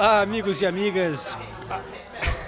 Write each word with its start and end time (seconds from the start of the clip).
Olá, 0.00 0.22
amigos 0.22 0.62
e 0.62 0.66
amigas. 0.66 1.36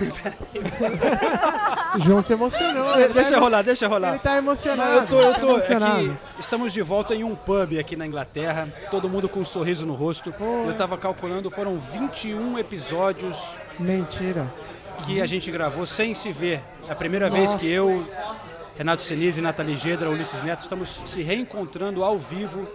João 2.02 2.22
se 2.22 2.32
emocionou. 2.32 2.96
De- 2.96 3.08
deixa 3.08 3.32
tá- 3.32 3.38
rolar, 3.38 3.60
deixa 3.60 3.86
rolar. 3.86 4.08
Ele 4.12 4.18
tá 4.20 4.38
emocionado. 4.38 4.90
Não, 4.90 5.00
eu 5.02 5.06
tô, 5.06 5.20
eu 5.20 5.32
tá 5.34 5.38
tô 5.40 5.50
emocionado. 5.50 5.98
aqui. 5.98 6.16
Estamos 6.40 6.72
de 6.72 6.80
volta 6.80 7.14
em 7.14 7.22
um 7.22 7.34
pub 7.34 7.78
aqui 7.78 7.94
na 7.94 8.06
Inglaterra, 8.06 8.72
todo 8.90 9.06
mundo 9.06 9.28
com 9.28 9.40
um 9.40 9.44
sorriso 9.44 9.84
no 9.84 9.92
rosto. 9.92 10.32
Eu 10.66 10.74
tava 10.78 10.96
calculando, 10.96 11.50
foram 11.50 11.76
21 11.76 12.58
episódios 12.58 13.54
Mentira. 13.78 14.46
que 15.04 15.20
a 15.20 15.26
gente 15.26 15.50
gravou 15.50 15.84
sem 15.84 16.14
se 16.14 16.32
ver. 16.32 16.58
É 16.88 16.92
a 16.92 16.96
primeira 16.96 17.28
vez 17.28 17.54
que 17.54 17.70
eu, 17.70 18.02
Renato 18.78 19.02
Senise, 19.02 19.42
Nathalie 19.42 19.76
Gedra, 19.76 20.08
Ulisses 20.08 20.40
Neto 20.40 20.60
estamos 20.60 21.02
se 21.04 21.20
reencontrando 21.20 22.02
ao 22.02 22.16
vivo 22.16 22.66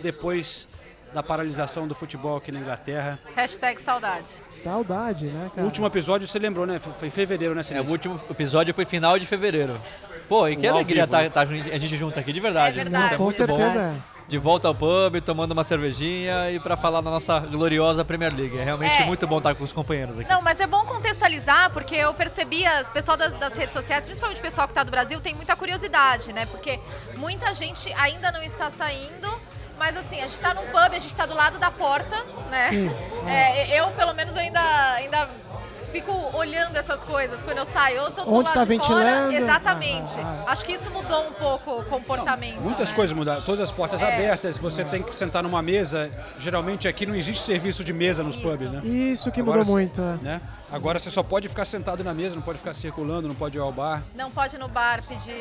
depois 0.00 0.68
da 1.12 1.22
paralisação 1.22 1.86
do 1.88 1.94
futebol 1.94 2.36
aqui 2.36 2.52
na 2.52 2.60
Inglaterra. 2.60 3.18
Hashtag 3.34 3.80
saudade. 3.80 4.28
Saudade, 4.50 5.26
né, 5.26 5.46
O 5.46 5.50
cara? 5.50 5.64
último 5.66 5.86
episódio 5.86 6.26
você 6.28 6.38
lembrou, 6.38 6.66
né? 6.66 6.78
Foi 6.78 7.08
em 7.08 7.10
fevereiro, 7.10 7.54
né, 7.54 7.60
É, 7.60 7.64
Senise? 7.64 7.88
o 7.88 7.90
último 7.92 8.20
episódio 8.30 8.72
foi 8.74 8.84
final 8.84 9.18
de 9.18 9.26
fevereiro. 9.26 9.80
Pô, 10.28 10.46
e 10.46 10.54
que 10.56 10.66
alegria 10.66 11.04
estar 11.04 11.22
né? 11.22 11.30
a 11.72 11.78
gente 11.78 11.96
junto 11.96 12.18
aqui, 12.20 12.32
de 12.32 12.38
verdade. 12.40 12.78
É 12.78 12.84
verdade. 12.84 13.14
É 13.14 13.16
Com 13.16 13.24
muito 13.24 13.36
certeza 13.36 13.82
bom. 13.94 14.20
De 14.28 14.38
volta 14.38 14.68
ao 14.68 14.74
pub, 14.76 15.20
tomando 15.26 15.50
uma 15.50 15.64
cervejinha 15.64 16.52
e 16.52 16.60
pra 16.60 16.76
falar 16.76 17.00
da 17.00 17.10
nossa 17.10 17.40
gloriosa 17.40 18.04
Premier 18.04 18.32
League. 18.32 18.56
É 18.56 18.62
realmente 18.62 19.02
É. 19.02 19.04
muito 19.04 19.26
bom 19.26 19.38
estar 19.38 19.56
com 19.56 19.64
os 19.64 19.72
companheiros 19.72 20.20
aqui. 20.20 20.30
Não, 20.30 20.40
mas 20.40 20.60
é 20.60 20.68
bom 20.68 20.84
contextualizar, 20.84 21.70
porque 21.72 21.96
eu 21.96 22.14
percebi, 22.14 22.64
as 22.64 22.88
pessoal 22.88 23.16
das, 23.16 23.34
das 23.34 23.56
redes 23.56 23.72
sociais, 23.74 24.04
principalmente 24.06 24.38
o 24.38 24.42
pessoal 24.42 24.68
que 24.68 24.70
está 24.70 24.84
do 24.84 24.90
Brasil, 24.92 25.20
tem 25.20 25.34
muita 25.34 25.56
curiosidade, 25.56 26.32
né? 26.32 26.46
Porque 26.46 26.78
muita 27.16 27.52
gente 27.54 27.92
ainda 27.94 28.30
não 28.30 28.40
está 28.40 28.70
saindo. 28.70 29.28
Mas 29.80 29.96
assim, 29.96 30.18
a 30.18 30.24
gente 30.24 30.32
está 30.32 30.52
num 30.52 30.66
pub, 30.66 30.76
a 30.76 30.98
gente 30.98 31.06
está 31.06 31.24
do 31.24 31.32
lado 31.32 31.58
da 31.58 31.70
porta, 31.70 32.14
né? 32.50 32.68
Sim. 32.68 32.90
É, 33.26 33.78
eu, 33.80 33.86
pelo 33.92 34.12
menos, 34.14 34.36
ainda, 34.36 34.60
ainda 34.94 35.28
fico 35.90 36.12
olhando 36.36 36.76
essas 36.76 37.02
coisas 37.04 37.42
quando 37.42 37.58
eu 37.58 37.66
saio. 37.66 37.98
Eu 37.98 38.08
estou 38.08 38.24
do 38.24 38.30
Onde 38.34 38.44
lado 38.48 38.54
tá 38.54 38.64
de 38.64 38.78
fora. 38.78 39.04
ventilando? 39.04 39.32
Exatamente. 39.34 40.20
Ah, 40.20 40.44
Acho 40.48 40.64
que 40.64 40.72
isso 40.72 40.90
mudou 40.90 41.28
um 41.28 41.32
pouco 41.32 41.80
o 41.80 41.84
comportamento. 41.84 42.60
Muitas 42.60 42.88
né? 42.90 42.94
coisas 42.94 43.16
mudaram, 43.16 43.42
todas 43.42 43.60
as 43.60 43.72
portas 43.72 44.00
É. 44.00 44.14
abertas, 44.14 44.58
você 44.58 44.84
tem 44.84 45.02
que 45.02 45.14
sentar 45.14 45.42
numa 45.42 45.60
mesa. 45.62 46.10
Geralmente 46.38 46.86
aqui 46.88 47.04
não 47.06 47.14
existe 47.14 47.44
serviço 47.44 47.82
de 47.84 47.92
mesa 47.92 48.22
nos 48.22 48.36
Isso. 48.36 48.44
pubs, 48.44 48.60
né? 48.70 48.80
Isso 48.84 49.30
que 49.30 49.40
Agora 49.40 49.58
mudou 49.58 49.74
muito. 49.74 50.00
é. 50.00 50.24
né? 50.24 50.40
Agora 50.72 50.98
você 51.00 51.10
só 51.10 51.22
pode 51.22 51.48
ficar 51.48 51.64
sentado 51.64 52.04
na 52.04 52.14
mesa, 52.14 52.34
não 52.36 52.42
pode 52.42 52.58
ficar 52.58 52.74
circulando, 52.74 53.26
não 53.26 53.34
pode 53.34 53.58
ir 53.58 53.60
ao 53.60 53.72
bar. 53.72 54.02
Não 54.14 54.30
pode 54.30 54.54
ir 54.54 54.58
no 54.58 54.68
bar 54.68 55.02
pedir 55.02 55.32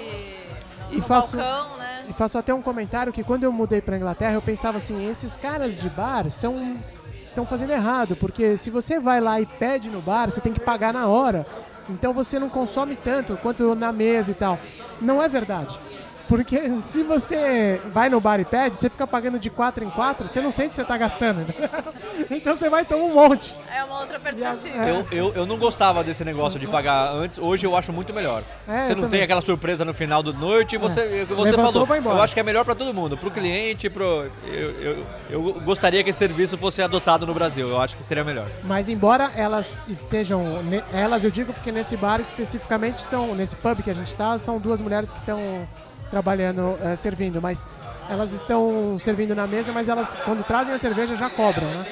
no, 0.87 0.93
E 0.93 0.97
no 0.97 1.03
faço- 1.03 1.37
balcão, 1.37 1.77
né? 1.77 2.05
E 2.09 2.13
faço 2.13 2.37
até 2.37 2.51
um 2.51 2.61
comentário 2.63 3.13
que 3.13 3.23
quando 3.23 3.43
eu 3.43 3.51
mudei 3.51 3.79
pra 3.79 3.95
Inglaterra, 3.95 4.33
eu 4.33 4.41
pensava 4.41 4.79
assim, 4.79 5.07
esses 5.07 5.37
caras 5.37 5.77
de 5.77 5.87
bar 5.89 6.27
são 6.31 6.77
estão 7.29 7.45
fazendo 7.45 7.71
errado, 7.71 8.15
porque 8.15 8.57
se 8.57 8.69
você 8.69 8.99
vai 8.99 9.21
lá 9.21 9.39
e 9.39 9.45
pede 9.45 9.89
no 9.89 10.01
bar, 10.01 10.29
você 10.29 10.41
tem 10.41 10.53
que 10.53 10.59
pagar 10.59 10.93
na 10.93 11.07
hora. 11.07 11.45
Então 11.89 12.13
você 12.13 12.37
não 12.37 12.49
consome 12.49 12.95
tanto 12.95 13.37
quanto 13.37 13.73
na 13.73 13.91
mesa 13.91 14.31
e 14.31 14.33
tal. 14.33 14.59
Não 15.01 15.21
é 15.23 15.29
verdade. 15.29 15.77
Porque 16.29 16.79
se 16.81 17.01
você 17.01 17.81
vai 17.91 18.07
no 18.07 18.21
bar 18.21 18.39
e 18.39 18.45
pede, 18.45 18.75
você 18.75 18.87
fica 18.87 19.07
pagando 19.07 19.39
de 19.39 19.49
4 19.49 19.83
em 19.83 19.89
4, 19.89 20.27
você 20.27 20.39
não 20.39 20.51
sente 20.51 20.69
que 20.69 20.75
você 20.75 20.85
tá 20.85 20.95
gastando. 20.95 21.43
então 22.29 22.55
você 22.55 22.69
vai 22.69 22.85
tomar 22.85 23.03
um 23.03 23.15
monte. 23.15 23.55
É 23.75 23.83
uma 23.83 23.99
outra 23.99 24.19
perspectiva. 24.19 24.85
É. 24.85 24.91
Eu, 24.91 25.07
eu, 25.11 25.33
eu 25.33 25.45
não 25.47 25.57
gostava 25.57 26.03
desse 26.03 26.23
negócio 26.23 26.59
de 26.59 26.67
pagar 26.67 27.11
antes, 27.11 27.39
hoje 27.39 27.65
eu 27.65 27.75
acho 27.75 27.91
muito 27.91 28.13
melhor. 28.13 28.43
É, 28.67 28.83
você 28.83 28.89
não 28.89 28.95
também. 28.95 29.09
tem 29.09 29.21
aquela 29.23 29.41
surpresa 29.41 29.83
no 29.83 29.91
final 29.91 30.21
da 30.21 30.31
noite, 30.31 30.77
você, 30.77 31.25
você 31.25 31.49
Levantou, 31.49 31.87
falou. 31.87 32.13
Eu 32.13 32.21
acho 32.21 32.35
que 32.35 32.39
é 32.39 32.43
melhor 32.43 32.63
pra 32.63 32.75
todo 32.75 32.93
mundo, 32.93 33.17
pro 33.17 33.31
cliente, 33.31 33.89
pro. 33.89 34.29
Eu, 34.45 34.71
eu, 34.81 35.05
eu 35.31 35.41
gostaria 35.61 36.03
que 36.03 36.11
esse 36.11 36.19
serviço 36.19 36.59
fosse 36.59 36.79
adotado 36.79 37.25
no 37.25 37.33
Brasil, 37.33 37.69
eu 37.69 37.81
acho 37.81 37.97
que 37.97 38.03
seria 38.03 38.23
melhor. 38.23 38.47
Mas 38.63 38.87
embora 38.87 39.31
elas 39.35 39.75
estejam, 39.87 40.45
elas 40.93 41.23
eu 41.23 41.31
digo 41.31 41.51
porque 41.53 41.71
nesse 41.71 41.97
bar 41.97 42.21
especificamente 42.21 43.01
são, 43.01 43.33
nesse 43.33 43.55
pub 43.55 43.81
que 43.81 43.89
a 43.89 43.95
gente 43.95 44.15
tá, 44.15 44.37
são 44.37 44.59
duas 44.59 44.79
mulheres 44.79 45.11
que 45.11 45.17
estão 45.17 45.67
trabalhando, 46.09 46.77
eh, 46.81 46.95
servindo, 46.95 47.41
mas 47.41 47.65
elas 48.09 48.33
estão 48.33 48.97
servindo 48.99 49.35
na 49.35 49.45
mesa, 49.47 49.71
mas 49.71 49.87
elas 49.89 50.15
quando 50.25 50.43
trazem 50.43 50.73
a 50.73 50.77
cerveja 50.77 51.15
já 51.15 51.29
cobram, 51.29 51.67
né? 51.67 51.85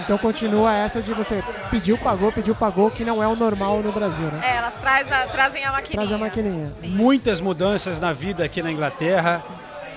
Então 0.00 0.16
continua 0.16 0.72
essa 0.74 1.02
de 1.02 1.12
você 1.12 1.42
pediu, 1.70 1.98
pagou, 1.98 2.32
pediu, 2.32 2.54
pagou, 2.54 2.90
que 2.90 3.04
não 3.04 3.22
é 3.22 3.26
o 3.28 3.36
normal 3.36 3.80
no 3.82 3.92
Brasil, 3.92 4.26
né? 4.26 4.40
É, 4.42 4.56
elas 4.56 4.76
traz 4.76 5.10
a- 5.12 5.26
trazem 5.26 5.64
a 5.64 5.72
maquininha. 5.72 6.06
Traz 6.06 6.12
a 6.12 6.18
maquininha. 6.24 6.70
Sim. 6.80 6.88
Muitas 6.88 7.40
mudanças 7.40 8.00
na 8.00 8.12
vida 8.12 8.42
aqui 8.44 8.62
na 8.62 8.72
Inglaterra, 8.72 9.42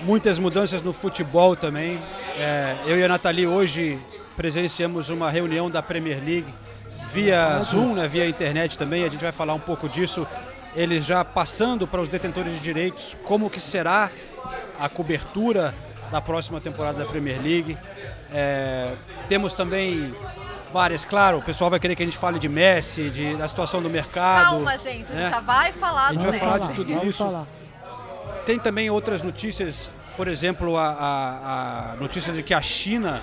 muitas 0.02 0.38
mudanças 0.38 0.82
no 0.82 0.92
futebol 0.92 1.56
também. 1.56 1.98
É, 2.38 2.76
eu 2.86 2.98
e 2.98 3.04
a 3.04 3.08
Nathalie 3.08 3.46
hoje 3.46 3.98
presenciamos 4.36 5.08
uma 5.08 5.30
reunião 5.30 5.70
da 5.70 5.80
Premier 5.80 6.18
League 6.22 6.52
via 7.12 7.58
Zoom, 7.60 7.94
né, 7.94 8.06
via 8.08 8.28
internet 8.28 8.76
também. 8.76 9.04
A 9.04 9.08
gente 9.08 9.22
vai 9.22 9.32
falar 9.32 9.54
um 9.54 9.60
pouco 9.60 9.88
disso. 9.88 10.26
Eles 10.76 11.04
já 11.04 11.24
passando 11.24 11.86
para 11.86 12.00
os 12.00 12.08
detentores 12.08 12.52
de 12.54 12.60
direitos 12.60 13.16
como 13.24 13.48
que 13.48 13.60
será 13.60 14.10
a 14.80 14.88
cobertura 14.88 15.74
da 16.10 16.20
próxima 16.20 16.60
temporada 16.60 16.98
da 16.98 17.04
Premier 17.08 17.40
League. 17.40 17.78
É, 18.32 18.94
temos 19.28 19.54
também 19.54 20.12
várias, 20.72 21.04
claro, 21.04 21.38
o 21.38 21.42
pessoal 21.42 21.70
vai 21.70 21.78
querer 21.78 21.94
que 21.94 22.02
a 22.02 22.06
gente 22.06 22.18
fale 22.18 22.38
de 22.40 22.48
Messi, 22.48 23.08
de, 23.08 23.36
da 23.36 23.46
situação 23.46 23.80
do 23.80 23.88
mercado. 23.88 24.44
Calma, 24.50 24.76
gente, 24.76 25.12
a 25.12 25.14
gente 25.14 25.22
né? 25.22 25.28
já 25.28 25.40
vai 25.40 25.72
falar 25.72 26.08
A 26.08 26.12
gente 26.12 26.22
do 26.24 26.30
vai 26.30 26.38
falar 26.40 26.54
Messi. 26.58 26.68
de 26.68 26.74
tudo 26.74 26.88
vamos 26.94 27.08
isso. 27.08 27.24
falar. 27.24 27.46
Tem 28.44 28.58
também 28.58 28.90
outras 28.90 29.22
notícias, 29.22 29.92
por 30.16 30.26
exemplo, 30.26 30.76
a, 30.76 30.88
a- 30.88 31.92
a 31.92 31.96
notícia 31.96 32.32
de 32.32 32.42
que 32.42 32.52
a 32.52 32.60
China 32.60 33.22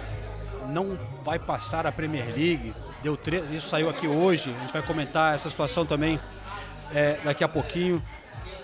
não 0.68 0.98
vai 1.22 1.38
passar 1.38 1.86
a 1.86 1.92
Premier 1.92 2.28
League. 2.28 2.74
Deu 3.04 3.18
tre- 3.18 3.44
Isso 3.52 3.68
saiu 3.68 3.90
aqui 3.90 4.08
hoje, 4.08 4.56
a 4.58 4.62
gente 4.62 4.72
vai 4.72 4.82
comentar 4.82 5.36
essa 5.36 5.50
situação 5.50 5.86
também 5.86 6.18
é, 6.94 7.18
daqui 7.24 7.44
a 7.44 7.48
pouquinho. 7.48 8.02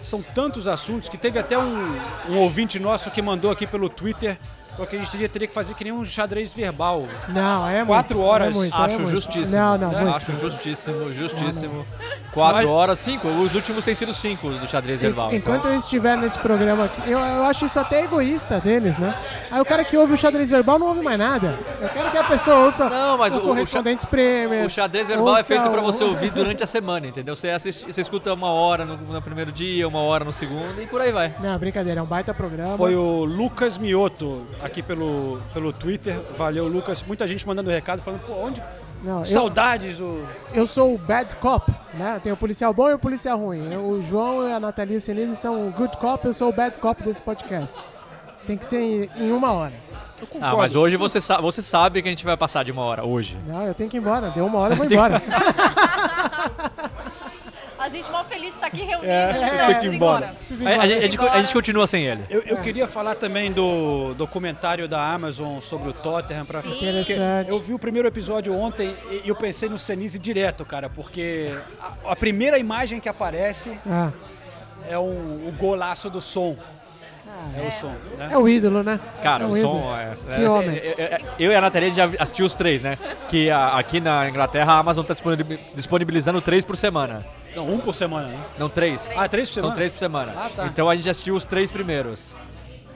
São 0.02 0.22
tantos 0.22 0.68
assuntos 0.68 1.10
que 1.10 1.18
teve 1.18 1.40
até 1.40 1.58
um, 1.58 1.98
um 2.30 2.38
ouvinte 2.38 2.80
nosso 2.80 3.10
que 3.12 3.22
mandou 3.22 3.52
aqui 3.52 3.66
pelo 3.66 3.90
Twitter 3.90 4.38
porque 4.78 4.96
a 4.96 5.00
gente 5.00 5.12
teria, 5.12 5.28
teria 5.28 5.48
que 5.48 5.54
fazer 5.54 5.74
que 5.74 5.84
nem 5.84 5.92
um 5.92 6.06
xadrez 6.06 6.54
verbal. 6.54 7.06
Não, 7.28 7.68
é 7.68 7.84
Quatro 7.84 8.18
muito, 8.18 8.30
horas, 8.30 8.56
é 8.56 8.58
muito, 8.58 8.74
Acho 8.76 8.96
é 8.96 8.98
muito. 9.00 9.10
justíssimo. 9.10 9.58
Não, 9.62 9.78
não, 9.78 9.90
né? 9.92 10.02
muito. 10.02 10.16
Acho 10.16 10.40
justíssimo, 10.40 11.12
justíssimo. 11.14 11.86
Quatro 12.34 12.58
Mas- 12.58 12.68
horas, 12.68 13.00
cinco. 13.00 13.28
Os 13.28 13.56
últimos 13.56 13.84
têm 13.84 13.96
sido 13.96 14.14
cinco 14.14 14.50
do 14.52 14.68
xadrez 14.68 15.02
verbal. 15.02 15.34
Enquanto 15.34 15.60
então. 15.62 15.72
eu 15.72 15.78
estiver 15.80 16.16
nesse 16.18 16.38
programa 16.38 16.86
aqui, 16.86 17.02
eu, 17.10 17.18
eu 17.18 17.44
acho 17.44 17.66
isso 17.66 17.80
até 17.80 18.04
egoísta 18.04 18.60
deles, 18.60 18.98
né? 18.98 19.16
Aí 19.50 19.60
o 19.60 19.66
cara 19.66 19.84
que 19.84 19.98
ouve 19.98 20.14
o 20.14 20.18
xadrez 20.18 20.50
verbal 20.50 20.78
não 20.78 20.88
ouve 20.88 21.02
mais 21.02 21.18
nada. 21.18 21.58
Eu 21.82 21.90
quero 21.90 22.12
que 22.12 22.18
a 22.18 22.24
pessoa 22.24 22.58
ouça 22.66 22.88
Não, 22.90 23.18
mas 23.18 23.34
o, 23.34 23.38
o- 23.38 24.08
Premier. 24.10 24.66
O 24.66 24.70
xadrez 24.70 25.08
verbal 25.08 25.28
é 25.30 25.32
ouça 25.32 25.44
feito 25.44 25.70
pra 25.70 25.82
o- 25.82 25.84
você 25.84 26.04
ouvir 26.04 26.30
durante 26.32 26.64
a 26.64 26.68
semana, 26.68 27.08
entendeu? 27.08 27.36
Você, 27.36 27.50
assiste, 27.50 27.86
você 27.92 28.02
escuta 28.02 28.32
uma 28.34 28.50
hora 28.52 28.86
no, 28.86 28.98
no 28.98 29.22
primeiro 29.22 29.52
dia, 29.52 29.88
uma 29.88 30.00
hora 30.02 30.24
no 30.24 30.32
segundo 30.32 30.80
e 30.82 30.86
por 30.86 31.02
aí 31.02 31.12
vai. 31.12 31.34
Não, 31.40 31.58
brincadeira, 31.58 32.00
é 32.00 32.04
um 32.04 32.06
baita 32.06 32.34
programa. 32.34 32.78
Foi 32.78 32.96
o 32.96 33.26
Lucas 33.26 33.78
Mioto 33.78 34.46
aqui 34.68 34.84
pelo, 34.84 35.42
pelo 35.54 35.74
Twitter. 35.74 36.16
Valeu, 36.38 36.68
Lucas. 36.68 37.02
Muita 37.04 37.28
gente 37.28 37.46
mandando 37.48 37.70
recado 37.72 38.02
falando, 38.02 38.22
pô, 38.22 38.34
onde. 38.34 38.62
Não, 39.04 39.20
eu, 39.20 39.26
Saudades 39.28 39.98
do. 39.98 40.28
eu 40.54 40.66
sou 40.66 40.96
o 40.96 40.98
bad 40.98 41.36
cop, 41.36 41.72
né? 41.94 42.20
Tem 42.24 42.32
o 42.32 42.38
policial 42.38 42.74
bom 42.74 42.90
e 42.90 42.94
o 42.96 43.00
policial 43.00 43.38
ruim. 43.38 43.72
Eu- 43.72 43.82
O 43.88 44.02
João 44.04 44.48
e 44.50 44.52
a 44.52 44.60
Nathalie 44.60 44.96
e 44.96 44.98
o 44.98 45.02
Senise 45.02 45.36
são 45.36 45.68
o 45.68 45.72
good 45.72 45.96
cop, 45.98 46.26
eu 46.26 46.34
sou 46.34 46.50
o 46.50 46.54
bad 46.54 46.78
cop 46.80 47.04
desse 47.04 47.22
podcast. 47.22 47.80
Tem 48.48 48.58
que 48.58 48.66
ser 48.66 48.80
em, 48.80 49.10
em 49.18 49.32
uma 49.32 49.52
hora. 49.54 49.74
Eu 50.20 50.28
Ah, 50.42 50.56
mas 50.56 50.76
hoje 50.76 50.96
você, 50.96 51.22
sa 51.22 51.40
você 51.40 51.62
sabe 51.62 52.02
que 52.02 52.08
a 52.08 52.12
gente 52.12 52.26
vai 52.26 52.36
passar 52.36 52.64
de 52.66 52.72
uma 52.72 52.82
hora, 52.82 53.06
hoje. 53.06 53.38
Não, 53.46 53.62
eu 53.68 53.74
tenho 53.76 53.88
que 53.88 53.98
ir 53.98 54.00
embora. 54.00 54.32
Deu 54.32 54.48
uma 54.48 54.58
hora, 54.58 54.74
eu 54.74 54.78
vou 54.78 54.86
embora. 54.90 55.22
A 57.88 57.90
gente 57.90 58.12
mó 58.12 58.24
feliz 58.26 58.42
de 58.42 58.48
estar 58.50 58.68
aqui 58.68 58.82
reunidos. 58.82 59.08
É, 59.08 59.34
não, 59.34 59.50
que 59.68 59.74
precisa 59.74 59.94
ir 59.94 59.96
embora. 59.96 60.36
embora. 60.52 60.76
A, 60.78 60.84
a 60.84 60.88
gente, 60.88 60.98
a 60.98 61.02
gente- 61.02 61.20
a 61.22 61.42
gente 61.42 61.54
continua 61.54 61.88
sem 61.88 62.04
ele. 62.06 62.22
Eu, 62.30 62.42
eu 62.42 62.58
queria 62.58 62.86
falar 62.88 63.16
também 63.16 63.50
do 63.52 64.14
documentário 64.16 64.88
da 64.90 65.02
Amazon 65.14 65.60
sobre 65.62 65.90
o 65.90 65.94
Tottenham. 65.94 66.46
Pra, 66.46 66.62
Sim. 66.62 66.70
porque 66.70 66.86
Interessante. 66.86 67.50
Eu 67.50 67.60
vi 67.62 67.74
o 67.74 67.80
primeiro 67.80 68.08
episódio 68.08 68.54
ontem 68.54 68.94
e 69.24 69.30
eu 69.30 69.36
pensei 69.36 69.70
no 69.70 69.78
Senise 69.78 70.20
direto, 70.20 70.66
cara, 70.66 70.90
porque 70.90 71.50
a, 72.06 72.12
a 72.12 72.16
primeira 72.16 72.58
imagem 72.60 73.00
que 73.00 73.08
aparece 73.08 73.80
Ah, 73.90 74.12
é 74.90 74.98
um, 75.00 75.48
o 75.48 75.54
golaço 75.58 76.10
do 76.10 76.20
som. 76.20 76.58
é 77.58 77.68
o 77.68 77.72
som, 77.72 77.94
né? 78.18 78.30
É 78.32 78.38
o 78.38 78.50
ídolo, 78.50 78.84
né? 78.84 79.00
Cara, 79.24 79.46
é 79.46 79.48
o 79.48 79.58
ídolo. 79.58 79.80
som 79.82 79.96
é. 79.96 80.14
Que 80.36 80.44
é- 80.44 80.50
homem. 80.50 80.76
é- 80.78 81.02
é- 81.02 81.22
Eu 81.40 81.52
e 81.52 81.56
a 81.56 81.62
Nathalie 81.62 81.94
já 81.94 82.06
assistiu 82.20 82.46
os 82.46 82.54
três, 82.54 82.82
né? 82.82 82.98
Que 83.30 83.50
a- 83.50 83.78
aqui 83.78 84.00
na 84.02 84.28
Inglaterra 84.30 84.74
a 84.74 84.80
Amazon 84.80 85.06
tá 85.06 85.14
disponibil- 85.14 85.60
disponibilizando 85.74 86.42
três 86.42 86.66
por 86.66 86.76
semana. 86.76 87.24
Não, 87.58 87.74
um 87.74 87.80
por 87.80 87.96
semana, 87.96 88.28
né? 88.28 88.46
Não, 88.60 88.70
três. 88.70 89.16
Ah, 89.18 89.28
três 89.28 89.50
por 89.50 89.56
São 89.56 89.62
semana? 89.64 89.76
três 89.76 89.92
por 89.92 89.98
semana. 89.98 90.34
Ah, 90.36 90.50
tá. 90.56 90.66
Então 90.68 90.88
a 90.88 90.96
gente 90.96 91.10
assistiu 91.10 91.36
os 91.36 91.44
três 91.44 91.72
primeiros. 91.72 92.36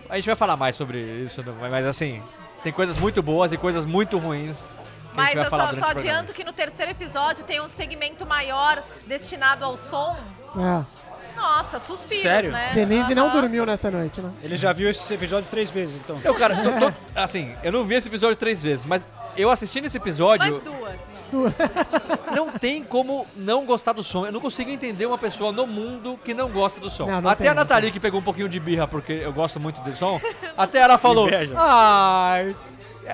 A 0.07 0.17
gente 0.17 0.27
vai 0.27 0.35
falar 0.35 0.55
mais 0.55 0.75
sobre 0.75 0.99
isso, 1.23 1.43
mas 1.69 1.85
assim, 1.87 2.21
tem 2.63 2.71
coisas 2.71 2.95
muito 2.97 3.23
boas 3.23 3.51
e 3.51 3.57
coisas 3.57 3.85
muito 3.85 4.19
ruins. 4.19 4.69
Mas 5.15 5.35
eu 5.35 5.49
só, 5.49 5.73
só 5.73 5.85
adianto 5.87 6.31
que 6.31 6.43
no 6.43 6.53
terceiro 6.53 6.91
episódio 6.91 7.43
tem 7.43 7.59
um 7.59 7.67
segmento 7.67 8.23
maior 8.25 8.83
destinado 9.07 9.65
ao 9.65 9.77
som. 9.77 10.15
É. 10.55 11.01
Nossa, 11.35 11.79
suspiros, 11.79 12.21
Sério? 12.21 12.51
né? 12.51 12.59
Senise 12.71 13.15
não 13.15 13.31
dormiu 13.31 13.65
nessa 13.65 13.89
noite, 13.89 14.21
né? 14.21 14.31
Ele 14.43 14.55
já 14.57 14.71
viu 14.71 14.89
esse 14.89 15.11
episódio 15.13 15.49
três 15.49 15.71
vezes, 15.71 15.95
então. 15.95 16.19
Eu, 16.23 16.35
cara, 16.35 16.55
tô- 16.61 16.91
tô- 16.91 16.93
assim, 17.19 17.55
eu 17.63 17.71
não 17.71 17.83
vi 17.83 17.95
esse 17.95 18.07
episódio 18.09 18.35
três 18.35 18.61
vezes, 18.61 18.85
mas 18.85 19.03
eu 19.35 19.49
assistindo 19.49 19.85
esse 19.85 19.97
episódio, 19.97 20.39
Mais 20.51 20.61
duas. 20.61 20.99
Não. 21.31 22.45
não 22.47 22.51
tem 22.51 22.83
como 22.83 23.25
não 23.35 23.65
gostar 23.65 23.93
do 23.93 24.03
som. 24.03 24.25
Eu 24.25 24.31
não 24.31 24.41
consigo 24.41 24.69
entender 24.69 25.05
uma 25.05 25.17
pessoa 25.17 25.51
no 25.51 25.65
mundo 25.67 26.17
que 26.23 26.33
não 26.33 26.49
gosta 26.49 26.79
do 26.81 26.89
som. 26.89 27.05
Não, 27.07 27.21
não 27.21 27.29
até 27.29 27.43
tem, 27.43 27.51
a 27.51 27.53
Nathalie, 27.55 27.91
que 27.91 27.99
pegou 27.99 28.19
um 28.19 28.23
pouquinho 28.23 28.49
de 28.49 28.59
birra 28.59 28.87
porque 28.87 29.13
eu 29.13 29.31
gosto 29.33 29.59
muito 29.59 29.81
do 29.81 29.95
som, 29.95 30.19
até 30.57 30.79
ela 30.79 30.97
falou. 30.99 31.27
Ai. 31.55 32.55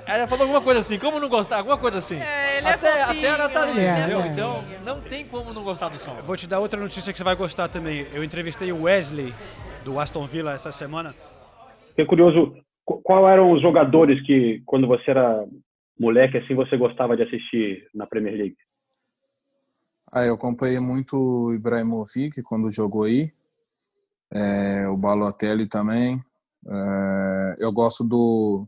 Ela 0.06 0.28
falou 0.28 0.44
alguma 0.44 0.62
coisa 0.62 0.82
assim, 0.82 1.00
como 1.00 1.20
não 1.20 1.30
gostar? 1.30 1.58
Alguma 1.60 1.78
coisa 1.78 1.98
assim. 2.00 2.20
É, 2.20 2.58
ele 2.58 2.68
é 2.68 2.74
até, 2.74 2.92
fofinho. 3.06 3.20
até 3.20 3.30
a 3.30 3.38
Nathalie, 3.38 3.80
É, 3.80 3.98
entendeu? 4.00 4.22
é. 4.22 4.28
Então, 4.28 4.64
não 4.86 5.02
tem 5.02 5.26
como 5.26 5.54
não 5.54 5.64
gostar 5.64 5.88
do 5.90 5.98
som. 5.98 6.14
Vou 6.26 6.36
te 6.36 6.46
dar 6.46 6.60
outra 6.60 6.80
notícia 6.80 7.12
que 7.12 7.18
você 7.18 7.24
vai 7.24 7.36
gostar 7.36 7.68
também. 7.70 8.06
Eu 8.14 8.24
entrevistei 8.24 8.72
o 8.72 8.84
Wesley, 8.84 9.34
do 9.86 9.98
Aston 10.00 10.26
Villa, 10.28 10.54
essa 10.54 10.72
semana. 10.74 11.16
Fiquei 11.90 12.06
curioso, 12.06 12.54
qu- 12.86 13.00
qual 13.02 13.28
eram 13.30 13.52
os 13.54 13.62
jogadores 13.62 14.22
que, 14.26 14.62
quando 14.66 14.86
você 14.88 15.10
era 15.10 15.44
moleque, 16.00 16.38
assim, 16.38 16.56
você 16.56 16.78
gostava 16.78 17.16
de 17.16 17.24
assistir 17.24 17.90
na 17.94 18.06
Premier 18.06 18.36
League? 18.36 18.58
Ah, 20.12 20.26
eu 20.26 20.36
acompanhei 20.36 20.80
muito 20.80 21.18
o 21.18 21.54
Ibrahimovic 21.54 22.42
quando 22.44 22.72
jogou 22.72 23.04
aí, 23.04 23.30
é, 24.32 24.88
o 24.88 24.96
Balotelli 24.96 25.68
também. 25.68 26.24
É, 26.66 27.56
eu 27.60 27.72
gosto 27.72 28.04
do, 28.04 28.66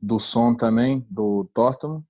do 0.00 0.18
som 0.18 0.54
também, 0.54 1.06
do 1.10 1.48
Tottenham. 1.52 2.04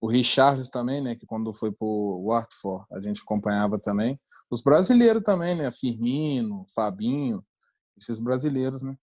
O 0.00 0.06
Richarlison 0.06 0.70
também, 0.70 1.02
né, 1.02 1.14
que 1.14 1.26
quando 1.26 1.52
foi 1.52 1.70
pro 1.70 2.24
Watford 2.26 2.86
a 2.92 3.00
gente 3.00 3.20
acompanhava 3.22 3.78
também. 3.78 4.18
Os 4.50 4.62
brasileiros 4.62 5.22
também, 5.22 5.54
né, 5.54 5.70
Firmino, 5.70 6.64
Fabinho, 6.74 7.44
esses 8.00 8.20
brasileiros, 8.20 8.82
né. 8.82 8.96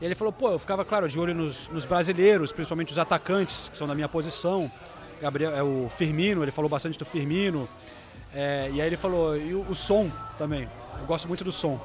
E 0.00 0.04
ele 0.04 0.14
falou, 0.14 0.32
pô, 0.32 0.50
eu 0.50 0.58
ficava, 0.58 0.84
claro, 0.84 1.08
de 1.08 1.18
olho 1.18 1.34
nos, 1.34 1.68
nos 1.68 1.84
brasileiros, 1.84 2.52
principalmente 2.52 2.92
os 2.92 2.98
atacantes, 2.98 3.68
que 3.70 3.78
são 3.78 3.86
da 3.86 3.94
minha 3.94 4.08
posição. 4.08 4.70
Gabriel, 5.20 5.54
é 5.56 5.62
o 5.62 5.88
Firmino, 5.88 6.42
ele 6.42 6.50
falou 6.50 6.68
bastante 6.68 6.98
do 6.98 7.04
Firmino. 7.04 7.68
É, 8.34 8.68
e 8.72 8.80
aí 8.80 8.86
ele 8.86 8.96
falou, 8.96 9.36
e 9.36 9.54
o, 9.54 9.60
o 9.70 9.74
som 9.74 10.10
também. 10.36 10.68
Eu 11.00 11.06
gosto 11.06 11.28
muito 11.28 11.44
do 11.44 11.52
som. 11.52 11.80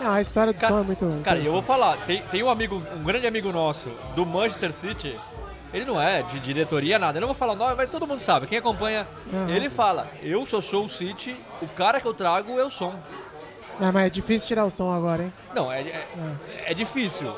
Não, 0.00 0.10
a 0.10 0.20
história 0.20 0.52
do 0.52 0.60
Ca- 0.60 0.68
som 0.68 0.80
é 0.80 0.82
muito. 0.82 1.20
Cara, 1.22 1.38
eu 1.38 1.52
vou 1.52 1.62
falar, 1.62 1.96
tem, 2.06 2.22
tem 2.24 2.42
um 2.42 2.50
amigo, 2.50 2.82
um 2.98 3.04
grande 3.04 3.26
amigo 3.26 3.52
nosso 3.52 3.90
do 4.14 4.24
Manchester 4.26 4.72
City. 4.72 5.14
Ele 5.74 5.84
não 5.84 6.00
é 6.00 6.22
de 6.22 6.38
diretoria, 6.40 6.98
nada. 6.98 7.18
Eu 7.18 7.20
não 7.20 7.28
vou 7.28 7.34
falar 7.34 7.54
nome, 7.54 7.74
mas 7.76 7.90
todo 7.90 8.06
mundo 8.06 8.22
sabe. 8.22 8.46
Quem 8.46 8.58
acompanha, 8.58 9.06
Aham. 9.32 9.50
ele 9.50 9.68
fala: 9.68 10.06
Eu 10.22 10.46
só 10.46 10.60
sou 10.62 10.84
o 10.84 10.88
City, 10.88 11.36
o 11.60 11.66
cara 11.66 12.00
que 12.00 12.06
eu 12.06 12.14
trago 12.14 12.58
é 12.58 12.64
o 12.64 12.70
som. 12.70 12.94
Não, 13.80 13.92
mas 13.92 14.06
é 14.06 14.10
difícil 14.10 14.48
tirar 14.48 14.64
o 14.64 14.70
som 14.70 14.92
agora, 14.92 15.24
hein? 15.24 15.32
Não, 15.54 15.70
é, 15.70 15.80
é, 15.80 16.06
é 16.68 16.74
difícil. 16.74 17.32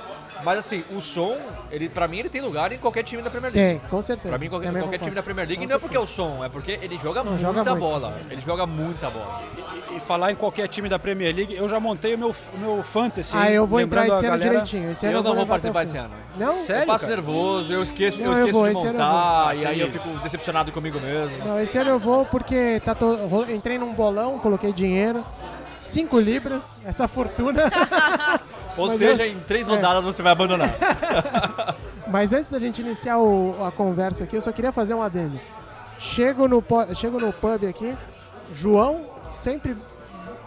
Mas 0.44 0.56
assim, 0.60 0.84
o 0.92 1.00
som, 1.00 1.36
ele, 1.68 1.88
pra 1.88 2.06
mim, 2.06 2.18
ele 2.20 2.28
tem 2.28 2.40
lugar 2.40 2.70
em 2.70 2.78
qualquer 2.78 3.02
time 3.02 3.20
da 3.20 3.28
Premier 3.28 3.52
League. 3.52 3.80
Tem, 3.80 3.88
com 3.90 4.00
certeza. 4.00 4.28
Pra 4.28 4.38
mim, 4.38 4.48
qualquer, 4.48 4.68
Também 4.68 4.82
qualquer 4.82 4.98
concordo. 4.98 5.04
time 5.10 5.14
da 5.16 5.22
Premier 5.24 5.48
League 5.48 5.62
Com 5.64 5.68
não 5.68 5.76
é 5.76 5.78
porque 5.80 5.96
é 5.96 6.00
o 6.00 6.06
som, 6.06 6.44
é 6.44 6.48
porque 6.48 6.78
ele 6.80 6.96
joga 6.96 7.24
Não, 7.24 7.32
muita 7.32 7.44
joga 7.44 7.64
muito. 7.74 7.80
bola. 7.80 8.18
Ele 8.30 8.40
joga 8.40 8.64
muita 8.64 9.10
bola. 9.10 9.42
E, 9.90 9.96
e 9.96 10.00
falar 10.00 10.30
em 10.30 10.36
qualquer 10.36 10.68
time 10.68 10.88
da 10.88 10.96
Premier 10.96 11.34
League, 11.34 11.56
eu 11.56 11.68
já 11.68 11.80
montei 11.80 12.14
o 12.14 12.18
meu, 12.18 12.30
o 12.54 12.58
meu 12.58 12.82
fantasy. 12.84 13.36
Ah, 13.36 13.50
eu 13.50 13.66
vou 13.66 13.80
entrar 13.80 14.02
esse 14.06 14.12
ano 14.14 14.22
galera- 14.22 14.48
direitinho. 14.48 14.92
Esse 14.92 15.06
ano 15.06 15.16
Eu 15.16 15.22
não 15.24 15.30
vou 15.30 15.36
vou 15.38 15.46
participar 15.46 15.82
esse 15.82 15.96
ano. 15.98 16.14
Não? 16.36 16.52
Sério? 16.52 16.82
Eu 16.82 16.86
passo 16.86 17.04
cara? 17.04 17.16
nervoso, 17.16 17.72
eu 17.72 17.82
esqueço, 17.82 18.18
Não, 18.18 18.26
eu 18.26 18.30
eu 18.32 18.38
esqueço 18.38 18.52
vou, 18.52 18.68
de 18.68 18.74
eu 18.76 18.92
montar, 18.92 19.56
e 19.56 19.66
aí 19.66 19.80
eu 19.80 19.90
fico 19.90 20.08
decepcionado 20.22 20.70
comigo 20.70 21.00
mesmo. 21.00 21.36
Não, 21.44 21.60
esse 21.60 21.76
ano 21.76 21.90
eu 21.90 21.98
vou 21.98 22.24
porque 22.24 22.80
tá 22.84 22.94
to- 22.94 23.18
entrei 23.52 23.76
num 23.76 23.92
bolão, 23.92 24.38
coloquei 24.38 24.72
dinheiro. 24.72 25.24
5 25.88 26.18
libras, 26.20 26.76
essa 26.84 27.08
fortuna. 27.08 27.62
Ou 28.76 28.88
Mas 28.88 28.98
seja, 28.98 29.26
eu- 29.26 29.32
em 29.32 29.40
três 29.40 29.66
é. 29.66 29.70
rodadas 29.70 30.04
você 30.04 30.22
vai 30.22 30.32
abandonar. 30.32 30.68
Mas 32.06 32.32
antes 32.32 32.50
da 32.50 32.58
gente 32.58 32.80
iniciar 32.80 33.18
o- 33.18 33.56
a 33.66 33.70
conversa 33.72 34.24
aqui, 34.24 34.36
eu 34.36 34.40
só 34.40 34.52
queria 34.52 34.70
fazer 34.72 34.94
um 34.94 35.02
adendo. 35.02 35.38
Chego 35.98 36.46
no, 36.46 36.62
chego 36.94 37.18
no 37.18 37.32
pub 37.32 37.64
aqui, 37.68 37.96
João, 38.52 39.02
sempre 39.30 39.76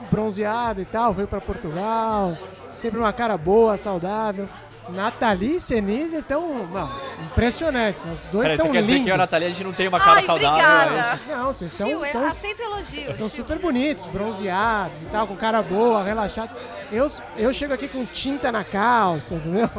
bronzeado 0.10 0.80
e 0.82 0.86
tal, 0.86 1.14
veio 1.14 1.28
pra 1.28 1.42
Portugal, 1.42 2.38
sempre 2.80 3.00
uma 3.00 3.12
cara 3.12 3.38
boa, 3.38 3.76
saudável. 3.78 4.48
Nathalie 4.90 5.56
e 5.56 5.60
Senise 5.60 6.18
estão, 6.18 6.68
não, 6.68 6.90
impressionantes. 7.26 8.04
né? 8.04 8.14
Os 8.14 8.26
dois 8.32 8.52
estão 8.52 8.66
você 8.68 8.72
quer 8.74 8.82
dizer 8.82 8.94
lindos. 8.94 9.04
que 9.06 9.10
eu 9.10 9.14
e 9.14 9.16
a 9.16 9.18
Nathalie 9.18 9.46
a 9.46 9.50
gente 9.50 9.64
não 9.64 9.74
tem 9.74 9.88
uma 9.88 10.00
cara 10.00 10.18
Ai, 10.18 10.24
saudável? 10.24 10.50
obrigada. 10.52 11.20
é? 11.30 11.36
Não, 11.36 11.46
vocês 11.48 11.72
estão 11.72 11.88
Tio, 11.88 12.06
estão- 12.06 12.28
aceito 12.28 12.62
elogios. 12.62 13.08
estão 13.10 13.30
super 13.30 13.60
bonitos, 13.60 14.06
bronzeados 14.08 15.02
e 15.02 15.06
tal, 15.06 15.28
com 15.28 15.36
cara 15.36 15.62
boa, 15.62 16.04
relaxado. 16.04 16.50
Eu, 16.92 17.08
eu 17.38 17.54
chego 17.54 17.74
aqui 17.74 17.88
com 17.88 18.06
tinta 18.06 18.52
na 18.52 18.64
calça, 18.64 19.36
entendeu? 19.36 19.70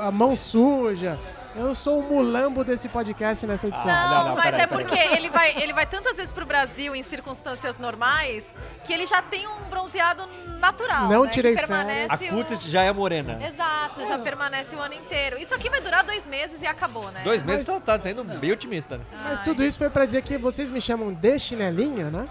A 0.00 0.10
mão 0.10 0.36
suja. 0.36 1.18
Eu 1.56 1.72
sou 1.72 2.00
o 2.00 2.02
mulambo 2.02 2.64
desse 2.64 2.88
podcast 2.88 3.46
nessa 3.46 3.68
edição. 3.68 3.86
Não, 3.86 4.08
não, 4.08 4.28
não, 4.28 4.34
mas 4.34 4.44
peraí, 4.46 4.60
é 4.60 4.66
peraí. 4.66 4.84
porque 4.84 4.98
ele 5.16 5.30
vai, 5.30 5.62
ele 5.62 5.72
vai 5.72 5.86
tantas 5.86 6.16
vezes 6.16 6.32
pro 6.32 6.44
Brasil 6.44 6.96
em 6.96 7.02
circunstâncias 7.04 7.78
normais 7.78 8.56
que 8.84 8.92
ele 8.92 9.06
já 9.06 9.22
tem 9.22 9.46
um 9.46 9.60
bronzeado 9.70 10.24
natural. 10.58 11.08
Não 11.08 11.24
né, 11.24 11.30
tirei 11.30 11.54
A 11.54 11.56
permanece 11.56 12.28
o- 12.28 12.30
cutis 12.30 12.60
já 12.64 12.82
é 12.82 12.92
morena. 12.92 13.38
Exato, 13.46 14.04
já 14.04 14.18
permanece 14.18 14.74
o 14.74 14.80
ano 14.80 14.94
inteiro. 14.94 15.38
Isso 15.38 15.54
aqui 15.54 15.70
vai 15.70 15.80
durar 15.80 16.02
dois 16.02 16.26
meses 16.26 16.60
e 16.60 16.66
acabou, 16.66 17.08
né? 17.12 17.20
Dois 17.22 17.40
meses 17.42 17.64
tá, 17.64 17.78
tá 17.78 18.02
sendo 18.02 18.24
bem 18.24 18.50
otimista, 18.50 18.98
né? 18.98 19.04
Mas 19.22 19.40
tudo 19.40 19.62
isso 19.62 19.78
foi 19.78 19.88
pra 19.90 20.04
dizer 20.06 20.22
que 20.22 20.36
vocês 20.36 20.72
me 20.72 20.80
chamam 20.80 21.12
de 21.12 21.38
chinelinho, 21.38 22.10
né? 22.10 22.28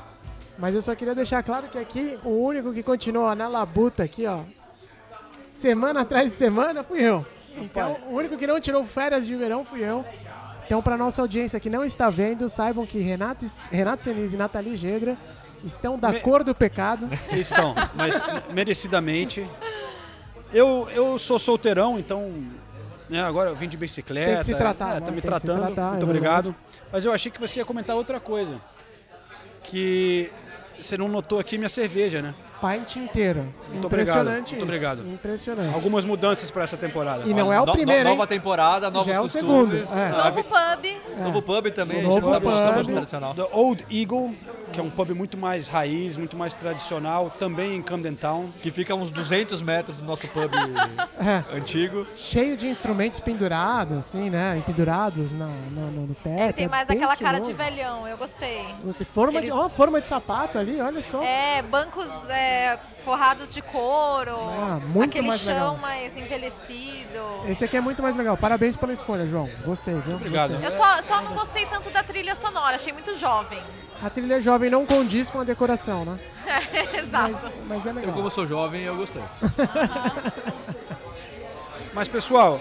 Mas 0.58 0.76
eu 0.76 0.82
só 0.82 0.94
queria 0.96 1.16
deixar 1.16 1.42
claro 1.44 1.68
que 1.70 1.78
aqui 1.80 2.20
o 2.26 2.44
único 2.46 2.74
que 2.74 2.84
continua 2.84 3.34
na 3.36 3.48
labuta 3.48 4.04
aqui, 4.04 4.28
ó, 4.28 4.42
semana 5.50 6.02
atrás 6.02 6.32
de 6.32 6.38
semana, 6.38 6.84
fui 6.84 7.02
eu. 7.02 7.26
Então, 7.58 7.98
o 8.10 8.16
único 8.16 8.38
que 8.38 8.48
não 8.48 8.60
tirou 8.60 8.84
férias 8.84 9.26
de 9.26 9.36
verão 9.36 9.64
fui 9.66 9.82
eu. 9.84 10.06
Então, 10.66 10.82
pra 10.82 10.98
nossa 10.98 11.22
audiência 11.22 11.60
que 11.60 11.70
não 11.70 11.84
está 11.84 12.10
vendo, 12.10 12.48
saibam 12.50 12.86
que 12.86 13.00
Renato, 13.00 13.46
Renato 13.72 14.02
Senise 14.02 14.36
e 14.36 14.40
Nathalie 14.40 14.76
Gegra 14.76 15.18
estão 15.64 15.98
da 16.00 16.10
Me- 16.10 16.20
cor 16.20 16.44
do 16.44 16.54
pecado. 16.56 17.10
Estão, 17.32 17.76
mas 17.94 18.16
merecidamente. 18.52 19.48
Eu, 20.54 20.88
eu 20.94 21.18
sou 21.18 21.38
solteirão, 21.40 21.98
então. 22.00 22.32
Né, 23.10 23.22
agora 23.22 23.50
eu 23.50 23.56
vim 23.56 23.68
de 23.68 23.76
bicicleta. 23.78 24.28
Tem 24.32 24.38
que 24.40 24.46
se 24.46 24.56
tratar, 24.56 24.92
é, 24.92 24.94
né? 24.96 25.00
tá 25.02 25.06
Tem 25.08 25.16
me 25.16 25.22
que 25.22 25.28
se 25.28 25.32
tratando. 25.32 25.60
tratar, 25.74 25.90
muito 25.92 26.02
é 26.02 26.06
obrigado. 26.06 26.56
Mas 26.92 27.06
eu 27.06 27.12
achei 27.12 27.32
que 27.32 27.40
você 27.40 27.60
ia 27.60 27.66
comentar 27.66 27.96
outra 27.96 28.20
coisa. 28.20 28.60
Que 29.64 30.32
você 30.80 30.98
não 30.98 31.08
notou 31.08 31.40
aqui 31.40 31.58
minha 31.58 31.70
cerveja, 31.70 32.22
né? 32.22 32.34
Pint 32.64 32.96
inteiro. 32.96 33.46
Muito 33.70 33.86
obrigado, 33.88 34.18
Impressionante 34.20 34.56
muito 34.56 34.56
isso. 34.56 34.64
obrigado. 34.86 35.08
Impressionante. 35.14 35.74
Algumas 35.76 36.06
mudanças 36.06 36.50
para 36.52 36.64
essa 36.64 36.78
temporada. 36.78 37.24
E 37.30 37.34
não 37.34 37.52
é 37.52 37.60
o 37.60 37.66
No- 37.66 37.74
primeiro, 37.74 38.08
Nova 38.10 38.22
hein? 38.24 38.28
temporada, 38.30 38.90
novos 38.90 39.08
Já 39.08 39.16
é 39.16 39.20
o 39.20 39.24
costumes. 39.24 39.90
segundo, 39.90 40.00
é. 40.00 40.10
Novo 40.10 40.44
pub. 40.44 41.02
Novo 41.24 41.42
pub 41.42 41.72
também, 41.72 42.02
Novo 42.04 42.10
a 42.10 42.20
gente 42.20 42.24
não 42.24 42.32
tá 42.32 42.40
pub. 42.40 42.50
muito 42.54 42.74
muito 42.76 42.92
tradicional. 42.94 43.34
The 43.34 43.48
Old 43.52 43.86
Eagle, 43.92 44.36
que 44.72 44.80
é 44.80 44.84
um 44.84 44.90
pub 44.90 45.10
muito 45.12 45.38
mais 45.38 45.68
raiz, 45.68 46.16
muito 46.18 46.38
mais 46.38 46.54
tradicional, 46.54 47.30
também 47.38 47.76
em 47.76 47.82
Camden 47.82 48.16
Town. 48.16 48.48
Que 48.62 48.72
fica 48.72 48.94
a 48.94 48.96
uns 48.96 49.10
200 49.10 49.62
metros 49.62 49.98
do 49.98 50.06
nosso 50.06 50.28
pub 50.28 50.52
É. 51.20 51.44
antigo. 51.58 52.06
cheio 52.16 52.56
de 52.56 52.68
instrumentos 52.68 53.20
pendurados, 53.20 53.98
assim, 53.98 54.30
né? 54.30 54.62
Pendurados 54.66 55.34
na, 55.34 55.48
no, 55.48 55.92
no, 55.92 56.08
no 56.08 56.16
teto. 56.16 56.40
Ele 56.42 56.54
tem 56.54 56.66
é 56.66 56.70
mais 56.70 56.88
bem 56.88 56.98
aquela 56.98 57.16
cara 57.18 57.40
de 57.40 57.52
velhão, 57.52 58.08
eu 58.08 58.18
gostei. 58.18 58.64
Gostei. 58.84 59.06
Forma 59.06 59.42
de, 59.42 59.52
ó, 59.52 59.68
forma 59.70 60.00
de 60.00 60.08
sapato 60.08 60.58
ali, 60.58 60.80
olha 60.80 61.02
só. 61.02 61.22
É, 61.24 61.62
bancos 61.62 62.30
é, 62.30 62.53
forrados 63.04 63.54
de 63.54 63.62
couro, 63.62 64.32
Ah, 64.36 64.80
muito 64.88 65.10
aquele 65.10 65.28
mais 65.28 65.42
chão 65.42 65.54
legal. 65.54 65.78
mais 65.78 66.16
envelhecido. 66.18 67.20
Esse 67.48 67.66
aqui 67.66 67.76
é 67.78 67.82
muito 67.82 68.02
mais 68.02 68.16
legal. 68.16 68.38
Parabéns 68.38 68.76
pela 68.76 68.94
escolha, 68.94 69.26
João. 69.28 69.50
Gostei, 69.66 69.94
viu? 70.00 70.16
Obrigado. 70.16 70.52
Gostei. 70.52 70.68
Eu 70.68 70.72
só, 70.72 71.02
só 71.02 71.22
não 71.22 71.34
gostei 71.34 71.66
tanto 71.66 71.90
da 71.90 72.02
trilha 72.04 72.36
sonora, 72.36 72.76
achei 72.76 72.94
muito 72.94 73.16
jovem. 73.16 73.62
A 74.02 74.10
trilha 74.10 74.40
jovem 74.42 74.70
não 74.70 74.86
condiz 74.86 75.30
com 75.30 75.40
a 75.40 75.44
decoração, 75.44 76.04
né? 76.06 76.20
Exato. 76.98 77.32
Mas, 77.32 77.54
mas 77.68 77.86
é 77.86 77.90
Eu, 77.90 77.94
legal. 77.96 78.14
como 78.14 78.30
sou 78.30 78.46
jovem, 78.46 78.82
eu 78.84 78.96
gostei. 78.96 79.22
Mas 81.94 82.08
pessoal, 82.08 82.60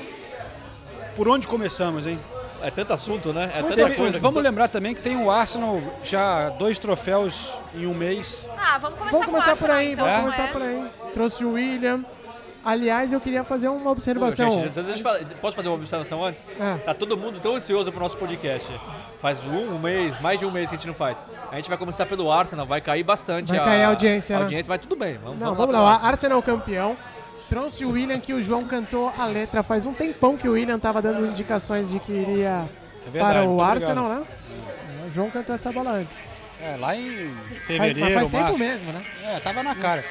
por 1.16 1.28
onde 1.28 1.46
começamos, 1.48 2.06
hein? 2.06 2.18
É 2.62 2.70
tanto 2.70 2.92
assunto, 2.92 3.32
né? 3.32 3.50
É 3.54 3.62
tanta 3.62 3.86
assunto. 3.86 4.12
que- 4.12 4.18
Vamos 4.18 4.42
lembrar 4.42 4.68
também 4.68 4.94
que 4.94 5.00
tem 5.00 5.16
o 5.16 5.30
Arsenal 5.30 5.80
já 6.02 6.48
dois 6.50 6.78
troféus 6.78 7.54
em 7.74 7.86
um 7.86 7.94
mês. 7.94 8.48
Ah, 8.56 8.78
vamos 8.78 8.98
começar 8.98 9.10
Vamos 9.12 9.26
com 9.26 9.32
começar 9.32 9.56
por 9.56 9.70
aí, 9.70 9.92
então, 9.92 10.04
vamos 10.04 10.20
começar 10.22 10.42
é? 10.44 10.46
por 10.52 10.62
aí. 10.62 10.84
Trouxe 11.14 11.44
o 11.44 11.52
William. 11.52 12.04
Aliás, 12.64 13.12
eu 13.12 13.20
queria 13.20 13.42
fazer 13.42 13.66
uma 13.68 13.80
Pô, 13.80 13.90
observação. 13.90 14.50
gente, 14.52 14.80
deixa 14.82 15.02
posso 15.40 15.56
fazer 15.56 15.68
uma 15.68 15.74
observação 15.74 16.24
antes? 16.24 16.46
É. 16.60 16.74
Tá 16.78 16.94
todo 16.94 17.16
mundo 17.16 17.40
tão 17.40 17.56
ansioso 17.56 17.90
pro 17.90 18.00
nosso 18.00 18.16
podcast. 18.16 18.68
Faz 19.18 19.44
um, 19.44 19.74
um 19.74 19.78
mês, 19.80 20.20
mais 20.20 20.38
de 20.38 20.46
um 20.46 20.50
mês 20.52 20.68
que 20.70 20.76
a 20.76 20.78
gente 20.78 20.86
não 20.86 20.94
faz. 20.94 21.24
A 21.50 21.56
gente 21.56 21.68
vai 21.68 21.76
começar 21.76 22.06
pelo 22.06 22.30
Arsenal, 22.30 22.64
vai 22.64 22.80
cair 22.80 23.02
bastante 23.02 23.48
Vai 23.48 23.58
cair 23.58 23.82
a 23.82 23.88
audiência, 23.88 24.36
a 24.36 24.38
né? 24.38 24.44
audiência, 24.44 24.70
mas 24.70 24.78
tudo 24.78 24.94
bem. 24.94 25.14
Vamos, 25.14 25.40
Não, 25.40 25.54
vamos, 25.54 25.58
vamos 25.58 25.74
lá. 25.74 25.82
lá. 25.98 26.08
Arsenal 26.08 26.40
campeão. 26.40 26.96
Trouxe 27.52 27.84
o 27.84 27.90
William, 27.90 28.18
que 28.18 28.32
o 28.32 28.42
João 28.42 28.64
cantou 28.64 29.12
a 29.14 29.26
letra. 29.26 29.62
Faz 29.62 29.84
um 29.84 29.92
tempão 29.92 30.38
que 30.38 30.48
o 30.48 30.52
William 30.52 30.78
tava 30.78 31.02
dando 31.02 31.26
indicações 31.26 31.90
de 31.90 31.98
que 31.98 32.10
iria 32.10 32.66
É 33.06 33.10
verdade, 33.10 33.34
para 33.34 33.44
o 33.44 33.60
Arsenal, 33.60 34.08
né? 34.08 34.24
O 35.06 35.10
João 35.12 35.28
cantou 35.28 35.54
essa 35.54 35.70
bola 35.70 35.90
antes. 35.90 36.22
É, 36.58 36.78
lá 36.78 36.96
em 36.96 37.30
fevereiro, 37.60 38.00
mas 38.00 38.14
faz 38.14 38.30
tempo 38.30 38.42
março. 38.44 38.58
mesmo, 38.58 38.92
né? 38.94 39.04
É, 39.22 39.38
tava 39.40 39.62
na 39.62 39.74
cara. 39.74 40.02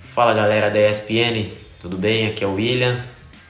Fala 0.00 0.32
galera 0.32 0.70
da 0.70 0.88
ESPN, 0.88 1.50
tudo 1.82 1.98
bem? 1.98 2.28
Aqui 2.28 2.42
é 2.42 2.46
o 2.46 2.54
William, 2.54 2.98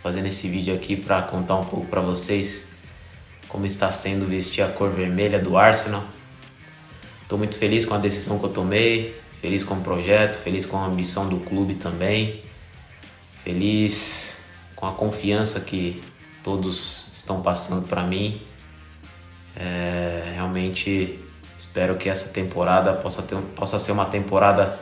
fazendo 0.02 0.26
esse 0.26 0.48
vídeo 0.48 0.74
aqui 0.74 0.96
para 0.96 1.22
contar 1.22 1.54
um 1.54 1.64
pouco 1.64 1.86
para 1.86 2.00
vocês 2.00 2.65
como 3.48 3.66
está 3.66 3.90
sendo 3.90 4.26
vestir 4.26 4.62
a 4.62 4.68
cor 4.68 4.90
vermelha 4.90 5.38
do 5.38 5.56
Arsenal. 5.56 6.04
Estou 7.22 7.38
muito 7.38 7.56
feliz 7.56 7.84
com 7.84 7.94
a 7.94 7.98
decisão 7.98 8.38
que 8.38 8.44
eu 8.44 8.50
tomei, 8.50 9.20
feliz 9.40 9.64
com 9.64 9.74
o 9.74 9.80
projeto, 9.80 10.38
feliz 10.38 10.64
com 10.66 10.76
a 10.76 10.86
ambição 10.86 11.28
do 11.28 11.40
clube 11.40 11.74
também, 11.74 12.42
feliz 13.42 14.36
com 14.74 14.86
a 14.86 14.92
confiança 14.92 15.60
que 15.60 16.02
todos 16.42 17.10
estão 17.12 17.42
passando 17.42 17.86
para 17.88 18.02
mim. 18.02 18.40
É, 19.56 20.32
realmente 20.34 21.18
espero 21.56 21.96
que 21.96 22.08
essa 22.08 22.28
temporada 22.32 22.92
possa, 22.92 23.22
ter, 23.22 23.36
possa 23.54 23.78
ser 23.78 23.92
uma 23.92 24.06
temporada 24.06 24.78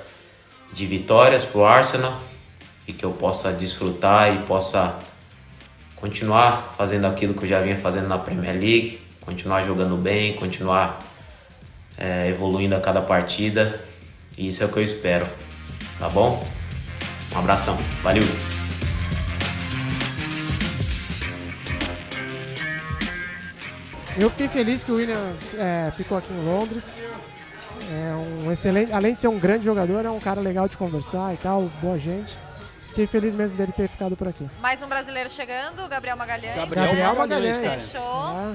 de 0.73 0.87
vitórias 0.87 1.45
para 1.45 1.59
o 1.59 1.65
Arsenal 1.65 2.21
e 2.87 2.93
que 2.93 3.05
eu 3.05 3.13
possa 3.13 3.53
desfrutar 3.53 4.35
e 4.35 4.39
possa 4.45 4.99
continuar 6.05 6.75
fazendo 6.77 7.07
aquilo 7.07 7.33
que 7.33 7.45
eu 7.45 7.49
já 7.49 7.63
vinha 7.63 7.79
fazendo 7.79 8.09
na 8.09 8.19
Premier 8.19 8.53
League, 8.53 9.01
continuar 9.23 9.63
jogando 9.63 9.97
bem, 9.97 10.35
continuar 10.35 11.03
é, 11.97 12.29
evoluindo 12.29 12.77
a 12.77 12.81
cada 12.81 13.01
partida 13.01 13.83
e 14.37 14.49
isso 14.49 14.63
é 14.63 14.67
o 14.67 14.69
que 14.69 14.77
eu 14.77 14.83
espero, 14.83 15.27
tá 15.99 16.11
bom? 16.11 16.47
Um 17.35 17.39
abração, 17.39 17.79
valeu! 18.03 18.23
Eu 24.19 24.29
fiquei 24.29 24.49
feliz 24.49 24.83
que 24.83 24.93
o 24.93 24.97
Williams 24.97 25.55
é, 25.55 25.91
ficou 25.97 26.19
aqui 26.19 26.35
em 26.35 26.45
Londres. 26.45 26.93
É 27.91 28.15
um 28.15 28.53
excelente, 28.53 28.93
além 28.93 29.15
de 29.15 29.21
ser 29.21 29.29
um 29.29 29.39
grande 29.39 29.65
jogador, 29.65 30.05
é 30.05 30.11
um 30.11 30.21
cara 30.21 30.43
legal 30.43 30.69
de 30.69 30.77
conversar 30.77 31.33
e 31.33 31.39
tal, 31.39 31.63
boa 31.81 31.99
gente. 31.99 32.37
Fiquei 32.95 33.09
feliz 33.09 33.35
mesmo 33.35 33.59
dele 33.59 33.73
ter 33.73 33.89
ficado 33.89 34.17
por 34.17 34.29
aqui. 34.29 34.49
Mais 34.61 34.81
um 34.81 34.87
brasileiro 34.87 35.29
chegando, 35.29 35.89
Gabriel 35.89 36.17
Magalhães. 36.17 36.55
Gabriel 36.55 36.87
Gabriel 36.87 37.15
Magalhães, 37.17 37.59
Magalhães. 37.59 37.93
cara. 37.93 38.03
Fechou. 38.05 38.23
Ah, 38.23 38.55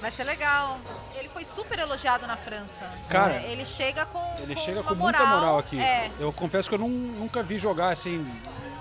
Vai 0.00 0.10
ser 0.10 0.24
legal. 0.24 0.78
Ele 1.16 1.28
foi 1.28 1.44
super 1.44 1.78
elogiado 1.78 2.26
na 2.26 2.36
França. 2.36 2.84
Cara, 3.08 3.34
É, 3.34 3.52
ele 3.52 3.64
chega 3.64 4.04
com 4.06 4.20
Ele 4.42 4.54
com 4.56 4.60
chega 4.60 4.80
uma 4.80 4.88
com 4.90 4.94
muita 4.96 5.24
moral 5.24 5.58
aqui. 5.58 5.80
É. 5.80 6.10
Eu 6.18 6.32
confesso 6.32 6.68
que 6.68 6.74
eu 6.74 6.78
nun- 6.80 6.88
nunca 6.88 7.40
vi 7.42 7.56
jogar 7.56 7.90
assim. 7.90 8.24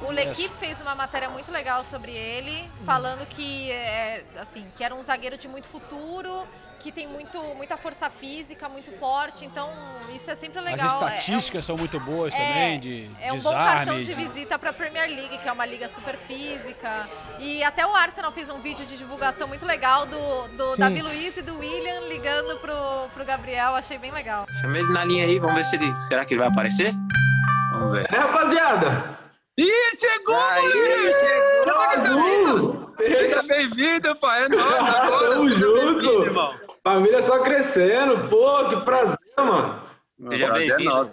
O 0.02 0.12
L'Equipe 0.12 0.56
fez 0.60 0.82
uma 0.82 0.94
matéria 0.96 1.30
muito 1.30 1.52
legal 1.52 1.84
sobre 1.84 2.12
ele, 2.12 2.68
falando 2.86 3.26
que 3.28 3.72
é, 3.72 4.24
assim, 4.40 4.66
que 4.76 4.84
era 4.84 4.94
um 4.96 5.04
zagueiro 5.04 5.38
de 5.38 5.48
muito 5.48 5.68
futuro, 5.68 6.48
que 6.80 6.92
tem 6.92 7.08
muito, 7.08 7.42
muita 7.56 7.76
força 7.76 8.10
física, 8.10 8.70
muito 8.70 8.92
porte, 9.00 9.46
então 9.46 9.70
isso 10.14 10.30
é 10.30 10.36
sempre 10.36 10.62
legal. 10.62 10.86
As 10.88 10.94
É- 10.94 10.98
é 10.98 11.00
um- 11.00 11.08
estatísticas 11.08 11.66
são 11.66 11.76
muito 11.78 12.00
boas 12.00 12.34
é, 12.34 12.38
também, 12.38 12.80
de 12.80 13.10
é 13.20 13.34
um 13.34 13.40
bom 13.40 13.52
cartão 13.52 13.96
desarme. 13.96 14.04
de 14.04 14.06
de- 14.06 14.14
visita 14.14 14.58
para 14.60 14.70
a 14.70 14.74
Premier 14.74 15.10
League, 15.10 15.38
que 15.38 15.48
é 15.48 15.52
uma 15.52 15.66
liga 15.66 15.90
super 15.90 16.16
física. 16.18 17.10
E 17.40 17.64
até 17.64 17.86
o 17.86 17.96
Arsenal 17.96 18.32
fez 18.32 18.50
um 18.50 18.60
vídeo 18.60 18.86
de 18.86 18.96
divulgação 18.98 19.48
muito 19.48 19.66
legal 19.66 20.06
do, 20.06 20.48
do. 20.50 20.78
Davi 20.78 21.02
Luiz 21.02 21.36
e 21.38 21.42
do 21.42 21.58
William 21.60 22.00
ligando 22.10 22.58
pro, 22.60 22.74
pro 23.14 23.26
Gabriel. 23.26 23.76
Achei 23.76 23.98
bem 23.98 24.12
legal. 24.12 24.46
Chama 24.62 24.78
ele 24.78 24.92
na 24.94 25.04
linha 25.04 25.26
aí, 25.26 25.40
vamos 25.40 25.56
ver 25.56 25.66
se 25.66 25.76
ele. 25.76 25.96
Será 26.08 26.24
que 26.26 26.34
ele 26.34 26.40
vai 26.42 26.50
aparecer? 26.50 26.94
Vamos 27.72 27.92
ver. 27.98 28.08
É, 28.14 28.18
rapaziada! 28.18 29.18
Ih, 29.58 29.98
chegou! 29.98 30.36
Aí, 30.36 31.14
chegou! 31.64 32.94
Seja 32.98 33.44
bem-vindo, 33.44 34.16
pai. 34.18 34.44
É 34.46 34.50
nóis. 34.50 34.94
agora. 34.94 35.30
Tamo 35.30 35.50
junto. 35.56 36.24
irmão. 36.24 36.54
Família 36.88 37.22
só 37.24 37.40
crescendo. 37.40 38.30
Pô, 38.30 38.70
que 38.70 38.78
prazer, 38.78 39.18
mano. 39.36 39.82
Seja 40.30 40.54
bem-vindo. 40.54 41.04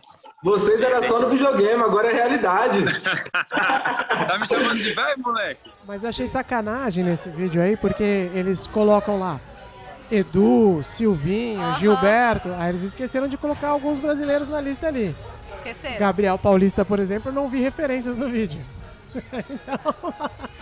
Vocês 0.45 0.79
eram 0.81 1.03
só 1.03 1.19
no 1.19 1.29
videogame, 1.29 1.83
agora 1.83 2.13
é 2.13 2.15
realidade. 2.15 2.85
Tá 3.51 4.39
me 4.39 4.47
chamando 4.47 4.77
de 4.79 4.91
velho, 4.93 5.19
moleque? 5.19 5.71
mas 5.85 6.05
achei 6.05 6.29
sacanagem 6.29 7.05
nesse 7.05 7.29
vídeo 7.29 7.61
aí, 7.61 7.77
porque 7.77 8.31
eles 8.35 8.67
colocam 8.67 9.19
lá 9.19 9.41
Edu, 10.11 10.81
Silvinho. 10.85 11.75
Gilberto. 11.75 12.51
Aí 12.57 12.71
eles 12.71 12.85
esqueceram 12.85 13.27
de 13.27 13.37
colocar 13.37 13.69
alguns 13.69 13.99
brasileiros 13.99 14.49
na 14.49 14.61
lista 14.61 14.87
ali. 14.87 15.15
Esqueceram. 15.57 15.99
Gabriel 15.99 16.39
Paulista, 16.39 16.85
por 16.85 17.01
exemplo, 17.01 17.31
eu 17.31 17.35
não 17.35 17.49
vi 17.49 17.61
referências 17.61 18.17
no 18.17 18.29
vídeo. 18.29 18.61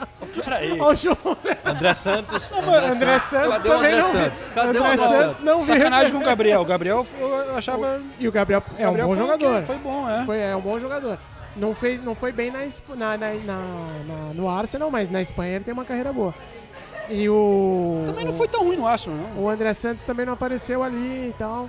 Peraí. 0.44 0.80
Ó, 0.80 0.90
o 0.92 0.94
João. 0.94 1.16
André 1.64 1.94
Santos. 1.94 2.52
André 2.52 3.18
Santos 3.18 3.58
Cadê 3.62 3.68
o 3.68 3.72
também 3.72 3.92
André 3.92 3.96
não. 4.00 4.10
Santos? 4.10 4.48
Cadê 4.54 4.66
o 4.66 4.70
André 4.70 4.78
André 4.92 4.96
Santos 4.96 5.16
Santos? 5.16 5.40
não 5.40 5.60
vi 5.60 5.66
Sacanagem 5.66 6.12
com 6.12 6.18
o. 6.18 6.24
Gabriel. 6.24 6.60
O 6.60 6.64
Gabriel 6.64 7.06
eu 7.18 7.56
achava. 7.56 8.00
E 8.18 8.28
o 8.28 8.32
Gabriel 8.32 8.62
é 8.78 8.82
um 8.82 8.84
Gabriel 8.86 9.06
bom 9.08 9.14
foi 9.16 9.22
jogador. 9.24 9.62
Foi 9.62 9.76
bom, 9.78 10.08
é. 10.10 10.24
Foi, 10.24 10.38
é 10.40 10.56
um 10.56 10.60
bom 10.60 10.78
jogador. 10.78 11.18
Não, 11.54 11.74
fez, 11.74 12.02
não 12.02 12.14
foi 12.14 12.32
bem 12.32 12.50
na, 12.50 12.60
na, 12.60 12.96
na, 12.96 13.16
na- 13.34 13.34
na- 13.44 14.34
no 14.34 14.48
Arsenal, 14.48 14.90
mas 14.90 15.10
na 15.10 15.20
Espanha 15.20 15.56
ele 15.56 15.64
tem 15.64 15.74
uma 15.74 15.84
carreira 15.84 16.12
boa. 16.12 16.34
E 17.10 17.28
o. 17.28 18.04
Também 18.06 18.24
não 18.24 18.32
foi 18.32 18.48
tão 18.48 18.64
ruim 18.64 18.76
no 18.76 18.86
Arsenal, 18.86 19.18
não. 19.18 19.42
O 19.42 19.50
André 19.50 19.74
Santos 19.74 20.04
também 20.04 20.24
não 20.24 20.32
apareceu 20.32 20.82
ali 20.82 21.28
e 21.28 21.34
tal. 21.38 21.68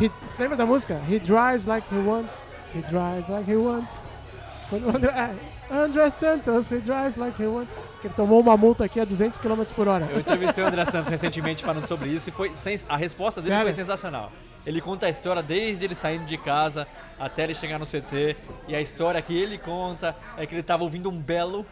He- 0.00 0.10
você 0.26 0.40
lembra 0.42 0.56
da 0.56 0.64
música? 0.64 0.98
He 1.10 1.18
drives 1.18 1.66
like 1.66 1.86
he 1.94 1.98
wants. 1.98 2.44
He 2.74 2.80
drives 2.82 3.28
like 3.28 3.50
he 3.50 3.56
wants. 3.56 4.00
Quando 4.70 4.86
o 4.86 4.96
André, 4.96 5.30
André 5.70 6.08
Santos, 6.10 6.70
he 6.70 6.78
drives 6.78 7.16
like 7.16 7.40
he 7.42 7.46
wants. 7.46 7.74
Que 8.00 8.06
ele 8.06 8.14
tomou 8.14 8.40
uma 8.40 8.56
multa 8.56 8.84
aqui 8.84 9.00
a 9.00 9.04
200 9.04 9.38
km 9.38 9.62
por 9.74 9.86
hora. 9.88 10.08
Eu 10.10 10.20
entrevistei 10.20 10.62
o 10.64 10.66
André 10.66 10.84
Santos 10.84 11.08
recentemente 11.08 11.62
falando 11.64 11.86
sobre 11.86 12.08
isso 12.10 12.28
e 12.30 12.32
foi 12.32 12.50
sens- 12.56 12.86
a 12.88 12.96
resposta 12.96 13.40
dele 13.40 13.54
Sério? 13.54 13.66
foi 13.66 13.74
sensacional. 13.74 14.32
Ele 14.66 14.80
conta 14.80 15.06
a 15.06 15.10
história 15.10 15.42
desde 15.42 15.84
ele 15.84 15.94
saindo 15.94 16.24
de 16.24 16.36
casa 16.38 16.86
até 17.18 17.44
ele 17.44 17.54
chegar 17.54 17.78
no 17.78 17.86
CT. 17.86 18.36
E 18.66 18.74
a 18.74 18.80
história 18.80 19.20
que 19.20 19.36
ele 19.36 19.58
conta 19.58 20.14
é 20.36 20.46
que 20.46 20.54
ele 20.54 20.62
tava 20.62 20.84
ouvindo 20.84 21.08
um 21.10 21.18
belo. 21.18 21.64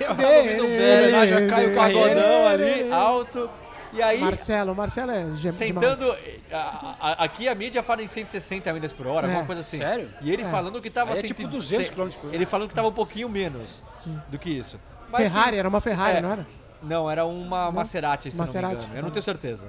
Eu 0.00 0.08
Tava 0.14 0.28
ouvindo 0.28 0.64
um 0.64 0.68
belo, 0.68 1.02
homenagem 1.08 1.36
a 1.38 1.48
Caio 1.74 2.46
ali, 2.46 2.92
alto. 2.92 3.50
E 3.92 4.02
aí, 4.02 4.20
Marcelo, 4.20 4.74
Marcelo 4.74 5.10
é 5.12 5.50
sentando. 5.50 6.12
a- 6.52 6.94
a- 7.00 7.24
aqui 7.24 7.48
a 7.48 7.54
mídia 7.54 7.82
fala 7.82 8.02
em 8.02 8.06
160 8.06 8.72
milhas 8.72 8.92
por 8.92 9.06
hora, 9.06 9.26
É. 9.26 9.30
alguma 9.30 9.46
coisa 9.46 9.60
assim. 9.62 9.78
Sério? 9.78 10.08
E 10.20 10.30
ele 10.30 10.42
É. 10.42 10.44
falando 10.48 10.80
que 10.80 10.90
tava 10.90 11.12
Aí 11.12 11.18
é 11.18 11.22
tipo 11.22 11.46
200 11.48 11.86
cem- 11.86 11.94
km 11.96 12.08
por 12.16 12.26
hora. 12.26 12.36
Ele 12.36 12.44
falando 12.46 12.68
que 12.68 12.74
tava 12.74 12.88
um 12.88 12.92
pouquinho 12.92 13.28
menos 13.28 13.84
do 14.28 14.38
que 14.38 14.50
isso. 14.50 14.78
Mas 15.10 15.22
Ferrari, 15.22 15.52
que- 15.52 15.58
era 15.58 15.68
uma 15.68 15.80
Ferrari, 15.80 16.18
é, 16.18 16.20
não 16.20 16.32
era? 16.32 16.46
Não, 16.82 17.10
era 17.10 17.24
uma 17.24 17.72
Maserati, 17.72 18.30
se 18.30 18.36
Maserati. 18.36 18.72
não 18.74 18.78
me 18.80 18.84
engano. 18.84 18.98
Eu 18.98 19.02
não 19.02 19.10
tenho 19.10 19.22
certeza. 19.22 19.66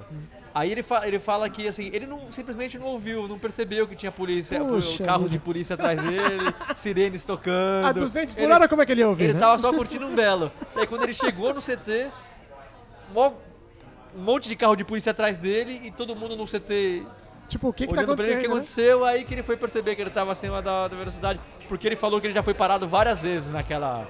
Aí 0.54 0.70
ele, 0.70 0.82
fa- 0.82 1.06
ele 1.06 1.18
fala 1.18 1.48
que 1.48 1.66
assim, 1.66 1.90
ele 1.92 2.06
não, 2.06 2.30
simplesmente 2.30 2.78
não 2.78 2.86
ouviu, 2.86 3.26
não 3.26 3.38
percebeu 3.38 3.86
que 3.88 3.96
tinha 3.96 4.12
polícia, 4.12 4.60
Puxa 4.64 5.02
carros 5.04 5.22
vida. 5.22 5.32
de 5.32 5.38
polícia 5.38 5.74
atrás 5.74 6.00
dele, 6.00 6.54
sirenes 6.76 7.24
tocando. 7.24 7.86
A 7.86 7.92
200 7.92 8.34
por 8.34 8.42
Ele- 8.42 8.52
hora, 8.52 8.68
como 8.68 8.82
é 8.82 8.86
que 8.86 8.92
ele 8.92 9.00
ia 9.00 9.08
ouvir? 9.08 9.24
Ele 9.24 9.32
né? 9.34 9.40
tava 9.40 9.56
só 9.58 9.72
curtindo 9.72 10.06
um 10.06 10.14
belo. 10.14 10.52
Daí 10.74 10.86
quando 10.86 11.04
ele 11.04 11.14
chegou 11.14 11.54
no 11.54 11.60
CT, 11.60 12.10
mó- 13.14 13.32
um 14.16 14.20
monte 14.22 14.48
de 14.48 14.56
carro 14.56 14.74
de 14.76 14.84
polícia 14.84 15.10
atrás 15.10 15.36
dele 15.36 15.80
e 15.84 15.90
todo 15.90 16.14
mundo 16.16 16.36
no 16.36 16.44
CT 16.46 17.04
Tipo, 17.48 17.68
o 17.70 17.72
que 17.72 17.84
que 17.86 17.92
tá 17.94 18.02
ele, 18.02 18.12
o 18.12 18.14
que 18.16 18.22
acontecendo? 18.22 18.40
né? 18.42 18.46
aconteceu, 18.46 19.04
aí 19.04 19.24
que 19.24 19.34
ele 19.34 19.42
foi 19.42 19.56
perceber 19.56 19.96
que 19.96 20.00
ele 20.02 20.10
tava 20.10 20.30
acima 20.30 20.62
da, 20.62 20.86
da 20.86 20.96
velocidade, 20.96 21.40
porque 21.68 21.84
ele 21.88 21.96
falou 21.96 22.20
que 22.20 22.28
ele 22.28 22.32
já 22.34 22.44
foi 22.44 22.54
parado 22.54 22.86
várias 22.86 23.22
vezes 23.22 23.50
naquela 23.50 24.06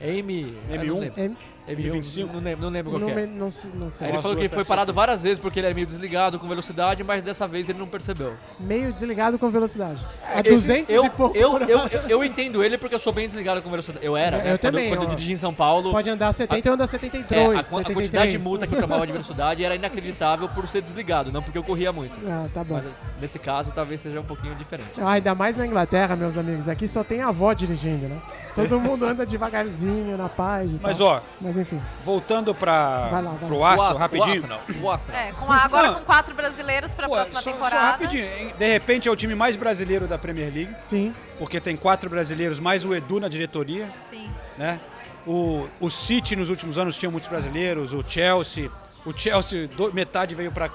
M. 0.00 0.54
M1? 0.70 0.70
eu 0.70 0.84
não 0.94 1.00
lembro. 1.00 1.20
M- 1.20 1.36
M25? 1.68 2.32
Não 2.32 2.40
lembro, 2.40 2.64
não 2.64 2.70
lembro 2.70 2.90
qual 2.92 3.00
Não, 3.00 3.08
que 3.08 3.18
é. 3.20 3.26
não, 3.26 3.48
não 3.74 3.90
sei. 3.90 4.08
Ele 4.08 4.18
falou 4.20 4.36
que 4.36 4.42
ele 4.42 4.48
foi 4.48 4.64
parado 4.64 4.92
várias 4.92 5.22
vezes 5.22 5.38
porque 5.38 5.60
ele 5.60 5.68
é 5.68 5.74
meio 5.74 5.86
desligado 5.86 6.38
com 6.38 6.48
velocidade, 6.48 7.04
mas 7.04 7.22
dessa 7.22 7.46
vez 7.46 7.68
ele 7.68 7.78
não 7.78 7.86
percebeu. 7.86 8.34
Meio 8.58 8.92
desligado 8.92 9.38
com 9.38 9.48
velocidade. 9.50 10.04
A 10.34 10.40
Esse- 10.40 10.50
200 10.50 10.94
eu, 10.94 11.04
e 11.04 11.10
pouco 11.10 11.36
eu, 11.36 11.50
por 11.50 11.70
eu, 11.70 11.78
hora. 11.78 11.92
eu, 11.94 12.00
eu 12.08 12.24
entendo 12.24 12.64
ele 12.64 12.76
porque 12.76 12.94
eu 12.94 12.98
sou 12.98 13.12
bem 13.12 13.26
desligado 13.26 13.62
com 13.62 13.70
velocidade. 13.70 14.04
Eu 14.04 14.16
era, 14.16 14.38
Eu 14.38 14.42
né? 14.42 14.50
Quando- 14.50 14.58
também, 14.60 14.88
Quando, 14.88 15.00
ó. 15.00 15.02
eu 15.04 15.08
dirigi 15.10 15.32
em 15.32 15.36
São 15.36 15.54
Paulo. 15.54 15.92
Pode 15.92 16.10
andar 16.10 16.32
70 16.32 16.66
e 16.66 16.68
eu 16.68 16.74
ando 16.74 16.82
a 16.82 16.86
72, 16.86 17.32
É, 17.38 17.44
a, 17.44 17.46
quan- 17.52 17.60
a 17.60 17.62
73. 17.62 17.94
quantidade 17.96 18.30
de 18.32 18.38
multa 18.38 18.66
que 18.66 18.74
eu 18.74 18.80
tomava 18.80 19.06
de 19.06 19.12
velocidade 19.12 19.64
era 19.64 19.74
inacreditável 19.76 20.48
por 20.48 20.66
ser 20.68 20.82
desligado, 20.82 21.30
não 21.30 21.42
porque 21.42 21.58
eu 21.58 21.62
corria 21.62 21.92
muito. 21.92 22.18
Ah, 22.26 22.46
tá 22.52 22.64
bom. 22.64 22.74
Mas 22.74 22.86
nesse 23.20 23.38
caso 23.38 23.72
talvez 23.72 24.00
seja 24.00 24.20
um 24.20 24.24
pouquinho 24.24 24.54
diferente. 24.56 24.88
Ah, 24.98 25.12
ainda 25.12 25.34
mais 25.34 25.56
na 25.56 25.66
Inglaterra, 25.66 26.16
meus 26.16 26.36
amigos. 26.36 26.68
Aqui 26.68 26.88
só 26.88 27.04
tem 27.04 27.20
a 27.22 27.28
avó 27.28 27.52
dirigindo, 27.52 28.08
né? 28.08 28.20
Todo 28.54 28.78
mundo 28.78 29.06
anda 29.06 29.24
devagarzinho, 29.24 30.16
na 30.18 30.28
paz 30.28 30.70
e 30.70 30.78
Mas, 30.82 30.98
tal. 30.98 31.06
ó, 31.06 31.20
Mas 31.40 31.56
enfim. 31.56 31.80
voltando 32.04 32.54
para 32.54 33.08
O 33.50 33.60
rapidinho. 33.96 34.34
Arsenal, 34.44 34.60
o. 34.82 35.12
É, 35.12 35.32
com 35.32 35.50
a- 35.50 35.56
agora 35.64 35.88
Não. 35.88 35.94
com 35.94 36.00
quatro 36.04 36.34
brasileiros 36.34 36.92
pra 36.92 37.08
Pô, 37.08 37.14
próxima 37.14 37.40
só, 37.40 37.48
só 37.50 37.56
temporada. 37.56 37.86
rapidinho, 37.92 38.24
hein? 38.24 38.52
de 38.58 38.68
repente 38.72 39.08
é 39.08 39.12
o 39.12 39.16
time 39.16 39.34
mais 39.34 39.56
brasileiro 39.56 40.06
da 40.06 40.18
Premier 40.18 40.52
League, 40.52 40.74
Sim. 40.80 41.14
porque 41.38 41.60
tem 41.60 41.76
quatro 41.76 42.10
brasileiros, 42.10 42.60
mais 42.60 42.84
o 42.84 42.94
Edu 42.94 43.18
na 43.20 43.28
diretoria, 43.28 43.88
Sim. 44.10 44.30
né? 44.58 44.78
O, 45.26 45.66
o 45.80 45.88
City 45.88 46.34
nos 46.36 46.50
últimos 46.50 46.76
anos 46.78 46.98
tinha 46.98 47.10
muitos 47.10 47.28
brasileiros, 47.30 47.92
o 47.94 48.02
Chelsea, 48.06 48.68
o 49.06 49.12
Chelsea 49.16 49.66
do- 49.68 49.92
metade 49.94 50.34
veio 50.34 50.52
para 50.52 50.68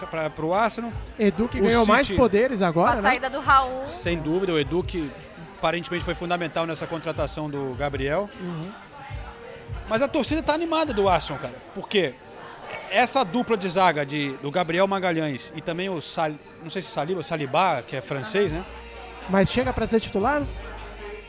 o 0.46 0.54
Arsenal, 0.54 0.92
Edu 1.20 1.48
que 1.48 1.60
O 1.60 1.64
ganhou 1.64 1.86
mais 1.86 2.08
City- 2.08 2.18
poderes 2.18 2.60
Com 2.60 2.66
a 2.66 2.68
agora, 2.70 2.96
né? 2.96 3.02
saída 3.02 3.30
do 3.30 3.40
Raul. 3.40 3.86
sem 3.88 4.18
dúvida, 4.18 4.52
o 4.54 4.58
Edu 4.60 4.82
que 4.84 5.12
aparentemente 5.58 6.06
foi 6.06 6.14
fundamental 6.14 6.66
nessa 6.68 6.86
contratação 6.86 7.50
do 7.50 7.74
Gabriel. 7.78 8.30
Uhum. 8.40 8.72
Mas 9.90 10.02
a 10.02 10.08
torcida 10.08 10.44
tá 10.44 10.54
animada 10.54 10.94
do 10.94 11.10
Arsenal, 11.10 11.42
cara, 11.42 11.56
porque 11.74 12.14
essa 12.92 13.24
dupla 13.24 13.58
de 13.58 13.68
zaga 13.70 14.06
de, 14.06 14.32
do 14.38 14.52
Gabriel 14.52 14.88
Magalhães 14.88 15.52
e 15.56 15.62
também 15.62 15.90
o 15.90 16.02
Sal, 16.02 16.32
não 16.62 16.70
sei 16.70 16.82
se 16.82 16.90
Saliba, 16.90 17.22
o 17.22 17.24
Salibá, 17.24 17.82
que 17.82 17.96
é 17.96 18.02
francês, 18.02 18.52
né? 18.52 18.64
Mas 19.30 19.50
chega 19.50 19.74
pra 19.74 19.88
ser 19.88 20.00
titular? 20.00 20.42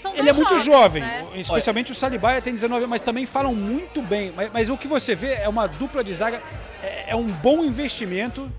São 0.03 0.15
Ele 0.15 0.29
é 0.31 0.33
muito 0.33 0.59
jovens, 0.61 0.65
jovem, 0.65 1.03
né? 1.03 1.27
especialmente 1.41 1.91
o 1.91 1.95
Saliba 1.95 2.41
tem 2.41 2.53
19 2.55 2.79
anos, 2.83 2.91
mas 2.91 3.01
também 3.01 3.27
falam 3.27 3.55
muito 3.55 4.01
bem. 4.03 4.33
Mas, 4.37 4.51
mas 4.53 4.69
o 4.69 4.77
que 4.77 4.87
você 4.87 5.15
vê 5.15 5.35
é 5.35 5.49
uma 5.49 5.67
dupla 5.67 6.05
de 6.05 6.15
zaga, 6.15 6.41
é, 6.83 7.07
é 7.09 7.17
um 7.17 7.27
bom 7.27 7.65
investimento 7.65 8.51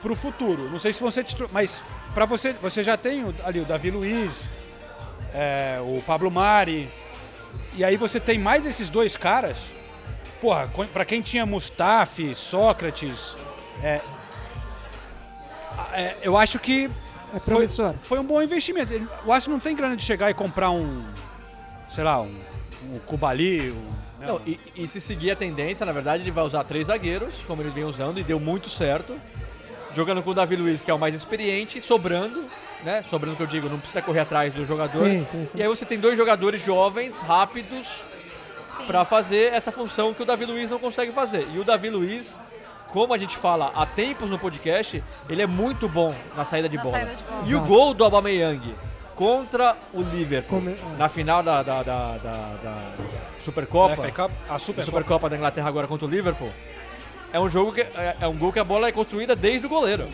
pro 0.00 0.14
futuro. 0.14 0.70
Não 0.70 0.78
sei 0.78 0.92
se 0.92 1.00
vão 1.00 1.10
ser 1.10 1.24
titular, 1.24 1.50
mas 1.52 1.84
para 2.14 2.24
você, 2.24 2.52
você 2.54 2.82
já 2.82 2.96
tem 2.96 3.24
o- 3.24 3.34
ali 3.44 3.60
o 3.60 3.64
Davi 3.66 3.90
Luiz, 3.90 4.48
é, 5.38 5.78
o 5.80 6.02
Pablo 6.02 6.30
Mari, 6.32 6.88
e 7.76 7.84
aí 7.84 7.96
você 7.96 8.18
tem 8.18 8.38
mais 8.38 8.66
esses 8.66 8.90
dois 8.90 9.16
caras. 9.16 9.70
Porra, 10.40 10.68
pra 10.92 11.04
quem 11.04 11.20
tinha 11.20 11.46
Mustafi, 11.46 12.34
Sócrates, 12.34 13.36
é, 13.82 14.00
é, 15.92 16.16
eu 16.22 16.36
acho 16.36 16.58
que 16.58 16.90
É 17.34 17.38
foi, 17.38 17.68
foi 18.02 18.18
um 18.18 18.24
bom 18.24 18.42
investimento. 18.42 18.92
O 19.24 19.32
Arsenal 19.32 19.58
não 19.58 19.60
tem 19.60 19.76
grana 19.76 19.96
de 19.96 20.02
chegar 20.02 20.28
e 20.28 20.34
comprar 20.34 20.70
um, 20.72 21.04
sei 21.88 22.02
lá, 22.02 22.20
um, 22.20 22.34
um 22.92 22.98
Kubali, 23.06 23.70
um, 23.70 24.20
né, 24.20 24.26
Não, 24.26 24.40
e, 24.44 24.58
e 24.74 24.88
se 24.88 25.00
seguir 25.00 25.30
a 25.30 25.36
tendência, 25.36 25.86
na 25.86 25.92
verdade, 25.92 26.22
ele 26.24 26.32
vai 26.32 26.44
usar 26.44 26.64
três 26.64 26.88
zagueiros, 26.88 27.34
como 27.46 27.62
ele 27.62 27.70
vem 27.70 27.84
usando, 27.84 28.18
e 28.18 28.24
deu 28.24 28.40
muito 28.40 28.68
certo. 28.68 29.20
Jogando 29.94 30.22
com 30.22 30.30
o 30.30 30.34
Davi 30.34 30.56
Luiz, 30.56 30.82
que 30.82 30.90
é 30.90 30.94
o 30.94 30.98
mais 30.98 31.14
experiente, 31.14 31.80
sobrando, 31.80 32.44
né? 32.84 33.04
Sobrando 33.08 33.36
que 33.36 33.42
eu 33.42 33.46
digo, 33.46 33.68
não 33.68 33.78
precisa 33.78 34.02
correr 34.02 34.20
atrás 34.20 34.52
dos 34.52 34.66
jogadores. 34.66 35.20
Sim, 35.20 35.26
sim, 35.26 35.46
sim. 35.46 35.58
E 35.58 35.62
aí 35.62 35.68
você 35.68 35.84
tem 35.84 35.98
dois 35.98 36.16
jogadores 36.16 36.62
jovens, 36.64 37.20
rápidos, 37.20 37.88
pra 38.86 39.04
fazer 39.04 39.52
essa 39.52 39.72
função 39.72 40.14
que 40.14 40.22
o 40.22 40.26
Davi 40.26 40.44
Luiz 40.44 40.70
não 40.70 40.78
consegue 40.78 41.12
fazer. 41.12 41.46
E 41.54 41.58
o 41.58 41.64
Davi 41.64 41.90
Luiz, 41.90 42.38
como 42.88 43.12
a 43.12 43.18
gente 43.18 43.36
fala 43.36 43.72
há 43.74 43.84
tempos 43.84 44.30
no 44.30 44.38
podcast, 44.38 45.02
ele 45.28 45.42
é 45.42 45.46
muito 45.46 45.88
bom 45.88 46.14
na 46.36 46.44
saída 46.44 46.68
de 46.68 46.76
Na 46.76 46.82
bola. 46.84 46.96
saída 46.98 47.14
de 47.14 47.22
bola. 47.24 47.42
E 47.46 47.54
o 47.54 47.60
gol 47.62 47.92
do 47.94 48.04
Aubameyang 48.04 48.60
contra 49.14 49.76
o 49.92 50.00
Liverpool 50.00 50.60
Come- 50.60 50.76
na 50.96 51.08
final 51.08 51.42
da, 51.42 51.60
da, 51.62 51.82
da, 51.82 52.12
da, 52.18 52.30
da 52.62 52.82
Supercopa, 53.44 53.96
Cup, 54.12 54.30
a 54.48 54.54
a 54.54 54.58
Super 54.60 54.84
Supercopa 54.84 55.28
da 55.28 55.36
Inglaterra 55.36 55.66
agora 55.68 55.88
contra 55.88 56.06
o 56.06 56.08
Liverpool, 56.08 56.52
é 57.32 57.40
um 57.40 57.48
jogo 57.48 57.72
que 57.72 57.80
é, 57.80 58.16
é 58.20 58.28
um 58.28 58.36
gol 58.38 58.52
que 58.52 58.60
a 58.60 58.64
bola 58.64 58.86
é 58.88 58.92
construída 58.92 59.34
desde 59.34 59.66
o 59.66 59.68
goleiro. 59.68 60.08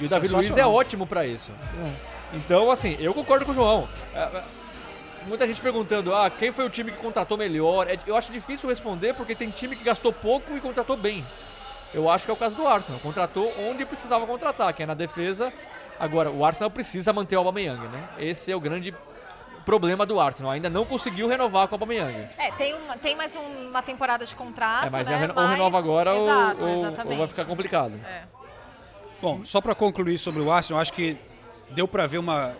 E 0.00 0.06
o 0.06 0.08
Davi 0.08 0.28
Luiz 0.28 0.56
é 0.56 0.66
ótimo 0.66 1.06
pra 1.06 1.26
isso. 1.26 1.50
É. 1.52 2.36
Então, 2.36 2.70
assim, 2.70 2.96
eu 2.98 3.14
concordo 3.14 3.44
com 3.44 3.52
o 3.52 3.54
João. 3.54 3.88
É, 4.14 4.18
é, 4.22 4.42
muita 5.26 5.46
gente 5.46 5.60
perguntando, 5.60 6.14
ah, 6.14 6.28
quem 6.28 6.50
foi 6.50 6.64
o 6.66 6.70
time 6.70 6.90
que 6.90 6.98
contratou 6.98 7.38
melhor? 7.38 7.86
Eu 8.06 8.16
acho 8.16 8.32
difícil 8.32 8.68
responder 8.68 9.14
porque 9.14 9.34
tem 9.34 9.50
time 9.50 9.76
que 9.76 9.84
gastou 9.84 10.12
pouco 10.12 10.56
e 10.56 10.60
contratou 10.60 10.96
bem. 10.96 11.24
Eu 11.92 12.10
acho 12.10 12.24
que 12.24 12.30
é 12.30 12.34
o 12.34 12.36
caso 12.36 12.56
do 12.56 12.66
Arsenal. 12.66 13.00
Contratou 13.00 13.52
onde 13.70 13.84
precisava 13.86 14.26
contratar, 14.26 14.72
que 14.74 14.82
é 14.82 14.86
na 14.86 14.94
defesa. 14.94 15.52
Agora, 15.98 16.28
o 16.28 16.44
Arsenal 16.44 16.68
precisa 16.70 17.12
manter 17.12 17.36
o 17.36 17.38
Aubameyang, 17.38 17.86
né? 17.86 18.08
Esse 18.18 18.50
é 18.50 18.56
o 18.56 18.60
grande 18.60 18.92
problema 19.64 20.04
do 20.04 20.18
Arsenal. 20.18 20.50
Ainda 20.50 20.68
não 20.68 20.84
conseguiu 20.84 21.28
renovar 21.28 21.68
com 21.68 21.74
o 21.74 21.76
Aubameyang. 21.76 22.28
É, 22.36 22.50
tem, 22.50 22.74
uma, 22.74 22.96
tem 22.96 23.14
mais 23.14 23.36
um- 23.36 23.68
uma 23.68 23.80
temporada 23.80 24.26
de 24.26 24.34
contrato, 24.34 24.88
É, 24.88 24.90
mas 24.90 25.06
né? 25.08 25.24
é, 25.24 25.28
ou 25.28 25.34
Mas- 25.36 25.50
renova 25.52 25.78
agora 25.78 26.14
ou- 26.14 26.22
Exato, 26.28 26.66
ou, 26.66 26.84
ou 27.12 27.16
vai 27.18 27.26
ficar 27.28 27.44
complicado. 27.44 27.94
É. 28.04 28.24
Bom, 29.24 29.40
só 29.42 29.58
para 29.58 29.74
concluir 29.74 30.18
sobre 30.18 30.42
o 30.42 30.52
Arsenal, 30.52 30.82
acho 30.82 30.92
que 30.92 31.16
deu 31.70 31.88
para 31.88 32.06
ver 32.06 32.18
uma 32.18 32.52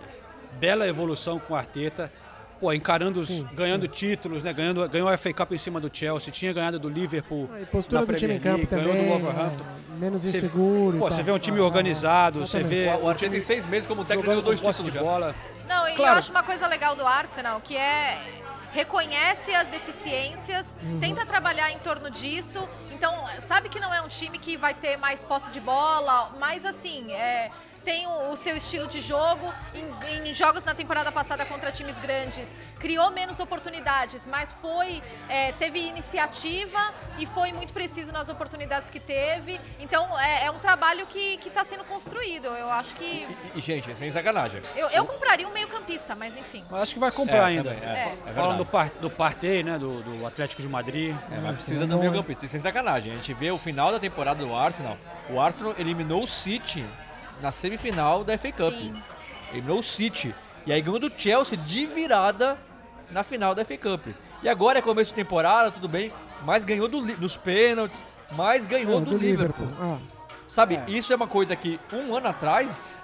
bela 0.59 0.87
evolução 0.89 1.39
com 1.39 1.53
o 1.53 1.57
Arteta. 1.57 2.11
Pô, 2.59 2.73
encarando, 2.73 3.21
os, 3.21 3.29
Sim, 3.29 3.47
ganhando 3.53 3.87
títulos, 3.87 4.43
né? 4.43 4.51
Ganhando, 4.51 4.89
ganhou 4.89 5.07
a 5.07 5.19
FA 5.19 5.35
Cup 5.35 5.53
em 5.53 5.59
cima 5.59 5.79
do 5.79 5.91
Chelsea, 5.95 6.33
tinha 6.33 6.55
ganhado 6.55 6.79
do 6.79 6.89
Liverpool. 6.89 7.51
E 7.61 7.67
postura 7.67 8.01
na 8.01 8.07
do 8.07 8.15
time 8.15 8.35
em 8.37 8.41
Premier 8.41 8.67
campo 8.67 8.75
League, 8.75 8.89
também. 8.89 9.05
ganhou 9.05 9.19
do 9.19 9.25
Wolverhampton. 9.25 9.65
é, 9.65 9.99
menos 10.01 10.25
inseguro. 10.25 10.99
Pô, 10.99 11.11
você 11.11 11.23
vê 11.23 11.33
um 11.33 11.39
time 11.39 11.59
Ah, 11.59 11.65
organizado, 11.65 12.41
você 12.41 12.63
vê 12.63 12.87
O 13.03 13.09
Arteta 13.11 13.33
tem 13.33 13.41
seis 13.43 13.67
meses 13.67 13.85
como 13.87 14.03
técnico 14.03 14.27
ganhou 14.29 14.41
dois 14.41 14.59
títulos 14.63 14.85
de 14.85 14.91
já. 14.93 15.03
bola. 15.03 15.35
Não, 15.69 15.87
e 15.87 15.95
Claro. 15.97 16.15
eu 16.15 16.19
acho 16.19 16.31
uma 16.31 16.43
coisa 16.43 16.67
legal 16.67 16.97
do 16.97 17.07
Arsenal, 17.07 17.61
que 17.61 17.77
é 17.77 18.17
reconhece 18.75 19.55
as 19.55 19.69
deficiências, 19.69 20.77
Uhum. 20.83 20.99
tenta 20.99 21.25
trabalhar 21.25 21.71
em 21.71 21.79
torno 21.79 22.11
disso. 22.11 22.69
Então, 22.91 23.13
sabe 23.39 23.69
que 23.69 23.79
não 23.79 23.95
é 23.95 24.03
um 24.03 24.09
time 24.09 24.37
que 24.39 24.57
vai 24.57 24.75
ter 24.75 24.97
mais 24.97 25.23
posse 25.23 25.51
de 25.53 25.61
bola, 25.61 26.35
mas 26.41 26.65
assim, 26.65 27.13
é, 27.13 27.51
tem 27.85 28.07
o, 28.07 28.31
o 28.31 28.37
seu 28.37 28.57
estilo 28.57 28.87
de 28.89 29.01
jogo. 29.01 29.53
Em, 29.75 30.29
em 30.29 30.35
jogos 30.35 30.65
na 30.65 30.75
temporada 30.75 31.13
passada 31.13 31.45
contra 31.45 31.71
times 31.71 31.99
grandes, 31.99 32.55
criou 32.79 33.11
menos 33.11 33.39
oportunidades, 33.41 34.27
mas 34.27 34.53
foi 34.53 35.03
é, 35.29 35.53
teve 35.53 35.79
iniciativa 35.81 36.79
e 37.19 37.27
foi 37.27 37.53
muito 37.53 37.73
preciso 37.73 38.11
nas 38.13 38.29
oportunidades 38.29 38.89
que 38.91 38.99
teve. 39.01 39.61
Então, 39.79 40.19
é, 40.19 40.47
é 40.47 40.51
um 40.51 40.59
trabalho 40.59 41.07
que 41.07 41.39
está 41.47 41.65
sendo 41.65 41.85
construído. 41.85 42.47
Eu 42.47 42.71
acho 42.71 42.95
que 42.97 43.27
E, 43.55 43.61
gente, 43.61 43.95
sem 43.97 44.11
sacanagem. 44.11 44.63
eu, 44.77 44.89
eu 44.91 45.05
compraria 45.05 45.47
um 45.47 45.53
meio-campista, 45.53 46.15
mas 46.15 46.37
enfim. 46.37 46.65
Mas 46.71 46.83
acho 46.83 46.95
que 46.95 47.01
vai 47.01 47.11
comprar 47.13 47.37
É, 47.53 47.57
ainda. 47.57 47.75
também, 47.75 47.89
é, 47.89 47.93
É. 47.93 48.17
é 48.27 48.33
Falando 48.33 48.59
do, 48.59 48.67
par, 48.67 48.89
do 49.01 49.11
Partey, 49.11 49.63
né? 49.63 49.79
Do, 49.79 50.03
do 50.03 50.27
Atlético 50.27 50.63
de 50.63 50.69
Madrid. 50.69 51.15
É, 51.31 51.39
mas 51.39 51.57
precisa 51.57 51.87
do 51.87 51.95
bom, 51.95 52.01
meio 52.01 52.13
hein? 52.13 52.21
campista. 52.21 52.47
E 52.47 52.49
sem 52.49 52.61
sacanagem. 52.61 53.13
A 53.13 53.17
gente 53.17 53.33
vê 53.35 53.51
o 53.51 53.59
final 53.59 53.93
da 53.93 53.99
temporada 54.01 54.45
do 54.45 54.55
Arsenal. 54.55 54.97
O 55.29 55.41
Arsenal 55.41 55.75
eliminou 55.79 56.23
o 56.23 56.27
City 56.27 56.85
na 57.45 57.53
semifinal 57.53 58.25
da 58.25 58.39
FA 58.39 58.51
Cup. 58.51 58.73
Sim. 58.73 58.95
Eliminou 59.53 59.81
o 59.81 59.83
City. 59.83 60.35
E 60.67 60.73
aí 60.73 60.81
ganhou 60.81 60.99
do 60.99 61.13
Chelsea 61.15 61.59
de 61.59 61.85
virada 61.85 62.57
na 63.11 63.23
final 63.23 63.55
da 63.55 63.63
FA 63.67 63.77
Cup. 63.77 64.07
E 64.43 64.49
agora 64.49 64.79
é 64.79 64.83
começo 64.83 65.11
de 65.11 65.17
temporada, 65.17 65.71
tudo 65.71 65.87
bem. 65.87 66.11
Mas 66.43 66.65
ganhou 66.65 66.89
do, 66.89 67.03
nos 67.03 67.37
pênaltis. 67.37 68.03
Mas 68.33 68.65
ganhou 68.65 68.99
Não, 68.99 69.03
do, 69.03 69.19
Liverpool. 69.19 69.69
Ah, 69.79 69.99
Sabe, 70.49 70.81
isso 70.89 71.13
é 71.13 71.17
uma 71.17 71.27
coisa 71.27 71.55
que 71.55 71.79
um 71.93 72.17
ano 72.17 72.29
atrás, 72.29 73.03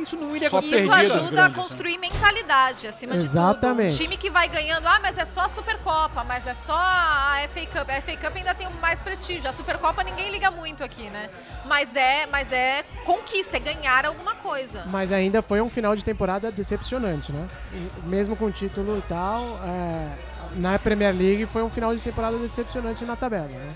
isso 0.00 0.16
não 0.16 0.34
iria 0.34 0.50
Só 0.50 0.58
acontecer. 0.58 0.82
Isso 0.82 0.92
ajuda 0.92 1.16
a 1.16 1.30
grandes, 1.30 1.56
né? 1.56 1.62
construir 1.62 1.98
mentalidade, 1.98 2.86
acima 2.86 3.16
de 3.16 3.24
Exatamente. 3.24 3.90
tudo. 3.90 4.02
Um 4.02 4.04
time 4.04 4.16
que 4.16 4.30
vai 4.30 4.48
ganhando, 4.48 4.86
ah, 4.86 4.98
mas 5.02 5.18
é 5.18 5.24
só 5.24 5.42
a 5.42 5.48
Supercopa, 5.48 6.24
mas 6.24 6.46
é 6.46 6.54
só 6.54 6.76
a 6.76 7.38
FA 7.52 7.66
Cup. 7.66 7.90
A 7.90 8.00
FA 8.00 8.16
Cup 8.16 8.36
ainda 8.36 8.54
tem 8.54 8.68
mais 8.80 9.00
prestígio. 9.00 9.48
A 9.48 9.52
Supercopa 9.52 10.02
ninguém 10.02 10.30
liga 10.30 10.50
muito 10.50 10.82
aqui, 10.82 11.08
né? 11.10 11.28
Mas 11.64 11.96
é, 11.96 12.26
mas 12.26 12.52
é 12.52 12.84
conquista, 13.04 13.56
é 13.56 13.60
ganhar 13.60 14.04
alguma 14.06 14.34
coisa. 14.34 14.84
mas 14.86 15.10
ainda 15.12 15.42
foi 15.42 15.60
um 15.60 15.70
final 15.70 15.96
de 15.96 16.04
temporada 16.04 16.50
decepcionante, 16.50 17.32
né? 17.32 17.48
E 17.72 18.06
mesmo 18.06 18.36
com 18.36 18.50
título 18.50 18.98
e 18.98 19.02
tal, 19.02 19.58
é, 19.64 20.12
na 20.56 20.78
Premier 20.78 21.14
League 21.14 21.46
foi 21.46 21.62
um 21.62 21.70
final 21.70 21.94
de 21.94 22.02
temporada 22.02 22.36
decepcionante 22.38 23.04
na 23.04 23.16
tabela, 23.16 23.48
né? 23.48 23.68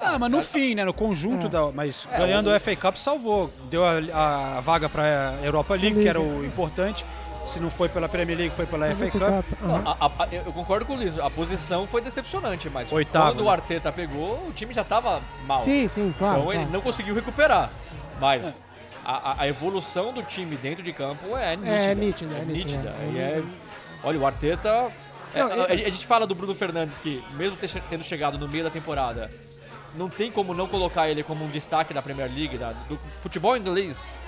Ah, 0.00 0.18
mas 0.18 0.30
no 0.30 0.42
fim, 0.42 0.74
né? 0.74 0.84
No 0.84 0.92
conjunto 0.94 1.46
É. 1.46 1.50
da. 1.50 1.70
Mas 1.72 2.06
ganhando 2.16 2.50
o 2.50 2.60
FA 2.60 2.76
Cup 2.76 2.96
salvou. 2.96 3.50
Deu 3.70 3.82
a, 3.84 4.56
a 4.58 4.60
vaga 4.60 4.88
para 4.88 5.30
a 5.40 5.44
Europa 5.44 5.74
League, 5.74 6.00
que 6.02 6.08
era 6.08 6.20
o 6.20 6.44
importante. 6.44 7.04
Se 7.46 7.60
não 7.60 7.70
foi 7.70 7.88
pela 7.88 8.08
Premier 8.08 8.36
League, 8.36 8.54
foi 8.54 8.66
pela 8.66 8.86
FA 8.94 9.08
Cup. 9.10 9.60
Não, 9.62 9.76
a- 9.88 9.96
a- 10.00 10.24
a- 10.24 10.28
eu 10.32 10.52
concordo 10.52 10.84
com 10.84 10.94
o 10.94 10.96
Liso. 10.98 11.22
A 11.22 11.30
posição 11.30 11.86
foi 11.86 12.00
decepcionante, 12.00 12.68
mas 12.68 12.90
Oitavo, 12.90 13.26
quando 13.30 13.40
o 13.42 13.44
né? 13.44 13.50
Arteta 13.52 13.92
pegou, 13.92 14.34
o 14.48 14.52
time 14.52 14.74
já 14.74 14.82
estava 14.82 15.20
mal. 15.46 15.58
Sim, 15.58 15.86
sim, 15.86 16.12
claro. 16.18 16.38
então 16.40 16.52
ele 16.52 16.62
claro. 16.62 16.72
não 16.72 16.80
conseguiu 16.80 17.14
recuperar. 17.14 17.70
Mas 18.20 18.64
a, 19.04 19.42
a- 19.42 19.48
evolução 19.48 20.12
do 20.12 20.22
time 20.24 20.56
dentro 20.56 20.82
de 20.82 20.92
campo 20.92 21.36
é 21.36 21.54
nítida. 21.56 21.76
É 21.76 21.94
nítida, 21.94 22.36
é 22.36 22.44
nítida. 22.44 22.94
E 23.14 23.18
é- 23.18 23.42
olha, 24.02 24.18
o 24.18 24.26
Arteta 24.26 24.88
É, 25.32 25.40
a, 25.40 25.64
a 25.66 25.76
gente 25.76 26.04
fala 26.04 26.26
do 26.26 26.34
Bruno 26.34 26.54
Fernandes 26.54 26.98
que, 26.98 27.22
mesmo 27.34 27.56
tendo 27.88 28.02
chegado 28.02 28.38
no 28.38 28.48
meio 28.48 28.64
da 28.64 28.70
temporada, 28.70 29.30
não 29.96 30.08
tem 30.08 30.30
como 30.30 30.52
não 30.54 30.66
colocar 30.68 31.08
ele 31.08 31.22
como 31.22 31.44
um 31.44 31.48
destaque 31.48 31.92
da 31.94 32.02
Premier 32.02 32.30
League, 32.32 32.56
da- 32.58 32.70
do 32.70 32.98
futebol 33.20 33.56
inglês. 33.56 34.18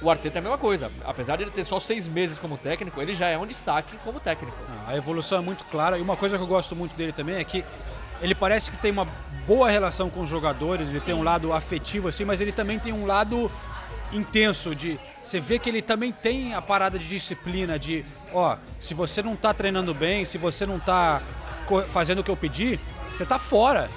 O 0.00 0.10
Arteta 0.10 0.38
é 0.38 0.40
a 0.40 0.42
mesma 0.42 0.58
coisa. 0.58 0.90
Apesar 1.04 1.36
de 1.36 1.44
ele 1.44 1.50
ter 1.50 1.64
só 1.64 1.78
seis 1.78 2.08
meses 2.08 2.38
como 2.38 2.56
técnico, 2.58 3.00
ele 3.00 3.14
já 3.14 3.28
é 3.28 3.38
um 3.38 3.46
destaque 3.46 3.96
como 4.04 4.18
técnico. 4.18 4.56
A 4.86 4.96
evolução 4.96 5.38
é 5.38 5.40
muito 5.40 5.64
clara. 5.64 5.96
E 5.96 6.02
uma 6.02 6.16
coisa 6.16 6.36
que 6.36 6.42
eu 6.42 6.46
gosto 6.46 6.74
muito 6.74 6.96
dele 6.96 7.12
também 7.12 7.36
é 7.36 7.44
que 7.44 7.64
ele 8.20 8.34
parece 8.34 8.70
que 8.70 8.76
tem 8.78 8.90
uma 8.90 9.06
boa 9.46 9.70
relação 9.70 10.10
com 10.10 10.20
os 10.22 10.28
jogadores, 10.28 10.88
ele 10.88 11.00
tem 11.00 11.14
um 11.14 11.22
lado 11.22 11.52
afetivo 11.52 12.08
assim, 12.08 12.24
mas 12.24 12.40
ele 12.40 12.52
também 12.52 12.78
tem 12.78 12.92
um 12.92 13.06
lado 13.06 13.50
intenso 14.12 14.74
de 14.74 14.98
você 15.22 15.40
vê 15.40 15.58
que 15.58 15.68
ele 15.70 15.80
também 15.82 16.12
tem 16.12 16.54
a 16.54 16.60
parada 16.62 16.98
de 16.98 17.08
disciplina 17.08 17.78
de, 17.78 18.04
ó, 18.32 18.56
se 18.78 18.94
você 18.94 19.22
não 19.22 19.34
tá 19.34 19.54
treinando 19.54 19.94
bem, 19.94 20.24
se 20.24 20.36
você 20.38 20.66
não 20.66 20.78
tá 20.78 21.20
fazendo 21.88 22.20
o 22.20 22.24
que 22.24 22.30
eu 22.30 22.36
pedi, 22.36 22.78
você 23.10 23.24
tá 23.24 23.38
fora. 23.38 23.88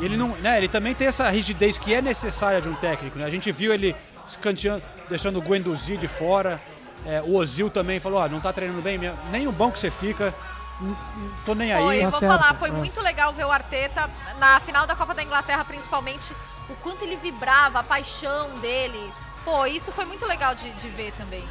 E 0.00 0.04
ele 0.04 0.16
não, 0.16 0.28
né, 0.36 0.56
ele 0.58 0.68
também 0.68 0.94
tem 0.94 1.06
essa 1.06 1.28
rigidez 1.28 1.76
que 1.78 1.92
é 1.92 2.00
necessária 2.00 2.60
de 2.60 2.68
um 2.68 2.74
técnico, 2.74 3.18
né? 3.18 3.24
A 3.26 3.30
gente 3.30 3.50
viu 3.52 3.72
ele 3.74 3.94
escanteando, 4.26 4.82
deixando 5.08 5.38
o 5.38 5.42
Guendouzi 5.42 5.96
de 5.96 6.08
fora. 6.08 6.58
É, 7.04 7.20
o 7.20 7.34
Ozil 7.34 7.68
também 7.68 7.98
falou, 8.00 8.20
ó, 8.20 8.28
não 8.28 8.40
tá 8.40 8.52
treinando 8.52 8.80
bem, 8.80 8.96
minha- 8.96 9.14
nem 9.30 9.44
no 9.44 9.52
banco 9.52 9.76
você 9.78 9.90
fica. 9.90 10.32
Não, 10.80 10.96
tô 11.44 11.54
nem 11.54 11.72
aí. 11.72 11.82
Foi, 11.82 12.00
vou 12.06 12.20
falar, 12.20 12.54
foi 12.54 12.68
É. 12.70 12.72
muito 12.72 13.00
legal 13.00 13.32
ver 13.32 13.44
o 13.44 13.50
Arteta 13.50 14.08
na 14.38 14.58
final 14.60 14.86
da 14.86 14.94
Copa 14.96 15.14
da 15.14 15.22
Inglaterra, 15.22 15.64
principalmente, 15.64 16.32
o 16.70 16.74
quanto 16.76 17.04
ele 17.04 17.16
vibrava, 17.16 17.80
a 17.80 17.82
paixão 17.82 18.48
dele. 18.60 19.12
Pô, 19.44 19.66
isso 19.66 19.90
foi 19.92 20.04
muito 20.04 20.24
legal 20.26 20.54
de, 20.54 20.70
de 20.70 20.88
ver 20.88 21.12
também. 21.18 21.42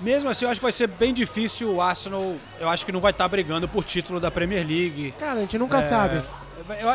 Mesmo 0.00 0.28
assim, 0.28 0.44
eu 0.46 0.50
acho 0.50 0.58
que 0.58 0.64
vai 0.64 0.72
ser 0.72 0.86
bem 0.88 1.14
difícil 1.14 1.70
o 1.74 1.80
Arsenal. 1.80 2.36
Eu 2.58 2.68
acho 2.68 2.84
que 2.84 2.90
não 2.92 3.00
vai 3.00 3.10
estar 3.12 3.28
brigando 3.28 3.68
por 3.68 3.84
título 3.84 4.18
da 4.18 4.30
Premier 4.30 4.66
League. 4.66 5.14
Cara, 5.18 5.34
a 5.34 5.38
gente 5.40 5.56
nunca 5.58 5.78
É, 5.78 5.82
sabe. 5.82 6.22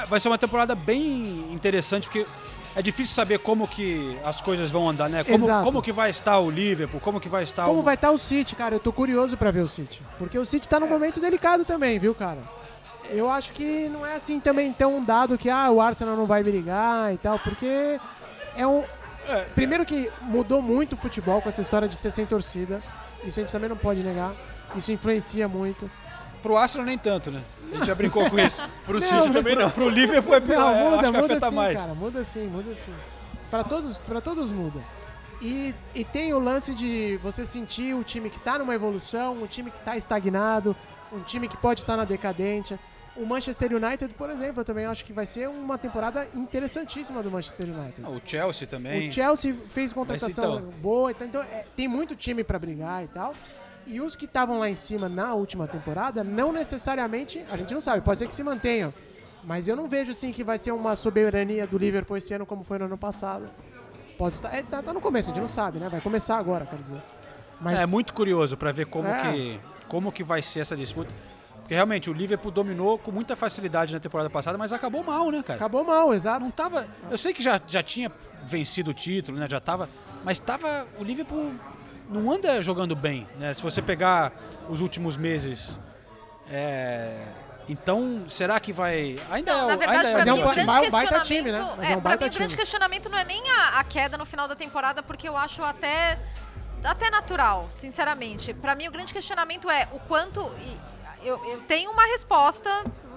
Vai- 0.07 0.19
ser 0.19 0.27
uma 0.29 0.37
temporada 0.37 0.73
bem 0.75 1.51
interessante, 1.51 2.07
porque 2.07 2.25
é 2.75 2.81
difícil 2.81 3.13
saber 3.15 3.39
como 3.39 3.67
que 3.67 4.17
as 4.23 4.41
coisas 4.41 4.69
vão 4.69 4.89
andar, 4.89 5.09
né? 5.09 5.23
Como, 5.23 5.45
Exato. 5.45 5.63
como 5.63 5.81
que 5.81 5.91
vai 5.91 6.09
estar 6.09 6.39
o 6.39 6.49
Liverpool, 6.49 6.99
como 6.99 7.19
que 7.19 7.27
vai 7.29 7.43
estar 7.43 7.65
Como 7.65 7.79
o... 7.79 7.83
vai 7.83 7.95
estar 7.95 8.11
o 8.11 8.17
City, 8.17 8.55
cara? 8.55 8.75
Eu 8.75 8.79
tô 8.79 8.91
curioso 8.93 9.35
pra 9.37 9.51
ver 9.51 9.61
o 9.61 9.67
City. 9.67 10.01
Porque 10.17 10.37
o 10.37 10.45
City 10.45 10.67
tá 10.67 10.79
num 10.79 10.87
momento 10.87 11.19
delicado 11.19 11.65
também, 11.65 11.97
viu, 11.99 12.13
cara? 12.15 12.39
Eu 13.09 13.29
acho 13.29 13.53
que 13.53 13.89
não 13.89 14.05
é 14.05 14.15
assim 14.15 14.39
também 14.39 14.71
tão 14.71 15.03
dado 15.03 15.37
que 15.37 15.49
ah, 15.49 15.71
o 15.71 15.81
Arsenal 15.81 16.15
não 16.15 16.25
vai 16.25 16.43
brigar 16.43 17.11
e 17.13 17.17
tal, 17.17 17.39
porque 17.39 17.99
é 18.55 18.67
um. 18.67 18.83
é, 19.27 19.41
primeiro 19.55 19.83
que 19.83 20.11
mudou 20.21 20.61
muito 20.61 20.93
o 20.93 20.97
futebol 20.97 21.41
com 21.41 21.49
essa 21.49 21.61
história 21.61 21.87
de 21.87 21.95
ser 21.95 22.11
sem 22.11 22.25
torcida. 22.25 22.81
Isso 23.25 23.39
a 23.39 23.43
gente 23.43 23.51
também 23.51 23.67
não 23.67 23.75
pode 23.75 24.01
negar. 24.01 24.31
Isso 24.75 24.91
influencia 24.91 25.47
muito. 25.47 25.89
Pro 26.43 26.55
Arsenal 26.55 26.85
nem 26.85 26.97
tanto, 26.99 27.31
né? 27.31 27.41
A 27.71 27.75
gente 27.77 27.87
já 27.87 27.95
brincou 27.95 28.29
com 28.29 28.39
isso. 28.39 28.67
Pro 28.85 29.01
City 29.01 29.31
também 29.31 29.55
não. 29.55 29.69
Pro 29.69 29.89
Liverpool 29.89 30.35
é 30.35 30.39
pior. 30.39 30.59
Não, 30.59 30.71
é, 30.71 30.83
muda, 30.83 30.95
acho 30.95 31.11
que 31.11 31.17
muda 31.21 31.33
afeta 31.33 31.49
sim, 31.49 31.55
mais. 31.55 31.79
cara. 31.79 31.93
Muda 31.93 32.23
sim, 32.23 32.47
muda 32.47 32.75
sim. 32.75 32.93
Pra 33.49 33.63
todos, 33.63 33.97
pra 33.97 34.21
todos 34.21 34.51
muda. 34.51 34.79
E, 35.41 35.73
e 35.95 36.03
tem 36.03 36.33
o 36.33 36.39
lance 36.39 36.73
de 36.73 37.17
você 37.23 37.45
sentir 37.45 37.95
o 37.95 38.03
time 38.03 38.29
que 38.29 38.39
tá 38.39 38.59
numa 38.59 38.75
evolução, 38.75 39.41
o 39.41 39.47
time 39.47 39.71
que 39.71 39.79
tá 39.79 39.95
estagnado, 39.95 40.75
um 41.13 41.21
time 41.21 41.47
que 41.47 41.55
pode 41.55 41.81
estar 41.81 41.95
na 41.95 42.05
decadência. 42.05 42.77
O 43.15 43.25
Manchester 43.25 43.73
United, 43.73 44.13
por 44.13 44.29
exemplo, 44.29 44.61
eu 44.61 44.65
também 44.65 44.85
acho 44.85 45.03
que 45.03 45.11
vai 45.11 45.25
ser 45.25 45.49
uma 45.49 45.77
temporada 45.77 46.27
interessantíssima 46.33 47.21
do 47.21 47.31
Manchester 47.31 47.67
United. 47.67 48.07
O 48.07 48.21
Chelsea 48.23 48.67
também. 48.67 49.09
O 49.09 49.13
Chelsea 49.13 49.55
fez 49.73 49.91
contratação 49.91 50.59
então. 50.59 50.71
boa, 50.81 51.11
então, 51.11 51.27
então, 51.27 51.41
é, 51.41 51.65
tem 51.75 51.87
muito 51.87 52.15
time 52.15 52.43
pra 52.43 52.57
brigar 52.59 53.03
e 53.03 53.07
tal. 53.07 53.33
E 53.89 53.99
os 53.99 54.15
que 54.15 54.25
estavam 54.25 54.59
lá 54.59 54.69
em 54.69 54.75
cima 54.75 55.09
na 55.09 55.33
última 55.33 55.67
temporada, 55.67 56.23
não 56.23 56.51
necessariamente, 56.53 57.43
a 57.51 57.57
gente 57.57 57.73
não 57.73 57.81
sabe, 57.81 58.01
pode 58.01 58.19
ser 58.19 58.27
que 58.27 58.35
se 58.35 58.43
mantenham. 58.43 58.93
Mas 59.43 59.67
eu 59.67 59.75
não 59.75 59.87
vejo 59.87 60.11
assim 60.11 60.31
que 60.31 60.43
vai 60.43 60.57
ser 60.59 60.71
uma 60.71 60.95
soberania 60.95 61.65
do 61.65 61.77
Liverpool 61.77 62.15
esse 62.17 62.33
ano 62.33 62.45
como 62.45 62.63
foi 62.63 62.77
no 62.77 62.85
ano 62.85 62.97
passado. 62.97 63.49
Pode 64.17 64.35
estar, 64.35 64.53
é, 64.53 64.61
tá, 64.61 64.83
tá 64.83 64.93
no 64.93 65.01
começo, 65.01 65.31
a 65.31 65.33
gente 65.33 65.41
não 65.41 65.49
sabe, 65.49 65.79
né? 65.79 65.89
Vai 65.89 66.01
começar 66.01 66.37
agora, 66.37 66.65
quer 66.65 66.75
dizer. 66.75 67.01
Mas 67.59 67.79
É 67.79 67.85
muito 67.85 68.13
curioso 68.13 68.55
pra 68.57 68.71
ver 68.71 68.85
como, 68.85 69.07
É. 69.07 69.31
que, 69.31 69.59
como 69.87 70.11
que 70.11 70.23
vai 70.23 70.41
ser 70.41 70.59
essa 70.59 70.75
disputa. 70.75 71.11
Porque 71.61 71.73
realmente 71.73 72.09
o 72.09 72.13
Liverpool 72.13 72.51
dominou 72.51 72.97
com 72.99 73.11
muita 73.11 73.35
facilidade 73.35 73.93
na 73.93 73.99
temporada 73.99 74.29
passada, 74.29 74.57
mas 74.57 74.73
acabou 74.73 75.03
mal, 75.03 75.29
né, 75.31 75.41
cara? 75.41 75.57
acabou 75.57 75.83
mal, 75.83 76.13
exato. 76.13 76.41
Não 76.41 76.51
tava. 76.51 76.85
Eu 77.09 77.17
sei 77.17 77.33
que 77.33 77.41
já, 77.41 77.59
já 77.67 77.81
tinha 77.81 78.11
vencido 78.45 78.91
o 78.91 78.93
título, 78.93 79.37
né? 79.37 79.47
Já 79.49 79.59
tava. 79.59 79.89
Mas 80.23 80.39
tava. 80.39 80.85
O 80.99 81.03
Liverpool 81.03 81.51
não 82.09 82.31
anda 82.31 82.61
jogando 82.61 82.95
bem, 82.95 83.27
né? 83.37 83.53
Se 83.53 83.61
você 83.61 83.81
pegar 83.81 84.31
os 84.67 84.81
últimos 84.81 85.15
meses. 85.17 85.79
é, 86.51 87.23
Então, 87.67 88.23
será 88.27 88.59
que 88.59 88.73
vai. 88.73 89.19
Ainda 89.29 89.51
é 89.51 89.55
o- 89.63 89.67
Na 89.67 89.75
verdade, 89.75 90.07
ainda 90.07 90.11
pra 90.11 90.21
é 90.21 90.25
mim, 90.33 90.41
o 90.41 90.47
o 90.47 90.51
grande 90.51 90.65
baita 90.65 90.81
questionamento... 90.89 91.23
time, 91.27 91.51
né? 91.51 91.73
Mas 91.77 91.89
é, 91.89 91.93
é 91.93 91.97
um 91.97 92.01
pra 92.01 92.09
baita 92.09 92.25
mim, 92.25 92.31
o 92.31 92.33
grande 92.33 92.57
questionamento 92.57 93.09
não 93.09 93.17
é 93.19 93.25
nem 93.25 93.43
a, 93.51 93.79
a 93.79 93.83
queda 93.83 94.17
no 94.17 94.25
final 94.25 94.47
da 94.47 94.55
temporada, 94.55 95.03
porque 95.03 95.29
eu 95.29 95.37
acho 95.37 95.61
até, 95.61 96.17
até 96.83 97.11
natural, 97.11 97.69
sinceramente. 97.75 98.55
Pra 98.55 98.73
mim, 98.73 98.87
o 98.87 98.91
grande 98.91 99.13
questionamento 99.13 99.69
é 99.69 99.87
o 99.93 99.99
quanto... 99.99 100.41
e 100.65 101.27
Eu, 101.27 101.37
eu 101.51 101.61
tenho 101.67 101.91
uma 101.91 102.05
resposta, 102.07 102.69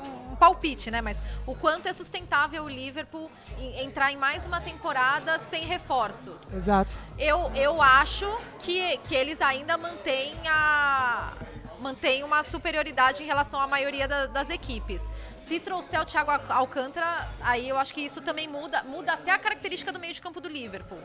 um 0.05 0.12
palpite, 0.47 0.91
né? 0.91 1.01
Mas 1.01 1.23
o 1.47 1.55
quanto 1.55 1.87
é 1.87 1.93
sustentável 1.93 2.65
o 2.65 2.69
Liverpool 2.69 3.31
entrar 3.77 4.11
em 4.11 4.17
mais 4.17 4.45
uma 4.45 4.61
temporada 4.61 5.39
sem 5.39 5.65
reforços. 5.67 6.57
Exato. 6.57 6.91
Eu, 7.17 7.53
eu 7.55 7.81
acho 7.81 8.27
que, 8.59 8.97
que 9.05 9.15
eles 9.15 9.41
ainda 9.41 9.79
mantêm 9.79 10.35
a 10.49 11.33
mantém 11.81 12.23
uma 12.23 12.45
superioridade 12.45 13.25
em 13.25 13.27
relação 13.27 13.59
à 13.61 13.67
maioria 13.67 14.07
da- 14.07 14.27
das 14.27 14.51
equipes. 14.51 15.13
Se 15.37 15.59
trouxer 15.59 16.01
o 16.01 16.05
Thiago 16.05 16.31
Al- 16.31 16.41
Alcântara, 16.63 17.29
aí 17.41 17.69
eu 17.69 17.77
acho 17.77 17.93
que 17.93 18.01
isso 18.01 18.21
também 18.21 18.47
muda, 18.47 18.85
muda 18.85 19.13
até 19.15 19.33
a 19.33 19.39
característica 19.39 19.91
do 19.91 19.99
meio 19.99 20.15
de 20.15 20.21
campo 20.21 20.41
do 20.41 20.49
Liverpool. 20.49 21.01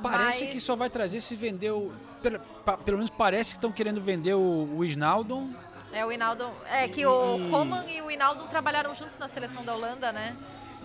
Parece 0.00 0.44
Mas- 0.44 0.52
que 0.52 0.60
só 0.60 0.76
vai 0.76 0.88
trazer 0.90 1.20
se 1.20 1.34
vender 1.34 1.72
o. 1.72 1.92
Pelo, 2.22 2.38
pelo 2.84 2.98
menos 2.98 3.10
parece 3.10 3.50
que 3.50 3.56
estão 3.58 3.72
querendo 3.72 4.00
vender 4.00 4.34
o, 4.34 4.68
o 4.76 4.84
Isnaldon. 4.84 5.50
É 5.92 6.04
o 6.06 6.10
Hinaldo, 6.12 6.48
é 6.70 6.88
que 6.88 7.04
o 7.04 7.36
E- 7.38 7.50
Coman 7.50 7.84
e 7.86 8.00
o 8.00 8.10
Hinaldo 8.10 8.44
trabalharam 8.44 8.94
juntos 8.94 9.18
na 9.18 9.28
seleção 9.28 9.62
da 9.62 9.74
Holanda, 9.74 10.10
né? 10.12 10.34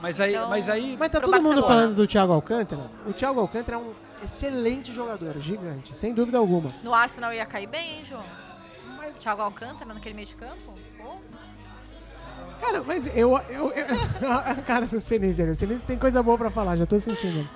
Mas 0.01 0.19
aí. 0.19 0.33
Então, 0.35 0.49
mas 0.49 0.69
aí 0.69 0.95
Mas 0.99 1.09
tá 1.11 1.19
todo 1.19 1.31
mundo 1.31 1.43
Barcelona. 1.55 1.67
falando 1.67 1.95
do 1.95 2.05
Thiago 2.07 2.33
Alcântara. 2.33 2.81
O 3.07 3.13
Thiago 3.13 3.39
Alcântara 3.39 3.77
é 3.77 3.79
um 3.79 3.93
excelente 4.23 4.91
jogador, 4.93 5.39
gigante, 5.39 5.95
sem 5.97 6.13
dúvida 6.13 6.37
alguma. 6.37 6.67
No 6.83 6.93
Arsenal 6.93 7.33
ia 7.33 7.45
cair 7.45 7.67
bem, 7.67 7.97
hein, 7.99 8.03
João? 8.05 8.23
Thiago 9.19 9.41
Alcântara 9.41 9.93
naquele 9.93 10.13
meio 10.13 10.27
de 10.27 10.35
campo? 10.35 10.73
Pô. 10.97 11.15
Cara, 12.61 12.83
mas 12.85 13.07
eu. 13.07 13.37
eu, 13.49 13.71
eu 13.71 14.31
a 14.31 14.55
cara 14.65 14.85
do 14.85 14.99
Senise, 14.99 15.41
o 15.43 15.55
Senise 15.55 15.85
tem 15.85 15.97
coisa 15.97 16.21
boa 16.21 16.37
pra 16.37 16.49
falar, 16.51 16.75
já 16.75 16.85
tô 16.85 16.99
sentindo. 16.99 17.47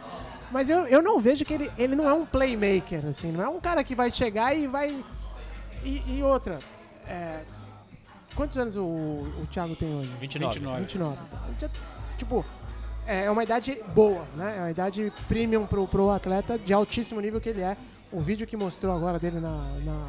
Mas 0.51 0.69
eu, 0.69 0.87
eu 0.87 1.01
não 1.01 1.19
vejo 1.19 1.43
que 1.45 1.53
ele, 1.53 1.71
ele 1.77 1.95
não 1.95 2.07
é 2.09 2.13
um 2.13 2.25
playmaker, 2.25 3.05
assim, 3.07 3.31
não 3.31 3.43
é 3.43 3.49
um 3.49 3.59
cara 3.59 3.83
que 3.83 3.93
vai 3.95 4.09
chegar 4.11 4.55
e 4.57 4.67
vai. 4.67 5.03
E, 5.83 6.03
e 6.17 6.23
outra. 6.23 6.59
É, 7.07 7.41
quantos 8.35 8.57
anos 8.57 8.75
o, 8.75 8.81
o 8.83 9.47
Thiago 9.51 9.75
tem 9.75 9.93
hoje? 9.93 10.09
29. 10.19 10.59
29. 10.59 11.17
Ele 11.49 11.55
já- 11.59 11.69
tipo, 12.17 12.45
é 13.05 13.29
uma 13.29 13.43
idade 13.43 13.81
boa, 13.93 14.25
né? 14.35 14.55
É 14.57 14.59
uma 14.61 14.71
idade 14.71 15.11
premium 15.27 15.65
pro, 15.65 15.87
pro 15.87 16.09
atleta 16.11 16.57
de 16.57 16.73
altíssimo 16.73 17.19
nível 17.21 17.41
que 17.41 17.49
ele 17.49 17.61
é. 17.61 17.75
O 18.11 18.21
vídeo 18.21 18.45
que 18.45 18.57
mostrou 18.57 18.93
agora 18.95 19.17
dele 19.17 19.39
na, 19.39 19.49
na, 19.85 20.07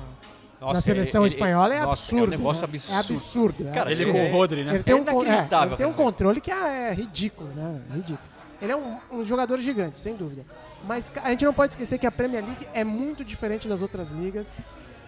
Nossa, 0.61 0.75
na 0.75 0.81
seleção 0.81 1.23
ele- 1.23 1.29
ele- 1.29 1.35
espanhola 1.37 1.75
é 1.75 1.81
nossa, 1.81 1.85
é 1.85 1.87
um 1.87 2.19
absurdo. 2.19 2.31
negócio 2.31 2.61
né? 2.63 2.69
absurdo. 2.69 2.95
É 2.95 2.99
absurdo. 3.15 3.69
é 3.69 3.73
Cara, 3.73 3.91
Ele 3.93 4.03
absurdo. 4.05 4.19
com 4.27 4.27
o 4.27 4.39
Rodri, 4.39 4.65
né? 4.65 4.75
Ele 4.75 4.83
tem, 4.83 4.93
É 4.93 4.97
um, 4.97 5.25
é, 5.25 5.49
ele 5.67 5.77
tem 5.77 5.87
um 5.87 5.93
controle 5.93 6.41
que 6.41 6.51
é 6.51 6.93
ridículo, 6.93 7.49
né? 7.55 7.81
Ridículo. 7.93 8.19
Ele 8.61 8.71
é 8.73 8.77
um, 8.77 8.99
um 9.11 9.25
jogador 9.25 9.61
gigante, 9.61 9.99
sem 9.99 10.15
dúvida. 10.15 10.45
Mas 10.87 11.17
a 11.19 11.31
gente 11.31 11.45
não 11.45 11.53
pode 11.53 11.73
esquecer 11.73 11.99
que 11.99 12.07
a 12.07 12.11
Premier 12.13 12.45
League 12.45 12.67
é 12.75 12.85
muito 12.85 13.25
diferente 13.25 13.67
das 13.69 13.81
outras 13.81 14.11
ligas. 14.11 14.57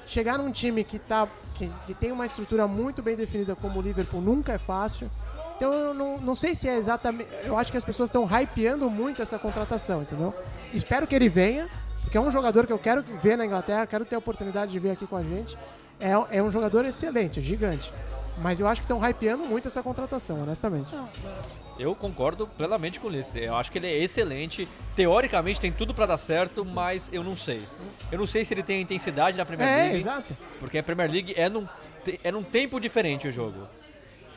Chegar 0.06 0.38
num 0.38 0.50
time 0.50 0.84
que, 0.84 0.98
tá, 0.98 1.28
que, 1.54 1.70
que 1.86 1.94
tem 1.94 2.12
uma 2.12 2.26
estrutura 2.26 2.66
muito 2.66 3.02
bem 3.02 3.16
definida 3.16 3.56
como 3.56 3.78
o 3.78 3.82
Liverpool 3.82 4.20
nunca 4.20 4.52
é 4.52 4.58
fácil. 4.58 5.10
Então 5.56 5.72
eu 5.72 5.94
não, 5.94 6.18
não 6.18 6.34
sei 6.34 6.54
se 6.54 6.68
é 6.68 6.76
exatamente. 6.76 7.28
Eu 7.44 7.56
acho 7.56 7.70
que 7.70 7.76
as 7.78 7.84
pessoas 7.84 8.08
estão 8.08 8.24
hypeando 8.24 8.88
muito 8.90 9.22
essa 9.22 9.38
contratação, 9.38 10.02
entendeu? 10.02 10.34
Espero 10.72 11.06
que 11.06 11.14
ele 11.14 11.28
venha, 11.28 11.68
porque 12.02 12.18
é 12.18 12.20
um 12.20 12.30
jogador 12.30 12.66
que 12.66 12.72
eu 12.72 12.78
quero 12.78 13.02
ver 13.22 13.36
na 13.36 13.46
Inglaterra, 13.46 13.86
quero 13.86 14.04
ter 14.04 14.16
a 14.16 14.18
oportunidade 14.18 14.72
de 14.72 14.78
ver 14.78 14.90
aqui 14.90 15.06
com 15.06 15.16
a 15.16 15.22
gente. 15.22 15.56
É, 16.00 16.38
é 16.38 16.42
um 16.42 16.50
jogador 16.50 16.84
excelente, 16.84 17.40
gigante. 17.40 17.92
Mas 18.38 18.58
eu 18.60 18.66
acho 18.66 18.80
que 18.80 18.84
estão 18.84 18.98
hypeando 18.98 19.44
muito 19.44 19.68
essa 19.68 19.82
contratação, 19.82 20.42
honestamente. 20.42 20.92
Eu 21.78 21.94
concordo 21.94 22.46
plenamente 22.46 22.98
com 23.00 23.12
isso. 23.12 23.38
Eu 23.38 23.54
acho 23.56 23.70
que 23.70 23.78
ele 23.78 23.86
é 23.86 23.96
excelente. 24.02 24.68
Teoricamente 24.94 25.60
tem 25.60 25.72
tudo 25.72 25.94
pra 25.94 26.06
dar 26.06 26.18
certo, 26.18 26.64
mas 26.64 27.08
eu 27.12 27.22
não 27.24 27.36
sei. 27.36 27.66
Eu 28.10 28.18
não 28.18 28.26
sei 28.26 28.44
se 28.44 28.52
ele 28.54 28.62
tem 28.62 28.78
a 28.78 28.80
intensidade 28.80 29.36
da 29.36 29.44
Premier 29.44 29.68
É, 29.68 29.82
League. 29.82 29.96
exato. 29.98 30.36
Porque 30.60 30.78
a 30.78 30.82
Premier 30.82 31.10
League 31.10 31.34
é 31.36 31.48
num, 31.48 31.66
é 32.22 32.30
num 32.32 32.42
tempo 32.42 32.80
diferente 32.80 33.28
o 33.28 33.32
jogo. 33.32 33.68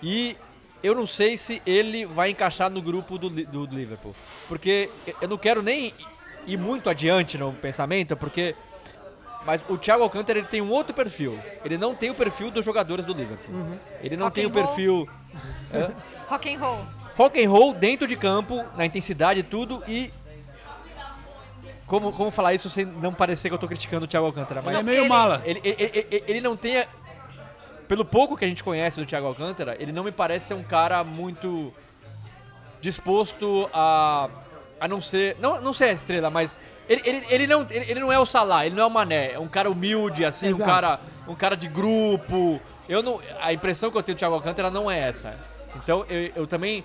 E 0.02 0.36
eu 0.84 0.94
não 0.96 1.08
sei 1.08 1.38
se 1.38 1.62
ele 1.66 2.06
vai 2.06 2.30
encaixar 2.30 2.70
no 2.70 2.82
grupo 2.82 3.18
do, 3.18 3.30
do 3.30 3.66
Liverpool. 3.66 4.16
Porque 4.48 4.90
eu 5.22 5.28
não 5.28 5.38
quero 5.38 5.62
nem 5.64 5.94
ir 6.46 6.58
muito 6.58 6.90
adiante 6.90 7.38
no 7.38 7.52
pensamento, 7.52 8.16
porque 8.16 8.56
Mas 9.48 9.62
o 9.70 9.78
Thiago 9.78 10.04
Alcântara 10.04 10.38
ele 10.40 10.48
tem 10.48 10.62
um 10.62 10.70
outro 10.70 10.94
perfil. 10.94 11.40
Ele 11.64 11.78
não 11.78 11.96
tem 11.96 12.10
o 12.10 12.14
perfil 12.14 12.52
dos 12.52 12.66
jogadores 12.66 13.06
do 13.06 13.14
Liverpool. 13.14 13.56
Uhum. 13.56 13.78
Ele 14.04 14.18
não 14.18 14.26
Rock 14.26 14.36
tem 14.36 14.46
o 14.46 14.52
perfil 14.52 15.08
Hã? 15.74 15.92
Rock 16.28 16.54
and 16.54 16.60
roll. 16.60 16.86
rock 17.16 17.46
and 17.46 17.50
roll 17.50 17.74
dentro 17.74 18.06
de 18.06 18.18
campo, 18.18 18.62
na 18.76 18.86
intensidade 18.86 19.40
e 19.40 19.44
tudo 19.44 19.82
e 19.88 20.12
como, 21.86 22.12
como 22.12 22.30
falar 22.30 22.54
isso 22.54 22.70
sem 22.70 22.84
não 22.84 23.14
parecer 23.14 23.48
que 23.48 23.56
eu 23.56 23.60
tô 23.60 23.70
criticando 23.70 24.04
o 24.04 24.08
Thiago 24.08 24.26
Alcântara, 24.26 24.62
mas 24.62 24.74
Ele 24.80 24.90
é 24.90 24.92
meio 25.00 25.08
mala. 25.08 25.42
Ele, 25.46 25.62
ele, 25.64 25.76
ele- 25.82 26.08
ele- 26.12 26.24
ele 26.28 26.42
não 26.42 26.58
tem 26.58 26.80
a- 26.80 26.88
pelo 27.88 28.04
pouco 28.04 28.36
que 28.36 28.44
a 28.44 28.48
gente 28.50 28.62
conhece 28.62 29.00
do 29.00 29.06
Thiago 29.06 29.28
Alcântara, 29.28 29.78
ele 29.80 29.94
não 29.94 30.04
me 30.04 30.12
parece 30.12 30.48
ser 30.48 30.54
um 30.56 30.64
cara 30.64 31.02
muito 31.06 31.74
disposto 32.82 33.70
a 33.74 34.30
a 34.80 34.88
não 34.88 35.02
ser, 35.02 35.36
não, 35.40 35.60
não 35.62 35.74
ser 35.74 35.86
a 35.86 35.92
estrela, 35.94 36.30
mas 36.30 36.60
ele, 36.90 37.02
ele, 37.06 37.26
ele 37.30 37.48
não 37.48 37.66
ele, 37.70 37.86
ele 37.92 38.00
não 38.00 38.12
é 38.12 38.20
o 38.20 38.26
Salah, 38.26 38.66
ele 38.66 38.76
não 38.76 38.84
é 38.84 38.86
o 38.86 38.90
Mané, 38.92 39.34
é 39.34 39.40
um 39.40 39.48
cara 39.48 39.70
humilde 39.70 40.24
assim, 40.26 40.48
Exato. 40.48 40.64
um 40.64 40.66
cara 40.66 41.00
um 41.28 41.36
cara 41.36 41.56
de 41.58 41.68
grupo. 41.68 42.60
Eu 42.88 43.04
não 43.04 43.20
a 43.42 43.52
impressão 43.54 43.92
que 43.92 43.98
eu 43.98 44.04
tenho 44.04 44.16
do 44.16 44.20
Thiago 44.20 44.36
Alcântara 44.36 44.72
não 44.72 44.90
é 44.90 45.00
essa. 45.00 45.36
Então 45.76 46.06
eu, 46.10 46.32
eu 46.36 46.48
também 46.48 46.84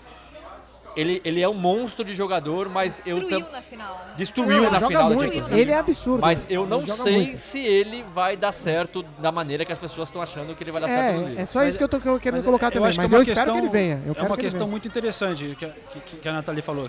ele, 0.95 1.23
ele 1.25 1.41
é 1.41 1.49
um 1.49 1.55
monstro 1.55 2.05
de 2.05 2.13
jogador, 2.13 2.69
mas 2.69 3.07
eu 3.07 3.17
Destruiu 3.19 3.45
tam- 3.47 3.53
na 3.53 3.63
final. 3.63 4.07
destruiu 4.15 4.63
Não, 4.65 4.71
na 4.73 4.87
final 4.89 5.09
muito. 5.11 5.33
League. 5.39 5.59
Ele 5.59 5.71
é 5.71 5.79
absurdo. 5.79 6.21
Mas 6.21 6.47
eu 6.51 6.67
não 6.67 6.87
sei 6.87 7.13
muito. 7.17 7.37
se 7.39 7.61
ele 7.65 8.05
vai 8.13 8.37
dar 8.37 8.53
certo 8.53 9.03
da 9.19 9.33
maneira 9.33 9.65
que 9.65 9.73
as 9.73 9.79
pessoas 9.79 10.11
estão 10.11 10.21
achando 10.21 10.55
que 10.55 10.63
ele 10.63 10.71
vai 10.71 10.83
dar 10.83 10.89
certo 10.89 11.15
no 11.17 11.23
É, 11.25 11.29
livro. 11.29 11.43
é 11.43 11.47
só 11.47 11.65
isso 11.65 11.79
que 11.79 11.85
eu 11.85 11.89
tô 11.89 11.99
querendo 11.99 12.37
Mas 12.37 12.45
colocar 12.45 12.71
também. 12.71 12.91
acho 12.91 12.99
que 12.99 13.03
Mas 13.05 13.13
é 13.13 13.17
eu 13.17 13.19
uma 13.21 13.23
espero 13.23 13.45
que 13.53 13.59
ele 13.59 13.61
questão- 13.63 13.73
venha. 13.81 14.03
Eu 14.05 14.15
é 14.15 14.23
uma 14.27 14.37
que 14.37 14.43
questão 14.43 14.59
venha. 14.61 14.71
muito 14.71 14.87
interessante 14.89 15.57
que, 15.59 15.65
a- 15.65 15.69
que- 15.71 16.17
que 16.19 16.29
a 16.29 16.33
Nathalie 16.35 16.61
falou. 16.61 16.87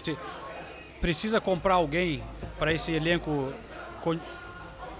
Precisa 1.04 1.42
comprar 1.42 1.74
alguém 1.74 2.24
para 2.58 2.72
esse 2.72 2.94
elenco 2.94 3.52
con- 4.02 4.18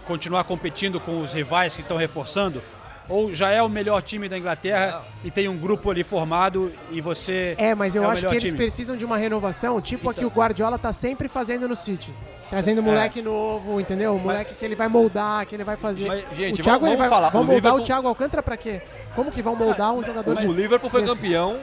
continuar 0.06 0.44
competindo 0.44 1.00
com 1.00 1.22
os 1.22 1.32
rivais 1.32 1.76
que 1.76 1.80
estão 1.80 1.96
reforçando? 1.96 2.62
Ou 3.08 3.34
já 3.34 3.52
é 3.52 3.64
o 3.64 3.70
melhor 3.70 4.02
time 4.02 4.28
da 4.28 4.38
Inglaterra 4.38 5.02
e 5.24 5.32
tem 5.32 5.48
um 5.48 5.56
grupo 5.56 5.90
ali 5.90 6.04
formado 6.04 6.74
e 6.92 7.00
você 7.00 7.56
É, 7.58 7.74
mas 7.74 7.96
eu 7.96 8.04
o 8.04 8.10
acho 8.10 8.20
que 8.28 8.34
eles 8.34 8.44
time? 8.44 8.58
precisam 8.58 8.98
de 8.98 9.06
uma 9.06 9.16
renovação, 9.16 9.80
tipo 9.80 10.10
a 10.10 10.14
que 10.14 10.20
Então- 10.20 10.30
o 10.30 10.34
Guardiola 10.38 10.78
tá 10.78 10.92
sempre 10.92 11.30
fazendo 11.30 11.70
no 11.70 11.76
City. 11.76 12.14
Trazendo 12.50 12.80
É. 12.80 12.84
moleque 12.84 13.22
novo, 13.22 13.80
entendeu? 13.80 14.18
Moleque 14.18 14.56
que 14.56 14.66
ele 14.66 14.76
vai 14.76 14.90
moldar, 14.90 15.46
que 15.46 15.56
ele 15.56 15.64
vai 15.64 15.78
fazer. 15.78 16.06
Mas, 16.06 16.26
gente, 16.36 16.60
o 16.60 16.64
Thiago, 16.66 16.82
vamos- 16.82 16.96
ele 16.96 16.98
vai, 16.98 17.08
vamos 17.08 17.10
falar, 17.10 17.30
Vão 17.30 17.42
o 17.44 17.46
moldar 17.46 17.56
Liverpool- 17.56 17.82
o 17.82 17.86
Thiago 17.86 18.08
Alcântara 18.10 18.44
pra 18.44 18.58
quê? 18.58 18.82
Como 19.16 19.32
que 19.32 19.42
vão 19.42 19.56
moldar 19.56 19.94
um 19.94 20.04
jogador 20.04 20.36
de 20.36 20.48
O 20.48 20.52
Liverpool 20.52 20.90
foi 20.90 21.02
desses? 21.02 21.16
campeão 21.18 21.58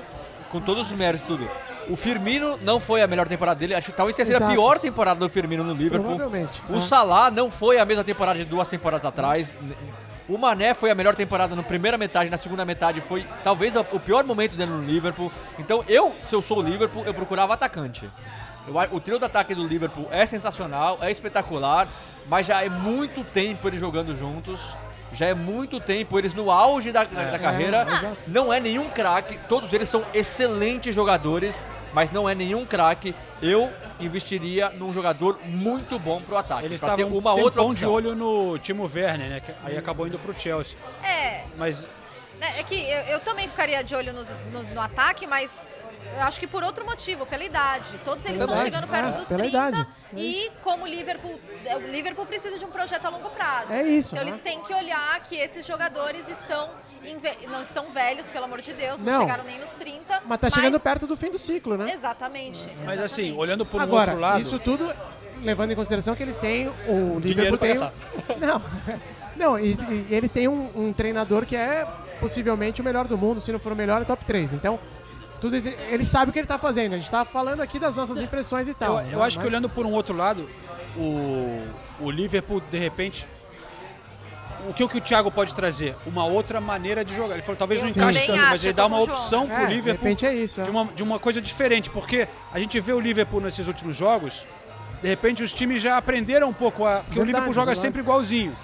com 0.51 0.63
todos 0.63 0.91
os 0.91 0.97
méritos 0.97 1.27
e 1.27 1.29
tudo. 1.29 1.47
O 1.91 1.97
Firmino 1.97 2.57
não 2.63 2.79
foi 2.79 3.03
a 3.03 3.07
melhor 3.07 3.27
temporada 3.29 3.59
dele, 3.59 3.75
acho 3.75 3.91
que 3.91 3.97
talvez 3.97 4.15
tenha 4.17 4.27
sido 4.27 4.43
a 4.43 4.49
pior 4.49 4.79
temporada 4.79 5.19
do 5.21 5.29
Firmino 5.29 5.65
no 5.65 5.73
Liverpool. 5.75 6.17
Provavelmente. 6.17 6.61
O 6.71 6.77
Ah. 6.77 6.81
Salah 6.81 7.31
não 7.31 7.51
foi 7.51 7.79
a 7.79 7.85
mesma 7.85 8.05
temporada 8.05 8.39
de 8.39 8.45
duas 8.45 8.69
temporadas 8.69 9.05
atrás. 9.05 9.59
O 10.29 10.39
Mané 10.39 10.75
foi 10.75 10.91
a 10.91 10.95
melhor 10.95 11.17
temporada 11.17 11.57
na 11.57 11.63
primeira 11.63 11.99
metade, 11.99 12.31
na 12.31 12.37
segunda 12.39 12.65
metade 12.65 13.01
foi 13.01 13.27
talvez 13.43 13.75
o 13.75 13.99
pior 13.99 14.23
momento 14.25 14.55
dele 14.55 14.71
no 14.71 14.85
Liverpool. 14.85 15.33
Então 15.59 15.85
eu, 15.89 16.15
se 16.23 16.35
eu 16.35 16.41
sou 16.41 16.59
o 16.59 16.63
Liverpool, 16.63 17.03
eu 17.05 17.13
procurava 17.13 17.55
atacante. 17.55 18.09
O 18.93 19.01
trio 19.01 19.19
de 19.19 19.25
ataque 19.25 19.55
do 19.55 19.67
Liverpool 19.67 20.07
é 20.13 20.25
sensacional, 20.27 20.99
é 21.01 21.11
espetacular, 21.11 21.89
mas 22.29 22.47
já 22.47 22.63
é 22.63 22.69
muito 22.69 23.25
tempo 23.25 23.67
eles 23.67 23.81
jogando 23.81 24.17
juntos. 24.17 24.61
Já 25.13 25.27
é 25.27 25.35
muito 25.35 25.81
tempo 25.81 26.17
eles 26.17 26.33
no 26.35 26.53
auge 26.53 26.93
da, 26.93 27.03
da- 27.03 27.31
da 27.33 27.39
carreira. 27.39 27.79
é. 28.01 28.13
Não 28.29 28.53
é 28.53 28.61
nenhum 28.61 28.89
craque, 28.89 29.37
todos 29.49 29.73
eles 29.73 29.89
são 29.89 30.05
excelentes 30.15 30.95
jogadores, 30.95 31.67
mas 31.93 32.11
não 32.11 32.29
é 32.29 32.35
nenhum 32.35 32.65
craque. 32.67 33.15
Eu 33.43 33.71
investiria 33.99 34.71
num 34.71 34.93
jogador 34.93 35.39
muito 35.45 35.99
bom 35.99 36.21
pro 36.21 36.37
ataque. 36.37 36.65
Eles 36.67 36.81
pra 36.81 36.95
ter 36.97 37.05
uma 37.05 37.35
um 37.35 37.39
outra 37.41 37.61
tempão 37.61 37.67
de 37.75 37.85
opção. 37.87 37.93
olho 37.93 38.15
no 38.15 38.59
Timo 38.59 38.85
Werner, 38.93 39.29
né? 39.29 39.41
que 39.41 39.53
aí 39.65 39.77
acabou 39.77 40.07
indo 40.07 40.19
pro 40.19 40.39
Chelsea. 40.39 40.77
É, 41.03 41.45
Mas 41.57 41.83
né, 42.39 42.55
é 42.59 42.63
que 42.63 42.75
eu, 42.75 42.99
eu 43.15 43.21
também 43.21 43.47
ficaria 43.49 43.83
de 43.83 43.95
olho 43.95 44.13
nos- 44.13 44.33
no, 44.53 44.63
no 44.75 44.81
ataque, 44.81 45.27
mas 45.27 45.73
eu 46.17 46.23
acho 46.23 46.41
que 46.41 46.47
por 46.47 46.63
outro 46.63 46.85
motivo, 46.85 47.25
pela 47.27 47.45
idade. 47.45 47.99
Todos 48.05 48.25
eles 48.25 48.41
estão 48.41 48.57
chegando 48.57 48.87
perto 48.89 49.09
é, 49.09 49.13
dos 49.19 49.29
pela 49.29 49.41
30 49.41 49.49
idade. 49.49 49.87
É 50.15 50.19
e 50.21 50.51
como 50.63 50.85
o 50.85 50.87
Liverpool, 50.87 51.41
o 51.77 51.91
Liverpool 51.91 52.27
precisa 52.27 52.59
de 52.59 52.65
um 52.65 52.71
projeto 52.71 53.07
a 53.07 53.09
longo 53.11 53.31
prazo. 53.31 53.73
É 53.73 53.83
isso, 53.83 54.15
Então 54.15 54.25
né? 54.25 54.31
eles 54.31 54.41
têm 54.41 54.61
que 54.63 54.75
olhar 54.75 55.21
que 55.23 55.37
esses 55.37 55.67
jogadores 55.67 56.29
estão 56.29 56.69
não 57.51 57.63
estão 57.63 57.91
velhos, 57.93 58.29
pelo 58.29 58.45
amor 58.45 58.61
de 58.61 58.73
Deus, 58.75 59.01
não, 59.01 59.13
Não. 59.13 59.21
chegaram 59.23 59.45
nem 59.45 59.59
nos 59.59 59.75
30. 59.75 60.23
Mas 60.27 60.39
tá 60.39 60.51
chegando 60.51 60.79
perto 60.79 61.07
do 61.07 61.17
fim 61.17 61.31
do 61.31 61.39
ciclo, 61.39 61.77
né? 61.77 61.93
Exatamente. 61.93 62.69
Mas 62.85 62.99
assim, 62.99 63.23
exatamente. 63.23 63.39
olhando 63.39 63.65
por 63.65 63.81
um 63.81 63.85
Agora, 63.85 64.11
outro 64.13 64.21
lado. 64.21 64.41
isso 64.43 64.59
tudo 64.59 64.93
levando 65.43 65.71
em 65.71 65.75
consideração 65.75 66.15
que 66.15 66.23
eles 66.23 66.39
têm 66.39 66.69
o 66.69 67.19
Liverpool 67.19 67.57
tem 67.57 67.75
não 68.39 68.63
não 69.37 69.59
e, 69.59 69.73
e 69.73 70.07
eles 70.11 70.31
têm 70.31 70.49
um, 70.49 70.71
um 70.77 70.93
treinador 70.93 71.47
que 71.47 71.57
é 71.57 71.87
possivelmente 72.21 72.83
o 72.83 72.85
melhor 72.85 73.09
do 73.09 73.17
mundo 73.17 73.41
se 73.41 73.51
não 73.51 73.59
for 73.59 73.73
o 73.73 73.77
melhor 73.77 74.03
é 74.03 74.05
top 74.05 74.23
3 74.27 74.53
então 74.53 74.79
tudo 75.41 75.57
isso, 75.57 75.69
ele 75.91 76.05
sabe 76.05 76.31
o 76.31 76.33
que 76.33 76.39
ele 76.39 76.47
tá 76.47 76.59
fazendo 76.59 76.93
a 76.95 76.97
gente 76.97 77.11
tá 77.11 77.25
falando 77.25 77.61
aqui 77.61 77.79
das 77.79 77.97
nossas 77.97 78.21
impressões 78.21 78.69
e 78.69 78.71
Eu, 78.71 78.75
tal 78.75 79.01
eu 79.03 79.19
né? 79.19 79.25
acho 79.25 79.39
que 79.39 79.45
Mas- 79.45 79.53
olhando 79.53 79.69
por 79.69 79.87
um 79.87 79.93
outro 79.93 80.17
lado, 80.17 80.49
o, 80.97 81.67
o 82.01 82.11
Liverpool, 82.11 82.61
de 82.71 82.79
repente. 82.79 83.27
O 84.69 84.75
que, 84.75 84.85
o 84.85 84.89
que 84.89 84.99
o 84.99 85.01
Thiago 85.01 85.31
pode 85.31 85.55
trazer? 85.55 85.97
Uma 86.05 86.27
outra 86.27 86.61
maneira 86.61 87.03
de 87.03 87.15
jogar. 87.17 87.33
Ele 87.35 87.43
falou, 87.43 87.57
talvez 87.57 87.81
Eu 87.81 87.85
não 87.85 87.91
encaixe 87.91 88.27
tanto, 88.27 88.39
mas 88.43 88.61
ele 88.61 88.69
eu 88.69 88.75
dá 88.75 88.87
uma 88.87 88.99
com 88.99 89.03
o 89.05 89.07
João. 89.07 89.19
opção 89.19 89.43
é, 89.45 89.47
pro 89.57 89.67
de 89.69 89.75
Liverpool 89.75 90.05
repente 90.05 90.27
é 90.27 90.35
isso 90.35 90.61
é. 90.61 90.65
de 90.65 90.71
uma, 90.71 90.85
de 90.85 91.03
uma 91.03 91.19
coisa 91.19 91.41
diferente, 91.41 91.89
porque 91.89 92.29
a 92.53 92.59
gente 92.59 92.79
vê 92.79 92.93
o 92.93 93.01
Liverpool 93.01 93.41
nesses 93.41 93.67
últimos 93.67 93.97
jogos, 93.97 94.47
de 95.03 95.09
repente 95.09 95.43
os 95.43 95.51
times 95.55 95.81
já 95.81 95.97
aprenderam 95.97 96.51
um 96.51 96.53
pouco 96.53 96.85
a. 96.85 96.97
Porque 96.97 97.13
o 97.13 97.15
Verdade, 97.15 97.27
Liverpool 97.29 97.55
joga 97.55 97.67
verdade. 97.69 97.81
sempre 97.81 98.03
igualzinho. 98.03 98.55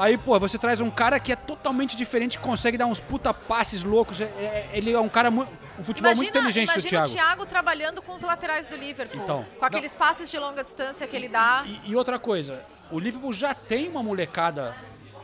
Aí, 0.00 0.18
pô, 0.18 0.36
você 0.40 0.58
traz 0.58 0.80
um 0.80 0.90
cara 0.90 1.20
que 1.20 1.30
é 1.30 1.36
totalmente 1.36 1.96
diferente, 1.96 2.36
consegue 2.38 2.76
dar 2.76 2.86
uns 2.86 2.98
puta 2.98 3.32
passes 3.32 3.84
loucos. 3.84 4.20
é- 4.20 4.24
é- 4.24 4.70
ele 4.72 4.92
é 4.92 4.98
um 4.98 5.08
cara 5.08 5.30
muito. 5.30 5.48
Um 5.80 5.84
futebol 5.84 6.14
muito 6.14 6.28
inteligente 6.28 6.66
do 6.68 6.72
imagina 6.72 6.90
Thiago. 6.90 7.08
o 7.08 7.12
Thiago 7.12 7.46
trabalhando 7.46 8.02
com 8.02 8.14
os 8.14 8.22
laterais 8.22 8.66
do 8.66 8.76
Liverpool. 8.76 9.22
Então. 9.22 9.46
com 9.58 9.64
aqueles 9.64 9.94
passes 9.94 10.30
de 10.30 10.38
longa 10.38 10.62
distância 10.62 11.06
que 11.06 11.16
ele 11.16 11.28
dá. 11.28 11.64
E, 11.66 11.90
e 11.92 11.96
outra 11.96 12.18
coisa, 12.18 12.62
o 12.90 12.98
Liverpool 12.98 13.32
já 13.32 13.54
tem 13.54 13.88
uma 13.88 14.02
molecada. 14.02 14.76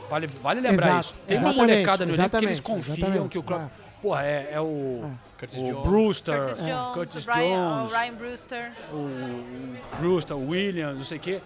Vale, 0.09 0.27
vale 0.27 0.61
lembrar 0.61 0.87
Exato, 0.87 1.01
isso. 1.09 1.19
Tem 1.27 1.39
uma 1.39 1.53
molecada 1.53 2.07
no 2.07 2.15
elenco 2.15 2.39
que 2.39 2.45
eles 2.45 2.61
confiam 2.61 3.29
que 3.29 3.39
o 3.39 3.43
Klopp. 3.43 3.63
é. 3.83 3.87
Porra, 4.01 4.25
é, 4.25 4.51
é 4.53 4.61
o, 4.61 5.11
Curtis 5.39 5.59
o 5.59 5.65
Jones. 5.65 5.89
Brewster, 5.89 6.37
Curtis 6.37 6.59
Jones, 6.59 6.95
Curtis 6.95 7.27
o, 7.27 7.31
Ryan, 7.31 7.79
Jones, 7.79 7.93
o 7.93 7.97
Ryan 7.97 8.13
Brewster, 8.15 8.73
o, 8.93 8.97
o 8.97 9.77
Brewster, 9.99 10.37
o 10.37 10.49
Williams, 10.51 10.97
não 10.97 11.05
sei 11.05 11.17
o 11.19 11.21
quê. 11.21 11.41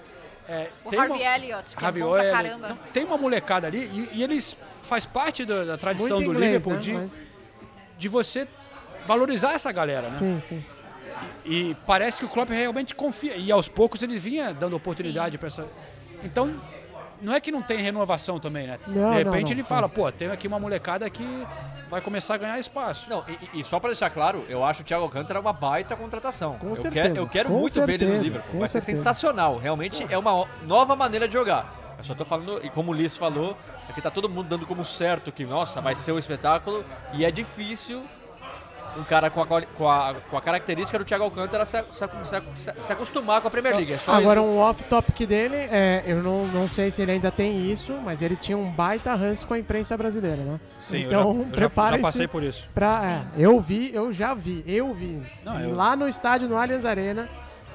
É, 0.48 0.68
o 0.84 0.90
tem 0.90 0.98
Harvey 0.98 1.16
uma, 1.22 1.36
Elliott, 1.36 1.76
que 1.76 1.84
Harvey 1.84 2.02
é 2.02 2.06
bom 2.06 2.12
pra 2.12 2.30
caramba. 2.30 2.66
Então, 2.66 2.78
tem 2.92 3.04
uma 3.04 3.16
molecada 3.16 3.66
ali 3.66 3.78
e, 4.12 4.18
e 4.18 4.22
eles 4.22 4.58
faz 4.82 5.06
parte 5.06 5.44
da, 5.46 5.64
da 5.64 5.78
tradição 5.78 6.16
muito 6.18 6.28
do 6.32 6.34
inglês, 6.34 6.52
Liverpool 6.52 6.74
né? 6.74 6.80
de, 6.80 6.92
Mas- 6.92 7.22
de 7.96 8.08
você 8.08 8.48
valorizar 9.06 9.52
essa 9.52 9.70
galera, 9.72 10.08
né? 10.08 10.16
sim 10.18 10.40
sim 10.42 10.64
E 11.44 11.76
parece 11.86 12.18
que 12.18 12.24
o 12.24 12.28
Klopp 12.28 12.50
realmente 12.50 12.94
confia. 12.94 13.36
E 13.36 13.50
aos 13.50 13.68
poucos 13.68 14.02
ele 14.02 14.18
vinha 14.18 14.52
dando 14.54 14.76
oportunidade 14.76 15.36
para 15.38 15.48
essa. 15.48 15.66
Então, 16.22 16.54
não 17.20 17.34
é 17.34 17.40
que 17.40 17.50
não 17.50 17.62
tem 17.62 17.80
renovação 17.80 18.38
também, 18.38 18.66
né? 18.66 18.78
Não, 18.86 18.94
de 18.94 19.00
não, 19.00 19.10
repente 19.10 19.46
não. 19.46 19.52
ele 19.52 19.62
fala, 19.62 19.88
pô, 19.88 20.10
tem 20.10 20.28
aqui 20.30 20.46
uma 20.46 20.58
molecada 20.58 21.08
que 21.10 21.24
vai 21.88 22.00
começar 22.00 22.34
a 22.34 22.38
ganhar 22.38 22.58
espaço. 22.58 23.10
Não, 23.10 23.24
e, 23.52 23.60
e 23.60 23.64
só 23.64 23.78
pra 23.80 23.90
deixar 23.90 24.08
claro, 24.10 24.44
eu 24.48 24.64
acho 24.64 24.82
o 24.82 24.84
Thiago 24.84 25.04
Alcântara 25.04 25.40
uma 25.40 25.52
baita 25.52 25.96
contratação. 25.96 26.56
Com 26.58 26.68
eu, 26.68 26.76
certeza, 26.76 27.08
quero, 27.08 27.16
eu 27.16 27.28
quero 27.28 27.48
com 27.48 27.58
muito 27.58 27.74
ver 27.84 27.94
ele 27.94 28.04
no 28.04 28.10
certeza, 28.10 28.22
Liverpool. 28.22 28.52
com 28.52 28.58
Vai 28.60 28.68
ser 28.68 28.80
certeza. 28.80 28.98
sensacional. 28.98 29.58
Realmente 29.58 30.06
é 30.08 30.16
uma 30.16 30.46
nova 30.66 30.94
maneira 30.94 31.26
de 31.26 31.34
jogar. 31.34 31.74
Eu 31.98 32.04
só 32.04 32.14
tô 32.14 32.24
falando, 32.24 32.64
e 32.64 32.70
como 32.70 32.92
o 32.92 32.94
Liz 32.94 33.16
falou, 33.16 33.54
aqui 33.88 34.00
tá 34.00 34.10
todo 34.10 34.28
mundo 34.28 34.48
dando 34.48 34.64
como 34.66 34.84
certo 34.84 35.30
que, 35.30 35.44
nossa, 35.44 35.82
vai 35.82 35.94
ser 35.94 36.12
um 36.12 36.18
espetáculo. 36.18 36.84
E 37.12 37.24
é 37.24 37.30
difícil 37.30 38.02
um 38.98 39.04
cara 39.04 39.30
com 39.30 39.40
a, 39.42 39.46
com 39.46 39.88
a, 39.88 40.14
com 40.30 40.36
a 40.36 40.40
característica 40.40 40.98
do 40.98 41.04
Thiago 41.04 41.24
Alcântara 41.24 41.64
se, 41.64 41.82
se, 41.92 42.04
se- 42.54 42.72
se 42.82 42.92
acostumar 42.92 43.40
com 43.40 43.48
a 43.48 43.50
Premier 43.50 43.76
League. 43.76 43.92
É 43.92 43.98
Agora, 44.06 44.40
isso. 44.40 44.48
um 44.48 44.58
off-topic 44.58 45.26
dele, 45.26 45.54
é, 45.56 46.02
eu 46.06 46.22
não, 46.22 46.46
não 46.48 46.68
sei 46.68 46.90
se 46.90 47.00
ele 47.02 47.12
ainda 47.12 47.30
tem 47.30 47.70
isso, 47.70 47.92
mas 48.04 48.20
ele 48.22 48.36
tinha 48.36 48.58
um 48.58 48.70
baita 48.70 49.14
ranço 49.14 49.46
com 49.46 49.54
a 49.54 49.58
imprensa 49.58 49.96
brasileira, 49.96 50.42
né? 50.42 50.60
Sim, 50.78 51.04
então, 51.06 51.20
eu, 51.52 51.58
já, 51.58 51.64
eu 51.66 51.70
já- 51.96 51.98
passei 51.98 52.26
por 52.26 52.42
isso. 52.42 52.66
pra... 52.74 53.24
é, 53.38 53.42
eu 53.44 53.60
vi, 53.60 53.90
eu 53.94 54.12
já 54.12 54.34
vi, 54.34 54.64
eu 54.66 54.92
vi. 54.92 55.22
Não, 55.44 55.60
eu- 55.60 55.74
Lá 55.74 55.94
no 55.94 56.08
estádio, 56.08 56.48
no 56.48 56.56
Allianz 56.56 56.84
Arena, 56.84 57.28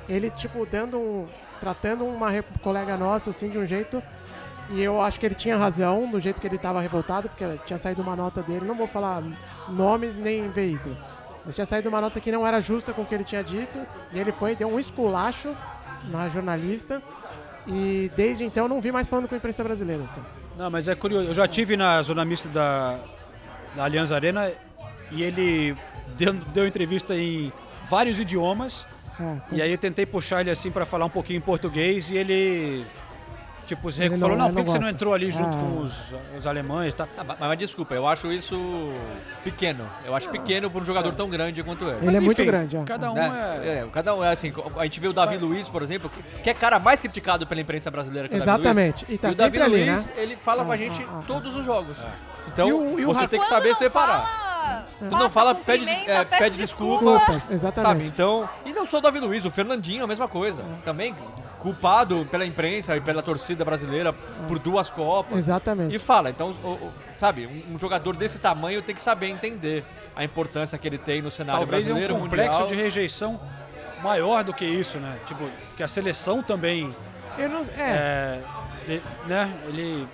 ele, 0.10 0.30
tipo, 0.32 0.66
dando 0.66 0.98
um... 1.00 1.28
Tratando 1.60 2.04
uma 2.06 2.28
colega 2.62 2.98
nossa, 2.98 3.30
assim, 3.30 3.50
de 3.50 3.58
um 3.58 3.66
jeito... 3.66 4.04
E 4.70 4.82
eu 4.82 5.00
acho 5.00 5.20
que 5.20 5.26
ele 5.26 5.36
tinha 5.36 5.56
razão, 5.58 6.10
do 6.10 6.20
jeito 6.20 6.42
que 6.42 6.48
ele 6.48 6.58
tava 6.58 6.82
revoltado, 6.82 7.30
porque 7.30 7.46
tinha 7.66 7.78
saído 7.78 8.02
uma 8.02 8.16
nota 8.16 8.42
dele, 8.42 8.66
não 8.66 8.76
vou 8.76 8.88
falar 8.88 9.22
nomes 9.70 10.18
nem 10.18 10.50
veículo, 10.50 10.98
mas 11.46 11.54
tinha 11.54 11.66
saído 11.66 11.88
uma 11.90 12.02
nota 12.02 12.20
que 12.20 12.32
não 12.32 12.46
era 12.46 12.60
justa 12.60 12.92
com 12.92 13.04
o 13.04 13.06
que 13.06 13.14
ele 13.14 13.24
tinha 13.24 13.44
dito, 13.44 13.78
e 14.12 14.20
ele 14.20 14.32
foi, 14.32 14.56
deu 14.56 14.68
um 14.68 14.80
esculacho 14.80 15.56
na 16.10 16.28
jornalista, 16.30 17.02
e 17.68 18.12
desde 18.16 18.44
então 18.44 18.68
não 18.68 18.82
vi 18.82 18.92
mais 18.92 19.08
falando 19.08 19.28
com 19.28 19.36
a 19.36 19.38
imprensa 19.38 19.64
brasileira, 19.64 20.04
assim. 20.04 20.22
Não, 20.58 20.70
mas 20.70 20.88
é 20.88 20.96
curioso. 20.96 21.28
Eu 21.28 21.34
já 21.34 21.48
tive 21.48 21.76
na 21.78 22.02
zona 22.02 22.24
mista 22.26 22.48
da, 22.50 23.00
da 23.76 23.84
Allianz 23.84 24.12
Arena 24.12 24.52
e 25.12 25.22
ele 25.24 25.76
deu, 26.18 26.34
deu 26.34 26.68
entrevista 26.68 27.16
em 27.16 27.52
vários 27.90 28.20
idiomas. 28.20 28.88
É, 29.20 29.38
E 29.52 29.62
aí 29.62 29.72
eu 29.72 29.78
tentei 29.78 30.06
puxar 30.06 30.42
ele 30.42 30.52
assim 30.52 30.70
para 30.70 30.86
falar 30.86 31.06
um 31.06 31.10
pouquinho 31.10 31.38
em 31.38 31.42
português 31.42 32.10
e 32.10 32.18
ele 32.18 32.86
Tipo, 33.66 33.88
o 33.88 33.92
falou, 33.92 34.38
não- 34.38 34.46
não, 34.48 34.54
por 34.54 34.64
que, 34.64 34.72
você 34.72 34.78
não 34.80 34.88
entrou 34.90 35.14
ali 35.14 35.32
junto 35.32 35.50
Ah. 35.58 35.60
com 35.60 35.82
os, 35.82 36.14
os 36.38 36.46
alemães 36.46 36.94
e 36.94 36.98
tal? 36.98 37.08
Ah, 37.18 37.24
mas, 37.24 37.40
mas 37.40 37.58
desculpa, 37.58 37.96
eu 37.96 38.08
acho 38.08 38.32
isso 38.32 38.56
pequeno. 39.44 39.88
Eu 40.06 40.16
acho 40.16 40.30
pequeno 40.30 40.70
para 40.70 40.82
um 40.82 40.86
jogador 40.86 41.16
tão 41.16 41.28
grande 41.30 41.64
quanto 41.64 41.84
ele. 41.86 42.08
Ele 42.08 42.18
é 42.18 42.20
muito 42.20 42.46
grande, 42.46 42.78
é. 42.78 42.84
Cada 42.84 43.12
um 43.12 43.16
Né? 43.16 43.60
é... 43.64 43.68
É, 43.80 43.88
cada 43.92 44.14
um 44.16 44.24
é 44.24 44.32
assim. 44.32 44.54
A 44.78 44.84
gente 44.84 45.00
vê 45.00 45.08
o 45.08 45.14
Davi 45.14 45.38
Luiz, 45.38 45.68
por 45.68 45.82
exemplo, 45.82 46.12
que- 46.44 46.50
é 46.50 46.54
cara 46.54 46.78
mais 46.80 47.02
criticado 47.02 47.48
pela 47.48 47.60
imprensa 47.60 47.90
brasileira 47.90 48.28
que 48.30 48.36
o 48.36 48.40
Davi 48.40 48.62
Exatamente. 48.62 49.06
E 49.10 49.18
tá 49.18 49.30
o 49.30 49.36
Davi 49.36 49.60
ali, 49.62 49.84
Luiz, 49.86 50.08
né? 50.10 50.14
ele 50.18 50.36
fala 50.36 50.62
Ah, 50.62 50.66
com 50.66 50.72
a 50.72 50.78
gente 50.78 51.02
ah, 51.04 51.20
ah, 51.20 51.24
todos 51.26 51.56
os 51.56 51.66
jogos. 51.66 51.98
Então, 52.48 52.68
E 52.70 52.74
o- 52.74 53.00
e 53.00 53.06
o 53.06 53.14
você 53.14 53.28
tem 53.28 53.40
que 53.40 53.48
saber 53.48 53.76
separar. 53.76 54.24
fala, 54.26 54.86
Quando 55.00 55.12
passa, 55.12 55.24
não 55.24 55.30
fala, 55.30 55.56
pede, 55.56 55.88
é, 55.90 56.24
pede 56.26 56.58
desculpa. 56.58 57.04
Desculpas, 57.04 57.48
exatamente. 57.52 57.88
Sabe? 57.88 58.08
Então, 58.08 58.48
e 58.66 58.74
não 58.74 58.86
só 58.86 58.98
o 59.00 59.02
Davi 59.02 59.20
Luiz, 59.20 59.44
o 59.46 59.50
Fernandinho, 59.52 60.04
a 60.04 60.08
mesma 60.08 60.28
coisa. 60.28 60.64
Também 60.84 61.16
culpado 61.66 62.28
pela 62.30 62.46
imprensa 62.46 62.96
e 62.96 63.02
pela 63.02 63.24
torcida 63.24 63.66
brasileira 63.66 64.14
por 64.48 64.60
duas 64.60 64.88
Copas. 64.88 65.36
Exatamente. 65.40 65.96
E 65.96 65.98
fala, 65.98 66.30
então, 66.30 66.52
o- 66.64 66.68
o- 66.74 66.94
sabe, 67.16 67.48
um, 67.48 67.74
um 67.74 67.80
jogador 67.80 68.16
desse 68.16 68.38
tamanho 68.38 68.84
tem 68.84 68.94
que 68.94 69.02
saber 69.02 69.30
entender 69.30 69.84
a 70.16 70.24
importância 70.24 70.78
que 70.78 70.88
ele 70.88 71.00
tem 71.00 71.24
no 71.24 71.32
cenário 71.32 71.62
Talvez 71.62 71.88
é 71.88 71.90
um 71.90 71.96
brasileiro, 71.96 72.22
complexo 72.22 72.60
mundial. 72.60 72.68
de 72.68 72.76
rejeição 72.76 73.40
maior 74.04 74.44
do 74.44 74.54
que 74.54 74.64
isso, 74.64 75.00
né? 75.00 75.18
Tipo, 75.26 75.50
que 75.76 75.82
a 75.82 75.88
seleção 75.88 76.44
também... 76.44 76.96
Eu 77.36 77.50
não, 77.50 77.62
é. 77.76 77.80
é, 77.80 78.42
de- 78.88 79.02
né? 79.28 79.52
Ele... 79.68 80.08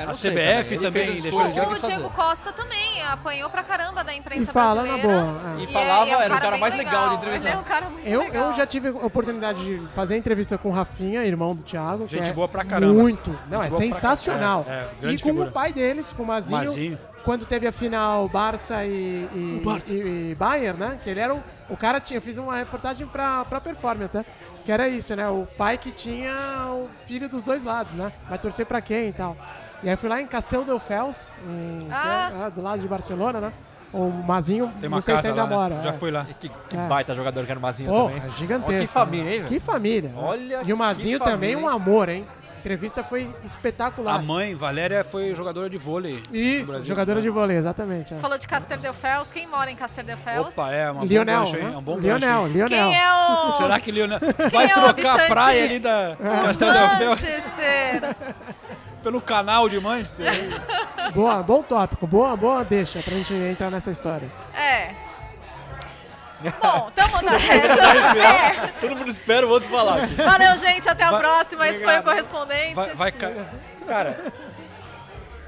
É, 0.00 0.10
a 0.10 0.14
sei 0.14 0.30
CBF 0.30 0.78
também. 0.78 0.90
Também 1.06 1.20
deixou 1.22 1.40
coisas 1.40 1.78
O 1.84 1.86
Diego. 1.88 2.10
Costa 2.10 2.52
também 2.52 3.02
apanhou 3.04 3.48
pra 3.50 3.62
caramba 3.62 4.02
da 4.04 4.14
imprensa 4.14 4.50
E 4.50 4.52
fala 4.52 4.82
na 4.82 4.96
brasileira. 4.96 5.22
boa, 5.22 5.58
é. 5.58 5.62
E 5.62 5.66
falava, 5.72 6.10
é 6.10 6.16
um 6.16 6.20
era 6.20 6.34
o 6.34 6.40
cara 6.40 6.56
mais 6.58 6.74
legal 6.74 7.08
de 7.10 7.14
entrevistar. 7.16 7.48
Ele 7.48 7.56
é 7.56 7.60
um 7.60 7.64
cara 7.64 7.90
muito 7.90 8.06
Eu, 8.08 8.20
legal. 8.20 8.48
eu 8.50 8.54
já 8.54 8.66
tive 8.66 8.88
a 8.88 8.92
oportunidade 9.06 9.64
de 9.64 9.86
fazer 9.94 10.16
entrevista 10.16 10.56
com 10.58 10.68
o 10.70 10.72
Rafinha, 10.72 11.24
irmão 11.24 11.54
do 11.54 11.62
Thiago. 11.62 12.06
Gente 12.08 12.30
é 12.30 12.32
boa 12.32 12.48
pra 12.48 12.64
caramba. 12.64 12.92
Muito. 12.94 13.30
Não, 13.48 13.62
Gente 13.62 13.74
é 13.74 13.76
sensacional. 13.76 14.64
É, 14.68 14.86
é, 15.02 15.10
e 15.10 15.18
com 15.18 15.28
figura. 15.28 15.48
o 15.48 15.52
pai 15.52 15.72
deles, 15.72 16.12
com 16.12 16.22
o 16.22 16.26
Mazinho, 16.26 16.58
Mazinho. 16.64 16.98
quando 17.24 17.44
teve 17.46 17.66
a 17.66 17.72
final 17.72 18.28
Barça 18.28 18.84
e, 18.84 19.28
e, 19.34 19.62
e- 19.90 20.30
e 20.30 20.34
Bayern, 20.34 20.78
né? 20.78 20.98
Que 21.02 21.10
ele 21.10 21.20
era 21.20 21.34
o, 21.34 21.42
o 21.68 21.76
cara 21.76 22.00
tinha, 22.00 22.18
eu 22.18 22.22
fiz 22.22 22.36
uma 22.38 22.56
reportagem 22.56 23.06
pra, 23.06 23.44
pra 23.44 23.60
performance, 23.60 24.04
até. 24.16 24.24
Que 24.64 24.70
era 24.70 24.88
isso, 24.88 25.16
né? 25.16 25.26
O 25.28 25.46
pai 25.56 25.78
que 25.78 25.90
tinha 25.90 26.32
o 26.68 26.88
filho 27.06 27.28
dos 27.30 27.42
dois 27.42 27.64
lados, 27.64 27.92
né? 27.92 28.12
Vai 28.28 28.38
torcer 28.38 28.66
pra 28.66 28.80
quem 28.82 29.08
e 29.08 29.12
tal. 29.12 29.34
E 29.82 29.88
aí 29.88 29.96
fui 29.96 30.08
lá 30.08 30.20
em 30.20 30.26
Castel 30.26 30.64
Delfels, 30.64 31.32
em, 31.46 31.86
Ah. 31.90 32.30
que 32.32 32.42
é, 32.42 32.46
é, 32.46 32.50
do 32.50 32.62
lado 32.62 32.80
de 32.80 32.88
Barcelona, 32.88 33.40
né? 33.40 33.52
O 33.92 34.08
Mazinho, 34.08 34.72
Tem 34.80 34.86
uma 34.88 34.98
não 34.98 35.02
sei 35.02 35.16
se 35.16 35.22
casa 35.22 35.28
ainda 35.30 35.42
lá, 35.42 35.48
né? 35.48 35.56
mora. 35.56 35.82
Já 35.82 35.90
é. 35.90 35.92
fui 35.94 36.10
lá. 36.12 36.24
Que, 36.38 36.48
que 36.48 36.76
É. 36.76 36.86
baita 36.86 37.12
jogador 37.14 37.44
que 37.44 37.50
era 37.50 37.58
o 37.58 37.62
Mazinho 37.62 37.90
Porra, 37.90 38.12
também. 38.14 38.30
gigantesco. 38.32 38.72
Ó, 38.76 38.80
que 38.80 38.86
família, 38.86 39.24
né? 39.24 39.30
hein, 39.32 39.38
velho? 39.38 39.48
Que 39.48 39.58
família. 39.60 40.10
né? 40.10 40.14
Olha 40.16 40.60
E 40.64 40.72
o 40.72 40.76
Mazinho 40.76 41.18
também 41.18 41.54
família, 41.54 41.58
um 41.58 41.68
amor, 41.68 42.08
hein? 42.08 42.24
A 42.54 42.58
entrevista 42.60 43.02
foi 43.02 43.26
espetacular. 43.42 44.14
A 44.16 44.22
mãe, 44.22 44.54
Valéria, 44.54 45.02
foi 45.02 45.34
jogadora 45.34 45.68
de 45.70 45.78
vôlei. 45.78 46.22
Isso, 46.30 46.66
Brasil. 46.70 46.86
jogadora 46.86 47.20
de 47.22 47.30
vôlei, 47.30 47.56
exatamente. 47.56 48.12
é. 48.12 48.14
Você 48.14 48.20
falou 48.20 48.36
de 48.38 48.46
Casterdelfels. 48.46 49.30
Quem 49.32 49.46
mora 49.48 49.70
em 49.70 49.74
Casterdelfels? 49.74 50.56
Opa, 50.56 50.70
é, 50.70 50.90
uma 50.90 51.02
Lionel, 51.04 51.40
gancho, 51.40 51.56
hein? 51.56 51.64
né? 51.64 51.72
É 51.74 51.76
um 51.78 51.82
bom 51.82 51.98
Lionel, 51.98 52.42
gancho? 52.42 52.52
Lionel. 52.52 52.68
Quem 52.68 52.96
é 52.96 53.12
o... 53.12 53.56
Será 53.58 53.80
que 53.80 53.90
Lionel 53.90 54.18
vai 54.52 54.66
é 54.66 54.74
trocar 54.74 55.20
a 55.20 55.26
praia 55.26 55.64
ali 55.64 55.78
da 55.80 56.16
Castel 56.44 56.72
Delfeu 56.72 57.08
Manchester. 57.08 58.16
pelo 59.02 59.20
canal 59.20 59.68
de 59.68 59.78
Manchester? 59.80 60.32
Boa, 61.14 61.42
bom 61.42 61.60
tópico, 61.62 62.06
boa, 62.06 62.36
boa 62.36 62.64
deixa 62.64 63.02
pra 63.02 63.14
gente 63.16 63.34
entrar 63.34 63.68
nessa 63.70 63.90
história. 63.90 64.30
É. 64.54 64.94
Bom, 66.62 66.90
tamo 66.94 67.20
na 67.22 67.36
reta. 67.36 68.68
Todo 68.80 68.94
mundo 68.96 69.10
espera 69.10 69.44
o 69.46 69.50
outro 69.50 69.68
falar. 69.68 70.04
aqui. 70.04 70.20
É. 70.20 70.24
Valeu, 70.24 70.56
gente. 70.56 70.88
Até 70.88 71.02
a 71.04 71.10
Vai- 71.10 71.20
próxima. 71.20 71.68
Esse 71.68 71.82
foi 71.84 71.98
o 71.98 72.02
correspondente. 72.02 72.74
Vai, 72.74 72.94
vai 72.94 73.12
ca- 73.12 73.32
Cara, 73.86 74.32